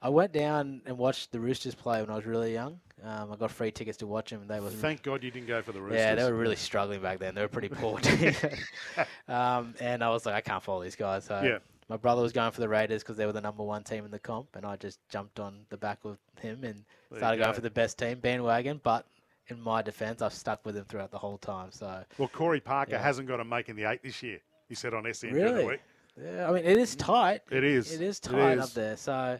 I 0.02 0.10
went 0.10 0.32
down 0.32 0.82
and 0.86 0.98
watched 0.98 1.32
the 1.32 1.40
Roosters 1.40 1.74
play 1.76 2.02
when 2.02 2.10
I 2.10 2.16
was 2.16 2.26
really 2.26 2.54
young. 2.54 2.80
Um, 3.04 3.32
I 3.32 3.36
got 3.36 3.52
free 3.52 3.72
tickets 3.72 3.98
to 4.00 4.08
watch 4.08 4.30
them, 4.32 4.42
and 4.42 4.50
they 4.50 4.60
were 4.60 4.70
Thank 4.70 5.04
God 5.04 5.24
you 5.24 5.32
didn't 5.32 5.48
go 5.48 5.62
for 5.62 5.72
the 5.72 5.82
Roosters. 5.82 6.00
yeah, 6.00 6.16
they 6.16 6.24
were 6.24 6.36
really 6.38 6.56
struggling 6.56 7.02
back 7.02 7.20
then. 7.20 7.36
They 7.36 7.42
were 7.42 7.48
pretty 7.48 7.70
poor 7.70 8.00
team. 8.00 8.34
um, 9.28 9.76
and 9.80 10.04
I 10.04 10.10
was 10.10 10.26
like, 10.26 10.36
I 10.36 10.42
can't 10.42 10.64
follow 10.64 10.84
these 10.84 10.96
guys. 10.96 11.26
So 11.26 11.42
Yeah. 11.44 11.60
my 11.90 11.98
brother 11.98 12.22
was 12.22 12.32
going 12.32 12.52
for 12.52 12.62
the 12.62 12.70
Raiders 12.70 13.04
because 13.04 13.18
they 13.18 13.26
were 13.26 13.34
the 13.34 13.42
number 13.42 13.64
one 13.64 13.84
team 13.84 14.06
in 14.06 14.12
the 14.12 14.20
comp, 14.20 14.56
and 14.56 14.66
I 14.66 14.76
just 14.78 15.00
jumped 15.10 15.40
on 15.40 15.60
the 15.70 15.78
back 15.78 16.00
of 16.06 16.18
him 16.40 16.64
and 16.64 16.84
you 17.12 17.18
started 17.18 17.38
go. 17.38 17.44
going 17.44 17.56
for 17.56 17.62
the 17.62 17.70
best 17.70 17.98
team 18.00 18.20
bandwagon. 18.20 18.82
But 18.84 19.06
in 19.48 19.62
my 19.62 19.82
defence, 19.82 20.22
I've 20.22 20.34
stuck 20.34 20.66
with 20.66 20.76
him 20.76 20.86
throughout 20.86 21.12
the 21.12 21.20
whole 21.20 21.38
time. 21.38 21.72
So 21.72 22.04
Well, 22.18 22.30
Corey 22.30 22.60
Parker 22.60 22.94
Yeah. 22.94 23.02
hasn't 23.02 23.28
got 23.28 23.40
a 23.40 23.46
make 23.46 23.70
in 23.70 23.76
the 23.76 23.86
eight 23.86 24.02
this 24.04 24.22
year. 24.24 24.40
He 24.70 24.76
said 24.76 24.94
on 24.94 25.04
the 25.04 25.30
really, 25.32 25.66
week. 25.66 25.80
yeah, 26.22 26.50
I 26.50 26.52
mean, 26.52 26.66
it 26.66 26.78
is 26.78 26.96
tight. 26.96 27.42
It 27.52 27.64
is. 27.64 27.94
It 27.94 28.02
is 28.02 28.20
tight 28.20 28.58
is. 28.58 28.64
up 28.64 28.72
there. 28.72 28.98
So 28.98 29.40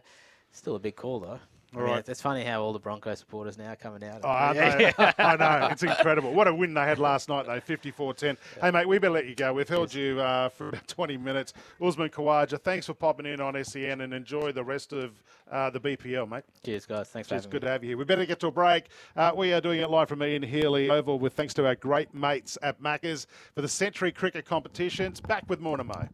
still 0.52 0.76
a 0.76 0.78
big 0.78 0.96
call 0.96 1.20
though. 1.20 1.40
I 1.74 1.76
All 1.76 1.82
mean, 1.82 1.90
right. 1.90 1.98
it's, 1.98 2.08
it's 2.08 2.22
funny 2.22 2.44
how 2.44 2.62
all 2.62 2.72
the 2.72 2.78
Broncos 2.78 3.18
supporters 3.18 3.58
now 3.58 3.72
are 3.72 3.76
coming 3.76 4.02
out. 4.02 4.20
Oh, 4.24 4.28
I 4.28 4.52
know. 4.54 4.90
I 5.18 5.36
know. 5.36 5.68
It's 5.70 5.82
incredible. 5.82 6.32
What 6.32 6.48
a 6.48 6.54
win 6.54 6.72
they 6.72 6.80
had 6.80 6.98
last 6.98 7.28
night, 7.28 7.44
though, 7.44 7.60
54-10. 7.60 8.38
Hey, 8.62 8.70
mate, 8.70 8.88
we 8.88 8.98
better 8.98 9.12
let 9.12 9.26
you 9.26 9.34
go. 9.34 9.52
We've 9.52 9.68
held 9.68 9.92
you 9.92 10.18
uh, 10.18 10.48
for 10.48 10.70
about 10.70 10.88
20 10.88 11.18
minutes. 11.18 11.52
Usman 11.82 12.08
Khawaja, 12.08 12.58
thanks 12.58 12.86
for 12.86 12.94
popping 12.94 13.26
in 13.26 13.42
on 13.42 13.62
SEN 13.62 14.00
and 14.00 14.14
enjoy 14.14 14.50
the 14.50 14.64
rest 14.64 14.94
of 14.94 15.22
uh, 15.50 15.70
the 15.70 15.80
BPL, 15.80 16.28
mate. 16.28 16.44
Cheers, 16.64 16.86
guys. 16.86 17.08
Thanks 17.08 17.28
for 17.28 17.34
It's 17.34 17.44
having 17.44 17.50
good 17.50 17.62
me. 17.62 17.66
to 17.66 17.72
have 17.72 17.82
you 17.82 17.90
here. 17.90 17.96
We 17.98 18.04
better 18.04 18.26
get 18.26 18.40
to 18.40 18.46
a 18.48 18.50
break. 18.50 18.86
Uh, 19.16 19.32
we 19.36 19.52
are 19.52 19.60
doing 19.60 19.80
it 19.80 19.90
live 19.90 20.08
from 20.08 20.22
Ian 20.22 20.42
Healy 20.42 20.90
Oval 20.90 21.18
with 21.18 21.34
thanks 21.34 21.54
to 21.54 21.66
our 21.66 21.74
great 21.74 22.12
mates 22.14 22.58
at 22.62 22.80
Maccas 22.82 23.26
for 23.54 23.62
the 23.62 23.68
Century 23.68 24.12
Cricket 24.12 24.44
Competitions. 24.44 25.20
Back 25.20 25.44
with 25.48 25.60
more 25.60 25.76
to 25.76 25.84
Mo. 25.84 26.08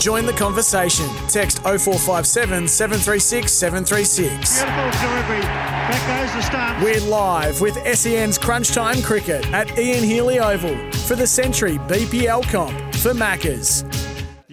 Join 0.00 0.26
the 0.26 0.32
conversation. 0.34 1.06
Text 1.28 1.58
0457 1.62 2.68
736 2.68 3.50
736. 3.52 4.62
Beautiful 4.62 5.00
delivery. 5.08 5.40
Back 5.40 6.26
goes 6.26 6.34
the 6.34 6.42
stump. 6.42 6.82
We're 6.82 7.00
live 7.08 7.60
with 7.60 7.74
SEN's 7.96 8.36
Crunch 8.36 8.72
Time 8.72 9.00
Cricket 9.02 9.46
at 9.52 9.78
Ian 9.78 10.04
Healy 10.04 10.40
Oval 10.40 10.76
for 11.06 11.14
the 11.16 11.26
Century 11.26 11.78
BPL 11.78 12.42
comp 12.50 12.72
for 12.96 13.12
Maccas. 13.14 13.84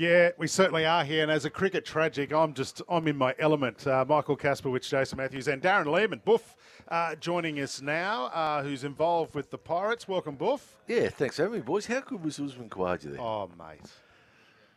Yeah, 0.02 0.32
we 0.36 0.48
certainly 0.48 0.84
are 0.84 1.04
here. 1.04 1.22
And 1.22 1.32
as 1.32 1.46
a 1.46 1.50
cricket 1.52 1.86
tragic, 1.86 2.34
I'm 2.34 2.56
just 2.56 2.82
I'm 2.90 3.08
in 3.08 3.16
my 3.16 3.36
element. 3.38 3.86
Uh, 3.86 4.04
Michael 4.10 4.36
Kasprowicz, 4.36 4.90
Jason 4.90 5.20
Matthews, 5.20 5.48
and 5.48 5.62
Darren 5.62 5.86
Lehman, 5.86 6.24
Boof, 6.26 6.56
uh, 6.88 7.14
joining 7.14 7.60
us 7.60 7.84
now, 7.84 8.26
uh, 8.34 8.64
who's 8.64 8.84
involved 8.84 9.36
with 9.36 9.52
the 9.52 9.60
Pirates. 9.60 10.08
Welcome, 10.08 10.38
Boof. 10.38 10.76
Yeah, 10.88 11.10
thanks 11.10 11.36
for 11.36 11.44
having 11.44 11.60
me, 11.60 11.64
boys. 11.64 11.86
How 11.86 12.00
good 12.00 12.26
was 12.26 12.40
Usman 12.40 12.68
Khawaja 12.68 13.12
there? 13.12 13.22
Oh, 13.22 13.48
mate. 13.60 13.92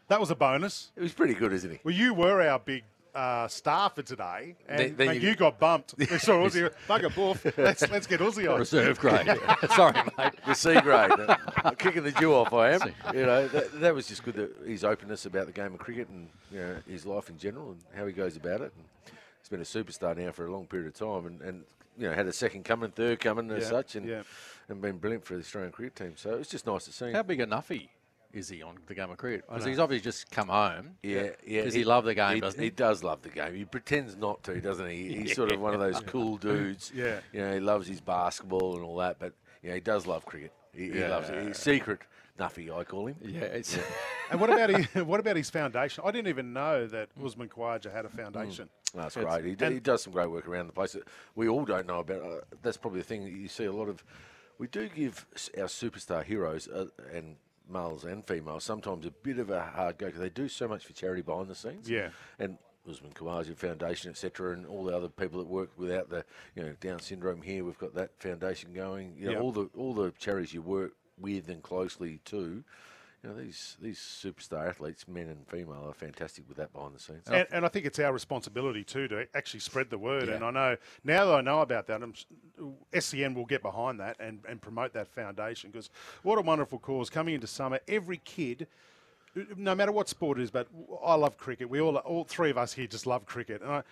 That 0.08 0.20
was 0.20 0.30
a 0.30 0.34
bonus. 0.34 0.90
It 0.94 1.00
was 1.00 1.14
pretty 1.14 1.32
good, 1.32 1.54
isn't 1.54 1.70
he? 1.70 1.80
Well, 1.82 1.94
you 1.94 2.12
were 2.12 2.46
our 2.46 2.58
big 2.58 2.84
uh, 3.14 3.46
star 3.48 3.90
for 3.90 4.02
today, 4.02 4.56
and 4.68 4.78
Then- 4.78 4.96
then 4.96 5.06
mate, 5.08 5.22
you- 5.22 5.30
you, 5.30 5.34
got 5.36 5.58
bumped. 5.58 5.94
We 5.96 6.06
saw 6.06 6.44
Uzi. 6.46 6.70
Bugger 6.88 7.14
Boof. 7.14 7.56
Let's, 7.56 7.88
let's 7.90 8.06
get 8.06 8.20
Uzi 8.20 8.50
on. 8.52 8.58
Reserve 8.58 8.98
grade. 8.98 9.26
Sorry, 9.76 9.94
mate. 10.18 10.32
The 10.46 10.54
C 10.54 10.80
grade. 10.80 11.10
uh, 11.64 11.70
kicking 11.78 12.02
the 12.02 12.12
dew 12.12 12.34
off, 12.34 12.52
I 12.52 12.72
am. 12.72 12.80
You 13.14 13.26
know, 13.26 13.48
that, 13.48 13.80
that 13.80 13.94
was 13.94 14.06
just 14.08 14.24
good, 14.24 14.34
that 14.34 14.56
his 14.66 14.84
openness 14.84 15.26
about 15.26 15.46
the 15.46 15.52
game 15.52 15.72
of 15.74 15.78
cricket 15.78 16.08
and 16.08 16.28
you 16.50 16.58
know, 16.58 16.76
his 16.88 17.06
life 17.06 17.28
in 17.30 17.38
general 17.38 17.70
and 17.70 17.80
how 17.94 18.06
he 18.06 18.12
goes 18.12 18.36
about 18.36 18.60
it. 18.60 18.72
And 18.76 19.16
he's 19.40 19.48
been 19.48 19.60
a 19.60 19.64
superstar 19.64 20.16
now 20.16 20.32
for 20.32 20.46
a 20.46 20.52
long 20.52 20.66
period 20.66 20.88
of 20.88 20.94
time 20.94 21.26
and, 21.26 21.40
and 21.42 21.64
you 21.96 22.08
know, 22.08 22.14
had 22.14 22.26
a 22.26 22.32
second 22.32 22.64
coming, 22.64 22.90
third 22.90 23.20
coming 23.20 23.50
as 23.52 23.62
Yeah, 23.64 23.68
such 23.70 23.94
and, 23.94 24.08
yeah. 24.08 24.22
and 24.68 24.80
been 24.80 24.98
brilliant 24.98 25.24
for 25.24 25.34
the 25.34 25.40
Australian 25.40 25.70
cricket 25.72 25.94
team. 25.94 26.12
So 26.16 26.34
it's 26.34 26.50
just 26.50 26.66
nice 26.66 26.84
to 26.86 26.92
see 26.92 27.06
him. 27.06 27.14
How 27.14 27.22
big 27.22 27.40
a 27.40 27.46
nuffy 27.46 27.88
is 28.34 28.48
he 28.48 28.62
on 28.62 28.76
the 28.86 28.94
game 28.94 29.10
of 29.10 29.16
cricket? 29.16 29.44
Because 29.48 29.64
he's 29.64 29.78
obviously 29.78 30.02
just 30.04 30.30
come 30.30 30.48
home. 30.48 30.96
Yeah, 31.02 31.30
yeah. 31.46 31.62
Does 31.64 31.74
he 31.74 31.84
love 31.84 32.04
the 32.04 32.14
game, 32.14 32.34
He, 32.36 32.40
doesn't 32.40 32.60
he 32.60 32.66
he? 32.66 32.70
does 32.70 33.02
love 33.04 33.22
the 33.22 33.28
game. 33.30 33.54
He 33.54 33.64
pretends 33.64 34.16
not 34.16 34.42
to, 34.44 34.60
doesn't 34.60 34.88
he? 34.88 35.14
He's 35.14 35.34
sort 35.34 35.52
of 35.52 35.60
one 35.62 35.74
of 35.74 35.80
those 35.80 36.00
cool 36.00 36.36
dudes. 36.38 36.92
Yeah. 36.94 37.20
You 37.32 37.40
know, 37.40 37.54
he 37.54 37.60
loves 37.60 37.86
his 37.88 38.00
basketball 38.00 38.74
and 38.76 38.84
all 38.84 38.96
that, 38.98 39.18
but 39.18 39.32
you 39.62 39.68
know, 39.70 39.74
he 39.76 39.80
does 39.80 40.06
love 40.06 40.26
cricket. 40.26 40.52
He, 40.74 40.90
he 40.90 41.04
loves 41.06 41.28
it. 41.30 41.46
He's 41.46 41.58
secret 41.58 42.00
Nuffy, 42.38 42.68
I 42.76 42.82
call 42.82 43.06
him. 43.06 43.14
Yeah, 43.22 43.42
it's 43.42 43.78
And 44.30 44.40
what 44.40 44.50
about 44.50 44.70
his, 44.70 45.04
what 45.04 45.20
about 45.20 45.36
his 45.36 45.50
foundation? 45.50 46.02
I 46.04 46.10
didn't 46.10 46.26
even 46.28 46.52
know 46.52 46.86
that 46.88 47.10
Usman 47.24 47.48
Khawaja 47.48 47.92
had 47.92 48.04
a 48.04 48.08
foundation. 48.08 48.68
That's 48.92 49.16
It's- 49.16 49.32
great. 49.32 49.44
He, 49.44 49.54
d- 49.54 49.74
he 49.74 49.80
does 49.80 50.02
some 50.02 50.12
great 50.12 50.28
work 50.30 50.48
around 50.48 50.66
the 50.66 50.72
place 50.72 50.92
that 50.94 51.04
we 51.36 51.46
all 51.48 51.64
don't 51.64 51.86
know 51.86 52.00
about. 52.00 52.22
Uh, 52.22 52.40
that's 52.62 52.76
probably 52.76 53.00
the 53.00 53.06
thing 53.06 53.22
that 53.24 53.30
you 53.32 53.46
see 53.46 53.64
a 53.66 53.72
lot 53.72 53.88
of. 53.88 54.02
We 54.58 54.66
do 54.68 54.88
give 54.88 55.26
our 55.58 55.64
superstar 55.64 56.24
heroes 56.24 56.66
uh, 56.68 56.86
and 57.12 57.36
males 57.68 58.04
and 58.04 58.26
females 58.26 58.64
sometimes 58.64 59.06
a 59.06 59.10
bit 59.10 59.38
of 59.38 59.50
a 59.50 59.62
hard 59.62 59.98
go 59.98 60.06
because 60.06 60.20
they 60.20 60.28
do 60.28 60.48
so 60.48 60.68
much 60.68 60.84
for 60.84 60.92
charity 60.92 61.22
behind 61.22 61.48
the 61.48 61.54
scenes. 61.54 61.88
Yeah. 61.88 62.10
And 62.38 62.58
Usman 62.88 63.12
Khawaja 63.12 63.56
Foundation, 63.56 64.10
etc., 64.10 64.52
and 64.52 64.66
all 64.66 64.84
the 64.84 64.94
other 64.94 65.08
people 65.08 65.38
that 65.38 65.48
work 65.48 65.70
without 65.78 66.10
the 66.10 66.24
you 66.54 66.62
know 66.62 66.74
Down 66.80 67.00
syndrome 67.00 67.40
here, 67.40 67.64
we've 67.64 67.78
got 67.78 67.94
that 67.94 68.10
foundation 68.18 68.72
going. 68.74 69.14
You 69.18 69.26
know, 69.26 69.32
Yeah. 69.32 69.38
all 69.40 69.52
the 69.52 69.70
all 69.76 69.94
the 69.94 70.10
charities 70.18 70.52
you 70.52 70.60
work 70.62 70.92
with 71.18 71.48
and 71.48 71.62
closely 71.62 72.20
to. 72.26 72.62
You 73.24 73.30
know, 73.30 73.36
these 73.36 73.78
these 73.80 73.98
superstar 73.98 74.68
athletes, 74.68 75.08
men 75.08 75.28
and 75.28 75.48
female, 75.48 75.86
are 75.88 75.94
fantastic 75.94 76.44
with 76.46 76.58
that 76.58 76.74
behind 76.74 76.94
the 76.94 76.98
scenes. 77.00 77.22
And, 77.26 77.46
and 77.50 77.64
I 77.64 77.68
think 77.68 77.86
it's 77.86 77.98
our 77.98 78.12
responsibility 78.12 78.84
too 78.84 79.08
to 79.08 79.26
actually 79.34 79.60
spread 79.60 79.88
the 79.88 79.96
word. 79.96 80.28
Yeah. 80.28 80.34
And 80.34 80.44
I 80.44 80.50
know 80.50 80.76
now 81.04 81.24
that 81.24 81.34
I 81.36 81.40
know 81.40 81.60
about 81.62 81.86
that, 81.86 82.02
I'm, 82.02 82.12
s- 82.92 83.06
SEN 83.06 83.32
will 83.32 83.46
get 83.46 83.62
behind 83.62 83.98
that 84.00 84.16
and, 84.20 84.40
and 84.46 84.60
promote 84.60 84.92
that 84.92 85.08
foundation 85.08 85.70
because 85.70 85.88
what 86.22 86.38
a 86.38 86.42
wonderful 86.42 86.78
cause 86.78 87.08
coming 87.08 87.34
into 87.34 87.46
summer. 87.46 87.80
Every 87.88 88.18
kid, 88.18 88.66
no 89.56 89.74
matter 89.74 89.90
what 89.92 90.10
sport 90.10 90.38
it 90.38 90.42
is, 90.42 90.50
but 90.50 90.68
I 91.02 91.14
love 91.14 91.38
cricket. 91.38 91.70
We 91.70 91.80
all, 91.80 91.96
all 91.96 92.24
three 92.24 92.50
of 92.50 92.58
us 92.58 92.74
here 92.74 92.86
just 92.86 93.06
love 93.06 93.24
cricket, 93.24 93.62
and 93.62 93.70
I, 93.72 93.82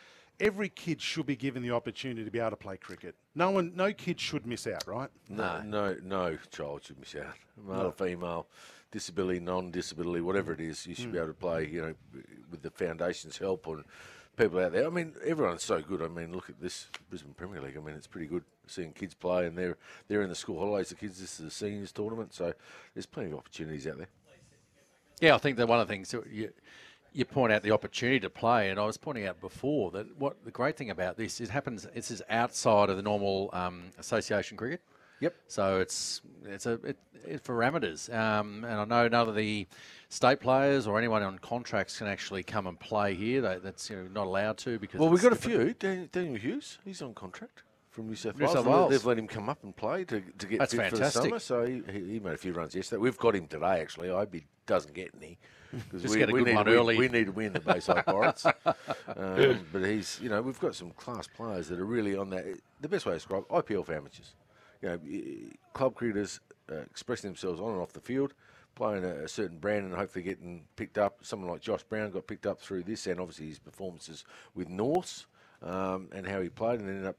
every 0.41 0.69
kid 0.69 1.01
should 1.01 1.25
be 1.25 1.37
given 1.37 1.63
the 1.63 1.71
opportunity 1.71 2.23
to 2.23 2.31
be 2.31 2.39
able 2.39 2.51
to 2.51 2.57
play 2.57 2.77
cricket. 2.77 3.15
No 3.35 3.51
one, 3.51 3.73
no 3.75 3.95
kid 3.95 4.21
should 4.21 4.47
miss 4.47 4.67
out, 4.67 4.87
right? 4.87 5.09
No, 5.31 5.63
no, 5.63 5.97
no 6.03 6.37
child 6.51 6.85
should 6.85 7.01
miss 7.01 7.17
out. 7.17 7.35
Male 7.67 7.87
or 7.87 7.93
female, 7.93 8.47
disability, 8.93 9.41
non-disability, 9.41 10.21
whatever 10.21 10.53
it 10.53 10.61
is, 10.61 10.87
you 10.87 10.95
should 10.95 11.09
Mm. 11.09 11.13
be 11.13 11.19
able 11.19 11.29
to 11.29 11.35
play. 11.35 11.67
You 11.67 11.81
know, 11.83 11.95
with 12.51 12.63
the 12.63 12.71
foundation's 12.71 13.39
help 13.39 13.67
and 13.67 13.85
people 14.37 14.61
out 14.61 14.73
there. 14.73 14.87
I 14.87 14.91
mean, 14.91 15.15
everyone's 15.25 15.65
so 15.65 15.81
good. 15.83 16.03
I 16.03 16.09
mean, 16.09 16.33
look 16.33 16.49
at 16.51 16.61
this 16.61 16.87
Brisbane 17.09 17.35
Premier 17.35 17.61
League. 17.61 17.77
I 17.77 17.81
mean, 17.81 17.97
it's 17.97 18.07
pretty 18.07 18.27
good 18.29 18.45
seeing 18.67 18.93
kids 18.93 19.15
play, 19.15 19.47
and 19.47 19.59
they're 19.59 19.77
they're 20.07 20.23
in 20.23 20.29
the 20.29 20.35
school 20.35 20.61
holidays. 20.61 20.91
The 20.91 20.95
kids, 20.95 21.19
this 21.19 21.41
is 21.41 21.47
a 21.47 21.51
seniors 21.51 21.91
tournament, 21.91 22.33
so 22.33 22.53
there's 22.95 23.07
plenty 23.07 23.33
of 23.33 23.39
opportunities 23.39 23.87
out 23.87 23.99
there. 23.99 24.09
Yeah, 25.21 25.35
I 25.35 25.39
think 25.39 25.57
that 25.57 25.67
one 25.67 25.81
of 25.81 25.89
the 25.89 25.93
things 25.93 26.11
that 26.13 26.27
you 26.29 26.53
you 27.15 27.25
point 27.27 27.53
out 27.53 27.63
the 27.63 27.73
opportunity 27.73 28.21
to 28.21 28.31
play, 28.31 28.71
and 28.71 28.81
I 28.81 28.87
was 28.87 28.97
pointing 28.97 29.27
out 29.27 29.41
before 29.41 29.91
that 29.91 30.17
what 30.17 30.45
the 30.45 30.51
great 30.51 30.77
thing 30.77 30.91
about 30.91 31.17
this 31.17 31.41
is 31.41 31.51
happens. 31.51 31.87
This 31.95 32.11
is 32.11 32.23
outside 32.31 32.89
of 32.91 32.97
the 32.97 33.03
normal 33.03 33.51
um, 33.53 33.91
association 33.99 34.57
cricket. 34.57 34.81
Yep. 35.23 35.35
So 35.47 35.79
it's 35.79 36.21
it's 36.45 36.67
a 36.67 36.73
it, 36.85 36.97
it 37.25 37.41
for 37.43 37.63
amateurs, 37.63 38.11
um, 38.11 38.65
and 38.65 38.75
I 38.75 38.85
know 38.85 39.07
none 39.07 39.29
of 39.29 39.37
the 39.37 39.69
state 40.09 40.41
players 40.41 40.89
or 40.89 40.99
anyone 40.99 41.23
on 41.23 41.39
contracts 41.39 41.97
can 41.99 42.09
actually 42.09 42.43
come 42.43 42.67
and 42.67 42.79
play 42.79 43.15
here. 43.15 43.41
They, 43.41 43.59
that's 43.63 43.89
you 43.89 43.97
know, 43.97 44.09
not 44.13 44.27
allowed 44.27 44.59
to 44.59 44.81
because 44.81 44.99
Well, 45.01 45.09
we've 45.11 45.23
got 45.23 45.33
a 45.33 45.37
few. 45.37 45.75
Daniel, 45.75 46.09
Daniel 46.11 46.35
Hughes, 46.35 46.79
he's 46.85 47.01
on 47.03 47.15
contract 47.15 47.63
from 47.93 48.09
New 48.09 48.17
South 48.17 48.37
New 48.37 48.47
Wales. 48.47 48.57
South 48.57 48.67
Wales. 48.67 48.91
They've 48.91 49.05
let 49.05 49.19
him 49.19 49.29
come 49.29 49.49
up 49.49 49.63
and 49.63 49.77
play 49.77 50.05
to, 50.07 50.21
to 50.21 50.47
get 50.47 50.59
That's 50.59 50.75
fit 50.75 50.91
fantastic. 50.91 51.23
for 51.23 51.31
the 51.31 51.39
summer. 51.39 51.39
So 51.39 51.83
he, 51.93 52.13
he 52.15 52.19
made 52.19 52.35
a 52.35 52.39
few 52.39 52.53
runs 52.53 52.75
yesterday. 52.75 53.01
We've 53.01 53.17
got 53.17 53.37
him 53.37 53.47
today, 53.47 53.81
actually. 53.81 54.11
I 54.11 54.15
hope 54.19 54.35
he 54.35 54.45
doesn't 54.67 54.93
get 54.93 55.11
any. 55.17 55.39
Just 55.93 56.17
get 56.19 56.29
a 56.29 56.33
good 56.33 56.47
need 56.47 56.55
one 56.55 56.67
win, 56.67 56.75
early. 56.75 56.97
We 56.99 57.09
need 57.09 57.27
to 57.27 57.33
win 57.33 57.53
the 57.53 57.61
Bayside 57.61 58.05
Pirates. 58.07 58.45
um, 58.45 59.67
but 59.73 59.85
he's, 59.85 60.19
you 60.21 60.29
know, 60.29 60.43
we've 60.43 60.61
got 60.61 60.75
some 60.75 60.91
class 60.91 61.29
players 61.29 61.69
that 61.69 61.79
are 61.79 61.85
really 61.85 62.17
on 62.17 62.31
that. 62.31 62.45
The 62.81 62.89
best 62.89 63.07
way 63.07 63.13
to 63.13 63.17
describe 63.17 63.47
IPL 63.49 63.87
for 63.87 63.95
amateurs. 63.95 64.35
You 64.83 64.89
know, 64.89 64.99
club 65.73 65.95
cricketers 65.95 66.41
uh, 66.71 66.77
expressing 66.77 67.31
themselves 67.31 67.61
on 67.61 67.73
and 67.73 67.81
off 67.81 67.93
the 67.93 68.01
field, 68.01 68.35
playing 68.75 69.05
a, 69.05 69.25
a 69.25 69.29
certain 69.29 69.59
brand 69.59 69.85
and 69.85 69.95
hopefully 69.95 70.25
getting 70.25 70.65
picked 70.77 70.99
up. 70.99 71.19
Someone 71.23 71.51
like 71.51 71.61
Josh 71.61 71.83
Brown 71.85 72.11
got 72.11 72.27
picked 72.27 72.47
up 72.47 72.61
through 72.61 72.83
this, 72.83 73.07
and 73.07 73.21
obviously 73.21 73.47
his 73.49 73.59
performances 73.59 74.25
with 74.55 74.69
Norths 74.69 75.27
um, 75.63 76.09
and 76.13 76.27
how 76.27 76.41
he 76.41 76.49
played, 76.49 76.81
and 76.81 76.89
ended 76.89 77.07
up 77.07 77.17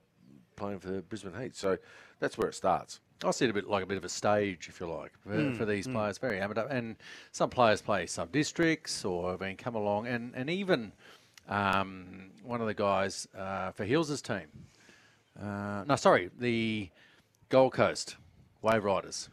playing 0.55 0.80
for 0.80 0.89
the 0.89 1.01
Brisbane 1.01 1.34
Heat. 1.41 1.55
So 1.55 1.78
that's 2.20 2.38
where 2.38 2.49
it 2.49 2.55
starts. 2.55 2.99
I 3.24 3.32
see 3.32 3.45
it 3.45 3.51
a 3.51 3.53
bit 3.53 3.70
like 3.70 3.84
a 3.84 3.86
bit 3.86 3.97
of 3.97 4.03
a 4.03 4.09
stage, 4.09 4.68
if 4.68 4.82
you 4.82 4.88
like, 4.88 5.14
for, 5.20 5.53
for 5.53 5.66
these 5.66 5.88
players. 5.88 6.18
Very 6.18 6.41
amateur, 6.41 6.68
and 6.68 6.97
some 7.32 7.49
players 7.49 7.82
play 7.82 8.05
sub 8.05 8.34
districts 8.34 9.05
or 9.05 9.32
have 9.32 9.39
been 9.39 9.55
come 9.55 9.76
along, 9.76 10.07
and 10.07 10.34
and 10.36 10.49
even 10.49 10.91
um, 11.47 12.32
one 12.43 12.59
of 12.59 12.68
the 12.68 12.74
guys 12.74 13.28
uh, 13.38 13.72
for 13.72 13.86
Hills' 13.86 14.22
team. 14.22 14.47
Uh, 15.41 15.84
no, 15.88 15.95
sorry, 15.95 16.30
the 16.38 16.89
Gold 17.54 17.74
Coast 17.74 18.16
Wave 18.64 18.84
Riders, 18.84 19.30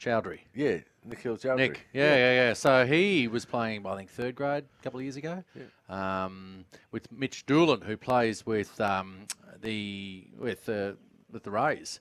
Chowdhury. 0.00 0.38
Yeah, 0.54 0.78
Nikhil 1.04 1.36
Chowdhury. 1.36 1.56
Nick, 1.58 1.86
yeah, 1.92 2.16
yeah, 2.16 2.32
yeah, 2.32 2.52
So 2.54 2.86
he 2.86 3.28
was 3.28 3.44
playing, 3.44 3.84
I 3.84 3.96
think, 3.96 4.08
third 4.08 4.34
grade 4.34 4.64
a 4.64 4.82
couple 4.82 4.98
of 4.98 5.04
years 5.04 5.16
ago, 5.16 5.44
um, 5.90 6.64
with 6.90 7.12
Mitch 7.12 7.44
Doolan, 7.44 7.82
who 7.82 7.98
plays 7.98 8.46
with 8.46 8.80
um, 8.80 9.26
the 9.60 10.24
with 10.38 10.70
uh, 10.70 10.92
with 11.30 11.42
the 11.42 11.50
Rays. 11.50 12.00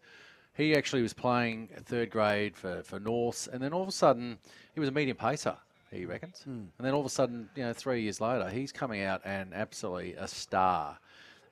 He 0.54 0.78
actually 0.78 1.02
was 1.02 1.12
playing 1.12 1.68
third 1.84 2.10
grade 2.10 2.56
for 2.56 2.82
for 2.84 2.98
Norths, 2.98 3.48
and 3.48 3.62
then 3.62 3.74
all 3.74 3.82
of 3.82 3.90
a 3.90 3.92
sudden 3.92 4.38
he 4.74 4.80
was 4.80 4.88
a 4.88 4.94
medium 4.94 5.18
pacer. 5.18 5.58
He 5.92 6.06
reckons, 6.06 6.44
and 6.46 6.72
then 6.80 6.94
all 6.94 7.02
of 7.02 7.06
a 7.06 7.10
sudden, 7.10 7.50
you 7.56 7.64
know, 7.64 7.74
three 7.74 8.04
years 8.04 8.22
later, 8.22 8.48
he's 8.50 8.72
coming 8.72 9.02
out 9.02 9.20
and 9.26 9.54
absolutely 9.54 10.14
a 10.14 10.28
star 10.30 11.00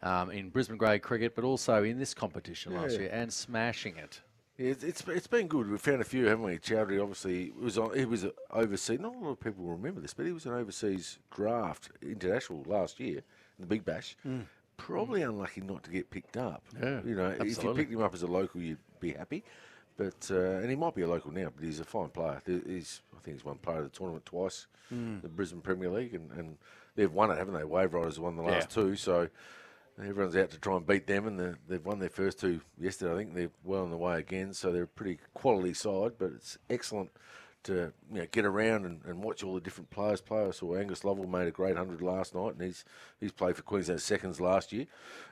um, 0.04 0.32
in 0.32 0.50
Brisbane 0.50 0.78
grade 0.78 1.02
cricket, 1.02 1.36
but 1.36 1.44
also 1.44 1.84
in 1.84 2.00
this 2.00 2.14
competition 2.14 2.74
last 2.74 3.00
year 3.00 3.10
and 3.12 3.32
smashing 3.32 3.98
it. 3.98 4.22
Yeah, 4.58 4.72
it's, 4.72 4.84
it's 4.84 5.04
it's 5.08 5.28
been 5.28 5.48
good. 5.48 5.70
We've 5.70 5.80
found 5.80 6.02
a 6.02 6.06
few, 6.06 6.26
haven't 6.26 6.44
we? 6.44 6.58
Chowdhury 6.58 7.00
obviously 7.00 7.52
was 7.52 7.78
on. 7.78 7.96
He 7.98 8.06
was 8.06 8.26
overseas. 8.52 9.00
Not 9.00 9.16
a 9.16 9.20
lot 9.20 9.30
of 9.32 9.40
people 9.40 9.64
will 9.64 9.74
remember 9.74 10.02
this, 10.02 10.14
but 10.16 10.26
he 10.26 10.32
was 10.32 10.46
an 10.48 10.54
overseas 10.54 11.20
draft 11.30 11.90
international 12.02 12.64
last 12.66 13.00
year 13.00 13.18
in 13.18 13.24
the 13.60 13.68
Big 13.68 13.86
Bash. 13.86 14.16
Probably 14.78 15.22
unlucky 15.24 15.62
not 15.62 15.84
to 15.84 15.92
get 15.92 16.10
picked 16.10 16.38
up. 16.38 16.64
Yeah, 16.82 17.02
you 17.06 17.16
know, 17.16 17.30
if 17.30 17.48
you 17.64 17.74
picked 17.78 17.92
him 17.92 18.02
up 18.02 18.14
as 18.14 18.24
a 18.24 18.28
local, 18.28 18.62
you'd 18.62 18.78
be 19.00 19.14
happy. 19.14 19.44
But 19.96 20.30
uh, 20.32 20.58
and 20.60 20.70
he 20.70 20.76
might 20.76 20.94
be 20.96 21.02
a 21.04 21.08
local 21.08 21.32
now, 21.32 21.50
but 21.56 21.64
he's 21.64 21.80
a 21.80 21.84
fine 21.84 22.10
player. 22.10 22.42
He's 22.46 23.02
I 23.16 23.20
think 23.22 23.38
he's 23.38 23.46
won 23.46 23.58
player 23.58 23.80
of 23.80 23.84
the 23.86 23.90
tournament 23.90 24.26
twice, 24.26 24.68
the 25.22 25.28
Brisbane 25.30 25.62
Premier 25.62 25.90
League, 25.90 26.14
and, 26.16 26.32
and 26.32 26.58
they've 26.96 27.12
won 27.12 27.30
it, 27.32 27.38
haven't 27.38 27.56
they? 27.56 27.64
Wave 27.64 27.94
Riders 27.94 28.20
won 28.20 28.36
the 28.36 28.44
last 28.44 28.70
two, 28.70 28.96
so 28.96 29.28
everyone's 30.00 30.36
out 30.36 30.50
to 30.52 30.60
try 30.60 30.76
and 30.76 30.86
beat 30.86 31.08
them, 31.08 31.28
and 31.28 31.58
they've 31.68 31.86
won 31.86 32.00
their 32.00 32.10
first 32.10 32.40
two 32.40 32.62
yesterday. 32.80 33.14
I 33.14 33.18
think 33.18 33.34
they're 33.34 33.50
well 33.64 33.84
on 33.84 33.92
the 33.92 33.98
way 33.98 34.18
again, 34.20 34.54
so 34.54 34.72
they're 34.72 34.84
a 34.84 34.88
pretty 34.88 35.20
quality 35.34 35.74
side. 35.74 36.14
But 36.18 36.32
it's 36.36 36.58
excellent 36.70 37.12
to 37.64 37.92
you 38.14 38.20
know 38.20 38.28
get 38.32 38.46
around 38.46 38.86
and, 38.86 39.02
and 39.06 39.22
watch 39.22 39.44
all 39.44 39.56
the 39.56 39.60
different 39.60 39.90
players 39.90 40.22
play. 40.22 40.46
I 40.46 40.52
saw 40.52 40.76
Angus 40.76 41.04
Lovell 41.04 41.28
made 41.28 41.48
a 41.48 41.52
great 41.52 41.76
hundred 41.76 42.02
last 42.02 42.36
night, 42.36 42.54
and 42.54 42.62
he's 42.62 42.86
he's 43.20 43.32
played 43.32 43.56
for 43.56 43.64
Queensland 43.64 44.02
seconds 44.02 44.40
last 44.40 44.72
year, 44.72 44.86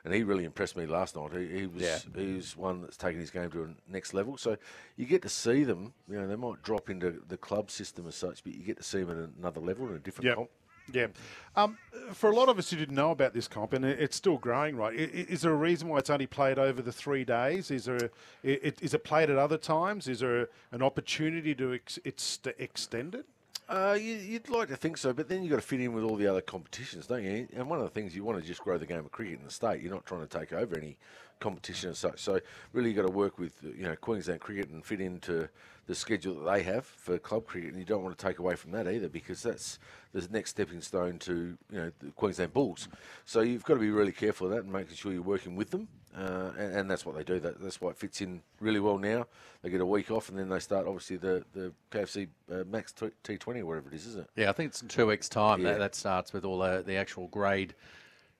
and 0.03 0.13
he 0.13 0.23
really 0.23 0.43
impressed 0.43 0.75
me 0.75 0.85
last 0.85 1.15
night. 1.15 1.31
He, 1.33 1.59
he 1.59 1.67
was 1.67 1.81
Yeah. 1.83 1.99
he's 2.15 2.57
one 2.57 2.81
that's 2.81 2.97
taken 2.97 3.19
his 3.19 3.29
game 3.31 3.51
to 3.51 3.63
a 3.63 3.91
next 3.91 4.13
level. 4.13 4.37
So 4.37 4.57
you 4.97 5.05
get 5.05 5.21
to 5.21 5.29
see 5.29 5.63
them. 5.63 5.93
You 6.09 6.19
know 6.19 6.27
they 6.27 6.35
might 6.35 6.61
drop 6.63 6.89
into 6.89 7.21
the 7.27 7.37
club 7.37 7.69
system 7.71 8.07
as 8.07 8.15
such, 8.15 8.43
but 8.43 8.53
you 8.55 8.63
get 8.63 8.77
to 8.77 8.83
see 8.83 9.03
them 9.03 9.11
at 9.11 9.29
another 9.39 9.61
level 9.61 9.87
in 9.89 9.95
a 9.95 9.99
different 9.99 10.27
Yeah. 10.29 10.35
comp. 10.35 10.49
Yeah. 10.91 11.07
Um, 11.55 11.77
for 12.13 12.29
a 12.29 12.35
lot 12.35 12.49
of 12.49 12.59
us 12.59 12.69
who 12.69 12.77
didn't 12.77 12.95
know 12.95 13.11
about 13.11 13.33
this 13.33 13.47
comp, 13.47 13.73
and 13.73 13.85
it's 13.85 14.15
still 14.15 14.37
growing, 14.37 14.75
right? 14.75 14.93
Is 14.93 15.41
there 15.41 15.51
a 15.51 15.55
reason 15.55 15.87
why 15.87 15.99
it's 15.99 16.09
only 16.09 16.27
played 16.27 16.59
over 16.59 16.81
the 16.81 16.91
three 16.91 17.23
days? 17.23 17.71
Is 17.71 17.85
there, 17.85 18.09
it 18.43 19.03
played 19.03 19.29
at 19.29 19.37
other 19.37 19.57
times? 19.57 20.07
Is 20.07 20.19
there 20.19 20.49
an 20.71 20.81
opportunity 20.81 21.55
to 21.55 21.73
ex, 21.73 21.97
it's 22.03 22.39
extend 22.59 23.15
it? 23.15 23.25
Uh, 23.67 23.97
you, 23.99 24.13
you'd 24.15 24.47
like 24.49 24.67
to 24.67 24.75
think 24.75 24.95
so, 24.95 25.11
but 25.11 25.27
then 25.27 25.41
you've 25.41 25.49
got 25.49 25.55
to 25.55 25.61
fit 25.61 25.79
in 25.79 25.91
with 25.93 26.03
all 26.03 26.15
the 26.15 26.27
other 26.27 26.41
competitions, 26.41 27.07
don't 27.07 27.23
you? 27.23 27.47
And 27.55 27.67
one 27.67 27.79
of 27.79 27.85
the 27.85 27.89
things 27.89 28.15
you 28.15 28.23
want 28.23 28.39
to 28.39 28.45
just 28.45 28.61
grow 28.61 28.77
the 28.77 28.85
game 28.85 28.99
of 28.99 29.11
cricket 29.11 29.39
in 29.39 29.45
the 29.45 29.51
state. 29.51 29.81
You're 29.81 29.93
not 29.93 30.05
trying 30.05 30.21
to 30.21 30.39
take 30.39 30.53
over 30.53 30.77
any 30.77 30.97
competition 31.39 31.89
as 31.89 31.97
such. 31.97 32.21
So 32.21 32.39
really, 32.73 32.89
you've 32.89 32.97
got 32.97 33.07
to 33.07 33.11
work 33.11 33.39
with 33.39 33.53
you 33.63 33.83
know 33.83 33.95
Queensland 33.95 34.41
cricket 34.41 34.69
and 34.69 34.85
fit 34.85 35.01
into 35.01 35.49
the 35.87 35.95
schedule 35.95 36.35
that 36.35 36.51
they 36.51 36.63
have 36.63 36.85
for 36.85 37.17
club 37.17 37.45
cricket, 37.45 37.71
and 37.71 37.79
you 37.79 37.85
don't 37.85 38.03
want 38.03 38.17
to 38.17 38.25
take 38.25 38.39
away 38.39 38.55
from 38.55 38.71
that 38.71 38.87
either 38.87 39.07
because 39.07 39.43
that's 39.43 39.77
the 40.13 40.27
next 40.31 40.51
stepping 40.51 40.81
stone 40.81 41.19
to 41.19 41.57
you 41.71 41.77
know 41.77 41.91
the 41.99 42.11
Queensland 42.11 42.53
Bulls. 42.53 42.87
So 43.25 43.41
you've 43.41 43.63
got 43.63 43.75
to 43.75 43.79
be 43.79 43.91
really 43.91 44.11
careful 44.11 44.47
of 44.47 44.53
that 44.53 44.63
and 44.63 44.71
making 44.71 44.95
sure 44.95 45.11
you're 45.11 45.21
working 45.21 45.55
with 45.55 45.69
them, 45.69 45.87
uh, 46.17 46.51
and, 46.57 46.75
and 46.75 46.91
that's 46.91 47.05
what 47.05 47.15
they 47.15 47.23
do. 47.23 47.39
That, 47.39 47.61
that's 47.61 47.79
why 47.79 47.91
it 47.91 47.97
fits 47.97 48.21
in 48.21 48.41
really 48.59 48.79
well 48.79 48.97
now. 48.97 49.27
They 49.61 49.69
get 49.69 49.81
a 49.81 49.85
week 49.85 50.09
off, 50.09 50.29
and 50.29 50.39
then 50.39 50.49
they 50.49 50.59
start 50.59 50.87
obviously 50.87 51.17
the 51.17 51.43
the 51.53 51.71
KFC 51.91 52.29
uh, 52.51 52.63
Max 52.67 52.93
T 53.23 53.37
Twenty 53.37 53.61
or 53.61 53.65
whatever 53.67 53.89
it 53.89 53.95
is, 53.95 54.07
isn't 54.07 54.21
it? 54.21 54.29
Yeah, 54.35 54.49
I 54.49 54.53
think 54.53 54.71
it's 54.71 54.81
in 54.81 54.87
two 54.87 55.07
weeks' 55.07 55.29
time. 55.29 55.61
Yeah. 55.61 55.73
That, 55.73 55.79
that 55.79 55.95
starts 55.95 56.33
with 56.33 56.45
all 56.45 56.59
the, 56.59 56.83
the 56.85 56.95
actual 56.95 57.27
grade 57.27 57.75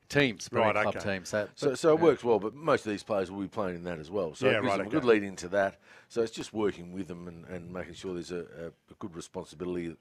teams, 0.10 0.50
Premier 0.50 0.74
Right, 0.74 0.84
club 0.84 0.96
okay. 0.98 1.14
teams. 1.14 1.32
That, 1.32 1.50
So, 1.56 1.74
so 1.76 1.94
it 1.94 1.98
yeah. 1.98 2.04
works 2.04 2.24
well, 2.24 2.40
but 2.40 2.54
most 2.54 2.86
of 2.86 2.92
these 2.92 3.04
players 3.04 3.32
will 3.32 3.42
be 3.42 3.48
playing 3.48 3.76
in 3.76 3.84
that 3.84 4.00
as 4.00 4.10
well. 4.12 4.34
So 4.36 4.46
Yeah, 4.46 4.54
it 4.54 4.62
gives 4.62 4.68
right, 4.68 4.78
them 4.78 4.88
a 4.88 4.90
good 4.90 4.98
okay. 5.04 5.08
lead 5.08 5.24
into 5.24 5.48
that. 5.50 5.78
So 6.10 6.22
it's 6.22 6.32
just 6.32 6.54
working 6.54 6.92
with 6.94 7.08
them 7.08 7.28
and, 7.28 7.46
and 7.46 7.72
making 7.72 7.94
sure 7.96 8.14
there's 8.14 8.32
a, 8.32 8.40
a, 8.40 8.68
a 8.68 8.96
good 9.00 9.16
responsibility, 9.16 9.96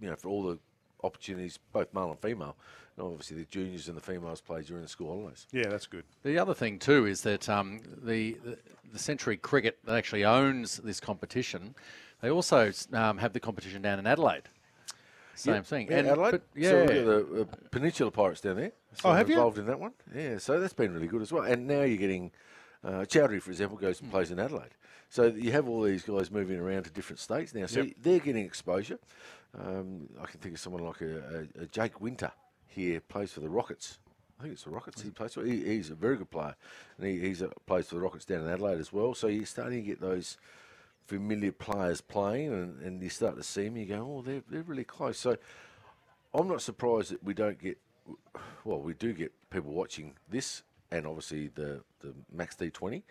you 0.00 0.10
know, 0.10 0.16
for 0.16 0.28
all 0.28 0.42
the 0.42 0.58
opportunities, 1.02 1.58
both 1.72 1.92
male 1.94 2.10
and 2.10 2.20
female. 2.20 2.56
And 2.96 3.06
obviously, 3.06 3.36
the 3.36 3.44
juniors 3.44 3.88
and 3.88 3.96
the 3.96 4.00
females 4.00 4.40
play 4.40 4.62
during 4.62 4.82
the 4.82 4.88
school 4.88 5.08
holidays. 5.14 5.46
Yeah, 5.52 5.68
that's 5.68 5.86
good. 5.86 6.04
The 6.22 6.38
other 6.38 6.54
thing 6.54 6.78
too 6.78 7.04
is 7.06 7.20
that 7.22 7.48
um, 7.48 7.80
the, 8.02 8.38
the 8.44 8.58
the 8.92 8.98
Century 8.98 9.36
Cricket 9.36 9.78
that 9.84 9.96
actually 9.96 10.24
owns 10.24 10.78
this 10.78 11.00
competition, 11.00 11.74
they 12.22 12.30
also 12.30 12.72
um, 12.92 13.18
have 13.18 13.32
the 13.34 13.40
competition 13.40 13.82
down 13.82 13.98
in 13.98 14.06
Adelaide. 14.06 14.44
Same 15.36 15.54
Yeah, 15.54 15.60
thing. 15.62 15.88
Yeah, 15.90 15.98
And- 15.98 16.08
Adelaide. 16.08 16.30
but- 16.32 16.42
So 16.54 16.60
yeah. 16.60 16.80
we've 16.86 17.04
the 17.06 17.40
uh, 17.42 17.68
Peninsula 17.70 18.10
Pirates 18.10 18.40
down 18.40 18.56
there. 18.56 18.72
So 18.94 19.08
Oh, 19.08 19.12
have 19.12 19.26
I'm 19.26 19.30
you? 19.30 19.36
involved 19.36 19.58
in 19.58 19.66
that 19.66 19.78
one? 19.78 19.92
Yeah, 20.14 20.38
so 20.38 20.58
that's 20.58 20.72
been 20.74 20.92
really 20.94 21.06
good 21.06 21.22
as 21.22 21.32
well. 21.32 21.44
And 21.44 21.66
now 21.66 21.82
you're 21.82 21.96
getting 21.98 22.32
uh, 22.84 23.04
Chowdhury, 23.04 23.40
for 23.42 23.50
example, 23.50 23.76
goes 23.76 24.00
and 24.00 24.10
plays 24.10 24.30
in 24.30 24.38
Adelaide. 24.38 24.74
So 25.08 25.26
you 25.26 25.52
have 25.52 25.68
all 25.68 25.82
these 25.82 26.02
guys 26.02 26.30
moving 26.30 26.58
around 26.58 26.84
to 26.84 26.90
different 26.90 27.18
states 27.20 27.54
now. 27.54 27.66
So 27.66 27.82
Yep. 27.82 27.94
they're 28.00 28.18
getting 28.18 28.44
exposure. 28.44 28.98
Um, 29.58 30.08
I 30.20 30.26
can 30.26 30.40
think 30.40 30.54
of 30.54 30.60
someone 30.60 30.84
like 30.84 31.00
a, 31.00 31.46
a, 31.58 31.62
a 31.62 31.66
Jake 31.66 32.00
Winter 32.00 32.32
here 32.66 33.00
plays 33.00 33.32
for 33.32 33.40
the 33.40 33.48
Rockets. 33.48 33.98
I 34.38 34.42
think 34.42 34.52
it's 34.54 34.64
the 34.64 34.70
Rockets 34.70 35.00
he 35.02 35.10
plays 35.10 35.32
for. 35.34 35.44
He, 35.44 35.64
he's 35.64 35.90
a 35.90 35.94
very 35.94 36.16
good 36.16 36.30
player, 36.30 36.54
and 36.98 37.06
he 37.06 37.18
he's 37.20 37.40
a, 37.40 37.48
plays 37.66 37.88
for 37.88 37.94
the 37.94 38.02
Rockets 38.02 38.24
down 38.26 38.40
in 38.44 38.48
Adelaide 38.50 38.78
as 38.78 38.92
well. 38.92 39.14
So 39.14 39.28
you're 39.28 39.46
starting 39.46 39.78
to 39.82 39.86
get 39.86 40.00
those 40.00 40.36
familiar 41.06 41.52
players 41.52 42.00
playing, 42.00 42.52
and, 42.52 42.82
and 42.82 43.02
you 43.02 43.08
start 43.08 43.36
to 43.36 43.42
see 43.42 43.64
them. 43.64 43.76
You 43.76 43.86
go, 43.86 44.16
oh, 44.18 44.22
they're 44.22 44.42
they're 44.48 44.62
really 44.62 44.84
close. 44.84 45.18
So 45.18 45.36
I'm 46.34 46.48
not 46.48 46.62
surprised 46.62 47.12
that 47.12 47.22
we 47.24 47.34
don't 47.34 47.58
get. 47.58 47.78
Well, 48.64 48.80
we 48.80 48.94
do 48.94 49.12
get 49.12 49.32
people 49.50 49.72
watching 49.72 50.14
this, 50.28 50.62
and 50.90 51.06
obviously 51.06 51.48
the 51.48 51.82
the 52.00 52.14
Max 52.32 52.54
D20, 52.56 53.02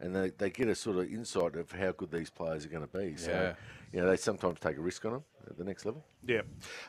and 0.00 0.14
they, 0.14 0.30
they 0.30 0.50
get 0.50 0.68
a 0.68 0.74
sort 0.74 0.98
of 0.98 1.10
insight 1.10 1.56
of 1.56 1.72
how 1.72 1.92
good 1.92 2.10
these 2.10 2.30
players 2.30 2.64
are 2.64 2.68
going 2.68 2.86
to 2.86 2.98
be. 2.98 3.16
So, 3.16 3.30
Yeah. 3.30 3.54
you 3.92 4.00
know, 4.00 4.10
they 4.10 4.16
sometimes 4.16 4.60
take 4.60 4.76
a 4.76 4.80
risk 4.80 5.04
on 5.04 5.12
them 5.12 5.24
at 5.48 5.56
the 5.56 5.64
next 5.64 5.86
level. 5.86 6.04
Yeah. 6.26 6.42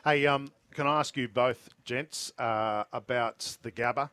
Hey, 0.04 0.26
um, 0.26 0.52
can 0.74 0.86
I 0.86 1.00
ask 1.00 1.16
you 1.16 1.26
both, 1.28 1.70
gents, 1.84 2.32
uh, 2.38 2.84
about 2.92 3.56
the 3.62 3.72
Gabba? 3.72 4.10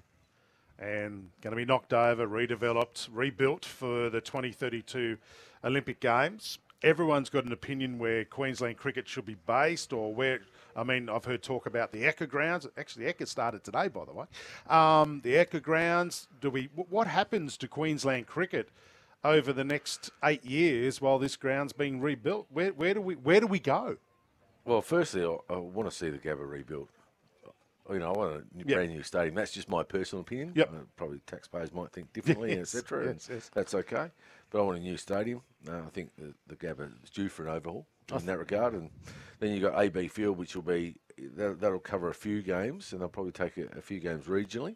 And 0.80 1.30
going 1.42 1.52
to 1.52 1.56
be 1.56 1.66
knocked 1.66 1.94
over, 1.94 2.28
redeveloped, 2.28 3.08
rebuilt 3.12 3.64
for 3.64 4.10
the 4.10 4.20
2032 4.22 5.18
Olympic 5.64 6.00
Games. 6.00 6.60
Everyone's 6.84 7.30
got 7.30 7.46
an 7.46 7.54
opinion 7.54 7.98
where 7.98 8.26
Queensland 8.26 8.76
cricket 8.78 9.08
should 9.08 9.26
be 9.26 9.36
based, 9.48 9.94
or 9.94 10.14
where. 10.14 10.42
I 10.76 10.84
mean, 10.84 11.08
I've 11.08 11.24
heard 11.24 11.42
talk 11.42 11.66
about 11.66 11.92
the 11.94 12.04
Ecker 12.04 12.28
grounds. 12.28 12.68
Actually, 12.78 13.06
Ecker 13.06 13.28
started 13.28 13.64
today, 13.64 13.88
by 13.88 14.04
the 14.06 14.12
way. 14.12 14.26
Um, 14.68 15.22
the 15.24 15.36
Ecker 15.36 15.62
grounds. 15.62 16.28
Do 16.42 16.50
we? 16.50 16.70
What 16.76 17.08
happens 17.08 17.56
to 17.58 17.68
Queensland 17.70 18.28
cricket 18.28 18.70
over 19.24 19.54
the 19.54 19.64
next 19.64 20.10
eight 20.26 20.44
years 20.44 21.00
while 21.00 21.20
this 21.20 21.38
ground's 21.38 21.72
being 21.72 22.02
rebuilt? 22.02 22.48
Where, 22.52 22.72
where 22.74 22.94
do 22.94 23.00
we? 23.02 23.16
Where 23.16 23.40
do 23.40 23.48
we 23.48 23.60
go? 23.60 23.96
Well, 24.66 24.82
firstly, 24.82 25.24
I, 25.24 25.38
I 25.54 25.58
want 25.58 25.90
to 25.90 25.96
see 25.96 26.10
the 26.10 26.18
Gabba 26.18 26.46
rebuilt. 26.50 26.90
You 27.92 28.00
know, 28.00 28.14
I 28.14 28.18
want 28.18 28.32
a 28.32 28.58
new, 28.58 28.64
Yep. 28.66 28.78
brand 28.78 28.92
new 28.94 29.04
stadium. 29.04 29.36
That's 29.36 29.52
just 29.52 29.68
my 29.68 29.84
personal 29.84 30.22
opinion. 30.22 30.54
Yep. 30.56 30.70
Uh, 30.70 30.78
probably 30.96 31.20
taxpayers 31.28 31.74
might 31.74 31.92
think 31.92 32.12
differently, 32.14 32.52
Yes, 32.56 32.74
etc. 32.76 33.08
yes, 33.08 33.28
yes. 33.30 33.52
That's 33.54 33.74
okay. 33.74 34.10
But 34.54 34.60
I 34.60 34.62
want 34.62 34.78
a 34.78 34.82
new 34.82 34.98
stadium. 34.98 35.42
Uh, 35.68 35.80
I 35.80 35.90
think 35.92 36.12
the, 36.16 36.34
the 36.48 36.56
Gabba 36.56 36.88
is 37.04 37.10
due 37.10 37.28
for 37.28 37.48
an 37.48 37.56
overhaul 37.56 37.88
in 38.16 38.26
that 38.28 38.38
regard. 38.38 38.76
And 38.76 38.92
then 39.40 39.52
you've 39.52 39.64
got 39.64 39.82
AB 39.82 40.08
Field, 40.10 40.38
which 40.38 40.56
will 40.56 40.62
be 40.62 40.96
that, 41.36 41.60
that'll 41.60 41.80
cover 41.80 42.10
a 42.10 42.14
few 42.14 42.44
games, 42.44 42.92
and 42.94 43.02
they'll 43.02 43.10
probably 43.10 43.32
take 43.32 43.58
a, 43.58 43.66
a 43.76 43.82
few 43.82 44.00
games 44.00 44.26
regionally. 44.28 44.76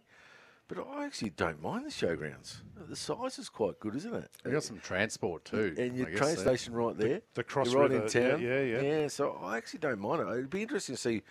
But 0.68 0.80
I 0.80 1.06
actually 1.06 1.30
don't 1.30 1.62
mind 1.62 1.86
the 1.86 1.92
showgrounds. 1.92 2.58
The 2.90 2.96
size 2.96 3.38
is 3.38 3.50
quite 3.50 3.80
good, 3.80 3.96
isn't 3.96 4.14
it? 4.16 4.30
They 4.44 4.52
got 4.52 4.64
some 4.64 4.80
transport 4.80 5.46
too. 5.46 5.76
And 5.78 5.96
your 5.96 6.10
train 6.10 6.36
so. 6.36 6.42
station 6.42 6.74
right 6.74 6.98
there. 6.98 7.22
the 7.36 7.44
Cross 7.44 7.72
You're 7.72 7.82
right 7.82 7.92
River, 7.92 8.06
in 8.08 8.12
yeah, 8.24 8.30
town. 8.32 8.42
yeah, 8.42 8.62
yeah. 8.62 8.82
Yeah, 8.82 9.08
so 9.08 9.40
I 9.44 9.58
actually 9.58 9.80
don't 9.80 10.00
mind 10.00 10.22
it. 10.22 10.32
It'd 10.32 10.50
be 10.50 10.64
interesting 10.64 10.96
to 10.96 11.02
see. 11.02 11.22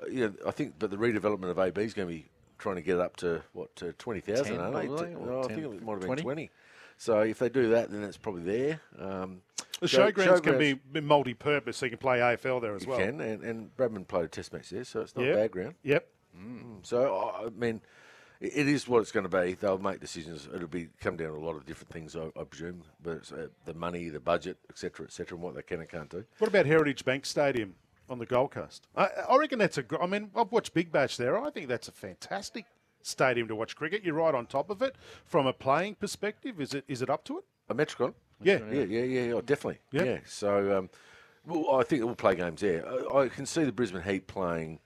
Uh, 0.00 0.06
you 0.06 0.20
know, 0.20 0.34
I 0.46 0.52
think, 0.52 0.74
but 0.78 0.90
the 0.90 0.96
redevelopment 0.96 1.50
of 1.50 1.58
AB 1.58 1.82
is 1.82 1.92
going 1.92 2.08
to 2.08 2.14
be 2.14 2.26
trying 2.58 2.76
to 2.76 2.82
get 2.82 2.94
it 2.94 3.00
up 3.00 3.16
to 3.16 3.42
what 3.52 3.74
to 3.76 3.92
twenty 3.94 4.20
thousand, 4.20 4.58
aren't 4.60 4.76
they? 4.76 4.86
probably, 4.86 5.08
To- 5.08 5.16
or 5.16 5.40
I 5.40 5.48
think 5.48 5.58
it 5.58 5.82
might 5.82 5.92
have 5.92 6.00
been 6.00 6.06
20? 6.06 6.22
twenty. 6.22 6.50
So 6.96 7.20
if 7.20 7.38
they 7.38 7.48
do 7.48 7.68
that, 7.70 7.90
then 7.90 8.02
it's 8.04 8.16
probably 8.16 8.42
there. 8.42 8.80
Um, 8.98 9.42
The 9.80 9.88
show- 9.88 10.10
showgrounds 10.10 10.42
can 10.42 10.58
be 10.58 11.00
multi-purpose, 11.00 11.76
so 11.76 11.86
you 11.86 11.90
can 11.90 11.98
play 11.98 12.18
AFL 12.20 12.60
there 12.60 12.74
as 12.74 12.84
You 12.84 12.88
well. 12.90 13.00
You 13.00 13.06
can, 13.06 13.20
and, 13.20 13.42
and 13.42 13.76
Bradman 13.76 14.08
played 14.08 14.24
a 14.24 14.28
test 14.28 14.52
match 14.52 14.70
there, 14.70 14.84
so 14.84 15.00
it's 15.02 15.14
not 15.14 15.24
Yep. 15.26 15.34
a 15.34 15.36
bad 15.38 15.50
ground. 15.50 15.74
Yep. 15.82 16.08
So 16.82 17.32
I 17.46 17.48
mean, 17.50 17.80
it 18.40 18.52
it 18.56 18.68
is 18.68 18.86
what 18.88 19.00
it's 19.00 19.12
going 19.12 19.28
to 19.28 19.42
be. 19.42 19.54
They'll 19.54 19.78
make 19.78 20.00
decisions. 20.00 20.48
It'll 20.54 20.68
be 20.68 20.88
come 21.00 21.16
down 21.16 21.28
to 21.28 21.34
a 21.34 21.44
lot 21.44 21.56
of 21.56 21.64
different 21.66 21.90
things, 21.92 22.14
I, 22.16 22.26
I 22.38 22.44
presume, 22.44 22.82
but 23.02 23.16
it's, 23.18 23.32
uh, 23.32 23.48
the 23.64 23.74
money, 23.74 24.08
the 24.10 24.20
budget, 24.20 24.58
etc., 24.70 25.06
etc., 25.06 25.36
and 25.36 25.42
what 25.42 25.54
they 25.54 25.62
can 25.62 25.80
and 25.80 25.88
can't 25.88 26.10
do. 26.10 26.24
What 26.38 26.48
about 26.48 26.66
Heritage 26.66 27.04
Bank 27.04 27.24
Stadium 27.26 27.74
on 28.10 28.18
the 28.18 28.26
Gold 28.26 28.50
Coast? 28.52 28.86
I, 28.96 29.08
I 29.28 29.36
reckon 29.38 29.58
that's 29.58 29.78
a. 29.78 29.82
gr- 29.82 30.02
I 30.02 30.06
mean, 30.06 30.30
I've 30.36 30.52
watched 30.52 30.74
Big 30.74 30.92
Bash 30.92 31.16
there. 31.16 31.38
I 31.38 31.50
think 31.50 31.68
that's 31.68 31.88
a 31.88 31.92
fantastic 31.92 32.66
stadium 33.06 33.48
to 33.48 33.56
watch 33.56 33.76
cricket. 33.76 34.04
You're 34.04 34.14
right 34.14 34.34
on 34.34 34.46
top 34.46 34.70
of 34.70 34.82
it. 34.82 34.96
From 35.24 35.46
a 35.46 35.52
playing 35.52 35.94
perspective, 35.94 36.60
is 36.60 36.74
it 36.74 36.84
is 36.88 37.02
it 37.02 37.10
up 37.10 37.24
to 37.24 37.38
it? 37.38 37.44
A 37.68 37.74
Metricon? 37.74 38.14
Yeah. 38.42 38.60
Yeah, 38.70 38.82
yeah, 38.82 39.02
yeah, 39.02 39.34
yeah, 39.34 39.40
definitely. 39.44 39.80
Yeah. 39.92 40.04
Yeah. 40.04 40.18
So, 40.26 40.78
um, 40.78 40.90
well, 41.46 41.78
I 41.80 41.84
think 41.84 42.04
we'll 42.04 42.14
play 42.14 42.34
games 42.34 42.60
there. 42.60 42.84
I, 42.86 43.22
I 43.22 43.28
can 43.28 43.46
see 43.46 43.64
the 43.64 43.72
Brisbane 43.72 44.02
Heat 44.02 44.26
playing 44.26 44.80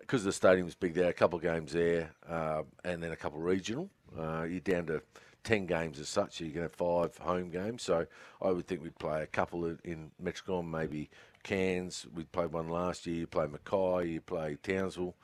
because 0.00 0.24
the 0.24 0.32
stadium's 0.32 0.74
big 0.74 0.94
there. 0.94 1.08
A 1.08 1.12
couple 1.12 1.36
of 1.36 1.42
games 1.42 1.72
there, 1.72 2.10
uh, 2.28 2.62
and 2.84 3.02
then 3.02 3.12
a 3.12 3.16
couple 3.16 3.38
regional. 3.38 3.90
Uh, 4.18 4.42
you're 4.42 4.60
down 4.60 4.86
to 4.86 5.02
ten 5.44 5.66
games 5.66 6.00
as 6.00 6.08
such. 6.08 6.38
So 6.38 6.44
you 6.44 6.50
can 6.50 6.62
have 6.62 6.72
five 6.72 7.16
home 7.18 7.50
games. 7.50 7.82
So 7.82 8.06
I 8.42 8.50
would 8.50 8.66
think 8.66 8.82
we'd 8.82 8.98
play 8.98 9.22
a 9.22 9.26
couple 9.26 9.66
in, 9.66 9.78
in 9.84 10.10
Metricon, 10.22 10.68
maybe 10.68 11.10
Cairns. 11.42 12.06
We 12.14 12.24
played 12.24 12.52
one 12.52 12.68
last 12.68 13.06
year. 13.06 13.16
You 13.16 13.26
play 13.26 13.46
Mackay. 13.46 14.08
You 14.08 14.20
play 14.20 14.56
Townsville. 14.62 15.14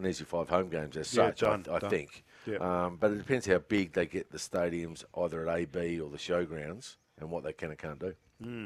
And 0.00 0.06
there's 0.06 0.18
your 0.18 0.26
five 0.28 0.48
home 0.48 0.70
games 0.70 0.96
as 0.96 1.14
Yeah, 1.14 1.26
such, 1.26 1.40
done, 1.40 1.66
I, 1.70 1.74
I 1.74 1.78
done. 1.78 1.90
think. 1.90 2.24
Yeah. 2.46 2.56
Um, 2.56 2.96
but 2.98 3.10
it 3.10 3.18
depends 3.18 3.46
how 3.46 3.58
big 3.58 3.92
they 3.92 4.06
get 4.06 4.32
the 4.32 4.38
stadiums, 4.38 5.04
either 5.14 5.46
at 5.46 5.58
AB 5.58 6.00
or 6.00 6.08
the 6.08 6.16
showgrounds, 6.16 6.96
and 7.20 7.30
what 7.30 7.44
they 7.44 7.52
can 7.52 7.68
and 7.68 7.78
can't 7.78 7.98
do. 7.98 8.14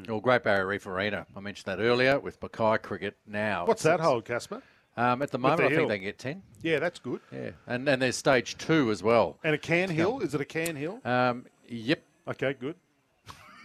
Or 0.09 0.21
Great 0.21 0.43
Barrier 0.43 0.65
Reef 0.65 0.87
Arena. 0.87 1.27
I 1.35 1.41
mentioned 1.41 1.65
that 1.77 1.83
earlier 1.83 2.21
with 2.21 2.41
Mackay 2.41 2.77
Cricket 2.77 3.17
now. 3.27 3.65
What's 3.65 3.83
that 3.83 3.99
hold, 3.99 4.23
Kaspa? 4.23 4.61
Um, 4.95 5.21
at 5.21 5.31
the 5.31 5.37
moment, 5.37 5.59
the 5.59 5.65
I 5.65 5.75
think 5.75 5.89
they 5.89 5.97
can 5.97 6.05
get 6.05 6.17
10. 6.19 6.41
Yeah, 6.61 6.79
that's 6.79 6.99
good. 6.99 7.19
Yeah. 7.33 7.49
And 7.67 7.89
and 7.89 8.01
there's 8.01 8.15
stage 8.15 8.57
two 8.57 8.91
as 8.91 9.03
well. 9.03 9.37
And 9.43 9.53
a 9.53 9.57
can 9.57 9.89
hill? 9.89 10.21
Is 10.21 10.33
it 10.33 10.39
a 10.39 10.45
can 10.45 10.77
hill? 10.77 11.01
Um, 11.03 11.45
yep. 11.67 12.01
Okay, 12.29 12.53
good. 12.57 12.75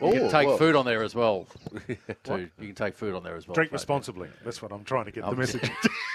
You 0.03 0.11
can 0.13 0.23
Oh, 0.23 0.31
take 0.31 0.49
well. 0.49 0.57
food 0.57 0.75
on 0.75 0.85
there 0.87 1.05
as 1.05 1.15
well. 1.15 1.47
too. 2.25 2.49
You 2.59 2.67
can 2.67 2.75
take 2.75 2.97
food 2.97 3.15
on 3.15 3.23
there 3.23 3.37
as 3.37 3.47
well. 3.47 3.55
Drink 3.55 3.71
mate. 3.71 3.75
responsibly. 3.77 4.29
That's 4.45 4.61
what 4.61 4.73
I'm 4.73 4.83
trying 4.83 5.05
to 5.05 5.13
get 5.13 5.25
the 5.25 5.37
message. 5.37 5.71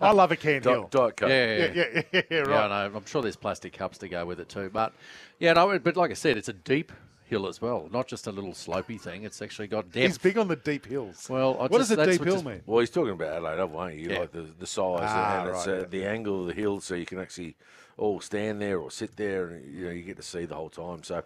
I 0.00 0.12
love 0.12 0.32
a 0.32 0.36
can 0.36 0.62
hill. 0.62 0.88
Diet, 0.88 0.90
Diet 0.90 1.16
Coke. 1.16 1.28
Yeah, 1.30 1.46
yeah, 1.46 1.56
Yeah, 1.56 1.72
yeah, 1.74 1.84
yeah, 1.94 2.02
yeah, 2.12 2.22
Yeah, 2.30 2.38
right. 2.40 2.70
I 2.70 2.88
know. 2.88 2.96
I'm 2.96 3.06
sure 3.06 3.22
there's 3.22 3.36
plastic 3.36 3.72
cups 3.72 3.98
to 3.98 4.08
go 4.08 4.24
with 4.26 4.40
it 4.40 4.48
too. 4.48 4.70
But 4.72 4.92
yeah, 5.38 5.52
no. 5.54 5.78
But 5.78 5.96
like 5.96 6.10
I 6.10 6.14
said, 6.14 6.36
it's 6.36 6.48
a 6.48 6.52
deep 6.52 6.92
hill 7.24 7.46
as 7.48 7.62
well, 7.62 7.88
not 7.90 8.06
just 8.06 8.26
a 8.26 8.32
little 8.32 8.52
slopy 8.52 8.98
thing. 8.98 9.22
It's 9.24 9.40
actually 9.40 9.66
got 9.68 9.84
depth. 9.90 9.96
He's 10.06 10.18
big 10.18 10.36
on 10.36 10.48
the 10.48 10.56
deep 10.56 10.84
hills. 10.84 11.26
Well, 11.30 11.54
I 11.58 11.62
what 11.62 11.78
just- 11.78 11.88
does 11.90 11.98
a 11.98 12.04
deep 12.10 12.22
hill 12.22 12.34
just- 12.34 12.44
mean? 12.44 12.60
Well, 12.66 12.80
he's 12.80 12.90
talking 12.90 13.12
about 13.12 13.32
Adelaide 13.36 13.58
Oval, 13.60 13.78
aren't 13.80 13.94
you? 13.96 14.02
You 14.02 14.10
Yeah. 14.10 14.18
like 14.20 14.32
the, 14.32 14.42
the 14.58 14.66
size 14.66 14.98
Ah, 15.02 15.40
and 15.40 15.48
it's 15.48 15.66
right, 15.66 15.74
uh, 15.74 15.78
yeah. 15.80 15.84
the 15.88 16.04
angle 16.04 16.42
of 16.42 16.46
the 16.48 16.52
hill, 16.54 16.80
so 16.80 16.94
you 16.94 17.06
can 17.06 17.18
actually 17.18 17.56
all 17.96 18.20
stand 18.20 18.60
there 18.60 18.78
or 18.78 18.90
sit 18.90 19.16
there, 19.16 19.46
and 19.48 19.74
you 19.74 19.84
know 19.86 19.90
you 19.92 20.02
get 20.02 20.16
to 20.16 20.22
see 20.22 20.44
the 20.44 20.54
whole 20.54 20.68
time. 20.70 21.02
So, 21.04 21.22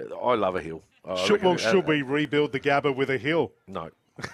uh, 0.00 0.16
I 0.16 0.34
love 0.34 0.56
a 0.56 0.60
hill. 0.62 0.82
I 1.04 1.14
Should, 1.14 1.32
reckon- 1.34 1.46
well, 1.46 1.54
uh, 1.54 1.58
should 1.58 1.84
uh, 1.84 1.88
we 1.88 2.02
rebuild 2.02 2.50
the 2.50 2.58
Gabba 2.60 2.94
with 2.96 3.10
a 3.10 3.18
hill? 3.18 3.52
No, 3.68 3.90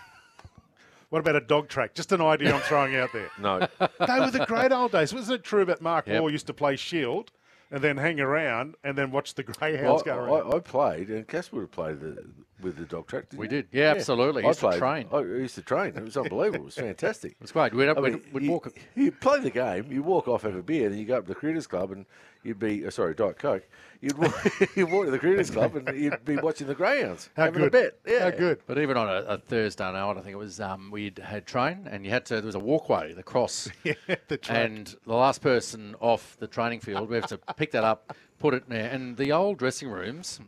What 1.13 1.19
about 1.19 1.37
a 1.37 1.43
dog 1.43 1.69
track? 1.69 1.93
Just 1.93 2.11
an 2.13 2.23
idea 2.23 2.55
I'm 2.55 2.63
throwing 2.63 2.97
out 2.97 3.13
there. 3.13 3.31
no. 3.39 3.59
They 3.79 4.19
were 4.19 4.31
the 4.31 4.47
great 4.49 4.73
old 4.73 4.93
days. 4.93 5.13
Wasn't 5.13 5.41
it 5.41 5.45
true 5.45 5.67
that 5.67 5.83
Mark 5.83 6.07
Yep. 6.07 6.19
Moore 6.19 6.31
used 6.31 6.47
to 6.47 6.55
play 6.55 6.75
Shield 6.75 7.31
and 7.71 7.85
then 7.85 7.99
hang 7.99 8.19
around 8.19 8.77
and 8.83 8.97
then 8.97 9.11
watch 9.11 9.35
the 9.35 9.43
greyhounds 9.43 10.03
go 10.03 10.17
around? 10.17 10.51
I, 10.55 10.57
I 10.57 10.61
played, 10.61 11.11
and 11.11 11.29
Kaspa 11.29 11.53
would 11.53 11.61
have 11.61 11.71
played 11.71 12.01
the 12.01 12.25
with 12.63 12.77
the 12.77 12.85
dog 12.85 13.07
track. 13.07 13.27
We 13.37 13.47
you? 13.47 13.51
did. 13.51 13.69
Yeah, 13.73 13.91
absolutely. 13.91 14.45
I 14.45 14.49
Used 14.49 14.61
to 14.61 14.79
train. 14.79 15.09
I 15.13 15.19
used 15.21 15.55
to 15.57 15.63
train. 15.63 15.97
It 15.97 16.03
was 16.05 16.17
unbelievable. 16.17 16.63
It 16.63 16.65
was 16.65 16.75
fantastic. 16.89 17.33
It 17.33 17.41
was 17.41 17.53
great. 17.53 17.75
We'd, 17.75 17.89
we'd, 17.97 18.13
mean, 18.13 18.23
we'd 18.33 18.43
you, 18.45 18.51
walk. 18.51 18.73
you 18.95 19.13
play 19.13 19.41
the 19.41 19.51
game, 19.51 19.91
you 19.91 20.03
walk 20.03 20.29
off, 20.29 20.43
have 20.43 20.55
a 20.57 20.63
beer, 20.63 20.89
then 20.89 20.99
you 20.99 21.05
go 21.05 21.19
up 21.19 21.25
to 21.25 21.29
the 21.29 21.35
Critters 21.35 21.67
Club 21.67 21.91
and 21.93 22.07
you'd 22.43 22.59
be, 22.59 22.87
uh, 22.87 22.91
sorry, 22.91 23.15
Diet 23.15 23.39
Coke, 23.39 23.69
you'd 24.01 24.17
walk, 24.19 24.35
you'd 24.77 24.91
walk 24.91 25.05
to 25.07 25.11
the 25.11 25.19
Critters 25.19 25.51
Club 25.53 25.77
and 25.77 25.97
you'd 25.97 26.25
be 26.25 26.37
watching 26.37 26.67
the 26.67 26.75
Greyhounds, 26.75 27.31
How 27.37 27.45
having 27.45 27.61
good. 27.61 27.69
a 27.75 27.83
bet. 27.83 27.99
Yeah. 28.07 28.25
How 28.25 28.31
good. 28.31 28.61
But 28.67 28.79
even 28.79 28.97
on 28.97 29.09
a, 29.09 29.23
a 29.29 29.39
Thursday 29.39 29.91
night, 29.93 30.17
I 30.17 30.21
think 30.21 30.33
it 30.33 30.37
was, 30.37 30.61
um, 30.61 30.91
we'd 30.91 31.19
had 31.19 31.47
train 31.47 31.89
and 31.91 32.05
you 32.05 32.11
had 32.11 32.25
to, 32.27 32.35
there 32.35 32.43
was 32.45 32.55
a 32.55 32.59
walkway, 32.61 33.13
the 33.13 33.23
cross. 33.23 33.69
Yeah, 33.85 33.95
the 34.29 34.37
track. 34.37 34.59
And 34.71 34.95
the 35.07 35.15
last 35.15 35.41
person 35.43 35.95
off 36.01 36.37
the 36.39 36.47
training 36.47 36.81
field, 36.81 37.09
we 37.09 37.17
have 37.17 37.27
to 37.29 37.39
pick 37.57 37.73
that 37.73 37.85
up, 37.85 38.17
put 38.39 38.55
it 38.55 38.65
in 38.69 38.75
there. 38.75 38.91
And 38.91 39.17
the 39.17 39.33
old 39.33 39.59
dressing 39.59 39.89
rooms 39.89 40.41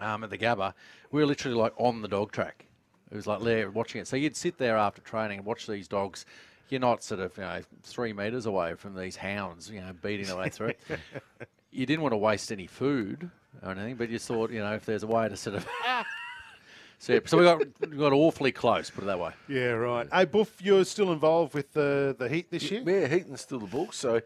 um, 0.00 0.24
at 0.24 0.30
the 0.30 0.38
Gabba, 0.38 0.74
we 1.12 1.20
were 1.20 1.26
literally 1.26 1.56
like 1.56 1.72
on 1.76 2.02
the 2.02 2.08
dog 2.08 2.32
track. 2.32 2.66
It 3.10 3.14
was 3.14 3.26
like 3.26 3.42
there 3.42 3.70
watching 3.70 4.00
it. 4.00 4.08
So 4.08 4.16
you'd 4.16 4.36
sit 4.36 4.58
there 4.58 4.76
after 4.76 5.02
training 5.02 5.38
and 5.38 5.46
watch 5.46 5.66
these 5.66 5.86
dogs. 5.86 6.24
You're 6.70 6.80
not 6.80 7.04
sort 7.04 7.20
of 7.20 7.36
you 7.36 7.42
know 7.42 7.60
three 7.82 8.12
metres 8.12 8.46
away 8.46 8.74
from 8.74 8.94
these 8.94 9.16
hounds, 9.16 9.70
you 9.70 9.80
know, 9.80 9.92
beating 10.02 10.26
their 10.26 10.36
way 10.38 10.48
through 10.48 10.72
you 11.72 11.86
didn't 11.86 12.02
want 12.02 12.12
to 12.12 12.18
waste 12.18 12.52
any 12.52 12.66
food 12.66 13.30
or 13.62 13.72
anything, 13.72 13.96
but 13.96 14.10
you 14.10 14.18
thought, 14.18 14.50
you 14.50 14.60
know, 14.60 14.74
if 14.74 14.84
there's 14.84 15.02
a 15.02 15.06
way 15.06 15.28
to 15.28 15.36
sort 15.36 15.56
of. 15.56 15.66
so, 16.98 17.20
so 17.24 17.38
we 17.38 17.44
got 17.44 17.90
we 17.90 17.96
got 17.96 18.12
awfully 18.12 18.52
close, 18.52 18.90
put 18.90 19.04
it 19.04 19.06
that 19.06 19.18
way. 19.18 19.32
Yeah, 19.48 19.70
right. 19.70 20.06
Hey, 20.12 20.26
Boof, 20.26 20.60
you're 20.62 20.84
still 20.84 21.12
involved 21.12 21.54
with 21.54 21.72
the 21.72 22.14
the 22.18 22.28
Heat 22.28 22.50
this 22.50 22.70
year? 22.70 22.82
Yeah, 22.86 23.08
heat 23.08 23.22
Heaton's 23.22 23.40
still 23.40 23.58
the 23.58 23.66
book, 23.66 23.92
so 23.94 24.20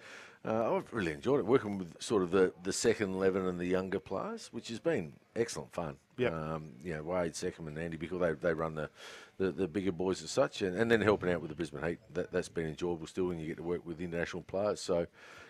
uh, 0.47 0.77
I've 0.77 0.93
really 0.93 1.13
enjoyed 1.13 1.41
it 1.41 1.47
working 1.47 1.79
with 1.79 2.01
sort 2.01 2.23
of 2.23 2.31
the, 2.31 2.53
the 2.63 2.73
second 2.73 3.15
eleven 3.15 3.47
and 3.47 3.59
the 3.59 3.67
younger 3.67 3.99
players, 3.99 4.49
which 4.53 4.69
has 4.69 4.79
been 4.79 5.13
excellent 5.35 5.73
fun. 5.73 5.97
Yeah, 6.17 6.29
Um, 6.29 6.71
you 6.83 6.95
know, 6.95 7.03
Wade, 7.03 7.35
Seccombe, 7.35 7.69
and 7.69 7.79
Andy 7.79 7.99
Bichel, 7.99 8.21
they, 8.21 8.33
they 8.33 8.55
run 8.55 8.75
the, 8.75 8.89
the, 9.37 9.53
the 9.53 9.69
bigger 9.69 9.93
boys 9.93 10.23
as 10.23 10.31
such, 10.31 10.63
and, 10.63 10.75
and 10.75 10.91
then 10.91 11.03
helping 11.03 11.31
out 11.31 11.43
with 11.43 11.51
the 11.51 11.55
Brisbane 11.55 11.83
Heat. 11.83 11.99
That, 12.15 12.33
that's 12.33 12.49
been 12.49 12.67
enjoyable 12.67 13.07
still, 13.07 13.31
and 13.31 13.41
you 13.41 13.47
get 13.47 13.59
to 13.59 13.63
work 13.63 13.85
with 13.85 14.01
international 14.01 14.43
players. 14.43 14.81
So, 14.81 15.07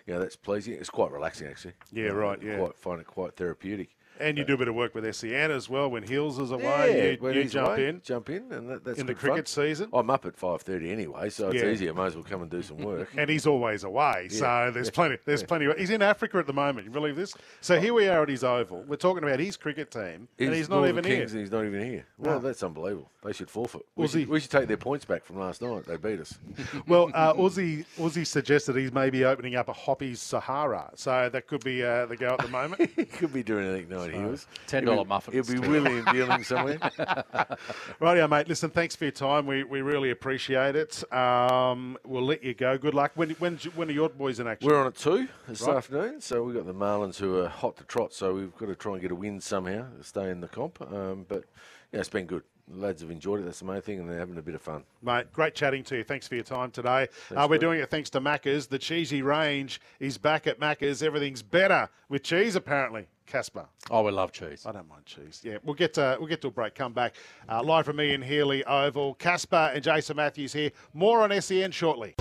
you 0.06 0.14
know, 0.14 0.18
that's 0.18 0.34
pleasing. 0.34 0.74
It's 0.74 0.90
quite 0.90 1.12
relaxing, 1.12 1.46
actually. 1.46 1.74
Yeah, 1.92 2.06
right, 2.06 2.42
yeah. 2.42 2.58
Quite, 2.58 2.76
find 2.76 3.00
it 3.00 3.06
quite 3.06 3.36
therapeutic. 3.36 3.96
And 4.20 4.38
you 4.38 4.44
do 4.44 4.54
a 4.54 4.56
bit 4.56 4.68
of 4.68 4.74
work 4.74 4.94
with 4.94 5.14
SEN 5.14 5.50
as 5.50 5.68
well 5.68 5.90
when 5.90 6.02
Hills 6.02 6.38
is 6.38 6.50
away. 6.50 7.12
you 7.12 7.18
when 7.20 7.34
you 7.34 7.42
he's 7.42 7.52
jump 7.52 7.68
away, 7.68 7.88
in. 7.88 8.00
jump 8.02 8.30
in, 8.30 8.50
and 8.52 8.70
that, 8.70 8.84
that's 8.84 8.98
In 8.98 9.06
the 9.06 9.14
good 9.14 9.20
fun. 9.20 9.30
cricket 9.30 9.48
season? 9.48 9.88
I'm 9.92 10.10
up 10.10 10.24
at 10.26 10.36
five 10.36 10.62
thirty 10.62 10.90
anyway, 10.90 11.30
so 11.30 11.48
it's 11.50 11.62
Yeah. 11.62 11.70
easy. 11.70 11.88
I 11.88 11.92
might 11.92 12.06
as 12.06 12.14
well 12.14 12.24
come 12.24 12.42
and 12.42 12.50
do 12.50 12.62
some 12.62 12.78
work. 12.78 13.08
And 13.16 13.30
he's 13.30 13.46
always 13.46 13.84
away, 13.84 14.28
so 14.30 14.44
Yeah. 14.44 14.70
there's 14.70 14.90
plenty. 14.90 15.18
There's 15.24 15.42
plenty. 15.42 15.68
He's 15.78 15.90
in 15.90 16.02
Africa 16.02 16.38
at 16.38 16.46
the 16.46 16.52
moment. 16.52 16.84
You 16.86 16.90
believe 16.92 17.16
this? 17.16 17.34
So 17.60 17.80
here 17.80 17.94
we 17.94 18.08
are 18.08 18.22
at 18.22 18.28
his 18.28 18.44
oval. 18.44 18.84
We're 18.86 18.96
talking 18.96 19.22
about 19.24 19.40
his 19.40 19.56
cricket 19.56 19.90
team, 19.90 20.28
and 20.38 20.54
he's 20.54 20.68
not 20.68 20.86
even 20.88 21.04
Kings 21.04 21.32
here. 21.32 21.38
And 21.38 21.46
he's 21.46 21.50
not 21.50 21.64
even 21.64 21.82
here. 21.84 22.06
Well, 22.18 22.34
No. 22.40 22.46
that's 22.46 22.62
unbelievable. 22.62 23.10
They 23.24 23.32
should 23.32 23.50
forfeit. 23.50 23.82
We 23.96 24.06
should, 24.06 24.28
we 24.28 24.38
should 24.40 24.50
take 24.52 24.68
their 24.68 24.76
points 24.76 25.04
back 25.04 25.24
from 25.24 25.38
last 25.38 25.60
night. 25.60 25.84
They 25.86 25.96
beat 25.96 26.20
us. 26.20 26.38
Well, 26.86 27.10
uh, 27.14 27.32
Aussie 27.34 27.84
Aussie 27.98 28.26
suggested 28.26 28.76
he's 28.76 28.92
maybe 28.92 29.24
opening 29.24 29.56
up 29.56 29.68
a 29.68 29.72
Hoppy's 29.72 30.20
Sahara, 30.20 30.90
so 30.94 31.28
that 31.28 31.46
could 31.48 31.64
be 31.64 31.82
uh, 31.82 32.06
the 32.06 32.16
go 32.16 32.28
at 32.38 32.38
the 32.40 32.48
moment. 32.48 32.90
he 32.96 33.04
could 33.04 33.32
be 33.32 33.42
doing 33.42 33.66
anything 33.66 33.88
night 33.88 34.05
heels. 34.10 34.46
$10 34.68 34.82
He'll 34.82 35.04
be- 35.04 35.08
muffins 35.08 35.34
He'll 35.48 35.56
be 35.56 35.62
too. 35.66 35.70
willing 35.70 35.98
and 35.98 36.06
dealing 36.08 36.42
somewhere. 36.44 36.78
Rightio, 38.00 38.28
mate. 38.28 38.48
Listen, 38.48 38.70
thanks 38.70 38.96
for 38.96 39.04
your 39.04 39.12
time. 39.12 39.46
We, 39.46 39.64
we 39.64 39.80
really 39.82 40.10
appreciate 40.10 40.76
it. 40.76 41.10
Um, 41.12 41.96
we'll 42.04 42.24
let 42.24 42.42
you 42.44 42.54
go. 42.54 42.78
Good 42.78 42.94
luck. 42.94 43.12
When 43.14 43.30
when 43.30 43.56
when 43.74 43.88
are 43.88 43.92
your 43.92 44.08
boys 44.08 44.40
in 44.40 44.46
action? 44.46 44.68
We're 44.68 44.80
on 44.80 44.86
at 44.88 44.96
two 44.96 45.28
this 45.48 45.62
Right. 45.62 45.76
afternoon, 45.76 46.20
so 46.20 46.42
we've 46.42 46.54
got 46.54 46.66
the 46.66 46.74
Marlins 46.74 47.16
who 47.18 47.38
are 47.38 47.48
hot 47.48 47.76
to 47.78 47.84
trot. 47.84 48.12
So 48.12 48.34
we've 48.34 48.56
got 48.56 48.66
to 48.66 48.74
try 48.74 48.92
and 48.92 49.02
get 49.02 49.10
a 49.10 49.14
win 49.14 49.40
somehow, 49.40 49.86
stay 50.02 50.30
in 50.30 50.40
the 50.40 50.48
comp. 50.48 50.80
Um, 50.82 51.24
but 51.28 51.44
yeah, 51.92 52.00
it's 52.00 52.08
been 52.08 52.26
good. 52.26 52.42
The 52.68 52.78
lads 52.78 53.00
have 53.02 53.10
enjoyed 53.10 53.40
it. 53.40 53.44
That's 53.44 53.60
the 53.60 53.64
main 53.64 53.80
thing, 53.80 54.00
and 54.00 54.10
they're 54.10 54.18
having 54.18 54.38
a 54.38 54.42
bit 54.42 54.54
of 54.54 54.62
fun. 54.62 54.84
Mate, 55.02 55.32
great 55.32 55.54
chatting 55.54 55.84
to 55.84 55.98
you. 55.98 56.04
Thanks 56.04 56.26
for 56.26 56.34
your 56.34 56.44
time 56.44 56.70
today. 56.70 57.08
Uh, 57.30 57.46
we're 57.48 57.54
mate. 57.54 57.60
doing 57.60 57.80
it 57.80 57.90
thanks 57.90 58.10
to 58.10 58.20
Macca's. 58.20 58.66
The 58.66 58.78
cheesy 58.78 59.22
range 59.22 59.80
is 60.00 60.18
back 60.18 60.46
at 60.46 60.58
Macca's. 60.58 61.02
Everything's 61.02 61.42
better 61.42 61.88
with 62.08 62.22
cheese, 62.22 62.56
apparently. 62.56 63.06
Kaspa. 63.26 63.66
Oh, 63.90 64.02
we 64.02 64.12
love 64.12 64.32
cheese. 64.32 64.64
I 64.66 64.72
don't 64.72 64.88
mind 64.88 65.04
cheese. 65.04 65.40
Yeah, 65.44 65.58
we'll 65.64 65.74
get 65.74 65.94
to 65.94 66.16
we'll 66.18 66.28
get 66.28 66.40
to 66.42 66.48
a 66.48 66.50
break. 66.50 66.74
Come 66.74 66.92
back 66.92 67.16
uh, 67.48 67.62
live 67.62 67.84
from 67.84 68.00
Ian 68.00 68.22
Healy 68.22 68.64
Oval. 68.64 69.16
Kaspa 69.16 69.74
and 69.74 69.82
Jason 69.82 70.16
Matthews 70.16 70.52
here. 70.52 70.70
More 70.94 71.22
on 71.22 71.40
SEN 71.42 71.72
shortly. 71.72 72.14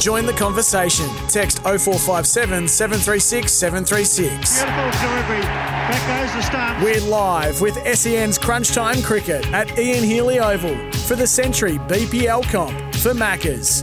Join 0.00 0.26
the 0.26 0.32
conversation. 0.32 1.08
Text 1.28 1.58
0457 1.58 2.68
736 2.68 3.52
736. 3.52 4.62
Beautiful 4.62 5.08
delivery. 5.08 5.40
Back 5.40 6.22
goes 6.22 6.34
the 6.34 6.42
stump. 6.42 6.84
We're 6.84 7.00
live 7.00 7.60
with 7.60 7.76
SEN's 7.98 8.38
Crunch 8.38 8.72
Time 8.72 9.02
Cricket 9.02 9.44
at 9.52 9.76
Ian 9.76 10.04
Healy 10.04 10.38
Oval 10.38 10.76
for 10.92 11.16
the 11.16 11.26
Century 11.26 11.78
BPL 11.78 12.44
comp 12.44 12.78
for 12.94 13.12
Maccas. 13.12 13.82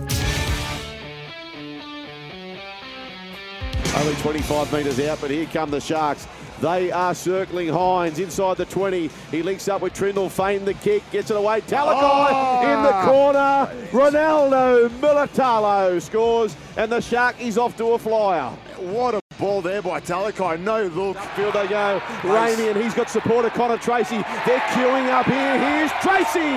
Only 3.98 4.16
25 4.16 4.74
metres 4.74 5.00
out, 5.02 5.20
but 5.20 5.32
here 5.32 5.46
come 5.46 5.70
the 5.70 5.82
Sharks. 5.82 6.28
They 6.66 6.92
are 6.92 7.14
circling 7.14 7.68
Hynes 7.68 8.18
inside 8.18 8.58
the 8.58 8.66
20. 8.66 9.12
He 9.30 9.44
links 9.44 9.68
up 9.68 9.84
with 9.84 9.94
Trindall, 9.94 10.32
feign 10.32 10.66
the 10.66 10.74
kick, 10.74 11.04
gets 11.12 11.30
it 11.30 11.38
away. 11.38 11.62
Talakai 11.62 12.30
oh! 12.32 12.74
in 12.74 12.82
the 12.82 12.92
corner. 13.04 13.88
Ronaldo 13.92 14.90
Mulitalo 15.00 16.02
scores, 16.02 16.56
and 16.76 16.92
the 16.92 17.02
Shark 17.02 17.40
is 17.40 17.60
off 17.60 17.78
to 17.78 17.90
a 17.90 18.00
flyer. 18.00 18.50
What 18.80 19.14
a 19.14 19.22
ball 19.38 19.62
there 19.62 19.84
by 19.84 20.00
Talakai. 20.00 20.60
No 20.60 20.86
look. 20.88 21.18
Field 21.36 21.54
they 21.54 21.68
go. 21.68 22.02
Rainey, 22.24 22.70
and 22.70 22.82
he's 22.82 22.96
got 22.96 23.12
support 23.12 23.46
of 23.46 23.54
Connor 23.54 23.78
Tracey. 23.78 24.24
They're 24.48 24.60
queuing 24.74 25.08
up 25.12 25.28
here. 25.28 25.60
Here's 25.60 25.92
Tracey. 26.02 26.50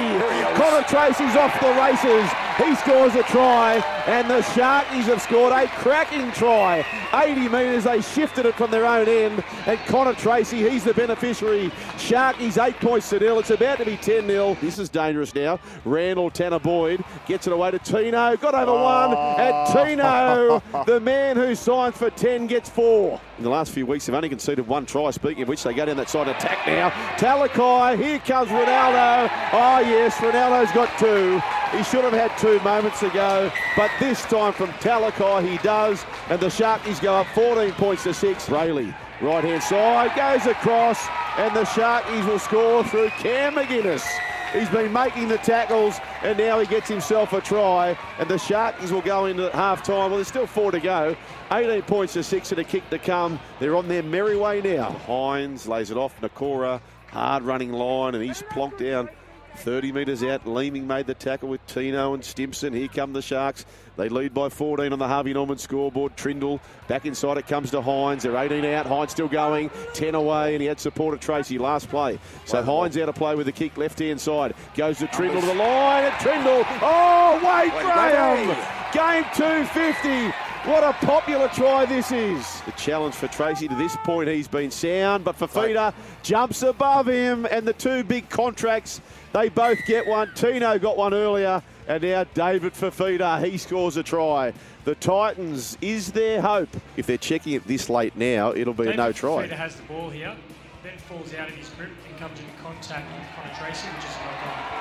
Connor 0.57 0.85
Tracey's 0.89 1.37
off 1.37 1.53
the 1.61 1.69
races. 1.75 2.48
He 2.59 2.75
scores 2.75 3.15
a 3.15 3.23
try, 3.23 3.77
and 4.09 4.29
the 4.29 4.41
Sharkies 4.41 5.05
have 5.05 5.23
scored 5.23 5.53
a 5.53 5.69
cracking 5.69 6.33
try. 6.33 6.85
80 7.15 7.49
metres, 7.49 7.85
they 7.85 8.01
shifted 8.01 8.47
it 8.47 8.57
from 8.57 8.73
their 8.73 8.85
own 8.85 9.09
end, 9.09 9.45
and 9.67 9.79
Connor 9.87 10.15
Tracey, 10.15 10.69
he's 10.69 10.83
the 10.83 10.93
beneficiary. 10.93 11.71
Sharkies 11.97 12.61
8 12.61 12.75
points 12.81 13.11
to 13.11 13.21
nil. 13.21 13.39
It's 13.39 13.51
about 13.51 13.79
to 13.79 13.85
be 13.85 13.97
10 13.97 14.27
0. 14.27 14.57
This 14.61 14.81
is 14.81 14.89
dangerous 14.89 15.33
now. 15.37 15.61
Randall 15.85 16.33
Tanah 16.33 16.61
Boyd 16.61 17.05
gets 17.27 17.47
it 17.47 17.53
away 17.53 17.71
to 17.71 17.79
Tino. 17.79 18.37
Got 18.37 18.55
over 18.55 18.73
oh. 18.73 18.83
one, 18.83 19.17
and 19.41 19.73
Tino, 19.73 20.85
the 20.85 20.99
man 20.99 21.37
who 21.37 21.55
signs 21.55 21.97
for 21.97 22.11
10, 22.11 22.49
gets 22.49 22.69
four. 22.69 23.21
In 23.39 23.45
the 23.45 23.51
last 23.51 23.71
few 23.71 23.87
weeks, 23.87 24.07
they've 24.07 24.17
only 24.17 24.29
conceded 24.29 24.67
one 24.67 24.85
try. 24.85 25.13
Speaking 25.13 25.45
of 25.45 25.49
which, 25.49 25.63
they 25.63 25.73
go 25.73 25.87
down 25.87 25.97
that 25.99 26.11
side 26.11 26.27
attack 26.27 26.67
now. 26.67 26.91
Talakai, 27.19 27.97
here 27.97 28.19
comes 28.19 28.49
Ronaldo. 28.49 29.31
Oh, 29.53 29.79
yes, 29.79 30.17
Ronaldo's 30.17 30.73
got 30.73 30.99
two. 30.99 31.41
He 31.77 31.85
should 31.85 32.03
have 32.03 32.15
had 32.15 32.37
two 32.39 32.48
moments 32.57 33.03
ago, 33.03 33.53
but 33.77 33.91
this 34.01 34.23
time 34.23 34.53
from 34.53 34.70
Talakai 34.81 35.47
he 35.47 35.59
does, 35.59 36.05
and 36.31 36.41
the 36.41 36.47
Sharkies 36.47 37.01
go 37.01 37.15
up 37.15 37.27
14 37.29 37.73
points 37.73 38.05
to 38.05 38.15
six. 38.15 38.47
Brailey, 38.47 38.95
right 39.20 39.45
hand 39.45 39.62
side, 39.62 40.16
goes 40.16 40.47
across, 40.47 41.07
and 41.37 41.55
the 41.55 41.65
Sharkies 41.65 42.27
will 42.27 42.39
score 42.39 42.83
through 42.85 43.11
Cam 43.11 43.55
McInnes. 43.55 44.05
He's 44.53 44.70
been 44.70 44.91
making 44.93 45.29
the 45.29 45.37
tackles, 45.39 45.99
and 46.23 46.39
now 46.39 46.59
he 46.59 46.66
gets 46.66 46.89
himself 46.89 47.35
a 47.35 47.41
try, 47.43 47.97
and 48.19 48.29
the 48.29 48.37
Sharkies 48.37 48.91
will 48.91 49.03
go 49.03 49.27
into 49.27 49.51
half 49.51 49.83
time. 49.83 50.11
Well, 50.11 50.16
there's 50.16 50.29
still 50.29 50.47
four 50.47 50.73
to 50.73 50.81
go. 50.81 51.15
18 51.53 51.83
points 51.83 52.15
to 52.15 52.23
six 52.23 52.51
and 52.51 52.59
a 52.59 52.65
kick 52.65 52.89
to 52.89 52.99
come. 52.99 53.39
They're 53.61 53.77
on 53.77 53.89
their 53.89 54.03
merry 54.03 54.37
way 54.37 54.62
now. 54.62 54.97
Hynes 55.07 55.69
lays 55.69 55.91
it 55.91 55.99
off. 55.99 56.19
Nikora, 56.23 56.81
hard 57.12 57.43
running 57.43 57.73
line, 57.73 58.15
and 58.15 58.25
he's 58.25 58.43
plonked 58.43 58.79
down 58.79 59.11
30 59.59 59.93
metres 59.93 60.23
out. 60.23 60.47
Leeming 60.47 60.87
made 60.87 61.07
the 61.07 61.15
tackle 61.15 61.49
with 61.49 61.65
Tino 61.67 62.15
and 62.15 62.25
Stimson. 62.25 62.73
Here 62.73 62.89
come 62.89 63.13
the 63.13 63.23
Sharks. 63.23 63.67
They 63.97 64.09
lead 64.09 64.33
by 64.33 64.49
14 64.49 64.93
on 64.93 64.99
the 64.99 65.09
Harvey 65.09 65.33
Norman 65.33 65.59
scoreboard. 65.59 66.17
Trindall 66.17 66.61
back 66.87 67.05
inside. 67.05 67.37
It 67.37 67.47
comes 67.47 67.71
to 67.73 67.81
Hynes. 67.81 68.23
They're 68.23 68.37
18 68.37 68.65
out. 68.65 68.87
Hynes 68.87 69.11
still 69.11 69.29
going. 69.29 69.71
10 69.95 70.15
away, 70.15 70.55
and 70.55 70.63
he 70.63 70.69
had 70.69 70.79
support 70.79 71.15
of 71.15 71.21
Tracey 71.21 71.59
last 71.59 71.89
play. 71.89 72.19
So 72.45 72.63
Hynes 72.63 73.01
out 73.01 73.09
of 73.09 73.15
play 73.15 73.35
with 73.35 73.47
the 73.47 73.53
kick 73.53 73.77
left 73.77 73.99
hand 73.99 74.21
side. 74.21 74.55
Goes 74.77 74.99
to 74.99 75.07
Trindall 75.07 75.41
to 75.41 75.47
the 75.47 75.55
line. 75.55 76.05
And 76.05 76.15
Trindall. 76.15 76.65
Oh, 76.81 77.35
Wade 77.45 77.73
Graham. 77.73 78.47
Game 78.93 79.25
250. 79.35 80.33
What 80.65 80.85
a 80.85 80.93
popular 81.07 81.49
try 81.49 81.87
this 81.87 82.13
is. 82.13 82.61
The 82.67 82.73
challenge 82.73 83.15
for 83.15 83.29
Tracey 83.29 83.69
to 83.69 83.75
this 83.77 83.97
point, 84.05 84.29
he's 84.29 84.49
been 84.49 84.71
sound, 84.71 85.25
but 85.25 85.39
Fifita 85.39 85.95
jumps 86.23 86.63
above 86.63 87.07
him, 87.07 87.47
and 87.51 87.67
the 87.67 87.73
two 87.73 88.05
big 88.05 88.29
contracts, 88.29 89.01
they 89.33 89.49
both 89.49 89.79
get 89.87 90.07
one. 90.07 90.33
Tino 90.35 90.79
got 90.79 90.97
one 90.97 91.15
earlier, 91.15 91.63
and 91.87 92.03
now 92.03 92.25
David 92.35 92.75
Fifita, 92.75 93.45
he 93.45 93.59
scores 93.59 93.97
a 93.97 94.03
try. 94.03 94.53
The 94.85 94.95
Titans, 94.95 95.77
is 95.81 96.13
their 96.13 96.41
hope? 96.41 96.69
If 96.97 97.07
they're 97.07 97.19
checking 97.19 97.53
it 97.55 97.67
this 97.67 97.89
late 97.89 98.17
now, 98.17 98.53
it'll 98.53 98.75
be 98.75 98.89
a 98.89 98.97
no 98.97 99.13
try. 99.13 99.47
Fifita 99.47 99.53
has 99.53 99.77
the 99.77 99.83
ball 99.83 100.11
here, 100.11 100.35
then 100.83 100.97
falls 100.99 101.35
out 101.35 101.49
of 101.49 101.55
his 101.55 101.69
grip 101.71 101.91
and 102.09 102.19
comes 102.19 102.39
into 102.39 102.53
contact 102.63 103.07
with 103.13 103.27
Connor 103.37 103.55
Tracey, 103.55 103.89
which 103.89 104.05
is 104.05 104.17
a 104.17 104.25
knock 104.25 104.73
on. 104.73 104.78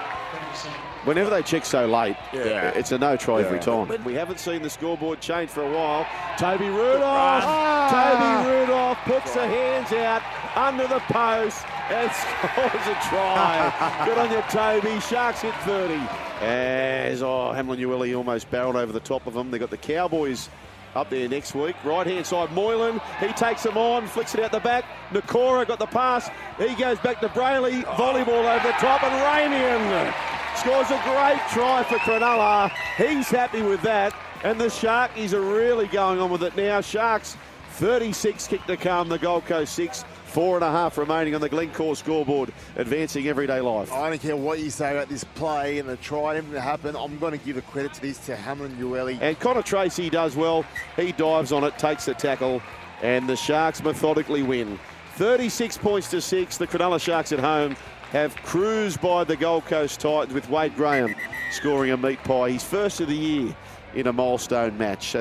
Whenever 1.06 1.30
they 1.30 1.42
check 1.42 1.64
so 1.66 1.86
late, 1.86 2.16
Yeah. 2.34 2.70
it's 2.70 2.92
a 2.92 2.98
no 2.98 3.16
try 3.16 3.42
every 3.42 3.58
Yeah. 3.60 3.64
time. 3.86 4.04
We 4.04 4.14
haven't 4.14 4.40
seen 4.40 4.62
the 4.62 4.70
scoreboard 4.70 5.22
change 5.22 5.50
for 5.50 5.64
a 5.64 5.70
while. 5.70 6.06
Toby 6.38 6.68
Rudolf. 6.70 7.04
Ah! 7.04 8.44
Toby 8.44 8.50
Rudolf 8.50 8.98
puts 9.06 9.34
the 9.34 9.48
hands 9.48 9.92
out 9.94 10.22
under 10.56 10.86
the 10.88 11.00
post 11.12 11.66
and 11.90 12.12
scores 12.52 12.88
a 12.88 12.98
try. 13.10 14.04
Good 14.06 14.18
on 14.18 14.32
you, 14.32 14.42
Toby. 14.50 15.00
Sharks 15.00 15.42
hit 15.42 15.54
30. 15.64 16.00
As 16.42 17.24
oh, 17.24 17.52
Hamlin-Uele 17.54 18.16
almost 18.16 18.52
barreled 18.52 18.76
over 18.76 18.92
the 18.92 19.00
top 19.00 19.26
of 19.28 19.34
them. 19.34 19.50
They 19.50 19.58
got 19.60 19.70
the 19.70 19.78
Cowboys 19.78 20.50
up 20.96 21.10
there 21.10 21.28
next 21.28 21.56
week. 21.56 21.76
Right 21.84 22.08
hand 22.08 22.26
side, 22.26 22.52
Moylan. 22.52 23.00
He 23.20 23.28
takes 23.34 23.64
them 23.64 23.78
on, 23.78 24.08
flicks 24.08 24.34
it 24.36 24.42
out 24.42 24.52
the 24.52 24.60
back. 24.60 24.86
Nikora 25.12 25.68
got 25.68 25.80
the 25.80 25.86
pass. 25.86 26.30
He 26.58 26.76
goes 26.76 27.00
back 27.00 27.20
to 27.22 27.30
Brailey. 27.30 27.84
Volleyball 27.84 28.56
over 28.56 28.68
the 28.68 28.74
top, 28.74 29.04
and 29.04 29.14
Ramien 29.24 30.14
scores 30.58 30.90
a 30.90 31.02
great 31.04 31.42
try 31.52 31.84
for 31.84 31.98
Cronulla. 32.00 32.72
He's 32.98 33.30
happy 33.30 33.62
with 33.62 33.82
that. 33.84 34.14
And 34.44 34.60
the 34.60 34.66
Sharkies 34.66 35.34
are 35.34 35.42
really 35.42 35.88
going 35.88 36.20
on 36.20 36.30
with 36.30 36.44
it 36.44 36.56
now. 36.56 36.82
Sharks 36.82 37.38
36 37.72 38.48
kick 38.48 38.66
to 38.66 38.78
come, 38.78 39.10
the 39.10 39.18
Gold 39.18 39.46
Coast 39.46 39.74
6. 39.74 40.04
Four 40.28 40.56
and 40.56 40.64
a 40.64 40.70
half 40.70 40.98
remaining 40.98 41.34
on 41.36 41.42
the 41.42 41.50
Glencore 41.50 41.96
scoreboard, 41.96 42.54
advancing 42.76 43.28
everyday 43.28 43.62
life. 43.62 43.92
I 43.92 44.10
don't 44.10 44.22
care 44.22 44.36
what 44.36 44.60
you 44.60 44.70
say 44.70 44.92
about 44.92 45.10
this 45.10 45.24
play 45.24 45.80
and 45.80 45.88
the 45.88 45.98
try 45.98 46.40
that 46.40 46.62
happened. 46.62 46.98
I'm 46.98 47.18
going 47.18 47.32
to 47.32 47.44
give 47.44 47.56
the 47.56 47.62
credit 47.64 47.94
to 47.96 48.02
this 48.02 48.18
to 48.28 48.36
Hamlin-Uele. 48.36 49.18
And 49.22 49.40
Connor 49.40 49.64
Tracey 49.64 50.10
does 50.10 50.36
well. 50.36 50.66
He 50.96 51.12
dives 51.14 51.52
on 51.52 51.64
it, 51.64 51.80
takes 51.80 52.06
the 52.06 52.14
tackle, 52.14 52.62
and 53.02 53.28
the 53.28 53.36
Sharks 53.36 53.82
methodically 53.82 54.44
win. 54.44 54.78
36 55.16 55.78
points 55.80 56.10
to 56.12 56.22
six. 56.22 56.58
The 56.58 56.68
Cronulla 56.68 57.02
Sharks 57.02 57.32
at 57.32 57.40
home 57.40 57.76
have 58.12 58.36
cruised 58.38 59.02
by 59.02 59.24
the 59.24 59.36
Gold 59.36 59.66
Coast 59.66 60.00
Titans 60.00 60.34
with 60.34 60.50
Wade 60.50 60.76
Graham 60.76 61.16
scoring 61.52 61.92
a 61.92 61.98
meat 61.98 62.24
pie. 62.24 62.52
He's 62.52 62.64
first 62.64 63.02
of 63.02 63.08
the 63.08 63.16
year 63.16 63.56
in 63.96 64.08
a 64.08 64.14
milestone 64.14 64.78
match. 64.78 65.16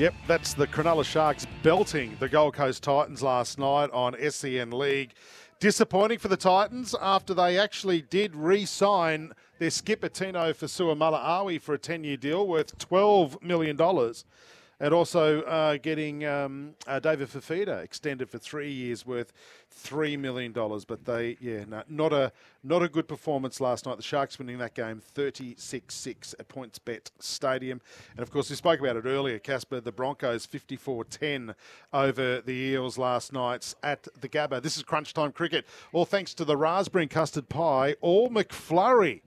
Yep, 0.00 0.14
that's 0.26 0.54
the 0.54 0.66
Cronulla 0.66 1.04
Sharks 1.04 1.46
belting 1.62 2.16
the 2.20 2.28
Gold 2.30 2.54
Coast 2.54 2.82
Titans 2.82 3.22
last 3.22 3.58
night 3.58 3.90
on 3.92 4.16
SEN 4.30 4.70
League. 4.70 5.12
Disappointing 5.58 6.18
for 6.18 6.28
the 6.28 6.38
Titans 6.38 6.94
after 7.02 7.34
they 7.34 7.58
actually 7.58 8.00
did 8.00 8.34
re-sign 8.34 9.34
their 9.58 9.68
skipper 9.68 10.08
Tino 10.08 10.54
Fasua 10.54 11.60
for 11.60 11.74
a 11.74 11.78
10-year 11.78 12.16
deal 12.16 12.48
worth 12.48 12.78
$12 12.78 13.42
million. 13.42 13.76
And 14.80 14.94
also 14.94 15.42
uh, 15.42 15.76
getting 15.76 16.24
um, 16.24 16.74
uh, 16.86 16.98
David 17.00 17.28
Fifita 17.28 17.84
extended 17.84 18.30
for 18.30 18.38
three 18.38 18.72
years 18.72 19.04
worth 19.04 19.32
$3 19.84 20.18
million. 20.18 20.52
But 20.52 21.04
they, 21.04 21.36
yeah, 21.40 21.64
no, 21.68 21.82
not 21.88 22.12
a 22.12 22.32
not 22.62 22.82
a 22.82 22.88
good 22.88 23.08
performance 23.08 23.60
last 23.60 23.86
night. 23.86 23.96
The 23.96 24.02
Sharks 24.02 24.38
winning 24.38 24.58
that 24.58 24.74
game 24.74 25.00
36-6 25.14 26.34
at 26.38 26.48
PointsBet 26.48 27.10
Stadium. 27.18 27.80
And 28.12 28.22
of 28.22 28.30
course, 28.30 28.50
we 28.50 28.56
spoke 28.56 28.80
about 28.80 28.96
it 28.96 29.06
earlier, 29.06 29.38
Kaspa, 29.38 29.82
the 29.82 29.92
Broncos 29.92 30.46
54-10 30.46 31.54
over 31.92 32.40
the 32.40 32.52
Eels 32.52 32.98
last 32.98 33.32
night 33.32 33.74
at 33.82 34.08
the 34.18 34.28
Gabba. 34.28 34.62
This 34.62 34.76
is 34.76 34.82
crunch 34.82 35.14
time 35.14 35.32
cricket. 35.32 35.66
All 35.92 36.04
thanks 36.04 36.34
to 36.34 36.44
the 36.44 36.56
raspberry 36.56 37.04
and 37.04 37.10
custard 37.10 37.48
pie 37.48 37.96
or 38.00 38.28
McFlurry. 38.28 39.22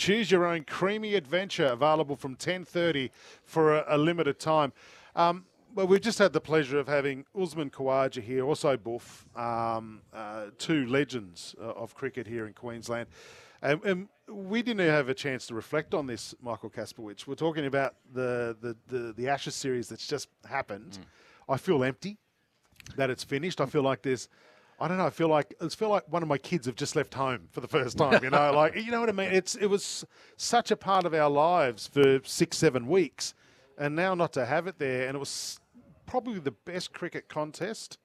Choose 0.00 0.30
your 0.30 0.46
own 0.46 0.64
creamy 0.64 1.14
adventure, 1.14 1.66
available 1.66 2.16
from 2.16 2.34
10:30 2.34 3.10
for 3.44 3.76
a, 3.76 3.84
a 3.86 3.98
limited 3.98 4.38
time. 4.38 4.72
Um, 5.14 5.44
well, 5.74 5.86
we've 5.88 6.00
just 6.00 6.18
had 6.18 6.32
the 6.32 6.40
pleasure 6.40 6.78
of 6.78 6.88
having 6.88 7.26
Usman 7.38 7.68
Khawaja 7.68 8.22
here, 8.22 8.46
also 8.46 8.78
Boof, 8.78 9.26
um, 9.36 10.00
uh, 10.14 10.46
two 10.56 10.86
legends 10.86 11.54
uh, 11.60 11.72
of 11.72 11.94
cricket 11.94 12.26
here 12.26 12.46
in 12.46 12.54
Queensland. 12.54 13.10
And, 13.60 13.84
and 13.84 14.08
we 14.26 14.62
didn't 14.62 14.88
have 14.88 15.10
a 15.10 15.14
chance 15.14 15.46
to 15.48 15.54
reflect 15.54 15.92
on 15.92 16.06
this, 16.06 16.34
Michael 16.40 16.70
Kasprowicz. 16.70 17.26
We're 17.26 17.34
talking 17.34 17.66
about 17.66 17.96
the, 18.10 18.56
the, 18.58 18.74
the, 18.86 19.12
the 19.12 19.28
Ashes 19.28 19.54
series 19.54 19.90
that's 19.90 20.06
just 20.06 20.28
happened. 20.48 20.98
I 21.46 21.58
feel 21.58 21.84
empty 21.84 22.16
that 22.96 23.10
it's 23.10 23.22
finished. 23.22 23.60
I 23.60 23.66
feel 23.66 23.82
like 23.82 24.00
there's, 24.00 24.30
I 24.80 24.88
don't 24.88 24.96
know. 24.96 25.06
I 25.06 25.10
feel 25.10 25.28
like 25.28 25.54
it's 25.60 25.74
feel 25.74 25.90
like 25.90 26.10
one 26.10 26.22
of 26.22 26.28
my 26.28 26.38
kids 26.38 26.64
have 26.66 26.74
just 26.74 26.96
left 26.96 27.12
home 27.12 27.48
for 27.50 27.60
the 27.60 27.68
first 27.68 27.98
time. 27.98 28.24
You 28.24 28.30
know, 28.30 28.52
like 28.52 28.74
you 28.76 28.90
know 28.90 29.00
what 29.00 29.10
I 29.10 29.12
mean. 29.12 29.30
It's 29.30 29.54
it 29.54 29.66
was 29.66 30.06
such 30.36 30.70
a 30.70 30.76
part 30.76 31.04
of 31.04 31.12
our 31.12 31.28
lives 31.28 31.86
for 31.86 32.20
six 32.24 32.56
seven 32.56 32.86
weeks, 32.86 33.34
and 33.76 33.94
now 33.94 34.14
not 34.14 34.32
to 34.34 34.46
have 34.46 34.66
it 34.66 34.78
there, 34.78 35.06
and 35.06 35.14
it 35.14 35.18
was 35.18 35.60
probably 36.06 36.38
the 36.40 36.50
best 36.50 36.92
cricket 36.92 37.28
contest 37.28 37.98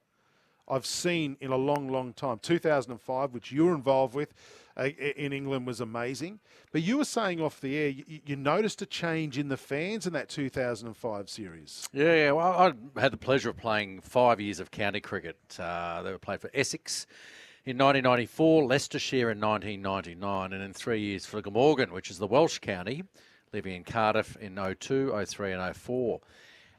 I've 0.68 0.86
seen 0.86 1.36
in 1.40 1.52
a 1.52 1.56
long, 1.56 1.88
long 1.88 2.12
time. 2.12 2.38
2005, 2.42 3.32
which 3.32 3.52
you 3.52 3.66
were 3.66 3.74
involved 3.74 4.14
with 4.14 4.34
uh, 4.76 4.84
in 4.84 5.32
England, 5.32 5.66
was 5.66 5.80
amazing. 5.80 6.40
But 6.72 6.82
you 6.82 6.98
were 6.98 7.04
saying 7.04 7.40
off 7.40 7.60
the 7.60 7.76
air, 7.76 7.88
you, 7.88 8.20
you 8.26 8.36
noticed 8.36 8.82
a 8.82 8.86
change 8.86 9.38
in 9.38 9.48
the 9.48 9.56
fans 9.56 10.06
in 10.06 10.12
that 10.14 10.28
2005 10.28 11.30
series. 11.30 11.88
Yeah, 11.92 12.14
yeah. 12.14 12.32
Well, 12.32 12.74
I 12.96 13.00
had 13.00 13.12
the 13.12 13.16
pleasure 13.16 13.50
of 13.50 13.56
playing 13.56 14.00
five 14.00 14.40
years 14.40 14.60
of 14.60 14.70
county 14.70 15.00
cricket. 15.00 15.38
Uh, 15.58 16.02
they 16.02 16.10
were 16.10 16.18
played 16.18 16.40
for 16.40 16.50
Essex 16.52 17.06
in 17.66 17.78
1994, 17.78 18.64
Leicestershire 18.64 19.30
in 19.30 19.40
1999, 19.40 20.52
and 20.52 20.62
in 20.62 20.72
three 20.72 21.00
years 21.00 21.26
for 21.26 21.42
Glamorgan, 21.42 21.92
which 21.92 22.10
is 22.10 22.18
the 22.18 22.26
Welsh 22.26 22.58
county, 22.60 23.02
living 23.52 23.74
in 23.74 23.82
Cardiff 23.82 24.36
in 24.36 24.54
02, 24.54 25.12
03, 25.26 25.52
and 25.52 25.76
04. 25.76 26.20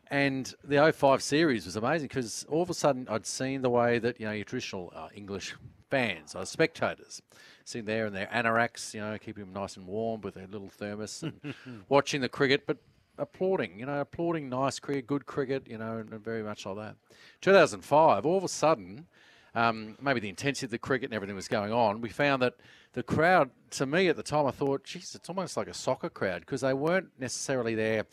And 0.10 0.54
the 0.64 0.92
05 0.92 1.22
series 1.22 1.66
was 1.66 1.76
amazing 1.76 2.08
because 2.08 2.46
all 2.50 2.62
of 2.62 2.70
a 2.70 2.74
sudden 2.74 3.08
I'd 3.10 3.26
seen 3.26 3.62
the 3.62 3.70
way 3.70 4.00
that, 4.00 4.20
you 4.20 4.26
know, 4.26 4.32
your 4.32 4.46
traditional 4.46 4.92
uh, 4.96 5.10
English 5.14 5.56
fans, 5.90 6.36
our 6.36 6.46
spectators, 6.46 7.22
sitting 7.66 7.86
there 7.86 8.08
in 8.08 8.14
their 8.14 8.28
anoraks, 8.28 8.94
you 8.94 9.02
know, 9.02 9.18
keeping 9.18 9.46
them 9.46 9.54
nice 9.54 9.76
and 9.76 9.86
warm 9.86 10.22
with 10.22 10.36
their 10.36 10.48
little 10.48 10.70
thermos 10.70 11.24
and 11.24 11.54
watching 11.90 12.22
the 12.22 12.30
cricket, 12.30 12.66
but 12.66 12.78
applauding, 13.18 13.80
you 13.80 13.86
know, 13.86 14.00
applauding 14.00 14.48
nice 14.50 14.80
cricket, 14.80 15.08
good 15.08 15.26
cricket, 15.26 15.68
you 15.68 15.78
know, 15.78 15.98
and 15.98 16.10
very 16.24 16.44
much 16.44 16.66
like 16.66 16.78
that. 16.78 16.96
2005, 17.42 18.26
all 18.26 18.38
of 18.38 18.44
a 18.44 18.48
sudden, 18.48 19.08
um, 19.56 19.98
maybe 20.02 20.20
the 20.20 20.30
intensity 20.30 20.68
of 20.68 20.72
the 20.72 20.78
cricket 20.78 21.06
and 21.10 21.16
everything 21.16 21.36
was 21.36 21.48
going 21.48 21.74
on, 21.74 22.00
we 22.00 22.10
found 22.10 22.42
that 22.42 22.56
the 22.94 23.04
crowd, 23.04 23.50
to 23.72 23.86
me 23.86 24.08
at 24.08 24.16
the 24.16 24.24
time, 24.24 24.46
I 24.46 24.52
thought, 24.52 24.84
geez, 24.84 25.16
it's 25.16 25.30
almost 25.30 25.58
like 25.58 25.68
a 25.68 25.74
soccer 25.74 26.10
crowd 26.10 26.42
because 26.42 26.62
they 26.62 26.74
weren't 26.74 27.10
necessarily 27.20 27.76
there 27.76 28.06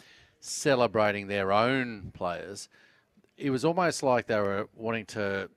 celebrating 0.45 1.27
their 1.27 1.53
own 1.53 2.11
players. 2.15 2.69
It 3.37 3.51
was 3.51 3.65
almost 3.65 4.03
like 4.03 4.27
they 4.27 4.41
were 4.41 4.69
wanting 4.75 5.07
to 5.07 5.49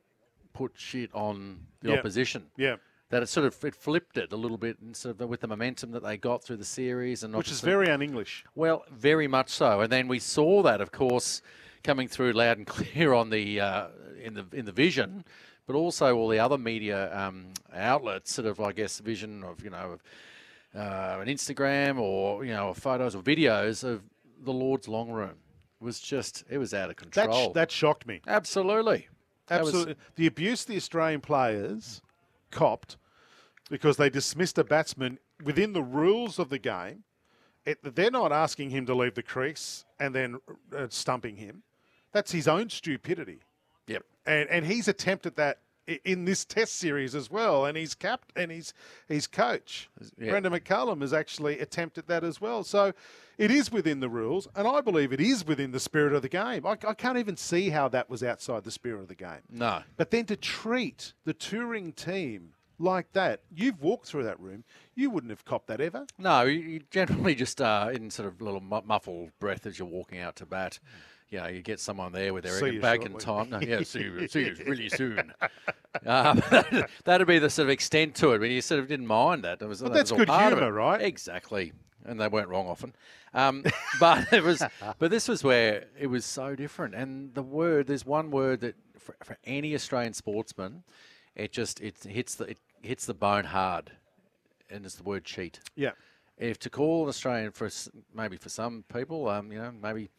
put 0.54 0.74
shit 0.76 1.14
on 1.14 1.68
the 1.82 1.92
Yeah. 1.92 1.98
opposition. 2.00 2.48
Yeah. 2.58 2.78
That 3.10 3.24
it 3.24 3.28
sort 3.28 3.46
of 3.46 3.64
it 3.64 3.76
flipped 3.76 4.18
it 4.18 4.34
a 4.34 4.36
little 4.36 4.58
bit, 4.58 4.80
and 4.80 4.96
sort 4.96 5.20
of 5.22 5.30
with 5.30 5.42
the 5.42 5.48
momentum 5.48 5.92
that 5.92 6.04
they 6.04 6.18
got 6.18 6.44
through 6.44 6.58
the 6.58 6.66
series, 6.66 7.24
and 7.24 7.32
not 7.32 7.38
Which 7.40 7.52
is 7.52 7.62
very 7.62 7.90
un-English. 7.90 8.44
well, 8.56 8.84
very 8.92 9.28
much 9.28 9.50
so. 9.50 9.80
And 9.82 9.92
then 9.92 10.08
we 10.10 10.20
saw 10.20 10.62
that, 10.64 10.82
of 10.82 10.92
course, 10.92 11.42
coming 11.84 12.08
through 12.10 12.34
loud 12.34 12.58
and 12.58 12.68
clear 12.78 13.14
on 13.14 13.30
the 13.30 13.62
uh, 13.62 13.88
in 14.22 14.34
the 14.34 14.46
in 14.52 14.66
the 14.66 14.74
vision, 14.74 15.24
but 15.68 15.76
also 15.76 16.18
all 16.18 16.28
the 16.28 16.40
other 16.40 16.58
media 16.58 17.16
um, 17.18 17.54
outlets, 17.74 18.34
sort 18.34 18.46
of, 18.48 18.60
I 18.60 18.74
guess, 18.74 19.00
vision 19.00 19.42
of 19.44 19.64
you 19.64 19.70
know, 19.70 19.92
of, 19.94 20.04
uh, 20.76 21.20
an 21.22 21.28
Instagram 21.30 22.00
or 22.00 22.44
you 22.44 22.52
know, 22.54 22.74
photos 22.74 23.16
or 23.16 23.22
videos 23.22 23.86
of 23.86 24.02
the 24.44 24.54
Lord's 24.54 24.88
long 24.88 25.10
room 25.12 25.36
was 25.80 26.00
just 26.00 26.44
it 26.50 26.58
was 26.58 26.74
out 26.74 26.90
of 26.90 26.96
That, 26.98 27.12
control. 27.12 27.52
sh- 27.52 27.54
that 27.54 27.72
shocked 27.72 28.08
me. 28.08 28.22
Absolutely. 28.28 29.08
That 29.48 29.62
was- 29.64 29.70
Absolutely. 29.70 29.96
the 30.16 30.28
abuse 30.28 30.66
the 30.66 30.76
Australian 30.76 31.22
players 31.22 32.02
copped 32.52 32.98
because 33.70 33.98
they 33.98 34.10
dismissed 34.10 34.58
a 34.58 34.64
batsman 34.64 35.20
within 35.44 35.74
the 35.74 35.84
rules 35.84 36.40
of 36.40 36.50
the 36.50 36.58
game. 36.60 37.04
It, 37.66 37.80
they're 37.96 38.10
not 38.12 38.32
asking 38.32 38.70
him 38.70 38.86
to 38.86 38.96
leave 38.96 39.16
the 39.16 39.24
crease 39.24 39.84
and 40.00 40.16
then 40.16 40.38
uh, 40.76 40.88
stumping 40.90 41.36
him. 41.36 41.64
That's 42.14 42.32
his 42.32 42.48
own 42.48 42.70
stupidity. 42.70 43.40
Yep. 43.88 44.04
And 44.26 44.50
and 44.50 44.66
he's 44.66 44.88
attempted 44.88 45.36
that 45.36 45.60
in 46.06 46.26
this 46.26 46.46
test 46.46 46.76
series 46.76 47.16
as 47.16 47.32
well. 47.32 47.66
And 47.66 47.78
he's 47.78 47.96
capped 47.96 48.32
and 48.36 48.52
he's 48.52 48.74
his 49.08 49.28
coach, 49.28 49.90
Yeah. 50.18 50.32
Brendon 50.32 50.54
McCullum, 50.54 51.02
has 51.02 51.14
actually 51.14 51.60
attempted 51.60 52.08
that 52.08 52.24
as 52.24 52.40
well. 52.42 52.64
So 52.64 52.94
it 53.38 53.52
is 53.52 53.72
within 53.72 54.00
the 54.00 54.10
rules, 54.10 54.48
and 54.56 54.68
I 54.68 54.82
believe 54.82 55.14
it 55.14 55.22
is 55.22 55.46
within 55.46 55.72
the 55.72 55.80
spirit 55.80 56.14
of 56.14 56.22
the 56.24 56.30
game. 56.30 56.66
I, 56.66 56.72
I 56.88 56.94
can't 56.94 57.18
even 57.18 57.38
see 57.38 57.70
how 57.70 57.88
that 57.90 58.10
was 58.10 58.24
outside 58.24 58.64
the 58.64 58.72
spirit 58.72 59.02
of 59.02 59.08
the 59.08 59.16
game. 59.16 59.42
No. 59.50 59.84
But 59.96 60.12
then 60.12 60.26
to 60.26 60.36
treat 60.36 61.14
the 61.24 61.34
touring 61.34 61.94
team 61.94 62.54
like 62.80 63.12
that, 63.14 63.42
you've 63.54 63.82
walked 63.82 64.08
through 64.08 64.24
that 64.24 64.40
room, 64.40 64.64
you 64.96 65.10
wouldn't 65.10 65.32
have 65.32 65.46
copped 65.46 65.68
that 65.68 65.82
ever. 65.82 66.06
No, 66.18 66.44
you, 66.44 66.82
generally 66.92 67.36
just 67.36 67.62
uh, 67.62 67.90
in 67.94 68.10
sort 68.10 68.28
of 68.28 68.42
little 68.42 68.60
muffled 68.62 69.32
breath 69.40 69.66
as 69.66 69.78
you're 69.80 69.88
walking 69.88 70.20
out 70.20 70.36
to 70.38 70.46
bat. 70.46 70.80
You 71.30 71.40
know, 71.40 71.48
you 71.48 71.62
get 71.62 71.80
someone 71.80 72.14
there 72.14 72.34
with 72.34 72.46
their 72.46 72.64
egg 72.66 72.82
back 72.82 73.06
in 73.06 73.18
time. 73.18 73.50
No, 73.50 73.60
yeah, 73.60 73.84
see 73.84 74.04
you, 74.04 74.28
see 74.28 74.46
you 74.46 74.56
really 74.66 74.88
soon. 74.90 75.34
Um, 76.06 76.42
that'd 77.04 77.28
be 77.28 77.40
the 77.40 77.50
sort 77.50 77.66
of 77.66 77.70
extent 77.70 78.16
to 78.16 78.32
it. 78.32 78.40
When 78.40 78.50
you 78.52 78.62
sort 78.62 78.80
of 78.80 78.88
didn't 78.88 79.08
mind 79.08 79.44
that. 79.44 79.62
It 79.62 79.68
was, 79.68 79.82
But 79.82 79.90
that 79.90 79.98
that's 79.98 80.12
was 80.12 80.20
good 80.20 80.28
part 80.30 80.54
of 80.54 80.60
humour, 80.60 80.72
it. 80.74 80.80
right? 80.80 81.02
Exactly, 81.02 81.74
and 82.06 82.20
they 82.20 82.28
weren't 82.30 82.48
wrong 82.48 82.68
often. 82.68 82.94
Um, 83.34 83.66
but 84.00 84.32
it 84.32 84.42
was, 84.44 84.64
but 85.00 85.12
this 85.12 85.28
was 85.28 85.44
where 85.44 85.86
it 86.00 86.08
was 86.08 86.24
so 86.24 86.56
different. 86.56 86.96
And 86.96 87.34
the 87.34 87.44
word, 87.44 87.88
there's 87.88 88.06
one 88.06 88.32
word 88.32 88.62
that 88.62 88.76
for, 88.98 89.16
for 89.24 89.38
any 89.44 89.76
Australian 89.76 90.14
sportsman, 90.14 90.84
it 91.36 91.52
just 91.52 91.82
it 91.82 91.96
hits 92.04 92.36
the 92.36 92.46
it 92.46 92.58
hits 92.82 93.06
the 93.06 93.14
bone 93.14 93.44
hard 93.46 93.92
and 94.70 94.86
it's 94.86 94.96
the 94.96 95.04
word 95.04 95.26
cheat. 95.26 95.60
Yeah. 95.76 95.92
If 96.38 96.60
to 96.60 96.70
call 96.70 97.04
an 97.04 97.10
Australian 97.10 97.52
for 97.52 97.68
maybe 98.14 98.38
for 98.38 98.50
some 98.50 98.84
people, 98.94 99.28
um, 99.28 99.52
you 99.52 99.58
know, 99.58 99.72
maybe 99.82 100.10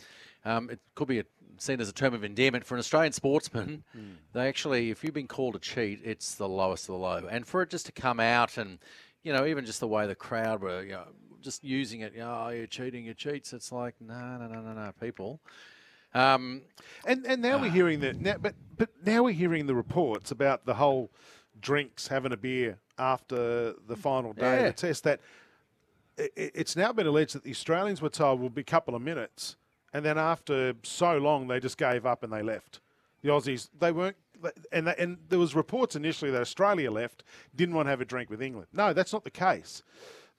um, 0.49 0.71
it 0.71 0.81
could 0.95 1.09
be 1.09 1.19
a, 1.21 1.25
seen 1.59 1.81
as 1.81 1.89
a 1.89 1.93
term 1.93 2.15
of 2.15 2.25
endearment 2.25 2.65
for 2.65 2.75
an 2.75 2.79
Australian 2.79 3.13
sportsman. 3.13 3.85
They 4.33 4.49
actually, 4.49 4.91
if 4.91 5.03
you've 5.05 5.15
been 5.15 5.27
called 5.29 5.57
a 5.57 5.59
cheat, 5.59 6.01
it's 6.05 6.35
the 6.37 6.49
lowest 6.49 6.89
of 6.89 6.95
the 6.95 6.99
low. 6.99 7.27
And 7.31 7.47
for 7.47 7.63
it 7.63 7.71
just 7.71 7.87
to 7.87 7.93
come 7.93 8.21
out 8.21 8.57
and, 8.57 8.79
you 9.23 9.33
know, 9.33 9.45
even 9.47 9.65
just 9.67 9.81
the 9.81 9.89
way 9.89 10.07
the 10.07 10.15
crowd 10.15 10.63
were, 10.63 10.83
you 10.83 10.93
know, 10.93 11.09
just 11.41 11.63
using 11.65 12.01
it, 12.01 12.13
you 12.15 12.21
know, 12.21 12.45
oh, 12.47 12.49
you're 12.51 12.67
cheating, 12.67 13.05
you're 13.05 13.15
cheats. 13.15 13.53
It's 13.53 13.71
like, 13.73 13.95
no, 14.01 14.15
no, 14.39 14.47
no, 14.49 14.61
no, 14.61 14.73
no, 14.73 14.93
people. 15.01 15.41
Um, 16.15 16.63
And 17.05 17.27
and 17.27 17.43
now 17.43 17.61
we're 17.61 17.71
hearing 17.71 18.01
that. 18.01 18.21
Now, 18.21 18.37
but 18.41 18.55
but 18.77 18.89
now 19.05 19.25
we're 19.25 19.35
hearing 19.35 19.67
the 19.67 19.75
reports 19.75 20.31
about 20.31 20.65
the 20.65 20.75
whole 20.75 21.11
drinks, 21.61 22.09
having 22.09 22.33
a 22.33 22.37
beer 22.37 22.79
after 22.99 23.75
the 23.87 23.97
final 23.97 24.33
day 24.33 24.61
Yeah. 24.63 24.67
of 24.69 24.77
the 24.77 24.81
test. 24.87 25.05
That 25.05 25.21
i- 26.19 26.23
i- 26.37 26.51
it's 26.55 26.77
now 26.77 26.93
been 26.93 27.07
alleged 27.07 27.35
that 27.35 27.43
the 27.45 27.51
Australians 27.51 28.01
were 28.01 28.09
told 28.09 28.41
will 28.41 28.49
be 28.49 28.63
a 28.63 28.65
couple 28.65 28.95
of 28.95 29.03
minutes, 29.03 29.57
and 29.93 30.05
then 30.05 30.19
after 30.19 30.75
so 30.83 31.19
long 31.19 31.47
they 31.49 31.61
just 31.61 31.79
gave 31.79 32.07
up 32.07 32.23
and 32.23 32.33
they 32.33 32.43
left. 32.43 32.81
The 33.23 33.31
Aussies 33.31 33.69
they 33.79 33.93
weren't. 33.93 34.17
And, 34.71 34.87
they- 34.87 34.95
and 34.97 35.19
there 35.29 35.39
was 35.41 35.57
reports 35.57 35.97
initially 35.97 36.31
that 36.31 36.41
Australia 36.41 36.93
left, 36.93 37.25
didn't 37.57 37.75
want 37.75 37.87
to 37.87 37.91
have 37.91 38.01
a 38.01 38.05
drink 38.05 38.31
with 38.31 38.41
England. 38.41 38.69
No, 38.73 38.93
that's 38.93 39.13
not 39.13 39.25
the 39.25 39.31
case. 39.33 39.83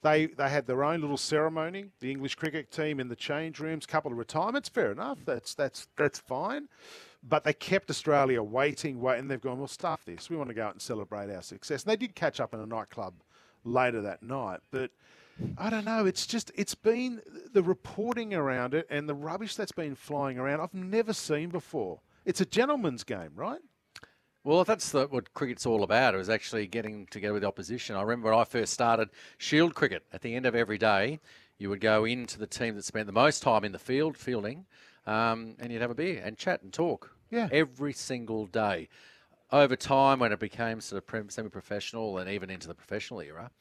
They 0.01 0.27
they 0.27 0.49
had 0.49 0.65
their 0.67 0.85
own 0.85 1.01
little 1.01 1.17
ceremony. 1.17 1.87
The 1.99 2.09
English 2.09 2.35
cricket 2.35 2.71
team 2.71 3.01
in 3.01 3.09
the 3.09 3.15
change 3.17 3.59
rooms, 3.59 3.85
couple 3.85 4.11
of 4.13 4.17
retirements. 4.17 4.69
Fair 4.69 4.93
enough. 4.93 5.19
That's 5.25 5.53
that's 5.53 5.89
that's 5.97 6.19
fine. 6.19 6.69
But 7.21 7.43
they 7.43 7.51
kept 7.51 7.89
Australia 7.89 8.41
waiting, 8.41 9.01
wait, 9.01 9.19
and 9.19 9.29
they've 9.29 9.41
gone. 9.41 9.57
Well, 9.59 9.67
stuff 9.67 10.05
this. 10.05 10.29
We 10.29 10.37
want 10.37 10.47
to 10.47 10.53
go 10.55 10.63
out 10.67 10.71
and 10.71 10.81
celebrate 10.81 11.29
our 11.29 11.41
success. 11.41 11.83
And 11.83 11.91
they 11.91 11.97
did 11.97 12.15
catch 12.15 12.39
up 12.39 12.53
in 12.53 12.61
a 12.61 12.65
nightclub 12.65 13.13
later 13.65 14.01
that 14.03 14.23
night. 14.23 14.61
But 14.71 14.91
I 15.57 15.69
don't 15.69 15.85
know. 15.85 16.05
It's 16.05 16.25
just 16.25 16.51
it's 16.55 16.75
been 16.75 17.21
the 17.53 17.63
reporting 17.63 18.33
around 18.33 18.73
it 18.73 18.87
and 18.89 19.07
the 19.07 19.13
rubbish 19.13 19.55
that's 19.55 19.71
been 19.71 19.95
flying 19.95 20.37
around. 20.37 20.61
I've 20.61 20.73
never 20.73 21.13
seen 21.13 21.49
before. 21.49 21.99
It's 22.25 22.41
a 22.41 22.45
gentleman's 22.45 23.03
game, 23.03 23.31
right? 23.35 23.59
Well, 24.43 24.63
that's 24.63 24.91
the, 24.91 25.07
what 25.07 25.33
cricket's 25.33 25.65
all 25.65 25.83
about. 25.83 26.13
It 26.13 26.17
was 26.17 26.29
actually 26.29 26.67
getting 26.67 27.07
together 27.07 27.33
with 27.33 27.41
the 27.41 27.47
opposition. 27.47 27.95
I 27.95 28.01
remember 28.01 28.31
when 28.31 28.39
I 28.39 28.45
first 28.45 28.73
started 28.73 29.09
Shield 29.37 29.75
cricket. 29.75 30.03
At 30.13 30.21
the 30.21 30.33
end 30.33 30.45
of 30.45 30.55
every 30.55 30.77
day, 30.77 31.19
you 31.57 31.69
would 31.69 31.81
go 31.81 32.05
into 32.05 32.39
the 32.39 32.47
team 32.47 32.75
that 32.75 32.85
spent 32.85 33.05
the 33.05 33.11
most 33.11 33.43
time 33.43 33.65
in 33.65 33.73
the 33.73 33.79
field 33.79 34.17
fielding, 34.17 34.65
um, 35.05 35.55
and 35.59 35.71
you'd 35.71 35.81
have 35.81 35.91
a 35.91 35.95
beer 35.95 36.21
and 36.23 36.37
chat 36.37 36.63
and 36.63 36.71
talk. 36.71 37.15
Yeah. 37.29 37.49
Every 37.51 37.93
single 37.93 38.45
day. 38.45 38.87
Over 39.51 39.75
time, 39.75 40.19
when 40.19 40.31
it 40.31 40.39
became 40.39 40.79
sort 40.79 41.03
of 41.03 41.31
semi-professional 41.31 42.17
and 42.19 42.29
even 42.29 42.49
into 42.49 42.67
the 42.67 42.75
professional 42.75 43.19
era, 43.19 43.51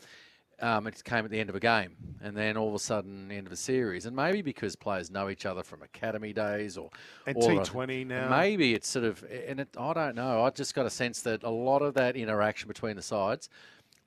um, 0.60 0.86
it 0.86 1.02
came 1.04 1.24
at 1.24 1.30
the 1.30 1.38
end 1.38 1.50
of 1.50 1.56
a 1.56 1.60
game, 1.60 1.96
and 2.20 2.36
then 2.36 2.56
all 2.56 2.68
of 2.68 2.74
a 2.74 2.78
sudden, 2.78 3.28
the 3.28 3.34
end 3.34 3.46
of 3.46 3.52
a 3.52 3.56
series. 3.56 4.06
And 4.06 4.16
maybe 4.16 4.42
because 4.42 4.74
players 4.74 5.10
know 5.10 5.28
each 5.28 5.46
other 5.46 5.62
from 5.62 5.82
academy 5.82 6.32
days 6.32 6.76
or 6.76 6.90
And 7.26 7.36
T20 7.36 8.06
now. 8.06 8.28
Maybe 8.28 8.74
it's 8.74 8.88
sort 8.88 9.04
of, 9.04 9.24
and 9.24 9.60
it, 9.60 9.68
I 9.78 9.92
don't 9.92 10.16
know. 10.16 10.42
I 10.42 10.50
just 10.50 10.74
got 10.74 10.86
a 10.86 10.90
sense 10.90 11.22
that 11.22 11.42
a 11.44 11.50
lot 11.50 11.82
of 11.82 11.94
that 11.94 12.16
interaction 12.16 12.66
between 12.68 12.96
the 12.96 13.02
sides 13.02 13.48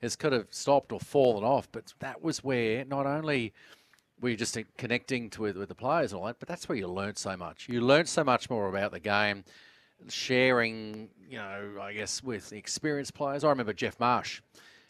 has 0.02 0.16
kind 0.16 0.34
of 0.34 0.46
stopped 0.50 0.92
or 0.92 1.00
fallen 1.00 1.44
off. 1.44 1.68
But 1.72 1.94
that 2.00 2.22
was 2.22 2.44
where 2.44 2.84
not 2.84 3.06
only 3.06 3.54
were 4.20 4.30
you 4.30 4.36
just 4.36 4.56
connecting 4.78 5.30
to 5.30 5.42
with, 5.42 5.56
with 5.56 5.68
the 5.68 5.74
players 5.74 6.12
and 6.12 6.20
all 6.20 6.26
that, 6.26 6.38
but 6.38 6.48
that's 6.48 6.68
where 6.68 6.76
you 6.76 6.86
learnt 6.86 7.18
so 7.18 7.36
much. 7.36 7.66
You 7.68 7.80
learnt 7.80 8.08
so 8.08 8.22
much 8.22 8.48
more 8.48 8.68
about 8.68 8.92
the 8.92 9.00
game, 9.00 9.44
sharing, 10.08 11.08
you 11.28 11.38
know, 11.38 11.78
I 11.80 11.92
guess 11.92 12.22
with 12.22 12.50
the 12.50 12.56
experienced 12.56 13.14
players. 13.14 13.42
I 13.42 13.48
remember 13.48 13.72
Geoff 13.72 13.98
Marsh, 13.98 14.40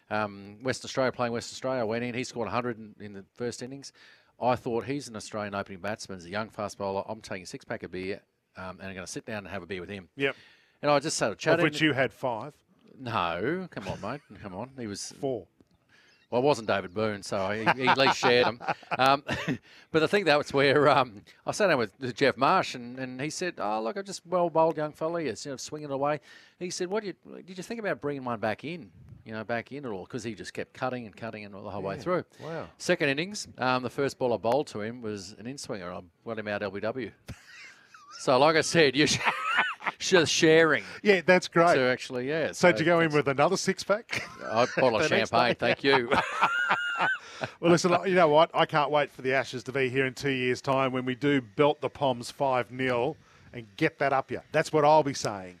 um, 0.09 0.57
West 0.63 0.83
Australia 0.85 1.11
playing 1.11 1.33
West 1.33 1.51
Australia. 1.51 1.81
I 1.81 1.85
went 1.85 2.03
in, 2.03 2.13
he 2.13 2.23
scored 2.23 2.45
100 2.47 2.77
in, 2.77 2.95
in 2.99 3.13
the 3.13 3.25
first 3.33 3.61
innings. 3.61 3.91
I 4.41 4.55
thought 4.55 4.85
he's 4.85 5.07
an 5.07 5.15
Australian 5.15 5.55
opening 5.55 5.79
batsman, 5.79 6.19
he's 6.19 6.27
a 6.27 6.31
young 6.31 6.49
fast 6.49 6.77
bowler. 6.77 7.03
I'm 7.07 7.21
taking 7.21 7.43
a 7.43 7.47
six 7.47 7.63
pack 7.65 7.83
of 7.83 7.91
beer 7.91 8.21
um, 8.57 8.77
and 8.79 8.87
I'm 8.89 8.93
going 8.93 9.05
to 9.05 9.11
sit 9.11 9.25
down 9.25 9.39
and 9.39 9.47
have 9.47 9.63
a 9.63 9.65
beer 9.65 9.81
with 9.81 9.89
him. 9.89 10.09
Yep. 10.15 10.35
And 10.81 10.91
I 10.91 10.99
just 10.99 11.15
started 11.15 11.33
Of 11.33 11.37
chatting. 11.39 11.63
which 11.63 11.81
you 11.81 11.93
had 11.93 12.11
five, 12.11 12.53
No, 12.99 13.67
come 13.71 13.87
on, 13.87 14.01
mate. 14.01 14.21
Come 14.41 14.53
on. 14.53 14.71
He 14.77 14.87
was 14.87 15.13
four. 15.19 15.47
Well, 16.33 16.41
it 16.41 16.45
wasn't 16.45 16.67
David 16.67 16.95
Boon, 16.95 17.21
so 17.21 17.51
he, 17.51 17.59
he 17.79 17.87
at 17.87 17.95
least 17.95 18.17
shared 18.17 18.47
them. 18.47 18.59
Um, 18.97 19.23
but 19.91 20.01
I 20.01 20.07
think 20.07 20.25
that 20.25 20.35
was 20.35 20.51
where 20.51 20.89
um, 20.89 21.21
I 21.45 21.51
sat 21.51 21.67
down 21.67 21.77
with 21.77 22.15
Geoff 22.15 22.37
Marsh, 22.37 22.73
and, 22.73 22.97
and 22.97 23.21
he 23.21 23.29
said, 23.29 23.53
"Oh, 23.59 23.79
look, 23.83 23.97
I 23.97 24.01
just 24.01 24.25
well 24.25 24.49
bowled 24.49 24.75
young 24.75 24.93
fella, 24.93 25.21
you 25.21 25.35
know, 25.45 25.57
swinging 25.57 25.91
it 25.91 25.93
away." 25.93 26.21
He 26.57 26.71
said, 26.71 26.87
"What 26.87 27.03
did 27.03 27.17
you 27.23 27.43
did 27.43 27.55
you 27.55 27.63
think 27.63 27.79
about 27.79 28.01
bringing 28.01 28.23
one 28.23 28.39
back 28.39 28.63
in? 28.63 28.89
You 29.25 29.33
know, 29.33 29.43
back 29.43 29.71
in 29.71 29.85
at 29.85 29.91
all?" 29.91 30.05
Because 30.05 30.23
he 30.23 30.33
just 30.33 30.55
kept 30.55 30.73
cutting 30.73 31.05
and 31.05 31.15
cutting 31.15 31.45
and 31.45 31.53
all 31.53 31.61
the 31.61 31.69
whole 31.69 31.83
way 31.83 31.99
through. 31.99 32.25
Wow. 32.43 32.65
Second 32.79 33.09
innings, 33.09 33.47
um, 33.59 33.83
the 33.83 33.91
first 33.91 34.17
ball 34.17 34.33
I 34.33 34.37
bowled 34.37 34.65
to 34.69 34.81
him 34.81 35.03
was 35.03 35.35
an 35.37 35.45
in 35.45 35.59
swinger. 35.59 35.91
I 35.91 36.01
got 36.25 36.39
him 36.39 36.47
out 36.47 36.63
LBW. 36.63 37.11
so, 38.21 38.39
like 38.39 38.55
I 38.55 38.61
said, 38.61 38.95
you're 38.95 39.05
just 40.09 40.31
sharing 40.31 40.83
Yeah, 41.01 41.21
that's 41.25 41.47
great. 41.47 41.75
to 41.75 41.81
actually, 41.81 42.27
yeah. 42.27 42.51
so 42.51 42.71
did 42.71 42.79
you 42.79 42.85
go 42.85 42.99
in 42.99 43.11
with 43.11 43.27
another 43.27 43.57
six 43.57 43.83
pack? 43.83 44.23
a 44.43 44.67
bottle 44.77 44.99
of 44.99 45.07
champagne? 45.07 45.55
Thank 45.55 45.83
you. 45.83 46.11
Well, 47.59 47.71
listen, 47.71 47.93
you 48.05 48.15
know 48.15 48.29
what? 48.29 48.51
I 48.53 48.65
can't 48.65 48.89
wait 48.89 49.11
for 49.11 49.21
the 49.21 49.33
Ashes 49.33 49.63
to 49.63 49.73
be 49.73 49.89
here 49.89 50.05
in 50.05 50.13
two 50.13 50.29
years' 50.29 50.61
time 50.61 50.93
when 50.93 51.03
we 51.03 51.15
do 51.15 51.41
belt 51.41 51.81
the 51.81 51.89
Poms 51.89 52.31
5 52.31 52.67
0 52.75 53.17
and 53.51 53.67
get 53.75 53.99
that 53.99 54.13
up 54.13 54.29
here. 54.29 54.43
That's 54.53 54.71
what 54.71 54.85
I'll 54.85 55.03
be 55.03 55.13
saying. 55.13 55.59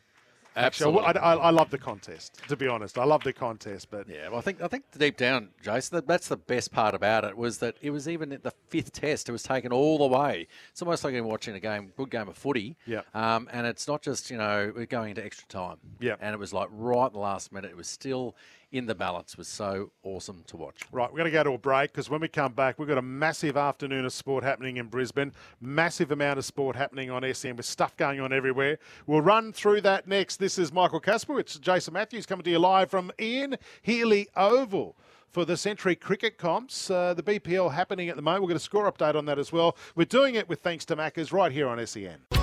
Actually, 0.55 0.97
Absolutely. 0.97 1.21
I, 1.21 1.33
I, 1.33 1.35
I 1.35 1.49
love 1.49 1.71
the 1.71 1.77
contest, 1.77 2.39
to 2.47 2.55
be 2.55 2.67
honest. 2.67 2.97
I 2.97 3.05
love 3.05 3.23
the 3.23 3.33
contest, 3.33 3.89
but 3.89 4.07
Yeah, 4.07 4.29
well, 4.29 4.37
I 4.37 4.41
think 4.41 4.61
I 4.61 4.67
think 4.67 4.85
deep 4.97 5.17
down, 5.17 5.49
Jason, 5.63 5.95
that, 5.97 6.07
that's 6.07 6.27
the 6.27 6.37
best 6.37 6.71
part 6.71 6.93
about 6.93 7.23
it 7.23 7.35
was 7.35 7.57
that 7.59 7.75
it 7.81 7.89
was 7.89 8.07
even 8.07 8.31
at 8.31 8.43
the 8.43 8.53
fifth 8.67 8.91
test. 8.91 9.29
It 9.29 9.31
was 9.31 9.43
taken 9.43 9.71
all 9.71 9.97
the 9.97 10.07
way. 10.07 10.47
It's 10.71 10.81
almost 10.81 11.03
like 11.03 11.13
you're 11.13 11.23
watching 11.23 11.55
a 11.55 11.59
game, 11.59 11.91
good 11.97 12.11
game 12.11 12.27
of 12.27 12.37
footy. 12.37 12.77
Yeah. 12.85 13.01
Um, 13.13 13.49
and 13.51 13.65
it's 13.65 13.87
not 13.87 14.01
just 14.01 14.29
you 14.29 14.37
know 14.37 14.71
we're 14.75 14.85
going 14.85 15.09
into 15.09 15.25
extra 15.25 15.47
time. 15.47 15.77
Yeah. 15.99 16.15
And 16.19 16.33
it 16.33 16.39
was 16.39 16.53
like 16.53 16.69
right 16.71 17.05
at 17.07 17.13
the 17.13 17.19
last 17.19 17.51
minute. 17.51 17.71
It 17.71 17.77
was 17.77 17.87
still 17.87 18.35
in 18.73 18.87
the 18.87 18.95
balance. 18.95 19.37
Was 19.37 19.47
so 19.47 19.91
awesome 20.01 20.43
to 20.47 20.57
watch. 20.57 20.81
Right, 20.91 21.09
we're 21.09 21.19
going 21.19 21.31
to 21.31 21.31
go 21.31 21.43
to 21.43 21.51
a 21.51 21.57
break 21.57 21.91
because 21.91 22.09
when 22.09 22.19
we 22.19 22.27
come 22.27 22.53
back, 22.53 22.79
we've 22.79 22.87
got 22.87 22.97
a 22.97 23.03
massive 23.03 23.55
afternoon 23.55 24.03
of 24.03 24.11
sport 24.11 24.43
happening 24.43 24.77
in 24.77 24.87
Brisbane. 24.87 25.31
Massive 25.61 26.11
amount 26.11 26.39
of 26.39 26.43
sport 26.45 26.75
happening 26.75 27.09
on 27.09 27.23
SEN 27.33 27.55
with 27.55 27.67
stuff 27.67 27.95
going 27.95 28.19
on 28.19 28.33
everywhere. 28.33 28.79
We'll 29.05 29.21
run 29.21 29.53
through 29.53 29.81
that 29.81 30.07
next. 30.07 30.37
This 30.37 30.57
is 30.57 30.73
Michael 30.73 30.99
Kaspa. 30.99 31.39
It's 31.39 31.57
Jason 31.59 31.93
Matthews 31.93 32.25
coming 32.25 32.43
to 32.43 32.49
you 32.49 32.59
live 32.59 32.89
from 32.89 33.11
Ian 33.21 33.55
Healy 33.81 34.27
Oval. 34.35 34.97
For 35.29 35.45
the 35.45 35.57
Century 35.57 35.95
Cricket 35.95 36.37
Comps, 36.37 36.91
uh, 36.91 37.15
the 37.15 37.23
BPL 37.23 37.73
happening 37.73 38.07
at 38.07 38.15
the 38.15 38.21
moment. 38.21 38.43
We'll 38.43 38.49
get 38.49 38.57
a 38.57 38.59
score 38.59 38.91
update 38.91 39.15
on 39.15 39.25
that 39.25 39.39
as 39.39 39.51
well. 39.51 39.75
We're 39.95 40.05
doing 40.05 40.35
it 40.35 40.47
with 40.47 40.61
thanks 40.61 40.85
to 40.85 40.95
Maccas 40.95 41.33
right 41.33 41.51
here 41.51 41.67
on 41.67 41.83
SEN. 41.87 42.42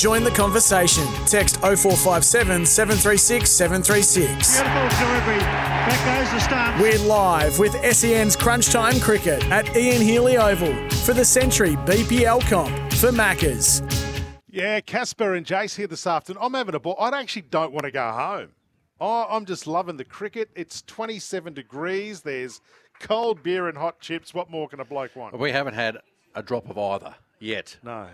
Join 0.00 0.24
the 0.24 0.30
conversation. 0.30 1.04
Text 1.26 1.60
0457 1.60 2.64
736 2.64 3.50
736. 3.50 4.62
Beautiful 4.62 4.88
delivery. 4.98 5.38
Back 5.40 6.22
goes 6.22 6.32
the 6.32 6.40
stump. 6.40 6.80
We're 6.80 6.98
live 7.00 7.58
with 7.58 7.74
SEN's 7.94 8.34
Crunch 8.34 8.70
Time 8.70 8.98
Cricket 8.98 9.44
at 9.50 9.76
Ian 9.76 10.00
Healy 10.00 10.38
Oval 10.38 10.88
for 11.04 11.12
the 11.12 11.22
Century 11.22 11.76
BPL 11.84 12.40
comp 12.48 12.70
for 12.94 13.12
Maccas. 13.12 13.82
Yeah, 14.48 14.80
Kaspa 14.80 15.36
and 15.36 15.44
Jace 15.44 15.76
here 15.76 15.86
this 15.86 16.06
afternoon. 16.06 16.42
I'm 16.42 16.54
having 16.54 16.74
a 16.74 16.80
ball. 16.80 16.96
I 16.98 17.10
actually 17.20 17.42
don't 17.42 17.74
want 17.74 17.84
to 17.84 17.90
go 17.90 18.10
home. 18.10 18.52
Oh, 19.02 19.26
I'm 19.28 19.44
just 19.44 19.66
loving 19.66 19.98
the 19.98 20.04
cricket. 20.06 20.48
It's 20.56 20.80
27 20.80 21.52
degrees. 21.52 22.22
There's 22.22 22.62
cold 23.00 23.42
beer 23.42 23.68
and 23.68 23.76
hot 23.76 24.00
chips. 24.00 24.32
What 24.32 24.48
more 24.48 24.66
can 24.66 24.80
a 24.80 24.84
bloke 24.86 25.14
want? 25.14 25.38
We 25.38 25.52
haven't 25.52 25.74
had 25.74 25.98
a 26.34 26.42
drop 26.42 26.70
of 26.70 26.78
either 26.78 27.16
yet. 27.38 27.76
No. 27.82 28.08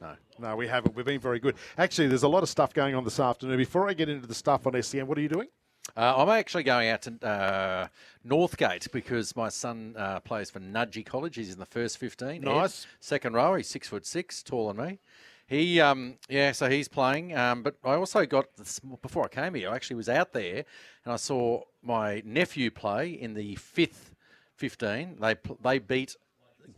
No. 0.00 0.14
No, 0.38 0.56
we 0.56 0.66
haven't. 0.66 0.94
We've 0.94 1.04
been 1.04 1.20
very 1.20 1.38
good. 1.40 1.56
Actually, 1.76 2.08
there's 2.08 2.22
a 2.22 2.28
lot 2.28 2.42
of 2.42 2.48
stuff 2.48 2.72
going 2.72 2.94
on 2.94 3.04
this 3.04 3.20
afternoon. 3.20 3.58
Before 3.58 3.88
I 3.88 3.92
get 3.92 4.08
into 4.08 4.26
the 4.26 4.34
stuff 4.34 4.66
on 4.66 4.80
SEN, 4.82 5.06
what 5.06 5.18
are 5.18 5.20
you 5.20 5.28
doing? 5.28 5.48
Uh, 5.96 6.14
I'm 6.16 6.28
actually 6.28 6.62
going 6.62 6.88
out 6.88 7.02
to 7.02 7.26
uh, 7.26 7.86
Northgate 8.26 8.90
because 8.92 9.34
my 9.34 9.48
son 9.48 9.94
uh, 9.98 10.20
plays 10.20 10.48
for 10.50 10.60
Nudgee 10.60 11.04
College. 11.04 11.36
He's 11.36 11.52
in 11.52 11.58
the 11.58 11.66
first 11.66 11.98
15. 11.98 12.28
Ed, 12.28 12.40
Nice. 12.44 12.86
second 13.00 13.34
row. 13.34 13.54
He's 13.56 13.68
six 13.68 13.88
foot 13.88 14.06
six, 14.06 14.42
taller 14.42 14.72
than 14.72 14.86
me. 14.86 14.98
He, 15.46 15.80
um, 15.80 16.14
yeah, 16.28 16.52
so 16.52 16.70
he's 16.70 16.86
playing. 16.86 17.36
Um, 17.36 17.62
but 17.64 17.74
I 17.84 17.94
also 17.94 18.24
got 18.24 18.56
this, 18.56 18.78
before 19.02 19.24
I 19.24 19.28
came 19.28 19.54
here. 19.54 19.68
I 19.70 19.74
actually 19.74 19.96
was 19.96 20.08
out 20.08 20.32
there 20.32 20.64
and 21.04 21.12
I 21.12 21.16
saw 21.16 21.62
my 21.82 22.22
nephew 22.24 22.70
play 22.70 23.10
in 23.10 23.34
the 23.34 23.56
fifth 23.56 24.14
15. 24.56 25.16
They 25.20 25.34
they 25.62 25.78
beat 25.80 26.14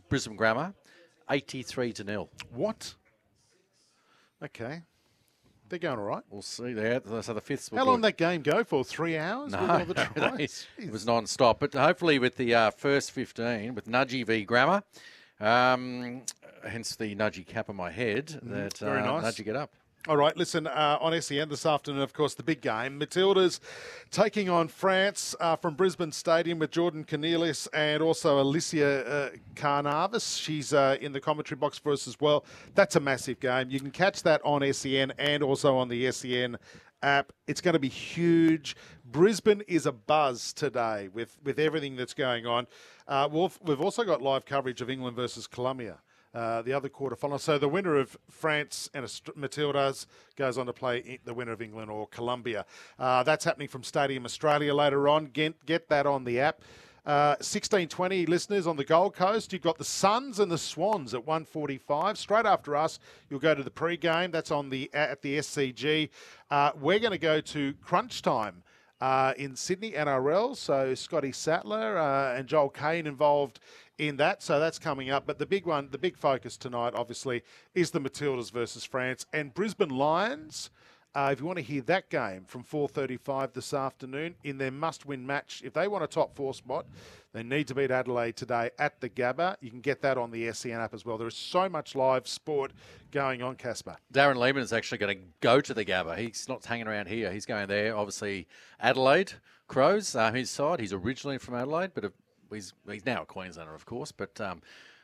Brisbane 0.09 0.37
Grammar, 0.37 0.73
83 1.29 1.93
to 1.95 2.05
nil. 2.05 2.31
What? 2.55 2.95
Okay. 4.45 4.83
They're 5.69 5.79
going 5.79 5.99
all 5.99 6.05
right. 6.05 6.23
We'll 6.29 6.43
see 6.43 6.75
there. 6.75 7.01
So 7.23 7.33
the 7.33 7.41
fifth. 7.41 7.71
How 7.75 7.85
long 7.85 8.03
did 8.03 8.09
that 8.09 8.17
game 8.19 8.43
go 8.43 8.63
for? 8.63 8.85
Three 8.85 9.17
hours? 9.17 9.53
with 9.53 9.61
No, 9.61 9.67
all 9.71 9.85
the 9.87 9.95
no, 10.17 10.29
tries? 10.29 10.67
it 10.77 10.91
was 10.93 11.07
non-stop. 11.07 11.61
But 11.61 11.73
hopefully 11.73 12.19
with 12.19 12.37
the 12.37 12.55
uh, 12.55 12.71
first 12.73 13.11
15, 13.13 13.75
with 13.75 13.87
Nudgee 13.87 14.27
v 14.27 14.45
Grammar, 14.45 14.83
um, 15.41 16.23
hence 16.69 16.95
the 16.97 17.15
Nudgee 17.15 17.47
cap 17.47 17.71
on 17.71 17.77
my 17.77 17.91
head, 17.91 18.39
that 18.43 18.75
Mm-hmm. 18.75 18.85
very 18.85 19.01
uh, 19.01 19.21
nice. 19.21 19.35
Nudgee 19.35 19.45
get 19.47 19.57
up. 19.57 19.73
All 20.09 20.17
right, 20.17 20.37
listen, 20.37 20.67
uh, 20.67 20.99
on 21.01 21.21
SEN 21.23 21.49
this 21.49 21.65
afternoon, 21.65 22.03
of 22.03 22.13
course, 22.13 22.35
the 22.35 22.43
big 22.43 22.61
game. 22.61 22.99
Matildas 22.99 23.61
taking 24.11 24.49
on 24.49 24.67
France 24.67 25.37
uh, 25.39 25.55
from 25.55 25.75
Brisbane 25.75 26.11
Stadium 26.11 26.59
with 26.59 26.73
Jordan 26.73 27.05
Cornelius 27.05 27.69
and 27.69 28.03
also 28.03 28.41
Alicia 28.41 29.07
uh, 29.07 29.31
Carnavas. 29.55 30.37
She's 30.37 30.75
uh, 30.75 30.97
in 31.01 31.13
the 31.13 31.21
commentary 31.21 31.57
box 31.57 31.79
for 31.79 31.93
us 31.93 32.09
as 32.09 32.21
well. 32.21 32.45
That's 32.75 32.97
a 32.97 33.01
massive 33.01 33.39
game. 33.39 33.71
You 33.71 33.79
can 33.79 33.93
catch 33.93 34.25
that 34.25 34.41
on 34.45 34.73
SEN 34.73 35.13
and 35.19 35.41
also 35.41 35.77
on 35.77 35.89
the 35.89 36.11
SEN 36.11 36.59
app. 37.05 37.33
It's 37.47 37.61
going 37.61 37.75
to 37.75 37.79
be 37.79 37.89
huge. 37.89 38.75
Brisbane 39.05 39.63
is 39.69 39.87
a 39.87 39.93
buzz 39.93 40.53
today 40.53 41.11
with, 41.15 41.39
with 41.45 41.61
everything 41.61 41.95
that's 41.95 42.15
going 42.15 42.45
on. 42.45 42.67
Uh, 43.07 43.29
we've, 43.31 43.57
we've 43.63 43.81
also 43.81 44.03
got 44.03 44.21
live 44.21 44.47
coverage 44.47 44.81
of 44.81 44.91
England 44.91 45.15
versus 45.15 45.47
Colombia. 45.47 45.99
Uh, 46.35 46.63
the 46.63 46.73
other 46.73 46.89
quarterfinal. 46.89 47.39
So 47.39 47.59
the 47.59 47.69
winner 47.69 47.97
of 47.97 48.17
France 48.31 48.89
and 48.95 49.05
Matildas 49.05 50.07
goes 50.35 50.57
on 50.57 50.65
to 50.65 50.73
play 50.73 51.19
the 51.27 51.35
winner 51.35 51.53
of 51.53 51.61
England 51.61 51.91
or 51.91 52.07
Colombia. 52.07 52.65
Uh, 52.99 53.23
that's 53.23 53.45
happening 53.45 53.69
from 53.69 53.83
Stadium 53.83 54.25
Australia 54.25 54.75
later 54.75 55.09
on. 55.09 55.27
Get, 55.27 55.67
get 55.67 55.91
that 55.91 56.07
on 56.07 56.25
the 56.25 56.41
app. 56.41 56.63
Uh, 57.05 57.35
1620 57.41 58.27
listeners 58.27 58.65
on 58.69 58.77
the 58.77 58.85
Gold 58.85 59.17
Coast. 59.17 59.53
You've 59.53 59.63
got 59.63 59.77
the 59.77 59.85
Suns 59.85 60.39
and 60.39 60.53
the 60.53 60.59
Swans 60.59 61.15
at 61.15 61.27
145. 61.27 62.17
Straight 62.17 62.47
after 62.47 62.77
us, 62.77 63.01
you'll 63.29 63.41
go 63.41 63.57
to 63.57 63.65
the 63.65 63.73
pre-game. 63.73 64.31
That's 64.31 64.53
on 64.53 64.71
the 64.71 64.89
at 64.95 65.21
the 65.21 65.39
SCG. 65.39 66.11
Uh, 66.49 66.71
we're 66.81 67.01
going 67.01 67.11
to 67.11 67.19
go 67.19 67.41
to 67.41 67.75
crunch 67.83 68.23
time. 68.23 68.63
Uh, 69.01 69.35
in 69.37 69.57
Sydney 69.57 69.91
NRL. 69.91 70.57
So 70.57 70.95
Scotty 70.95 71.33
Sattler 71.33 71.99
uh, 71.99 72.39
and 72.39 72.47
Joel 72.47 72.69
Kane 72.69 73.09
involved 73.09 73.59
in 73.99 74.17
that. 74.17 74.43
So 74.43 74.59
that's 74.59 74.79
coming 74.79 75.11
up. 75.11 75.27
But 75.27 75.39
the 75.39 75.47
big 75.47 75.67
one, 75.67 75.89
the 75.91 75.99
big 75.99 76.17
focus 76.17 76.57
tonight, 76.57 76.95
obviously, 76.95 77.43
is 77.75 77.91
the 77.91 78.01
Matildas 78.01 78.51
versus 78.51 78.85
France 78.85 79.27
and 79.33 79.55
Brisbane 79.55 79.91
Lions. 79.91 80.71
Uh, 81.15 81.29
if 81.31 81.41
you 81.41 81.47
want 81.47 81.59
to 81.59 81.63
hear 81.63 81.83
that 81.83 82.09
game 82.09 82.43
from 82.47 82.65
4:35 82.65 83.53
this 83.53 83.75
afternoon 83.75 84.35
in 84.45 84.57
their 84.57 84.71
must-win 84.71 85.27
match, 85.27 85.61
if 85.63 85.75
they 85.75 85.87
want 85.87 86.03
a 86.03 86.07
top 86.07 86.35
four 86.35 86.55
spot, 86.55 86.87
they 87.35 87.43
need 87.43 87.69
to 87.69 87.75
beat 87.75 87.91
Adelaide 87.91 88.35
today 88.35 88.71
at 88.79 88.99
the 89.03 89.11
Gabba. 89.11 89.57
You 89.61 89.69
can 89.69 89.83
get 89.83 90.01
that 90.03 90.17
on 90.17 90.31
the 90.31 90.51
SEN 90.53 90.81
app 90.81 90.95
as 90.95 91.05
well. 91.05 91.19
There 91.19 91.29
is 91.29 91.37
so 91.37 91.69
much 91.69 91.95
live 91.95 92.27
sport 92.27 92.73
going 93.11 93.43
on, 93.43 93.57
Kaspa. 93.57 93.97
Darren 94.13 94.37
Lehmann 94.37 94.63
is 94.63 94.73
actually 94.73 94.99
going 94.99 95.19
to 95.19 95.25
go 95.41 95.61
to 95.61 95.75
the 95.75 95.85
Gabba. 95.85 96.17
He's 96.17 96.49
not 96.49 96.65
hanging 96.65 96.89
around 96.89 97.09
here. 97.09 97.31
He's 97.31 97.45
going 97.45 97.69
there. 97.69 97.95
Obviously, 97.95 98.49
Adelaide 98.81 99.35
Crows, 99.69 100.17
uh, 100.17 100.33
his 100.33 100.51
side. 100.51 100.81
He's 100.81 100.93
originally 100.95 101.37
from 101.37 101.55
Adelaide, 101.55 101.93
but 101.95 102.13
he's 102.53 102.73
he's 102.91 103.07
now 103.07 103.23
a 103.23 103.27
Queenslander, 103.27 103.75
of 103.75 103.87
course, 103.87 104.13
but 104.13 104.41
um, 104.41 104.63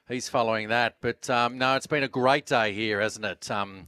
he's 0.09 0.29
following 0.29 0.69
that. 0.69 0.97
But 1.01 1.29
um, 1.31 1.59
no, 1.59 1.75
it's 1.75 1.87
been 1.87 2.03
a 2.03 2.09
great 2.09 2.47
day 2.47 2.73
here, 2.73 3.01
hasn't 3.01 3.25
it? 3.25 3.51
Um, 3.51 3.87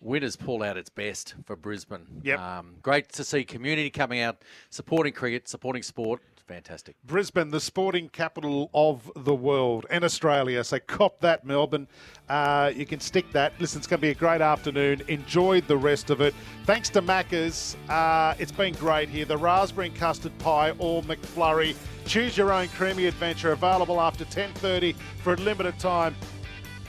Winners 0.00 0.36
pulled 0.36 0.62
out 0.62 0.76
its 0.76 0.90
best 0.90 1.34
for 1.44 1.56
Brisbane. 1.56 2.06
Yep. 2.22 2.38
Um, 2.38 2.74
great 2.82 3.10
to 3.12 3.24
see 3.24 3.44
community 3.44 3.90
coming 3.90 4.20
out, 4.20 4.42
supporting 4.70 5.12
cricket, 5.12 5.48
supporting 5.48 5.82
sport. 5.82 6.22
Fantastic. 6.46 6.94
Brisbane, 7.04 7.50
the 7.50 7.58
sporting 7.58 8.08
capital 8.08 8.70
of 8.72 9.10
the 9.16 9.34
world 9.34 9.84
and 9.90 10.04
Australia. 10.04 10.62
So 10.62 10.78
cop 10.78 11.20
that, 11.20 11.44
Melbourne. 11.44 11.88
Uh, 12.28 12.70
you 12.74 12.86
can 12.86 13.00
stick 13.00 13.30
that. 13.32 13.52
Listen, 13.58 13.78
it's 13.78 13.88
going 13.88 13.98
to 13.98 14.02
be 14.02 14.10
a 14.10 14.14
great 14.14 14.40
afternoon. 14.40 15.02
Enjoy 15.08 15.60
the 15.60 15.76
rest 15.76 16.08
of 16.08 16.20
it. 16.20 16.34
Thanks 16.64 16.88
to 16.90 17.02
Macca's. 17.02 17.76
Uh, 17.88 18.34
it's 18.38 18.52
been 18.52 18.74
great 18.74 19.08
here. 19.08 19.24
The 19.24 19.36
raspberry 19.36 19.88
and 19.88 19.96
custard 19.96 20.36
pie, 20.38 20.70
or 20.78 21.02
McFlurry. 21.02 21.74
Choose 22.04 22.36
your 22.36 22.52
own 22.52 22.68
creamy 22.68 23.06
adventure. 23.06 23.50
Available 23.50 24.00
after 24.00 24.24
10.30 24.24 24.94
for 25.24 25.34
a 25.34 25.36
limited 25.38 25.76
time. 25.80 26.14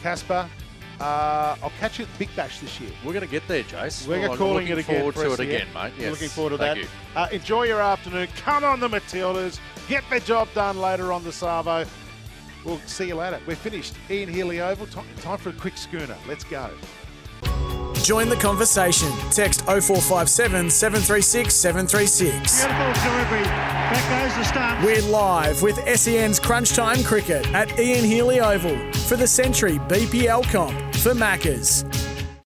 Kaspa, 0.03 0.47
uh, 0.99 1.55
I'll 1.61 1.71
catch 1.79 1.99
you 1.99 2.05
at 2.05 2.11
the 2.13 2.17
Big 2.19 2.35
Bash 2.35 2.59
this 2.59 2.79
year. 2.79 2.89
We're 3.05 3.13
going 3.13 3.25
to 3.25 3.31
get 3.31 3.47
there, 3.47 3.63
Jace. 3.63 4.07
We're 4.07 4.27
well, 4.27 4.37
calling 4.37 4.67
it 4.67 4.77
again. 4.77 4.99
Forward 4.99 5.15
to 5.15 5.33
it 5.33 5.39
again, 5.39 5.67
mate. 5.73 5.93
Yes. 5.97 6.11
Looking 6.11 6.29
forward 6.29 6.49
to 6.51 6.57
Thank 6.57 6.87
that. 7.13 7.31
Uh, 7.31 7.33
enjoy 7.33 7.63
your 7.63 7.81
afternoon. 7.81 8.27
Come 8.37 8.63
on, 8.63 8.79
the 8.79 8.87
Matildas. 8.87 9.59
Get 9.87 10.03
the 10.09 10.19
job 10.19 10.47
done 10.53 10.79
later 10.79 11.13
on 11.13 11.23
the 11.23 11.31
Savo. 11.31 11.85
We'll 12.65 12.79
see 12.79 13.07
you 13.07 13.15
later. 13.15 13.39
We're 13.45 13.55
finished. 13.55 13.93
Ian 14.09 14.29
Healy 14.29 14.59
Oval. 14.59 14.87
Time 14.87 15.37
for 15.37 15.49
a 15.49 15.53
quick 15.53 15.77
schooner. 15.77 16.17
Let's 16.27 16.43
go. 16.43 16.69
Join 18.07 18.29
the 18.29 18.38
conversation. 18.38 19.11
Text 19.31 19.63
0457 19.63 20.69
736 20.69 21.53
736. 21.53 22.63
Beautiful 22.63 23.03
delivery. 23.03 23.43
Back 23.43 24.23
goes 24.23 24.38
the 24.38 24.43
stump. 24.45 24.81
We're 24.81 25.01
live 25.01 25.61
with 25.61 25.77
SEN's 25.99 26.39
Crunch 26.39 26.73
Time 26.73 27.03
Cricket 27.03 27.45
at 27.53 27.77
Ian 27.77 28.05
Healy 28.05 28.39
Oval 28.39 28.77
for 28.93 29.17
the 29.17 29.27
Century 29.27 29.77
BPL 29.89 30.49
Comp 30.49 30.95
for 30.95 31.13
Maccas. 31.13 32.06